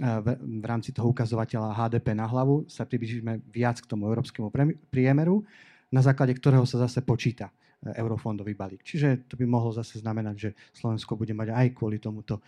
v 0.00 0.64
rámci 0.64 0.96
toho 0.96 1.12
ukazovateľa 1.12 1.76
HDP 1.76 2.16
na 2.16 2.24
hlavu 2.24 2.64
sa 2.70 2.88
približíme 2.88 3.44
viac 3.52 3.82
k 3.84 3.90
tomu 3.90 4.08
európskemu 4.08 4.48
priemeru, 4.88 5.44
na 5.92 6.00
základe 6.00 6.32
ktorého 6.38 6.64
sa 6.64 6.80
zase 6.86 7.02
počíta 7.02 7.50
e, 7.50 7.92
eurofondový 7.98 8.54
balík. 8.54 8.86
Čiže 8.86 9.26
to 9.26 9.34
by 9.34 9.44
mohlo 9.44 9.74
zase 9.74 9.98
znamenať, 9.98 10.36
že 10.38 10.50
Slovensko 10.72 11.18
bude 11.18 11.34
mať 11.34 11.50
aj 11.52 11.66
kvôli 11.74 11.98
tomuto 11.98 12.38
e, 12.38 12.42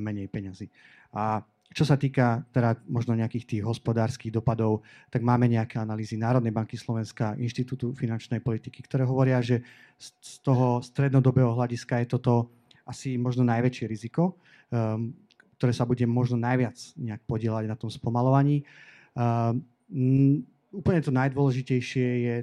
menej 0.00 0.26
peňazí. 0.32 0.66
A 1.12 1.44
čo 1.68 1.84
sa 1.84 2.00
týka 2.00 2.48
teda 2.48 2.80
možno 2.88 3.12
nejakých 3.12 3.44
tých 3.44 3.62
hospodárskych 3.62 4.32
dopadov, 4.32 4.80
tak 5.12 5.20
máme 5.20 5.52
nejaké 5.52 5.76
analýzy 5.76 6.16
Národnej 6.16 6.50
banky 6.50 6.80
Slovenska, 6.80 7.36
Inštitútu 7.36 7.92
finančnej 7.92 8.40
politiky, 8.40 8.80
ktoré 8.88 9.04
hovoria, 9.04 9.44
že 9.44 9.60
z 10.00 10.40
toho 10.40 10.80
strednodobého 10.80 11.52
hľadiska 11.52 12.00
je 12.00 12.16
toto 12.16 12.48
asi 12.88 13.20
možno 13.20 13.44
najväčšie 13.44 13.84
riziko. 13.84 14.40
Um, 14.72 15.27
ktoré 15.58 15.74
sa 15.74 15.82
bude 15.82 16.06
možno 16.06 16.38
najviac 16.38 16.78
nejak 16.94 17.26
podielať 17.26 17.66
na 17.66 17.74
tom 17.74 17.90
spomalovaní. 17.90 18.62
Úplne 20.70 21.00
to 21.02 21.10
najdôležitejšie 21.10 22.06
je, 22.24 22.34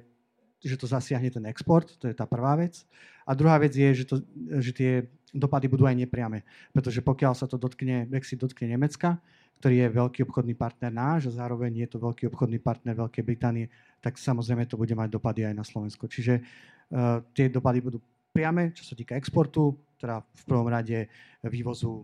že 0.66 0.76
to 0.76 0.86
zasiahne 0.86 1.32
ten 1.32 1.46
export, 1.48 1.88
to 1.96 2.12
je 2.12 2.16
tá 2.16 2.28
prvá 2.28 2.60
vec. 2.60 2.84
A 3.24 3.34
druhá 3.34 3.56
vec 3.58 3.72
je, 3.74 4.04
že, 4.04 4.06
to, 4.06 4.22
že 4.60 4.72
tie 4.76 4.92
dopady 5.32 5.72
budú 5.72 5.88
aj 5.88 5.96
nepriame. 5.96 6.44
Pretože 6.76 7.00
pokiaľ 7.00 7.34
sa 7.34 7.48
to 7.48 7.56
dotkne, 7.56 8.06
Brexit 8.06 8.38
dotkne 8.38 8.76
Nemecka, 8.76 9.18
ktorý 9.64 9.88
je 9.88 9.88
veľký 9.96 10.20
obchodný 10.28 10.54
partner 10.54 10.92
náš 10.92 11.32
a 11.32 11.40
zároveň 11.40 11.86
je 11.86 11.90
to 11.96 11.98
veľký 12.04 12.28
obchodný 12.28 12.60
partner 12.60 12.94
Veľkej 12.94 13.24
Británie, 13.24 13.72
tak 14.04 14.20
samozrejme 14.20 14.68
to 14.68 14.76
bude 14.76 14.92
mať 14.92 15.10
dopady 15.10 15.48
aj 15.48 15.56
na 15.56 15.64
Slovensko. 15.64 16.12
Čiže 16.12 16.44
uh, 16.44 17.24
tie 17.32 17.48
dopady 17.48 17.80
budú 17.80 17.98
priame, 18.36 18.76
čo 18.76 18.84
sa 18.84 19.00
týka 19.00 19.16
exportu, 19.16 19.80
teda 19.96 20.20
v 20.22 20.44
prvom 20.44 20.68
rade 20.68 21.08
vývozu 21.40 22.04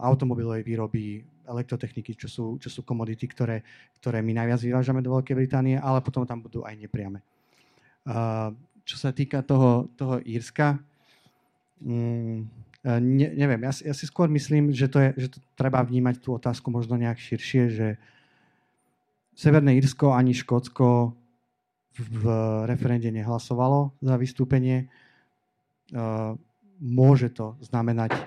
automobilovej 0.00 0.64
výroby, 0.64 1.24
elektrotechniky, 1.48 2.12
čo 2.14 2.28
sú, 2.28 2.44
čo 2.60 2.68
sú 2.68 2.84
komodity, 2.84 3.24
ktoré, 3.24 3.64
ktoré 3.98 4.20
my 4.20 4.36
najviac 4.36 4.60
vyvážame 4.60 5.00
do 5.00 5.16
Veľkej 5.16 5.36
Británie, 5.36 5.80
ale 5.80 6.04
potom 6.04 6.28
tam 6.28 6.44
budú 6.44 6.62
aj 6.62 6.76
nepriame. 6.76 7.24
Eh, 8.08 8.48
čo 8.84 8.96
sa 8.96 9.12
týka 9.12 9.44
toho, 9.44 9.88
toho 9.96 10.20
Írska, 10.24 10.80
mm, 11.80 12.38
eh, 12.84 13.00
ne, 13.00 13.28
neviem, 13.36 13.60
ja, 13.64 13.72
ja 13.72 13.94
si 13.96 14.04
skôr 14.04 14.28
myslím, 14.32 14.72
že 14.72 14.88
to, 14.88 15.00
je, 15.00 15.10
že 15.16 15.28
to 15.36 15.38
treba 15.56 15.80
vnímať 15.80 16.20
tú 16.20 16.36
otázku 16.36 16.68
možno 16.68 17.00
nejak 17.00 17.20
širšie, 17.20 17.62
že 17.72 17.88
Severné 19.38 19.78
Írsko 19.78 20.12
ani 20.12 20.34
Škótsko 20.34 21.14
v 21.98 22.24
referende 22.66 23.06
nehlasovalo 23.14 23.94
za 24.02 24.18
vystúpenie. 24.18 24.90
Môže 26.82 27.30
to 27.30 27.54
znamenať 27.62 28.18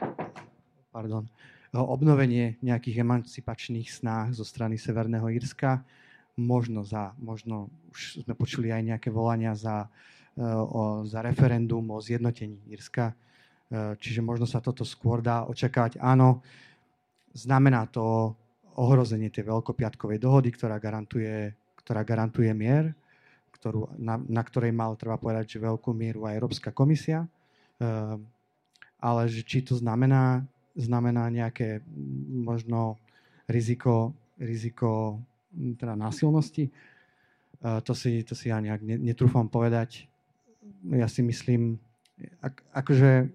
pardon, 0.91 1.23
obnovenie 1.71 2.59
nejakých 2.59 3.01
emancipačných 3.07 3.87
snách 3.87 4.35
zo 4.35 4.43
strany 4.43 4.75
Severného 4.75 5.31
Írska. 5.31 5.79
Možno, 6.35 6.83
za, 6.83 7.15
možno 7.19 7.71
už 7.91 8.23
sme 8.27 8.33
počuli 8.35 8.71
aj 8.71 8.81
nejaké 8.95 9.09
volania 9.11 9.55
za, 9.55 9.87
e, 10.35 10.43
o, 10.43 11.03
za 11.07 11.23
referendum 11.23 11.83
o 11.91 11.99
zjednotení 11.99 12.59
Írska. 12.71 13.11
E, 13.11 13.15
čiže 13.99 14.19
možno 14.19 14.43
sa 14.47 14.59
toto 14.59 14.83
skôr 14.83 15.23
dá 15.23 15.47
očakávať. 15.47 15.99
Áno, 16.03 16.43
znamená 17.31 17.87
to 17.87 18.35
ohrozenie 18.75 19.31
tej 19.31 19.47
veľkopiatkovej 19.47 20.19
dohody, 20.19 20.49
ktorá 20.55 20.79
garantuje, 20.79 21.51
ktorá 21.83 22.03
garantuje 22.03 22.51
mier, 22.55 22.95
ktorú, 23.59 23.91
na, 23.99 24.19
na 24.19 24.43
ktorej 24.43 24.71
mal, 24.71 24.95
treba 24.95 25.19
povedať, 25.19 25.55
že 25.55 25.67
veľkú 25.67 25.91
mieru 25.91 26.27
aj 26.27 26.35
Európska 26.35 26.71
komisia. 26.71 27.27
E, 27.79 27.87
ale 29.01 29.21
že 29.27 29.43
či 29.43 29.63
to 29.63 29.75
znamená 29.75 30.45
znamená 30.75 31.27
nejaké 31.29 31.83
možno 32.31 32.97
riziko, 33.47 34.15
riziko 34.39 35.19
teda 35.51 35.95
násilnosti. 35.95 36.71
To 37.61 37.93
si, 37.93 38.23
to 38.23 38.33
si 38.33 38.49
ja 38.49 38.57
nejak 38.57 38.81
netrúfam 38.81 39.45
povedať. 39.51 40.07
Ja 40.89 41.05
si 41.05 41.21
myslím, 41.21 41.77
ak, 42.41 42.63
akože 42.73 43.29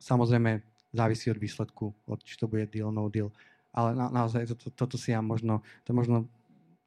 samozrejme 0.00 0.64
závisí 0.96 1.28
od 1.30 1.38
výsledku, 1.38 1.92
od 2.08 2.18
či 2.24 2.40
to 2.40 2.48
bude 2.48 2.66
deal, 2.72 2.88
no 2.90 3.12
deal. 3.12 3.28
Ale 3.70 3.94
na, 3.94 4.10
naozaj 4.10 4.50
to, 4.50 4.54
to, 4.56 4.68
toto 4.74 4.96
si 4.98 5.14
ja 5.14 5.22
možno, 5.22 5.62
to 5.86 5.94
možno 5.94 6.26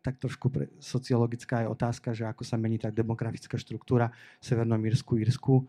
tak 0.04 0.20
trošku 0.20 0.52
pre, 0.52 0.68
sociologická 0.84 1.64
je 1.64 1.72
otázka, 1.72 2.12
že 2.12 2.28
ako 2.28 2.44
sa 2.44 2.60
mení 2.60 2.76
tá 2.76 2.92
demografická 2.92 3.56
štruktúra 3.56 4.12
v 4.12 4.44
Severnom 4.44 4.82
Írsku, 4.84 5.16
Írsku. 5.16 5.64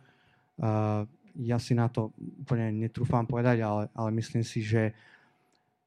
Uh, 0.58 1.06
ja 1.40 1.58
si 1.58 1.74
na 1.74 1.90
to 1.90 2.14
úplne 2.46 2.70
netrúfam 2.86 3.26
povedať, 3.26 3.62
ale, 3.66 3.90
ale 3.90 4.10
myslím 4.14 4.46
si, 4.46 4.62
že, 4.62 4.94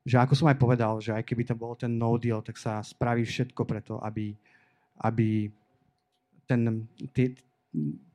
že 0.03 0.19
ako 0.19 0.33
som 0.35 0.47
aj 0.51 0.57
povedal, 0.59 0.99
že 0.99 1.15
aj 1.15 1.23
keby 1.23 1.43
to 1.47 1.55
bol 1.55 1.73
ten 1.75 1.95
no 1.95 2.19
deal, 2.19 2.43
tak 2.43 2.59
sa 2.59 2.83
spraví 2.83 3.23
všetko 3.23 3.61
preto, 3.63 3.95
aby, 4.03 4.35
aby 5.07 5.47
ten, 6.43 6.87
tý, 7.15 7.35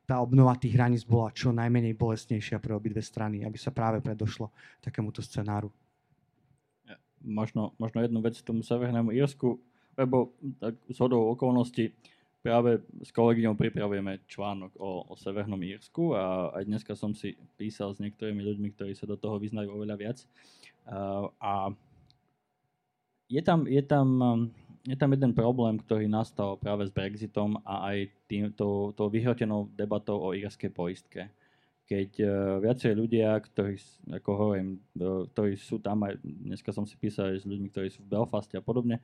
tá 0.05 0.21
obnova 0.21 0.57
tých 0.61 0.77
hraníc 0.77 1.03
bola 1.09 1.33
čo 1.33 1.57
najmenej 1.57 1.97
bolestnejšia 1.97 2.61
pre 2.61 2.77
obidve 2.77 3.01
strany, 3.01 3.49
aby 3.49 3.57
sa 3.57 3.73
práve 3.73 4.05
predošlo 4.05 4.53
takémuto 4.85 5.25
scenáru. 5.25 5.73
Možno, 7.23 7.73
možno 7.79 8.03
jednu 8.03 8.19
vec 8.19 8.35
tomu 8.43 8.67
Severnému 8.67 9.15
Írsku, 9.15 9.57
lebo 9.95 10.35
tak 10.59 10.75
z 10.91 10.99
hodou 10.99 11.31
okolností 11.33 11.95
práve 12.43 12.83
s 13.01 13.15
kolegyňou 13.15 13.55
pripravujeme 13.55 14.19
článok 14.27 14.75
o, 14.77 15.07
o 15.07 15.15
Severnom 15.15 15.63
Írsku 15.63 16.19
a 16.19 16.51
aj 16.59 16.67
dneska 16.67 16.93
som 16.99 17.15
si 17.15 17.39
písal 17.55 17.95
s 17.95 18.03
niektorými 18.03 18.43
ľuďmi, 18.43 18.75
ktorí 18.75 18.93
sa 18.99 19.07
do 19.07 19.15
toho 19.15 19.39
vyznajú 19.39 19.71
oveľa 19.71 19.97
viac. 19.97 20.19
Uh, 20.83 21.31
a 21.39 21.71
je 23.31 23.41
tam, 23.41 23.65
je, 23.65 23.81
tam, 23.81 24.09
je 24.85 24.97
tam 24.99 25.11
jeden 25.15 25.33
problém, 25.33 25.79
ktorý 25.81 26.11
nastal 26.11 26.59
práve 26.59 26.85
s 26.85 26.93
Brexitom 26.93 27.57
a 27.63 27.95
aj 27.95 28.11
tou, 28.59 28.93
tou 28.93 29.09
vyhrotenou 29.09 29.71
debatou 29.73 30.21
o 30.21 30.35
írskej 30.35 30.69
poistke. 30.75 31.31
Keď 31.87 32.11
uh, 32.27 32.29
viacej 32.59 32.93
ľudia, 32.99 33.39
ktorí, 33.39 33.79
ako 34.19 34.31
hovorím, 34.35 34.83
uh, 34.99 35.31
ktorí 35.31 35.55
sú 35.55 35.79
tam, 35.79 36.03
aj 36.03 36.19
dneska 36.27 36.75
som 36.75 36.83
si 36.83 36.99
písal 36.99 37.39
aj 37.39 37.47
s 37.47 37.49
ľuďmi, 37.49 37.71
ktorí 37.71 37.89
sú 37.89 38.03
v 38.03 38.19
Belfaste 38.19 38.59
a 38.59 38.63
podobne, 38.63 38.99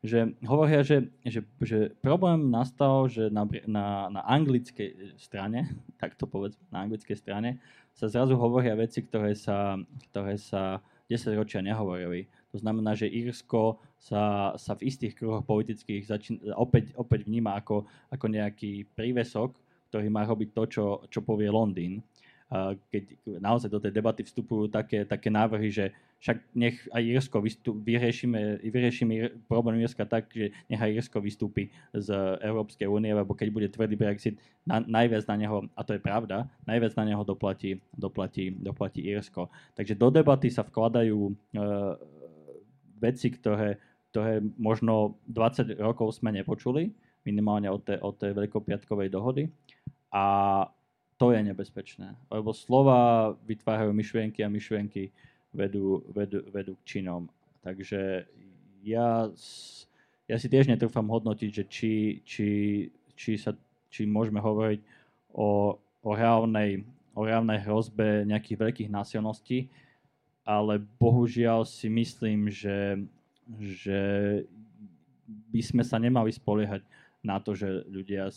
že 0.00 0.32
hovoria, 0.48 0.80
že, 0.80 1.12
že, 1.28 1.44
že 1.60 1.92
problém 2.00 2.48
nastal, 2.48 3.04
že 3.04 3.28
na, 3.28 3.44
na, 3.68 4.08
na 4.08 4.22
anglickej 4.24 5.16
strane, 5.20 5.68
tak 6.00 6.16
to 6.16 6.24
povedz, 6.24 6.56
na 6.72 6.88
anglickej 6.88 7.16
strane, 7.16 7.60
sa 7.92 8.08
zrazu 8.08 8.32
hovoria 8.38 8.72
veci, 8.78 9.04
ktoré 9.04 9.36
sa, 9.36 9.76
ktoré 10.08 10.40
sa 10.40 10.80
10 11.12 11.36
ročia 11.36 11.60
nehovorili. 11.60 12.30
To 12.54 12.58
znamená, 12.58 12.96
že 12.96 13.10
Írsko 13.10 13.78
sa, 14.00 14.54
sa 14.56 14.72
v 14.74 14.88
istých 14.88 15.14
kruhoch 15.14 15.44
politických 15.44 16.02
začín, 16.08 16.40
opäť, 16.56 16.96
opäť 16.96 17.28
vníma 17.28 17.60
ako, 17.60 17.84
ako 18.08 18.26
nejaký 18.26 18.88
prívesok, 18.96 19.52
ktorý 19.90 20.06
má 20.08 20.22
robiť 20.24 20.48
to, 20.54 20.62
čo, 20.70 20.84
čo 21.10 21.20
povie 21.20 21.50
Londýn 21.50 22.00
keď 22.90 23.04
naozaj 23.38 23.70
do 23.70 23.78
tej 23.78 23.94
debaty 23.94 24.26
vstupujú 24.26 24.66
také, 24.66 25.06
také 25.06 25.30
návrhy, 25.30 25.70
že 25.70 25.94
však 26.18 26.36
nech 26.52 26.76
aj 26.90 27.02
Irsko 27.06 27.38
vyriešime, 27.80 28.58
vyriešime 28.60 29.14
problém 29.46 29.80
Irska 29.80 30.02
tak, 30.02 30.28
že 30.34 30.50
nech 30.66 30.82
Irsko 30.82 31.22
vystúpi 31.22 31.70
z 31.94 32.10
Európskej 32.42 32.90
únie, 32.90 33.14
lebo 33.14 33.38
keď 33.38 33.48
bude 33.54 33.68
tvrdý 33.70 33.94
Brexit, 33.94 34.34
na, 34.66 34.82
najviac 34.82 35.24
na 35.30 35.36
neho, 35.38 35.56
a 35.72 35.80
to 35.86 35.94
je 35.94 36.02
pravda, 36.02 36.50
najviac 36.66 36.92
na 36.98 37.04
neho 37.14 37.22
doplatí, 37.22 37.78
doplatí, 37.94 38.50
doplatí 38.52 39.00
Irsko. 39.06 39.48
Takže 39.78 39.94
do 39.94 40.10
debaty 40.10 40.50
sa 40.50 40.66
vkladajú 40.66 41.30
e, 41.30 41.32
veci, 43.00 43.30
ktoré, 43.32 43.78
ktoré 44.10 44.44
možno 44.58 45.22
20 45.30 45.78
rokov 45.78 46.18
sme 46.18 46.34
nepočuli, 46.34 46.90
minimálne 47.22 47.70
od 47.70 47.80
tej, 47.86 47.98
od 48.02 48.14
tej 48.18 48.32
veľkopiatkovej 48.36 49.08
dohody. 49.08 49.48
A 50.10 50.66
to 51.20 51.36
je 51.36 51.40
nebezpečné. 51.44 52.16
Lebo 52.32 52.56
slova 52.56 53.36
vytvárajú 53.44 53.92
myšlienky 53.92 54.40
a 54.40 54.48
myšlienky 54.48 55.12
vedú, 55.52 56.00
vedú, 56.16 56.40
vedú 56.48 56.72
k 56.80 56.96
činom. 56.96 57.28
Takže 57.60 58.24
ja, 58.80 59.28
ja 60.24 60.36
si 60.40 60.48
tiež 60.48 60.72
netrúfam 60.72 61.04
hodnotiť, 61.04 61.50
že 61.52 61.64
či, 61.68 61.92
či, 62.24 62.48
či, 63.12 63.36
sa, 63.36 63.52
či 63.92 64.08
môžeme 64.08 64.40
hovoriť 64.40 64.80
o, 65.36 65.76
o, 65.76 66.10
reálnej, 66.16 66.88
o 67.12 67.20
reálnej 67.28 67.60
hrozbe 67.68 68.24
nejakých 68.24 68.56
veľkých 68.56 68.88
násilností, 68.88 69.68
ale 70.48 70.80
bohužiaľ 70.96 71.68
si 71.68 71.92
myslím, 71.92 72.48
že, 72.48 72.96
že 73.60 74.00
by 75.52 75.60
sme 75.60 75.84
sa 75.84 76.00
nemali 76.00 76.32
spoliehať 76.32 76.80
na 77.20 77.36
to, 77.36 77.52
že 77.52 77.84
ľudia, 77.92 78.32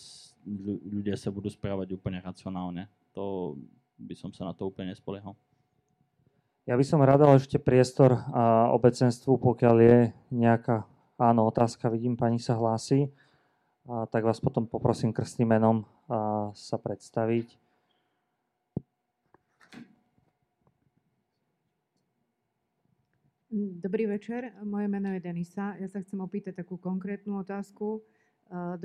ľudia 0.88 1.16
sa 1.16 1.32
budú 1.32 1.48
správať 1.48 1.96
úplne 1.96 2.20
racionálne. 2.20 2.88
To 3.16 3.56
by 4.00 4.16
som 4.18 4.32
sa 4.36 4.48
na 4.50 4.54
to 4.56 4.68
úplne 4.68 4.92
nespoliehal. 4.92 5.36
Ja 6.64 6.80
by 6.80 6.86
som 6.88 7.04
radal 7.04 7.36
ešte 7.36 7.60
priestor 7.60 8.24
a 8.32 8.72
obecenstvu, 8.72 9.36
pokiaľ 9.36 9.76
je 9.84 9.98
nejaká 10.32 10.88
áno, 11.20 11.48
otázka, 11.48 11.92
vidím, 11.92 12.16
pani 12.16 12.40
sa 12.40 12.56
hlási, 12.56 13.12
a 13.84 14.08
tak 14.08 14.24
vás 14.24 14.40
potom 14.40 14.64
poprosím 14.64 15.12
krstným 15.12 15.60
menom 15.60 15.84
a 16.08 16.52
sa 16.56 16.80
predstaviť. 16.80 17.60
Dobrý 23.54 24.10
večer, 24.10 24.56
moje 24.66 24.88
meno 24.90 25.14
je 25.14 25.22
Denisa. 25.22 25.78
Ja 25.78 25.86
sa 25.86 26.02
chcem 26.02 26.18
opýtať 26.24 26.64
takú 26.64 26.80
konkrétnu 26.82 27.38
otázku. 27.38 28.02
12. 28.50 28.82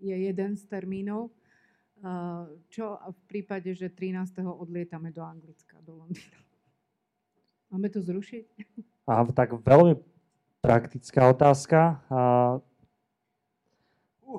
je 0.00 0.16
jeden 0.16 0.56
z 0.56 0.62
termínov. 0.66 1.30
Čo 2.72 2.96
v 2.96 3.20
prípade, 3.28 3.76
že 3.76 3.92
13. 3.92 4.40
odlietame 4.48 5.12
do 5.12 5.20
Anglicka, 5.20 5.76
do 5.84 6.00
Londýna? 6.00 6.40
Máme 7.70 7.86
to 7.92 8.02
zrušiť? 8.02 8.44
A, 9.06 9.22
tak 9.30 9.54
veľmi 9.54 9.94
praktická 10.58 11.30
otázka. 11.30 12.02
A, 12.10 12.20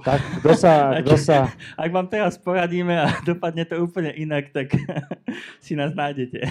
tak 0.03 0.19
kto 0.43 0.51
sa, 0.57 0.71
kto 1.05 1.15
sa... 1.15 1.53
Ak 1.79 1.91
vám 1.93 2.11
teraz 2.11 2.35
poradíme 2.35 2.97
a 2.97 3.07
dopadne 3.29 3.63
to 3.63 3.79
úplne 3.79 4.11
inak, 4.17 4.51
tak 4.51 4.73
si 5.65 5.77
nás 5.77 5.95
nájdete. 5.95 6.43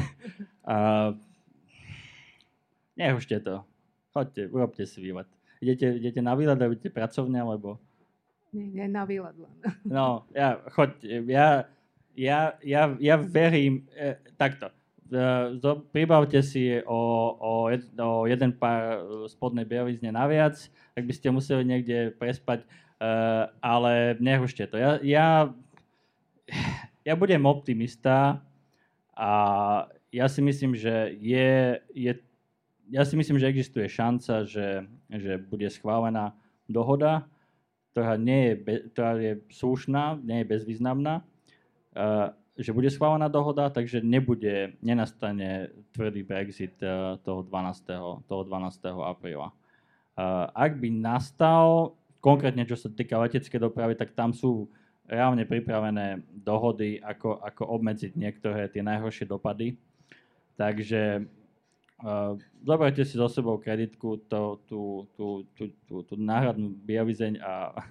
A, 0.64 0.76
Nehušte 3.00 3.40
to. 3.40 3.64
Chodte, 4.12 4.44
urobte 4.52 4.84
si 4.84 5.00
výlet. 5.00 5.24
Idete, 5.64 5.96
idete 5.96 6.20
na 6.20 6.36
výlet, 6.36 6.60
robíte 6.60 6.92
pracovne, 6.92 7.40
alebo... 7.40 7.80
Nie, 8.50 8.66
nie, 8.66 8.86
na 8.90 9.06
výlet 9.06 9.34
len. 9.38 9.54
No, 9.86 10.26
ja, 10.34 10.58
choďte. 10.74 11.06
Ja, 11.30 11.70
ja, 12.18 12.58
ja, 12.66 12.82
ja 12.98 13.14
verím, 13.16 13.86
eh, 13.94 14.18
takto. 14.34 14.74
E, 15.10 15.58
pribavte 15.90 16.38
si 16.42 16.78
o, 16.86 17.00
o, 17.38 17.50
jed, 17.70 17.82
o 17.98 18.30
jeden 18.30 18.54
pár 18.54 19.02
spodnej 19.26 19.66
bielizne 19.66 20.14
naviac, 20.14 20.54
ak 20.94 21.02
by 21.02 21.12
ste 21.14 21.34
museli 21.34 21.66
niekde 21.66 22.14
prespať, 22.14 22.62
eh, 22.62 23.44
ale 23.62 24.18
nehušte 24.18 24.66
to. 24.70 24.78
Ja, 24.78 24.98
ja, 25.02 25.26
ja 27.06 27.14
budem 27.14 27.42
optimista 27.46 28.42
a 29.14 29.30
ja 30.10 30.26
si 30.26 30.42
myslím, 30.42 30.74
že 30.74 31.14
je, 31.18 31.78
je 31.94 32.12
ja 32.90 33.06
si 33.06 33.14
myslím, 33.14 33.38
že 33.38 33.46
existuje 33.46 33.86
šanca, 33.86 34.42
že, 34.42 34.82
že 35.06 35.38
bude 35.38 35.70
schválená 35.70 36.34
dohoda, 36.66 37.30
ktorá, 38.00 38.16
nie 38.16 38.40
je, 38.40 38.52
ktorá 38.96 39.12
je 39.20 39.32
slušná, 39.52 40.16
nie 40.24 40.40
je 40.40 40.48
bezvýznamná, 40.48 41.20
že 42.56 42.72
bude 42.72 42.88
schválená 42.88 43.28
dohoda, 43.28 43.68
takže 43.68 44.00
nebude, 44.00 44.72
nenastane 44.80 45.68
tvrdý 45.92 46.24
Brexit 46.24 46.76
uh, 46.80 47.16
toho, 47.20 47.44
12. 47.44 48.24
toho 48.24 48.42
12. 48.44 48.84
apríla. 49.00 49.52
Uh, 50.16 50.48
ak 50.52 50.76
by 50.76 50.88
nastal, 50.92 51.96
konkrétne 52.20 52.68
čo 52.68 52.76
sa 52.76 52.92
týka 52.92 53.16
leteckej 53.16 53.60
dopravy, 53.60 53.96
tak 53.96 54.12
tam 54.12 54.36
sú 54.36 54.68
reálne 55.08 55.48
pripravené 55.48 56.20
dohody, 56.32 57.00
ako, 57.00 57.40
ako 57.40 57.68
obmedziť 57.80 58.16
niektoré 58.16 58.68
tie 58.68 58.84
najhoršie 58.84 59.24
dopady. 59.24 59.80
Takže 60.56 61.24
zoberte 62.64 63.04
si 63.04 63.14
so 63.16 63.28
sebou 63.28 63.60
kreditku, 63.60 64.24
to, 64.28 64.60
tú, 64.64 65.04
tú, 65.16 65.44
tú, 65.52 65.64
tú, 65.84 65.94
tú 66.04 66.14
náhradnú 66.16 66.72
bielizeň, 66.84 67.40
a, 67.40 67.84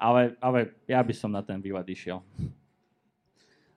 ale, 0.00 0.36
ale 0.40 0.72
ja 0.88 1.00
by 1.04 1.12
som 1.12 1.28
na 1.28 1.44
ten 1.44 1.60
výlet 1.60 1.84
išiel. 1.92 2.24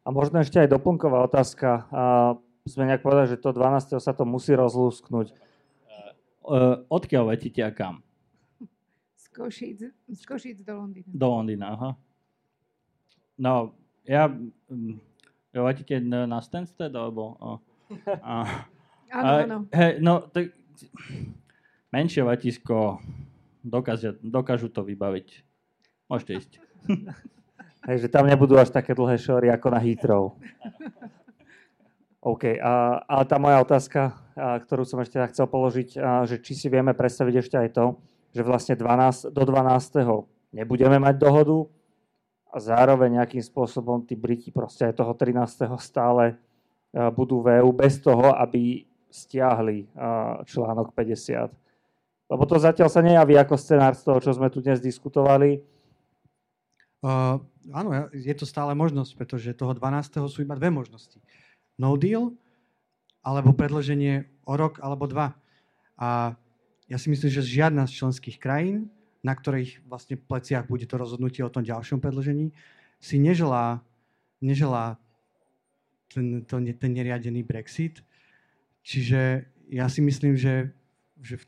A 0.04 0.12
možno 0.12 0.40
ešte 0.44 0.60
aj 0.60 0.72
doplnková 0.72 1.24
otázka. 1.24 1.88
Uh, 1.88 2.36
sme 2.68 2.88
nejak 2.88 3.04
povedali, 3.04 3.32
že 3.32 3.40
to 3.40 3.56
12. 3.56 4.00
sa 4.04 4.12
to 4.12 4.24
musí 4.28 4.52
rozlúsknuť. 4.56 5.32
Uh, 6.44 6.84
odkiaľ 6.92 7.36
letíte 7.36 7.64
a 7.64 7.72
kam? 7.72 8.04
Z 9.16 9.32
Košíc, 9.32 9.80
z 9.92 10.22
Košíc 10.28 10.60
do 10.64 10.76
Londýna. 10.76 11.12
Do 11.12 11.28
Londýna, 11.28 11.66
aha. 11.76 11.92
No, 13.40 13.76
ja... 14.04 14.28
Um, 14.68 15.00
letíte 15.56 16.04
na 16.04 16.40
Stansted, 16.44 16.92
alebo... 16.92 17.40
Uh, 17.40 17.60
uh, 18.28 18.73
Áno, 19.14 19.30
áno. 19.46 19.58
Hej, 19.70 20.02
no, 20.02 20.26
tak 20.26 20.58
menšie 21.94 22.26
letisko 22.26 22.98
dokážu, 23.62 24.18
dokážu 24.26 24.74
to 24.74 24.82
vybaviť. 24.82 25.46
Môžete 26.10 26.32
ísť. 26.42 26.52
Hej, 27.88 28.08
že 28.08 28.10
tam 28.10 28.26
nebudú 28.26 28.58
až 28.58 28.74
také 28.74 28.98
dlhé 28.98 29.22
šory 29.22 29.48
ako 29.54 29.68
na 29.70 29.78
Heathrow. 29.78 30.34
OK, 32.24 32.58
a, 32.58 33.04
ale 33.06 33.24
tá 33.30 33.38
moja 33.38 33.62
otázka, 33.62 34.18
a, 34.34 34.58
ktorú 34.58 34.88
som 34.88 34.98
ešte 35.04 35.20
chcel 35.30 35.46
položiť, 35.46 35.90
a, 36.00 36.24
že 36.26 36.42
či 36.42 36.58
si 36.58 36.68
vieme 36.72 36.96
predstaviť 36.96 37.36
ešte 37.38 37.56
aj 37.60 37.70
to, 37.76 37.86
že 38.34 38.42
vlastne 38.42 38.74
12, 38.74 39.30
do 39.30 39.44
12. 39.46 40.58
nebudeme 40.58 40.98
mať 40.98 41.16
dohodu 41.22 41.70
a 42.50 42.58
zároveň 42.58 43.22
nejakým 43.22 43.44
spôsobom 43.44 44.02
tí 44.08 44.18
Briti 44.18 44.50
proste 44.50 44.90
aj 44.90 45.04
toho 45.04 45.14
13. 45.14 45.70
stále 45.78 46.40
budú 46.94 47.42
v 47.42 47.58
EU 47.60 47.74
bez 47.74 47.98
toho, 47.98 48.32
aby 48.38 48.86
stiahli 49.14 49.86
článok 50.50 50.90
50. 50.98 51.54
Lebo 52.34 52.44
to 52.50 52.58
zatiaľ 52.58 52.90
sa 52.90 53.06
nejaví 53.06 53.38
ako 53.38 53.54
scenár 53.62 53.94
z 53.94 54.10
toho, 54.10 54.18
čo 54.18 54.34
sme 54.34 54.50
tu 54.50 54.58
dnes 54.58 54.82
diskutovali. 54.82 55.62
Uh, 57.04 57.38
áno, 57.70 58.10
je 58.10 58.34
to 58.34 58.48
stále 58.48 58.74
možnosť, 58.74 59.12
pretože 59.14 59.54
toho 59.54 59.76
12. 59.76 60.18
sú 60.32 60.42
iba 60.42 60.58
dve 60.58 60.74
možnosti. 60.74 61.22
No 61.78 61.94
deal, 61.94 62.34
alebo 63.22 63.54
predloženie 63.54 64.26
o 64.50 64.54
rok 64.58 64.82
alebo 64.82 65.06
dva. 65.06 65.38
A 66.00 66.34
ja 66.90 66.98
si 66.98 67.14
myslím, 67.14 67.30
že 67.30 67.46
žiadna 67.46 67.86
z 67.86 68.02
členských 68.02 68.42
krajín, 68.42 68.90
na 69.24 69.36
ktorých 69.36 69.88
vlastne 69.88 70.20
pleciach 70.20 70.68
bude 70.68 70.84
to 70.84 71.00
rozhodnutie 71.00 71.46
o 71.46 71.54
tom 71.54 71.64
ďalšom 71.64 72.04
predložení, 72.04 72.52
si 73.00 73.20
neželá, 73.20 73.80
neželá 74.44 75.00
ten, 76.12 76.44
ten, 76.44 76.68
ten 76.76 76.92
neriadený 76.92 77.44
Brexit, 77.44 78.04
Čiže 78.84 79.48
ja 79.72 79.88
si 79.88 80.04
myslím, 80.04 80.36
že, 80.36 80.70
že, 81.24 81.40
v, 81.40 81.44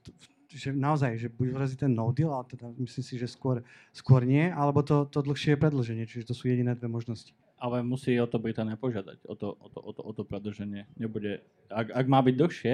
že 0.47 0.69
naozaj, 0.71 1.19
že 1.19 1.27
bude 1.27 1.51
vrazí 1.51 1.75
ten 1.75 1.91
no 1.91 2.15
deal, 2.15 2.31
ale 2.31 2.47
teda 2.47 2.71
myslím 2.79 3.03
si, 3.03 3.19
že 3.19 3.27
skôr, 3.27 3.59
skôr 3.91 4.23
nie, 4.23 4.47
alebo 4.47 4.79
to, 4.79 5.03
to 5.11 5.19
dlhšie 5.19 5.59
predlženie, 5.59 6.07
čiže 6.07 6.31
to 6.31 6.33
sú 6.33 6.47
jediné 6.47 6.73
dve 6.79 6.87
možnosti. 6.87 7.35
Ale 7.59 7.83
musí 7.83 8.15
o 8.19 8.27
to 8.27 8.39
Británia 8.39 8.79
požiadať, 8.79 9.27
o 9.27 9.35
to, 9.35 9.55
o 9.59 9.67
to, 9.67 9.79
o 9.83 9.91
to, 9.91 10.01
o 10.03 10.11
to 10.15 10.23
predlženie. 10.23 10.87
Nebude, 10.95 11.43
ak, 11.67 11.91
ak 11.91 12.05
má 12.07 12.23
byť 12.23 12.35
dlhšie, 12.39 12.73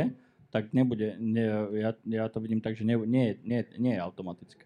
tak 0.54 0.70
nebude, 0.76 1.18
nie, 1.18 1.48
ja, 1.82 1.96
ja 2.06 2.26
to 2.30 2.38
vidím 2.38 2.62
tak, 2.62 2.78
že 2.78 2.86
nie, 2.86 2.98
nie, 3.08 3.40
nie, 3.42 3.62
nie 3.82 3.94
je 3.98 4.02
automatické. 4.04 4.66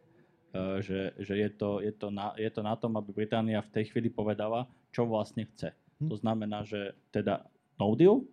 Uh, 0.55 0.79
že, 0.79 1.11
že 1.19 1.35
je, 1.35 1.49
to, 1.51 1.83
je, 1.83 1.91
to 1.91 2.07
na, 2.11 2.31
je 2.39 2.47
to 2.47 2.63
na 2.63 2.75
tom, 2.79 2.95
aby 2.95 3.11
Británia 3.11 3.59
v 3.59 3.71
tej 3.75 3.91
chvíli 3.91 4.07
povedala, 4.07 4.67
čo 4.91 5.03
vlastne 5.03 5.45
chce. 5.51 5.75
Hm. 5.99 6.07
To 6.09 6.15
znamená, 6.15 6.63
že 6.63 6.95
teda 7.11 7.43
no 7.75 7.91
deal, 7.93 8.23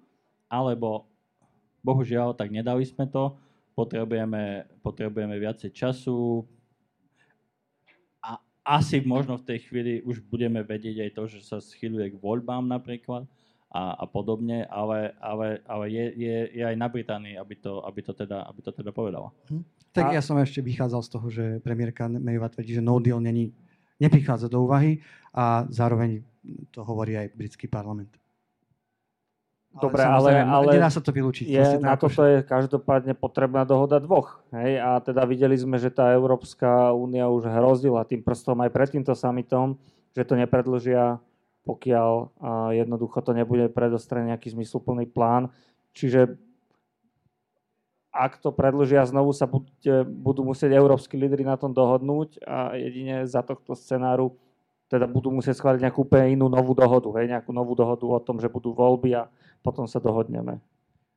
alebo 0.47 1.12
Bohužiaľ, 1.83 2.39
tak 2.39 2.55
nedali 2.55 2.87
sme 2.87 3.11
to. 3.11 3.35
Potrebujeme, 3.75 4.71
potrebujeme 4.81 5.35
viacej 5.37 5.75
času. 5.75 6.47
A 8.23 8.39
asi 8.63 9.03
možno 9.03 9.35
v 9.37 9.47
tej 9.53 9.59
chvíli 9.67 9.93
už 10.07 10.23
budeme 10.23 10.63
vedieť 10.63 11.03
aj 11.03 11.11
to, 11.19 11.23
že 11.27 11.39
sa 11.43 11.59
schyluje 11.59 12.15
k 12.15 12.21
voľbám 12.23 12.63
napríklad 12.71 13.27
a, 13.73 13.97
a 13.99 14.05
podobne, 14.05 14.69
ale, 14.69 15.17
ale, 15.19 15.65
ale 15.65 15.85
je, 15.89 16.05
je, 16.21 16.37
je 16.61 16.63
aj 16.63 16.77
na 16.77 16.87
Británii, 16.93 17.35
aby 17.41 17.57
to, 17.57 17.81
aby 17.83 18.01
to, 18.05 18.13
teda, 18.13 18.45
aby 18.45 18.61
to 18.61 18.71
teda 18.71 18.93
povedala. 18.93 19.33
Hm. 19.49 19.65
Tak 19.93 20.13
a... 20.13 20.15
ja 20.15 20.23
som 20.23 20.37
ešte 20.37 20.61
vychádzal 20.61 21.03
z 21.03 21.11
toho, 21.11 21.27
že 21.33 21.45
premiérka 21.65 22.07
Mayová 22.07 22.53
tvrdí, 22.53 22.77
že 22.77 22.85
no 22.85 23.01
deal 23.01 23.21
není, 23.21 23.51
neprichádza 23.97 24.53
do 24.53 24.69
úvahy 24.69 25.01
a 25.33 25.65
zároveň 25.73 26.21
to 26.71 26.85
hovorí 26.85 27.17
aj 27.17 27.33
britský 27.33 27.67
parlament. 27.67 28.22
Dobre, 29.73 30.05
ale, 30.05 30.37
ale 30.45 30.77
nedá 30.77 30.93
sa 30.93 31.01
to 31.01 31.17
vylúčiť. 31.17 31.49
Je, 31.49 31.81
na 31.81 31.97
toto 31.97 32.21
je 32.29 32.45
každopádne 32.45 33.17
potrebná 33.17 33.65
dohoda 33.65 33.97
dvoch. 33.97 34.45
Hej? 34.53 34.77
A 34.77 35.01
teda 35.01 35.25
videli 35.25 35.57
sme, 35.57 35.81
že 35.81 35.89
tá 35.89 36.13
Európska 36.13 36.93
únia 36.93 37.25
už 37.33 37.49
hrozila 37.49 38.05
tým 38.05 38.21
prstom 38.21 38.61
aj 38.61 38.69
pred 38.69 38.89
týmto 38.93 39.17
summitom, 39.17 39.81
že 40.13 40.29
to 40.29 40.37
nepredlžia, 40.37 41.17
pokiaľ 41.65 42.11
uh, 42.13 42.71
jednoducho 42.77 43.25
to 43.25 43.33
nebude 43.33 43.73
predostrený 43.73 44.37
nejaký 44.37 44.53
zmysluplný 44.53 45.09
plán. 45.09 45.49
Čiže 45.97 46.37
ak 48.13 48.45
to 48.45 48.53
predlžia, 48.53 49.09
znovu 49.09 49.33
sa 49.33 49.49
bude, 49.49 50.05
budú 50.05 50.45
musieť 50.45 50.77
európsky 50.77 51.17
lídry 51.17 51.49
na 51.49 51.57
tom 51.57 51.73
dohodnúť 51.73 52.45
a 52.45 52.77
jedine 52.77 53.25
za 53.25 53.41
tohto 53.41 53.73
scenáru 53.73 54.37
teda 54.93 55.09
budú 55.09 55.33
musieť 55.33 55.57
schváliť 55.57 55.89
nejakú 55.89 56.05
úplne 56.05 56.37
inú 56.37 56.53
novú 56.53 56.77
dohodu, 56.77 57.09
hej, 57.17 57.33
nejakú 57.33 57.49
novú 57.49 57.73
dohodu 57.73 58.05
o 58.05 58.21
tom, 58.21 58.37
že 58.37 58.53
budú 58.53 58.77
voľby 58.77 59.17
a 59.17 59.33
potom 59.63 59.87
sa 59.87 60.03
dohodneme. 60.03 60.59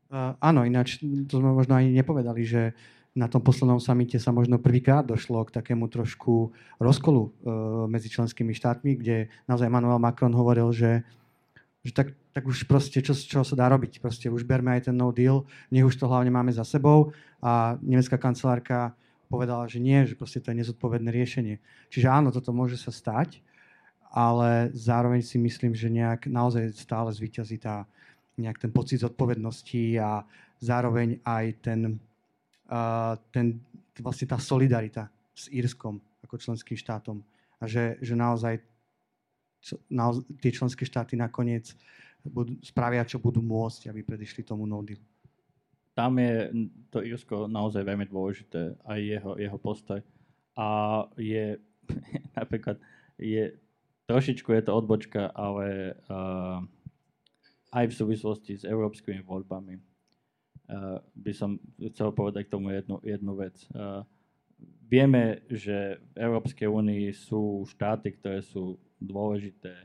Uh, 0.09 0.38
áno, 0.38 0.63
ináč 0.63 1.01
to 1.26 1.41
sme 1.41 1.51
možno 1.51 1.73
ani 1.76 1.89
nepovedali, 1.89 2.45
že 2.45 2.77
na 3.17 3.26
tom 3.26 3.41
poslednom 3.41 3.81
samite 3.81 4.22
sa 4.22 4.30
možno 4.30 4.61
prvýkrát 4.61 5.01
došlo 5.01 5.41
k 5.47 5.55
takému 5.55 5.89
trošku 5.89 6.53
rozkolu 6.77 7.22
uh, 7.26 7.31
medzi 7.89 8.13
členskými 8.13 8.53
štátmi, 8.53 9.01
kde 9.01 9.34
naozaj 9.49 9.65
Emmanuel 9.65 9.97
Macron 9.97 10.35
hovoril, 10.35 10.69
že, 10.76 11.01
že 11.81 11.91
tak, 11.95 12.13
tak 12.35 12.45
už 12.45 12.69
proste, 12.69 13.01
čo, 13.01 13.17
čo 13.17 13.41
sa 13.41 13.55
dá 13.57 13.65
robiť. 13.72 13.97
Proste 13.97 14.30
už 14.30 14.45
berme 14.45 14.77
aj 14.77 14.91
ten 14.91 14.95
no 14.95 15.09
deal, 15.09 15.47
nech 15.73 15.88
už 15.88 15.97
to 15.97 16.05
hlavne 16.05 16.30
máme 16.30 16.53
za 16.53 16.67
sebou 16.67 17.15
a 17.41 17.80
nemecká 17.81 18.19
kancelárka 18.19 18.93
povedala, 19.26 19.65
že 19.65 19.81
nie, 19.81 20.05
že 20.05 20.13
proste 20.13 20.38
to 20.38 20.53
je 20.53 20.61
nezodpovedné 20.61 21.09
riešenie. 21.09 21.57
Čiže 21.89 22.07
áno, 22.07 22.30
toto 22.30 22.53
môže 22.53 22.77
sa 22.77 22.93
stať, 22.93 23.41
ale 24.13 24.72
zároveň 24.72 25.26
si 25.26 25.35
myslím, 25.41 25.73
že 25.73 25.91
nejak 25.91 26.30
naozaj 26.30 26.72
stále 26.77 27.09
zvíťazí 27.11 27.57
tá, 27.59 27.89
nejak 28.38 28.60
ten 28.60 28.72
pocit 28.72 28.99
zodpovednosti 28.99 29.99
a 29.99 30.24
zároveň 30.60 31.24
aj 31.24 31.45
ten, 31.64 31.99
uh, 32.68 33.16
ten, 33.32 33.60
vlastne 33.99 34.28
tá 34.28 34.38
solidarita 34.40 35.07
s 35.36 35.48
Írskom 35.52 35.99
ako 36.24 36.36
členským 36.40 36.76
štátom. 36.76 37.24
A 37.60 37.70
že, 37.70 37.95
že 38.03 38.18
naozaj, 38.18 38.60
naozaj 39.88 40.24
tie 40.44 40.52
členské 40.52 40.84
štáty 40.84 41.16
nakoniec 41.16 41.72
budú, 42.26 42.57
spravia, 42.66 43.06
čo 43.07 43.22
budú 43.22 43.40
môcť, 43.40 43.94
aby 43.94 44.02
predišli 44.02 44.44
tomu 44.44 44.66
no 44.66 44.82
deal. 44.82 44.99
Tam 45.95 46.20
je 46.20 46.52
to 46.91 46.99
Írsko 46.99 47.48
naozaj 47.48 47.88
veľmi 47.88 48.03
dôležité, 48.12 48.76
aj 48.84 48.99
jeho, 48.99 49.32
jeho 49.40 49.57
postoj. 49.62 49.99
A 50.60 50.68
je 51.16 51.56
napríklad, 52.40 52.76
je, 53.16 53.56
trošičku 54.10 54.52
je 54.52 54.62
to 54.66 54.72
odbočka, 54.76 55.32
ale 55.32 55.95
uh, 56.12 56.60
aj 57.76 57.91
v 57.91 57.97
súvislosti 57.99 58.53
s 58.56 58.64
európskymi 58.64 59.19
voľbami 59.27 59.76
uh, 59.76 60.97
by 61.11 61.34
som 61.35 61.60
chcel 61.91 62.15
povedať 62.15 62.47
k 62.47 62.53
tomu 62.56 62.72
jednu, 62.72 63.03
jednu 63.03 63.34
vec. 63.35 63.60
Uh, 63.76 64.07
vieme, 64.88 65.43
že 65.52 65.99
v 66.15 66.18
Európskej 66.23 66.72
únii 66.72 67.11
sú 67.11 67.68
štáty, 67.68 68.15
ktoré 68.15 68.39
sú 68.39 68.80
dôležité 69.02 69.76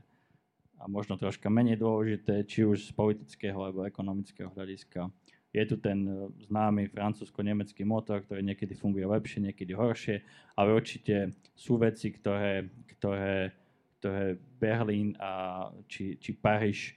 a 0.80 0.88
možno 0.88 1.20
troška 1.20 1.52
menej 1.52 1.76
dôležité, 1.76 2.48
či 2.48 2.64
už 2.64 2.88
z 2.88 2.92
politického 2.96 3.60
alebo 3.60 3.84
ekonomického 3.84 4.48
hľadiska. 4.56 5.12
Je 5.50 5.60
tu 5.66 5.76
ten 5.76 6.06
e, 6.06 6.30
známy 6.46 6.88
francúzsko-nemecký 6.88 7.84
motor, 7.84 8.24
ktorý 8.24 8.40
niekedy 8.40 8.72
funguje 8.72 9.04
lepšie, 9.04 9.44
niekedy 9.44 9.76
horšie, 9.76 10.24
ale 10.56 10.72
určite 10.72 11.36
sú 11.52 11.76
veci, 11.76 12.14
ktoré, 12.14 12.70
ktoré, 12.96 13.52
ktoré 14.00 14.40
Berlín 14.56 15.18
a, 15.20 15.68
či, 15.84 16.16
či 16.16 16.32
Paríž, 16.32 16.96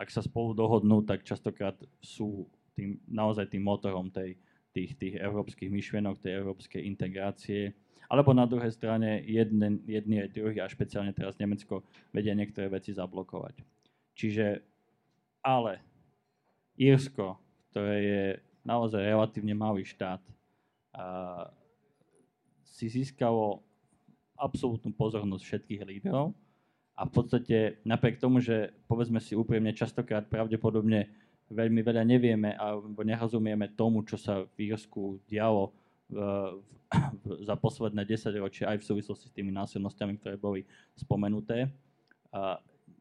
ak 0.00 0.08
sa 0.08 0.24
spolu 0.24 0.56
dohodnú, 0.56 1.04
tak 1.04 1.28
častokrát 1.28 1.76
sú 2.00 2.48
tým, 2.72 2.96
naozaj 3.04 3.52
tým 3.52 3.60
motorom 3.60 4.08
tej, 4.08 4.40
tých, 4.72 4.96
tých 4.96 5.14
európskych 5.20 5.68
myšlienok, 5.68 6.24
tej 6.24 6.40
európskej 6.40 6.80
integrácie. 6.88 7.76
Alebo 8.08 8.32
na 8.32 8.48
druhej 8.48 8.72
strane 8.72 9.20
jeden, 9.28 9.84
jedni 9.84 10.24
aj 10.24 10.32
druhý, 10.32 10.56
a 10.58 10.72
špeciálne 10.72 11.12
teraz 11.12 11.36
Nemecko, 11.36 11.84
vedia 12.16 12.32
niektoré 12.32 12.72
veci 12.72 12.96
zablokovať. 12.96 13.60
Čiže, 14.16 14.64
ale 15.44 15.84
Írsko, 16.80 17.36
ktoré 17.70 17.96
je 18.00 18.24
naozaj 18.64 19.04
relatívne 19.04 19.52
malý 19.52 19.84
štát, 19.84 20.24
a, 20.96 21.46
si 22.64 22.88
získalo 22.88 23.60
absolútnu 24.40 24.96
pozornosť 24.96 25.44
všetkých 25.44 25.84
líderov 25.84 26.32
a 27.00 27.08
v 27.08 27.12
podstate 27.16 27.80
napriek 27.88 28.20
tomu, 28.20 28.44
že 28.44 28.76
povedzme 28.84 29.24
si 29.24 29.32
úprimne, 29.32 29.72
častokrát 29.72 30.28
pravdepodobne 30.28 31.08
veľmi 31.48 31.80
veľa 31.80 32.04
nevieme 32.04 32.52
alebo 32.60 33.00
nerozumieme 33.00 33.72
tomu, 33.72 34.04
čo 34.04 34.20
sa 34.20 34.44
v 34.44 34.68
Írsku 34.68 35.16
dialo 35.24 35.72
v, 36.12 36.20
v, 37.24 37.40
za 37.48 37.56
posledné 37.56 38.04
10 38.04 38.36
ročie 38.36 38.68
aj 38.68 38.84
v 38.84 38.86
súvislosti 38.92 39.32
s 39.32 39.34
tými 39.34 39.48
násilnostiami, 39.48 40.20
ktoré 40.20 40.36
boli 40.36 40.68
spomenuté. 40.92 41.72
A 42.36 42.60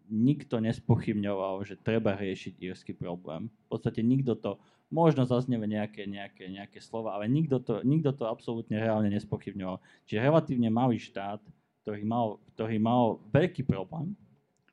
nikto 0.10 0.64
nespochybňoval, 0.64 1.62
že 1.68 1.78
treba 1.78 2.16
riešiť 2.16 2.56
írsky 2.56 2.96
problém. 2.96 3.52
V 3.68 3.78
podstate 3.78 4.00
nikto 4.00 4.34
to, 4.40 4.58
možno 4.90 5.28
zaznieve 5.28 5.70
nejaké, 5.70 6.10
nejaké, 6.10 6.50
nejaké 6.50 6.80
slova, 6.82 7.14
ale 7.14 7.30
nikto 7.30 7.62
to, 7.62 7.86
nikto 7.86 8.10
to 8.16 8.26
absolútne 8.26 8.74
reálne 8.74 9.12
nespochybňoval. 9.14 9.78
Čiže 10.10 10.26
relatívne 10.26 10.74
malý 10.74 10.98
štát, 10.98 11.44
ktorý 11.84 12.02
mal, 12.04 12.40
ktorý 12.56 12.78
mal 12.78 13.18
veľký 13.32 13.66
problém 13.66 14.16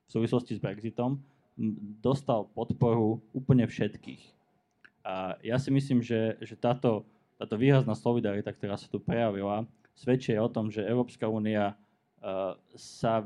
v 0.07 0.11
súvislosti 0.11 0.55
s 0.57 0.63
Brexitom, 0.63 1.19
dostal 2.05 2.47
podporu 2.53 3.19
úplne 3.33 3.65
všetkých. 3.65 4.23
A 5.07 5.39
ja 5.41 5.57
si 5.57 5.71
myslím, 5.71 6.03
že, 6.03 6.37
že 6.43 6.59
táto, 6.59 7.07
táto 7.39 7.55
výrazná 7.57 7.95
solidarita, 7.95 8.53
ktorá 8.53 8.77
sa 8.77 8.91
tu 8.91 8.99
prejavila, 8.99 9.65
svedčí 9.97 10.37
o 10.37 10.51
tom, 10.51 10.69
že 10.69 10.85
Európska 10.85 11.27
únia 11.27 11.75
uh, 12.21 12.55
sa... 12.77 13.25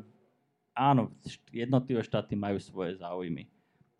Áno, 0.70 1.11
jednotlivé 1.51 2.01
štáty 2.01 2.39
majú 2.39 2.57
svoje 2.62 2.97
záujmy, 2.97 3.51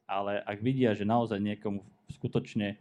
ale 0.07 0.41
ak 0.47 0.59
vidia, 0.63 0.95
že 0.95 1.05
naozaj 1.05 1.43
niekomu 1.43 1.83
skutočne 2.15 2.79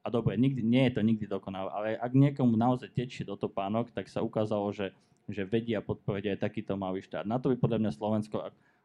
a 0.00 0.08
dobre, 0.08 0.38
nikdy, 0.40 0.64
nie 0.64 0.88
je 0.88 0.96
to 0.96 1.02
nikdy 1.04 1.26
dokonalé, 1.28 1.68
ale 1.68 1.88
ak 2.00 2.12
niekomu 2.16 2.56
naozaj 2.56 2.88
tečie 2.96 3.26
do 3.26 3.36
topánok, 3.36 3.92
tak 3.92 4.08
sa 4.08 4.24
ukázalo, 4.24 4.72
že, 4.72 4.94
že 5.30 5.48
vedia 5.48 5.80
podporiť 5.80 6.36
aj 6.36 6.38
takýto 6.42 6.74
malý 6.76 7.00
štát. 7.02 7.26
Na 7.26 7.38
to 7.38 7.50
by 7.50 7.56
podľa 7.56 7.78
mňa 7.82 7.92
Slovensko 7.96 8.36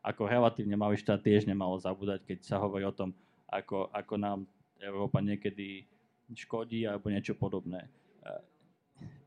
ako 0.05 0.21
relatívne 0.29 0.77
malý 0.77 1.01
štát 1.01 1.21
tiež 1.21 1.49
nemalo 1.49 1.81
zabúdať, 1.81 2.21
keď 2.25 2.37
sa 2.45 2.61
hovorí 2.61 2.85
o 2.85 2.93
tom, 2.93 3.11
ako, 3.49 3.89
ako 3.89 4.13
nám 4.21 4.39
Európa 4.77 5.17
niekedy 5.21 5.85
škodí 6.29 6.85
alebo 6.85 7.09
niečo 7.09 7.33
podobné. 7.33 7.89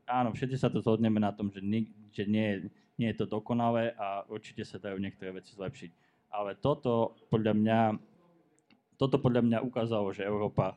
Áno, 0.09 0.33
všetci 0.33 0.57
sa 0.57 0.73
to 0.73 0.81
zhodneme 0.81 1.21
na 1.21 1.29
tom, 1.29 1.53
že, 1.53 1.61
nie, 1.61 1.85
že 2.09 2.25
nie, 2.25 2.65
nie 2.97 3.13
je 3.13 3.19
to 3.21 3.29
dokonalé 3.29 3.93
a 3.93 4.25
určite 4.25 4.65
sa 4.65 4.81
dajú 4.81 4.97
niektoré 4.97 5.35
veci 5.35 5.53
zlepšiť. 5.53 5.91
Ale 6.33 6.57
toto 6.57 7.13
podľa 7.29 7.53
mňa, 7.53 7.79
toto 8.97 9.21
podľa 9.21 9.45
mňa 9.45 9.57
ukázalo, 9.61 10.09
že 10.09 10.25
Európa 10.25 10.73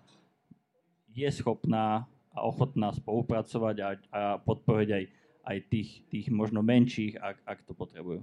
je 1.12 1.28
schopná 1.32 2.04
a 2.32 2.38
ochotná 2.44 2.92
spolupracovať 2.92 3.76
a, 3.80 3.88
a 4.12 4.20
podporiť 4.40 4.88
aj, 4.92 5.04
aj 5.42 5.58
tých, 5.68 5.90
tých 6.08 6.26
možno 6.30 6.62
menších, 6.62 7.18
ak, 7.18 7.36
ak 7.46 7.58
to 7.66 7.74
potrebujú. 7.74 8.22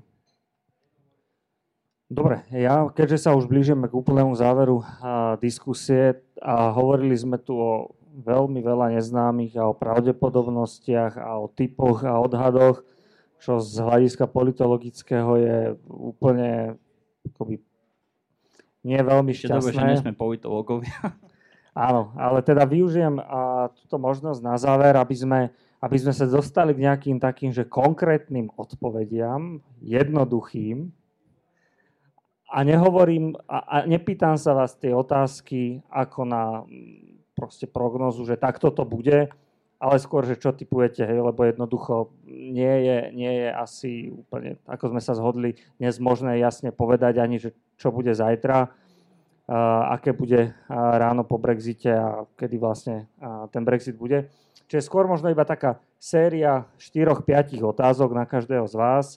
Dobre, 2.09 2.41
ja 2.49 2.89
keďže 2.89 3.29
sa 3.29 3.37
už 3.37 3.45
blížime 3.45 3.85
k 3.85 3.93
úplnému 3.93 4.33
záveru 4.33 4.81
a, 4.81 5.37
diskusie 5.37 6.17
a 6.41 6.73
hovorili 6.73 7.13
sme 7.13 7.37
tu 7.37 7.53
o 7.53 7.93
veľmi 8.09 8.65
veľa 8.65 8.97
neznámych 8.97 9.53
a 9.61 9.69
o 9.69 9.77
pravdepodobnostiach 9.77 11.21
a 11.21 11.37
o 11.37 11.45
typoch 11.45 12.01
a 12.01 12.17
odhadoch, 12.17 12.81
čo 13.37 13.61
z 13.61 13.77
hľadiska 13.79 14.25
politologického 14.25 15.31
je 15.37 15.57
úplne 15.85 16.81
akoby, 17.29 17.61
nie 18.81 18.99
veľmi 18.99 19.29
šťastné. 19.29 19.61
Dobre, 19.61 19.77
že 19.77 19.85
nie 19.85 20.01
sme 20.01 20.17
politológovia. 20.17 21.13
Áno, 21.77 22.11
ale 22.17 22.41
teda 22.41 22.65
využijem 22.65 23.21
a, 23.21 23.69
túto 23.69 24.01
možnosť 24.01 24.41
na 24.41 24.57
záver, 24.57 24.97
aby 24.97 25.13
sme, 25.15 25.39
aby 25.79 25.97
sme 25.99 26.11
sa 26.11 26.27
dostali 26.27 26.75
k 26.75 26.83
nejakým 26.83 27.17
takým, 27.23 27.55
že 27.55 27.67
konkrétnym 27.67 28.51
odpovediam, 28.55 29.63
jednoduchým, 29.79 30.91
a 32.49 32.65
nehovorím, 32.65 33.37
a, 33.45 33.61
a 33.61 33.75
nepýtam 33.85 34.33
sa 34.33 34.57
vás 34.57 34.73
tie 34.73 34.89
otázky 34.89 35.85
ako 35.85 36.25
na 36.25 36.65
mm, 36.65 37.37
proste 37.37 37.69
prognozu, 37.69 38.25
že 38.25 38.41
takto 38.41 38.73
to 38.73 38.83
bude, 38.89 39.29
ale 39.79 39.95
skôr, 40.01 40.27
že 40.27 40.35
čo 40.35 40.51
typujete, 40.51 41.07
hej, 41.07 41.23
lebo 41.23 41.45
jednoducho 41.45 42.11
nie 42.27 42.75
je, 42.83 42.97
nie 43.15 43.33
je 43.45 43.49
asi 43.53 43.91
úplne, 44.11 44.59
ako 44.67 44.91
sme 44.91 45.01
sa 45.01 45.15
zhodli, 45.15 45.55
dnes 45.79 46.01
možné 46.01 46.41
jasne 46.41 46.73
povedať 46.73 47.21
ani, 47.21 47.39
že 47.39 47.55
čo 47.79 47.93
bude 47.93 48.11
zajtra, 48.11 48.73
aké 49.89 50.13
bude 50.13 50.53
ráno 50.69 51.25
po 51.25 51.41
Brexite 51.41 51.89
a 51.89 52.29
kedy 52.37 52.61
vlastne 52.61 53.09
ten 53.49 53.65
Brexit 53.65 53.97
bude. 53.97 54.29
Čiže 54.69 54.85
skôr 54.85 55.09
možno 55.09 55.33
iba 55.33 55.41
taká 55.41 55.81
séria 55.97 56.69
4-5 56.77 57.57
otázok 57.57 58.13
na 58.13 58.29
každého 58.29 58.69
z 58.69 58.75
vás, 58.77 59.07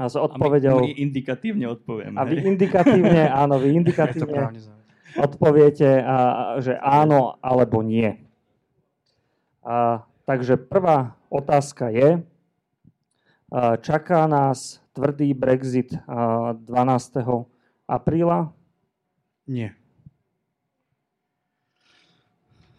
a 0.00 0.08
s 0.08 0.16
odpovedou... 0.16 0.80
A 0.80 0.88
my, 0.88 0.96
my 0.96 0.96
indikatívne 0.96 1.66
odpovieme. 1.68 2.16
A 2.16 2.24
vy 2.24 2.40
indikatívne, 2.40 3.28
áno, 3.28 3.60
vy 3.60 3.68
indikatívne 3.84 4.56
odpoviete, 5.20 6.00
a, 6.00 6.16
že 6.56 6.72
áno 6.80 7.36
alebo 7.44 7.84
nie. 7.84 8.08
A, 9.60 10.00
takže 10.24 10.56
prvá 10.56 11.20
otázka 11.28 11.92
je, 11.92 12.24
čaká 13.84 14.24
nás 14.24 14.80
tvrdý 14.96 15.36
Brexit 15.36 15.92
a, 16.08 16.56
12. 16.56 17.20
apríla? 17.84 18.56
Nie. 19.50 19.74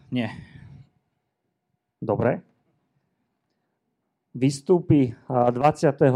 Nie. 0.07 0.31
Dobre 1.99 2.41
vystúpi 4.31 5.11
22. 5.27 6.07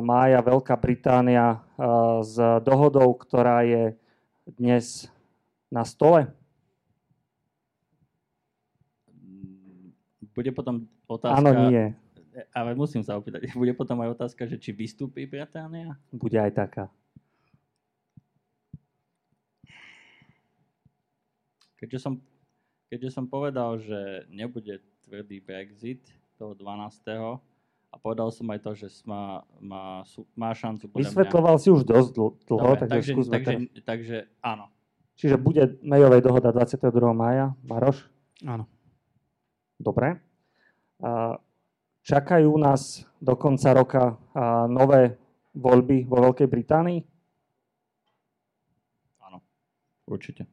mája 0.00 0.40
Veľká 0.40 0.74
Británia 0.80 1.60
s 2.24 2.36
dohodou, 2.64 3.12
ktorá 3.12 3.64
je 3.64 3.96
dnes 4.56 5.08
na 5.68 5.84
stole? 5.84 6.32
Bude 10.32 10.48
potom 10.56 10.88
otázka... 11.04 11.44
Áno, 11.44 11.68
nie. 11.68 11.92
Ale 12.56 12.72
musím 12.72 13.04
sa 13.04 13.20
opýtať, 13.20 13.52
bude 13.52 13.76
potom 13.76 14.00
aj 14.00 14.16
otázka, 14.16 14.48
že 14.48 14.56
či 14.56 14.72
vystúpi 14.72 15.28
Británia? 15.28 16.00
Bude 16.08 16.40
aj 16.40 16.52
taká. 16.56 16.84
Keďže 21.82 21.98
som, 21.98 22.22
keďže 22.86 23.10
som 23.10 23.26
povedal, 23.26 23.82
že 23.82 24.30
nebude 24.30 24.78
tvrdý 25.02 25.42
Brexit, 25.42 26.06
toho 26.38 26.54
12. 26.54 27.42
A 27.92 28.00
povedal 28.00 28.30
som 28.30 28.46
aj 28.54 28.60
to, 28.62 28.70
že 28.78 28.86
má, 29.02 29.42
má, 29.58 30.06
má 30.38 30.50
šancu. 30.54 30.86
Vysvetloval 30.94 31.58
mňa. 31.58 31.62
si 31.62 31.68
už 31.74 31.82
dosť 31.82 32.10
dlho, 32.14 32.30
Dobre, 32.46 32.78
takže, 32.80 32.92
takže 32.94 33.10
skúsme 33.12 33.32
takže, 33.36 33.54
takže 33.82 34.16
áno. 34.40 34.70
Čiže 35.18 35.36
bude 35.36 35.76
mejovej 35.84 36.22
dohoda 36.24 36.54
22. 36.54 36.88
maja. 37.12 37.52
Maroš? 37.66 38.06
Áno. 38.46 38.64
Dobre. 39.76 40.22
Čakajú 42.02 42.50
nás 42.56 43.04
do 43.20 43.34
konca 43.36 43.76
roka 43.76 44.16
nové 44.70 45.20
voľby 45.52 46.08
vo 46.08 46.30
Veľkej 46.30 46.48
Británii? 46.48 47.00
Áno, 49.20 49.44
určite. 50.08 50.48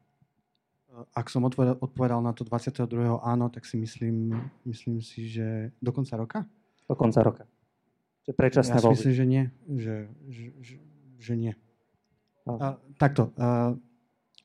Ak 1.16 1.32
som 1.32 1.46
odpovedal 1.46 2.20
na 2.20 2.32
to 2.34 2.44
22. 2.44 2.86
áno, 3.24 3.48
tak 3.52 3.64
si 3.64 3.76
myslím, 3.80 4.36
myslím 4.66 5.00
si, 5.00 5.30
že 5.30 5.72
do 5.80 5.92
konca 5.92 6.16
roka? 6.18 6.40
Do 6.90 6.96
konca 6.96 7.22
roka. 7.22 7.44
Čiže 8.26 8.36
predčasné 8.36 8.78
ja 8.78 8.84
voľby. 8.84 8.96
myslím, 8.98 9.14
že 9.14 9.26
nie. 9.26 9.44
Že, 9.68 9.96
že, 10.30 10.46
že, 10.60 10.76
že 11.20 11.34
nie. 11.38 11.54
A, 12.50 12.78
takto. 12.98 13.32
A, 13.38 13.74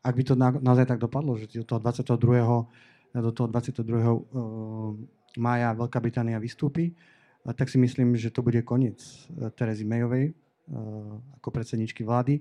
ak 0.05 0.15
by 0.15 0.23
to 0.23 0.35
na, 0.37 0.53
naozaj 0.53 0.85
tak 0.85 1.01
dopadlo, 1.01 1.41
že 1.41 1.49
do 1.49 1.65
toho 1.65 1.81
22. 1.81 3.17
do 3.17 3.33
toho 3.33 3.49
22. 3.49 3.83
Uh, 3.83 4.93
mája 5.39 5.75
Veľká 5.75 5.99
Británia 5.99 6.39
vystúpi, 6.39 6.95
tak 7.45 7.69
si 7.69 7.77
myslím, 7.77 8.17
že 8.17 8.33
to 8.33 8.41
bude 8.41 8.57
koniec 8.65 9.05
e, 9.05 9.53
Terezy 9.53 9.85
Mayovej 9.85 10.33
e, 10.33 10.35
ako 11.37 11.49
predsedničky 11.53 12.01
vlády, 12.01 12.41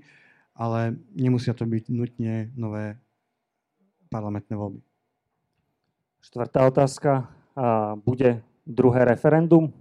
ale 0.55 0.95
nemusia 1.11 1.51
to 1.51 1.67
byť 1.67 1.91
nutne 1.91 2.53
nové 2.55 2.95
parlamentné 4.13 4.53
voľby. 4.53 4.81
Štvrtá 6.21 6.69
otázka. 6.69 7.33
Bude 8.05 8.45
druhé 8.63 9.09
referendum 9.09 9.73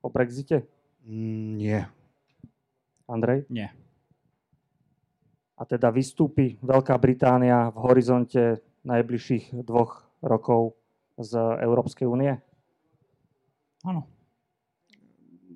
o 0.00 0.08
Brexite? 0.08 0.64
Mm, 1.04 1.48
nie. 1.60 1.80
Andrej? 3.04 3.44
Nie. 3.52 3.76
A 5.58 5.66
teda 5.68 5.92
vystúpi 5.92 6.56
Veľká 6.64 6.96
Británia 6.96 7.68
v 7.74 7.78
horizonte 7.84 8.64
najbližších 8.86 9.58
dvoch 9.60 10.06
rokov 10.24 10.78
z 11.18 11.34
Európskej 11.60 12.06
únie? 12.06 12.38
Áno. 13.82 14.06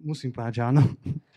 Musím 0.02 0.34
povedať, 0.34 0.58
že 0.58 0.62
áno. 0.66 0.82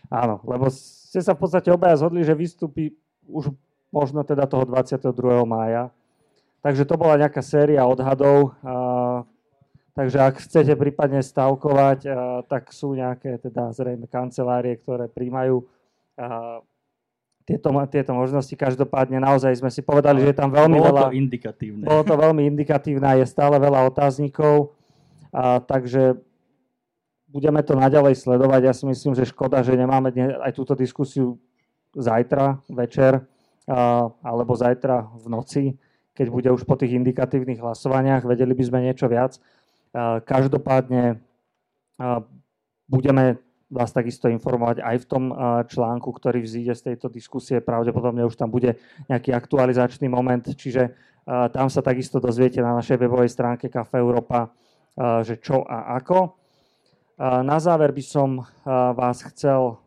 Áno, 0.06 0.38
lebo 0.46 0.70
ste 0.70 1.18
sa 1.18 1.34
v 1.34 1.42
podstate 1.42 1.66
obaja 1.74 1.98
zhodli, 1.98 2.22
že 2.22 2.34
vystúpi 2.34 2.94
už 3.26 3.50
možno 3.90 4.22
teda 4.22 4.46
toho 4.46 4.62
22. 4.62 5.10
mája. 5.42 5.90
Takže 6.66 6.82
to 6.82 6.98
bola 6.98 7.14
nejaká 7.14 7.46
séria 7.46 7.86
odhadov. 7.86 8.58
A, 8.66 9.22
takže 9.94 10.18
ak 10.18 10.42
chcete 10.42 10.74
prípadne 10.74 11.22
stavkovať, 11.22 11.98
a, 12.02 12.42
tak 12.42 12.74
sú 12.74 12.98
nejaké 12.98 13.38
teda 13.38 13.70
zrejme 13.70 14.10
kancelárie, 14.10 14.74
ktoré 14.82 15.06
príjmajú 15.06 15.62
a, 16.18 16.58
tieto, 17.46 17.70
tieto 17.86 18.10
možnosti. 18.18 18.50
Každopádne 18.50 19.22
naozaj 19.22 19.62
sme 19.62 19.70
si 19.70 19.78
povedali, 19.78 20.26
že 20.26 20.34
je 20.34 20.38
tam 20.42 20.50
veľmi 20.50 20.82
bolo 20.82 20.90
veľa... 20.90 21.02
to 21.06 21.14
indikatívne. 21.14 21.84
Bolo 21.86 22.02
to 22.02 22.18
veľmi 22.18 22.42
indikatívne 22.50 23.06
a 23.06 23.14
je 23.22 23.30
stále 23.30 23.62
veľa 23.62 23.86
otáznikov. 23.86 24.74
A, 25.30 25.62
takže 25.62 26.18
budeme 27.30 27.62
to 27.62 27.78
naďalej 27.78 28.18
sledovať. 28.18 28.60
Ja 28.66 28.74
si 28.74 28.90
myslím, 28.90 29.14
že 29.14 29.22
škoda, 29.30 29.62
že 29.62 29.78
nemáme 29.78 30.10
aj 30.42 30.50
túto 30.50 30.74
diskusiu 30.74 31.38
zajtra 31.94 32.58
večer 32.66 33.22
alebo 34.22 34.54
zajtra 34.54 35.14
v 35.14 35.26
noci, 35.30 35.64
keď 36.16 36.26
bude 36.32 36.48
už 36.48 36.64
po 36.64 36.80
tých 36.80 36.96
indikatívnych 36.96 37.60
hlasovaniach. 37.60 38.24
Vedeli 38.24 38.56
by 38.56 38.64
sme 38.64 38.78
niečo 38.88 39.06
viac. 39.06 39.36
Každopádne 40.24 41.20
budeme 42.88 43.38
vás 43.66 43.90
takisto 43.90 44.30
informovať 44.30 44.78
aj 44.78 44.96
v 45.02 45.06
tom 45.06 45.24
článku, 45.66 46.08
ktorý 46.14 46.40
vzíde 46.40 46.72
z 46.72 46.92
tejto 46.92 47.12
diskusie. 47.12 47.60
Pravdepodobne 47.60 48.24
už 48.24 48.38
tam 48.38 48.48
bude 48.48 48.80
nejaký 49.12 49.36
aktualizačný 49.36 50.08
moment, 50.08 50.42
čiže 50.42 50.96
tam 51.26 51.66
sa 51.66 51.82
takisto 51.82 52.22
dozviete 52.22 52.62
na 52.62 52.72
našej 52.78 53.02
webovej 53.02 53.28
stránke 53.28 53.66
Cafe 53.66 53.98
Europa, 53.98 54.54
že 55.26 55.42
čo 55.42 55.66
a 55.66 55.98
ako. 55.98 56.38
Na 57.20 57.58
záver 57.58 57.90
by 57.90 58.04
som 58.04 58.46
vás 58.94 59.26
chcel 59.34 59.82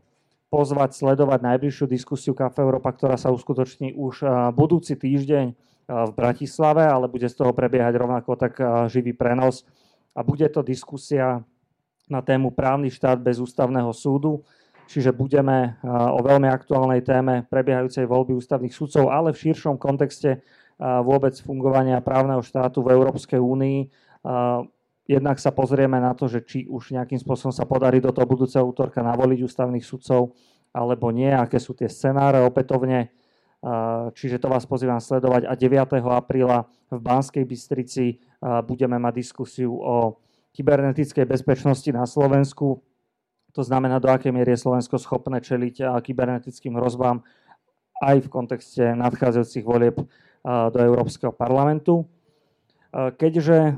pozvať 0.49 0.97
sledovať 0.97 1.45
najbližšiu 1.45 1.85
diskusiu 1.85 2.33
Kafe 2.33 2.65
Európa, 2.65 2.89
ktorá 2.89 3.15
sa 3.15 3.29
uskutoční 3.29 3.93
už 3.93 4.25
budúci 4.57 4.97
týždeň 4.97 5.53
v 5.89 6.11
Bratislave, 6.13 6.85
ale 6.85 7.09
bude 7.09 7.25
z 7.25 7.33
toho 7.33 7.49
prebiehať 7.49 7.97
rovnako 7.97 8.37
tak 8.37 8.61
živý 8.93 9.17
prenos. 9.17 9.65
A 10.13 10.21
bude 10.21 10.45
to 10.53 10.61
diskusia 10.61 11.41
na 12.05 12.21
tému 12.21 12.53
právny 12.53 12.93
štát 12.93 13.17
bez 13.17 13.41
ústavného 13.41 13.89
súdu, 13.89 14.45
čiže 14.85 15.09
budeme 15.09 15.81
o 15.89 16.21
veľmi 16.21 16.45
aktuálnej 16.45 17.01
téme 17.01 17.49
prebiehajúcej 17.49 18.05
voľby 18.05 18.37
ústavných 18.37 18.73
súdcov, 18.73 19.09
ale 19.09 19.33
v 19.33 19.41
širšom 19.49 19.81
kontexte 19.81 20.45
vôbec 20.79 21.33
fungovania 21.41 22.05
právneho 22.05 22.45
štátu 22.45 22.85
v 22.85 22.93
Európskej 22.93 23.41
únii 23.41 23.79
Jednak 25.09 25.41
sa 25.41 25.49
pozrieme 25.49 25.97
na 25.97 26.13
to, 26.13 26.29
že 26.29 26.45
či 26.45 26.69
už 26.69 26.93
nejakým 26.93 27.17
spôsobom 27.17 27.49
sa 27.49 27.65
podarí 27.65 27.97
do 27.97 28.13
toho 28.13 28.29
budúceho 28.29 28.61
útorka 28.61 29.01
navoliť 29.01 29.41
ústavných 29.41 29.81
sudcov, 29.81 30.37
alebo 30.69 31.09
nie, 31.09 31.33
aké 31.33 31.57
sú 31.57 31.73
tie 31.73 31.89
scenáre 31.89 32.45
opätovne. 32.45 33.09
Čiže 34.15 34.39
to 34.39 34.47
vás 34.47 34.63
pozývam 34.63 35.03
sledovať. 35.03 35.47
A 35.47 35.53
9. 35.53 35.99
apríla 35.99 36.63
v 36.87 36.99
Banskej 37.03 37.43
Bystrici 37.43 38.23
budeme 38.63 38.95
mať 38.95 39.13
diskusiu 39.19 39.75
o 39.75 40.15
kybernetickej 40.55 41.27
bezpečnosti 41.27 41.91
na 41.91 42.07
Slovensku. 42.07 42.79
To 43.51 43.61
znamená, 43.65 43.99
do 43.99 44.07
akej 44.07 44.31
miery 44.31 44.55
je 44.55 44.63
Slovensko 44.63 44.95
schopné 44.95 45.43
čeliť 45.43 45.83
kybernetickým 46.05 46.79
hrozbám 46.79 47.19
aj 47.99 48.15
v 48.23 48.31
kontexte 48.31 48.95
nadchádzajúcich 48.95 49.65
volieb 49.67 49.99
do 50.47 50.79
Európskeho 50.79 51.35
parlamentu. 51.35 52.07
Keďže, 52.95 53.75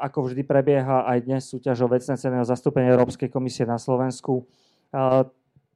ako 0.00 0.26
vždy, 0.26 0.42
prebieha 0.42 1.06
aj 1.06 1.18
dnes 1.28 1.44
súťaž 1.46 1.84
o 1.84 1.92
vecné 1.92 2.16
ceny 2.16 2.40
o 2.40 2.48
zastúpenie 2.48 2.88
Európskej 2.90 3.28
komisie 3.28 3.68
na 3.68 3.76
Slovensku, 3.76 4.48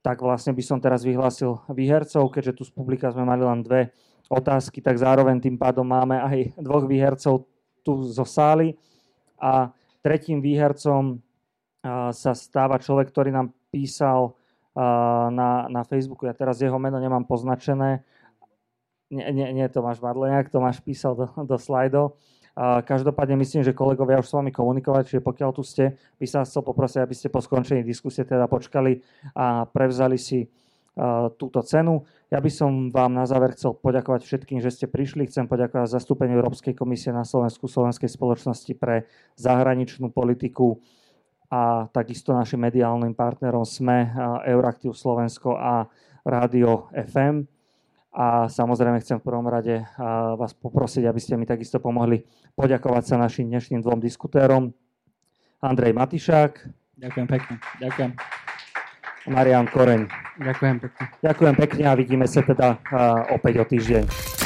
tak 0.05 0.21
vlastne 0.21 0.53
by 0.53 0.61
som 0.61 0.77
teraz 0.77 1.01
vyhlásil 1.01 1.65
výhercov, 1.65 2.29
keďže 2.29 2.61
tu 2.61 2.63
z 2.69 2.71
publika 2.77 3.09
sme 3.09 3.25
mali 3.25 3.41
len 3.41 3.65
dve 3.65 3.89
otázky, 4.29 4.77
tak 4.77 5.01
zároveň 5.01 5.41
tým 5.41 5.57
pádom 5.57 5.81
máme 5.81 6.21
aj 6.21 6.61
dvoch 6.61 6.85
výhercov 6.85 7.49
tu 7.81 8.05
zo 8.05 8.21
sály. 8.21 8.77
A 9.41 9.73
tretím 10.05 10.45
výhercom 10.45 11.17
sa 12.13 12.31
stáva 12.37 12.77
človek, 12.77 13.09
ktorý 13.09 13.33
nám 13.33 13.49
písal 13.73 14.37
na, 15.33 15.65
na 15.73 15.81
Facebooku. 15.81 16.29
Ja 16.29 16.37
teraz 16.37 16.61
jeho 16.61 16.77
meno 16.77 17.01
nemám 17.01 17.25
poznačené. 17.25 18.05
Nie, 19.09 19.33
nie, 19.33 19.57
nie 19.57 19.65
Tomáš 19.73 20.05
Madleniak, 20.05 20.53
Tomáš 20.53 20.85
písal 20.85 21.17
do, 21.17 21.25
do 21.49 21.57
slajdov. 21.57 22.13
Každopádne 22.57 23.35
myslím, 23.43 23.67
že 23.67 23.75
kolegovia 23.75 24.23
už 24.23 24.31
s 24.31 24.35
vami 24.39 24.47
komunikovať, 24.55 25.03
čiže 25.11 25.21
pokiaľ 25.27 25.51
tu 25.51 25.59
ste, 25.59 25.99
by 26.15 26.23
sa 26.23 26.47
chcel 26.47 26.63
poprosiť, 26.63 27.03
aby 27.03 27.11
ste 27.11 27.27
po 27.27 27.43
skončení 27.43 27.83
diskusie 27.83 28.23
teda 28.23 28.47
počkali 28.47 29.03
a 29.35 29.67
prevzali 29.67 30.15
si 30.15 30.47
túto 31.35 31.59
cenu. 31.67 32.07
Ja 32.31 32.39
by 32.39 32.47
som 32.47 32.71
vám 32.95 33.11
na 33.11 33.27
záver 33.27 33.51
chcel 33.59 33.75
poďakovať 33.75 34.23
všetkým, 34.23 34.63
že 34.63 34.71
ste 34.71 34.87
prišli. 34.87 35.27
Chcem 35.27 35.43
poďakovať 35.51 35.91
zastúpeniu 35.91 36.39
Európskej 36.39 36.71
komisie 36.71 37.11
na 37.11 37.27
Slovensku, 37.27 37.67
Slovenskej 37.67 38.07
spoločnosti 38.07 38.71
pre 38.79 39.03
zahraničnú 39.35 40.15
politiku 40.15 40.79
a 41.51 41.91
takisto 41.91 42.31
našim 42.31 42.63
mediálnym 42.63 43.11
partnerom 43.11 43.67
SME, 43.67 44.15
Euraktiv 44.47 44.95
Slovensko 44.95 45.59
a 45.59 45.91
Rádio 46.23 46.87
FM. 46.95 47.54
A 48.15 48.47
samozrejme 48.47 49.03
chcem 49.03 49.19
v 49.19 49.27
prvom 49.27 49.43
rade 49.43 49.83
vás 50.39 50.55
poprosiť, 50.55 51.03
aby 51.03 51.19
ste 51.19 51.35
mi 51.35 51.43
takisto 51.43 51.83
pomohli 51.83 52.23
poďakovať 52.55 53.03
sa 53.03 53.15
našim 53.19 53.51
dnešným 53.51 53.83
dvom 53.83 53.99
diskutérom. 53.99 54.71
Andrej 55.59 55.91
Matišák. 55.91 56.51
Ďakujem 56.95 57.27
pekne. 57.27 57.53
Ďakujem. 57.83 58.11
Marian 59.27 59.67
Koreň. 59.67 60.07
Ďakujem 60.39 60.77
pekne. 60.79 61.03
Ďakujem 61.19 61.55
pekne 61.59 61.83
a 61.91 61.93
vidíme 61.99 62.23
sa 62.23 62.39
teda 62.39 62.79
opäť 63.35 63.53
o 63.59 63.65
týždeň. 63.67 64.44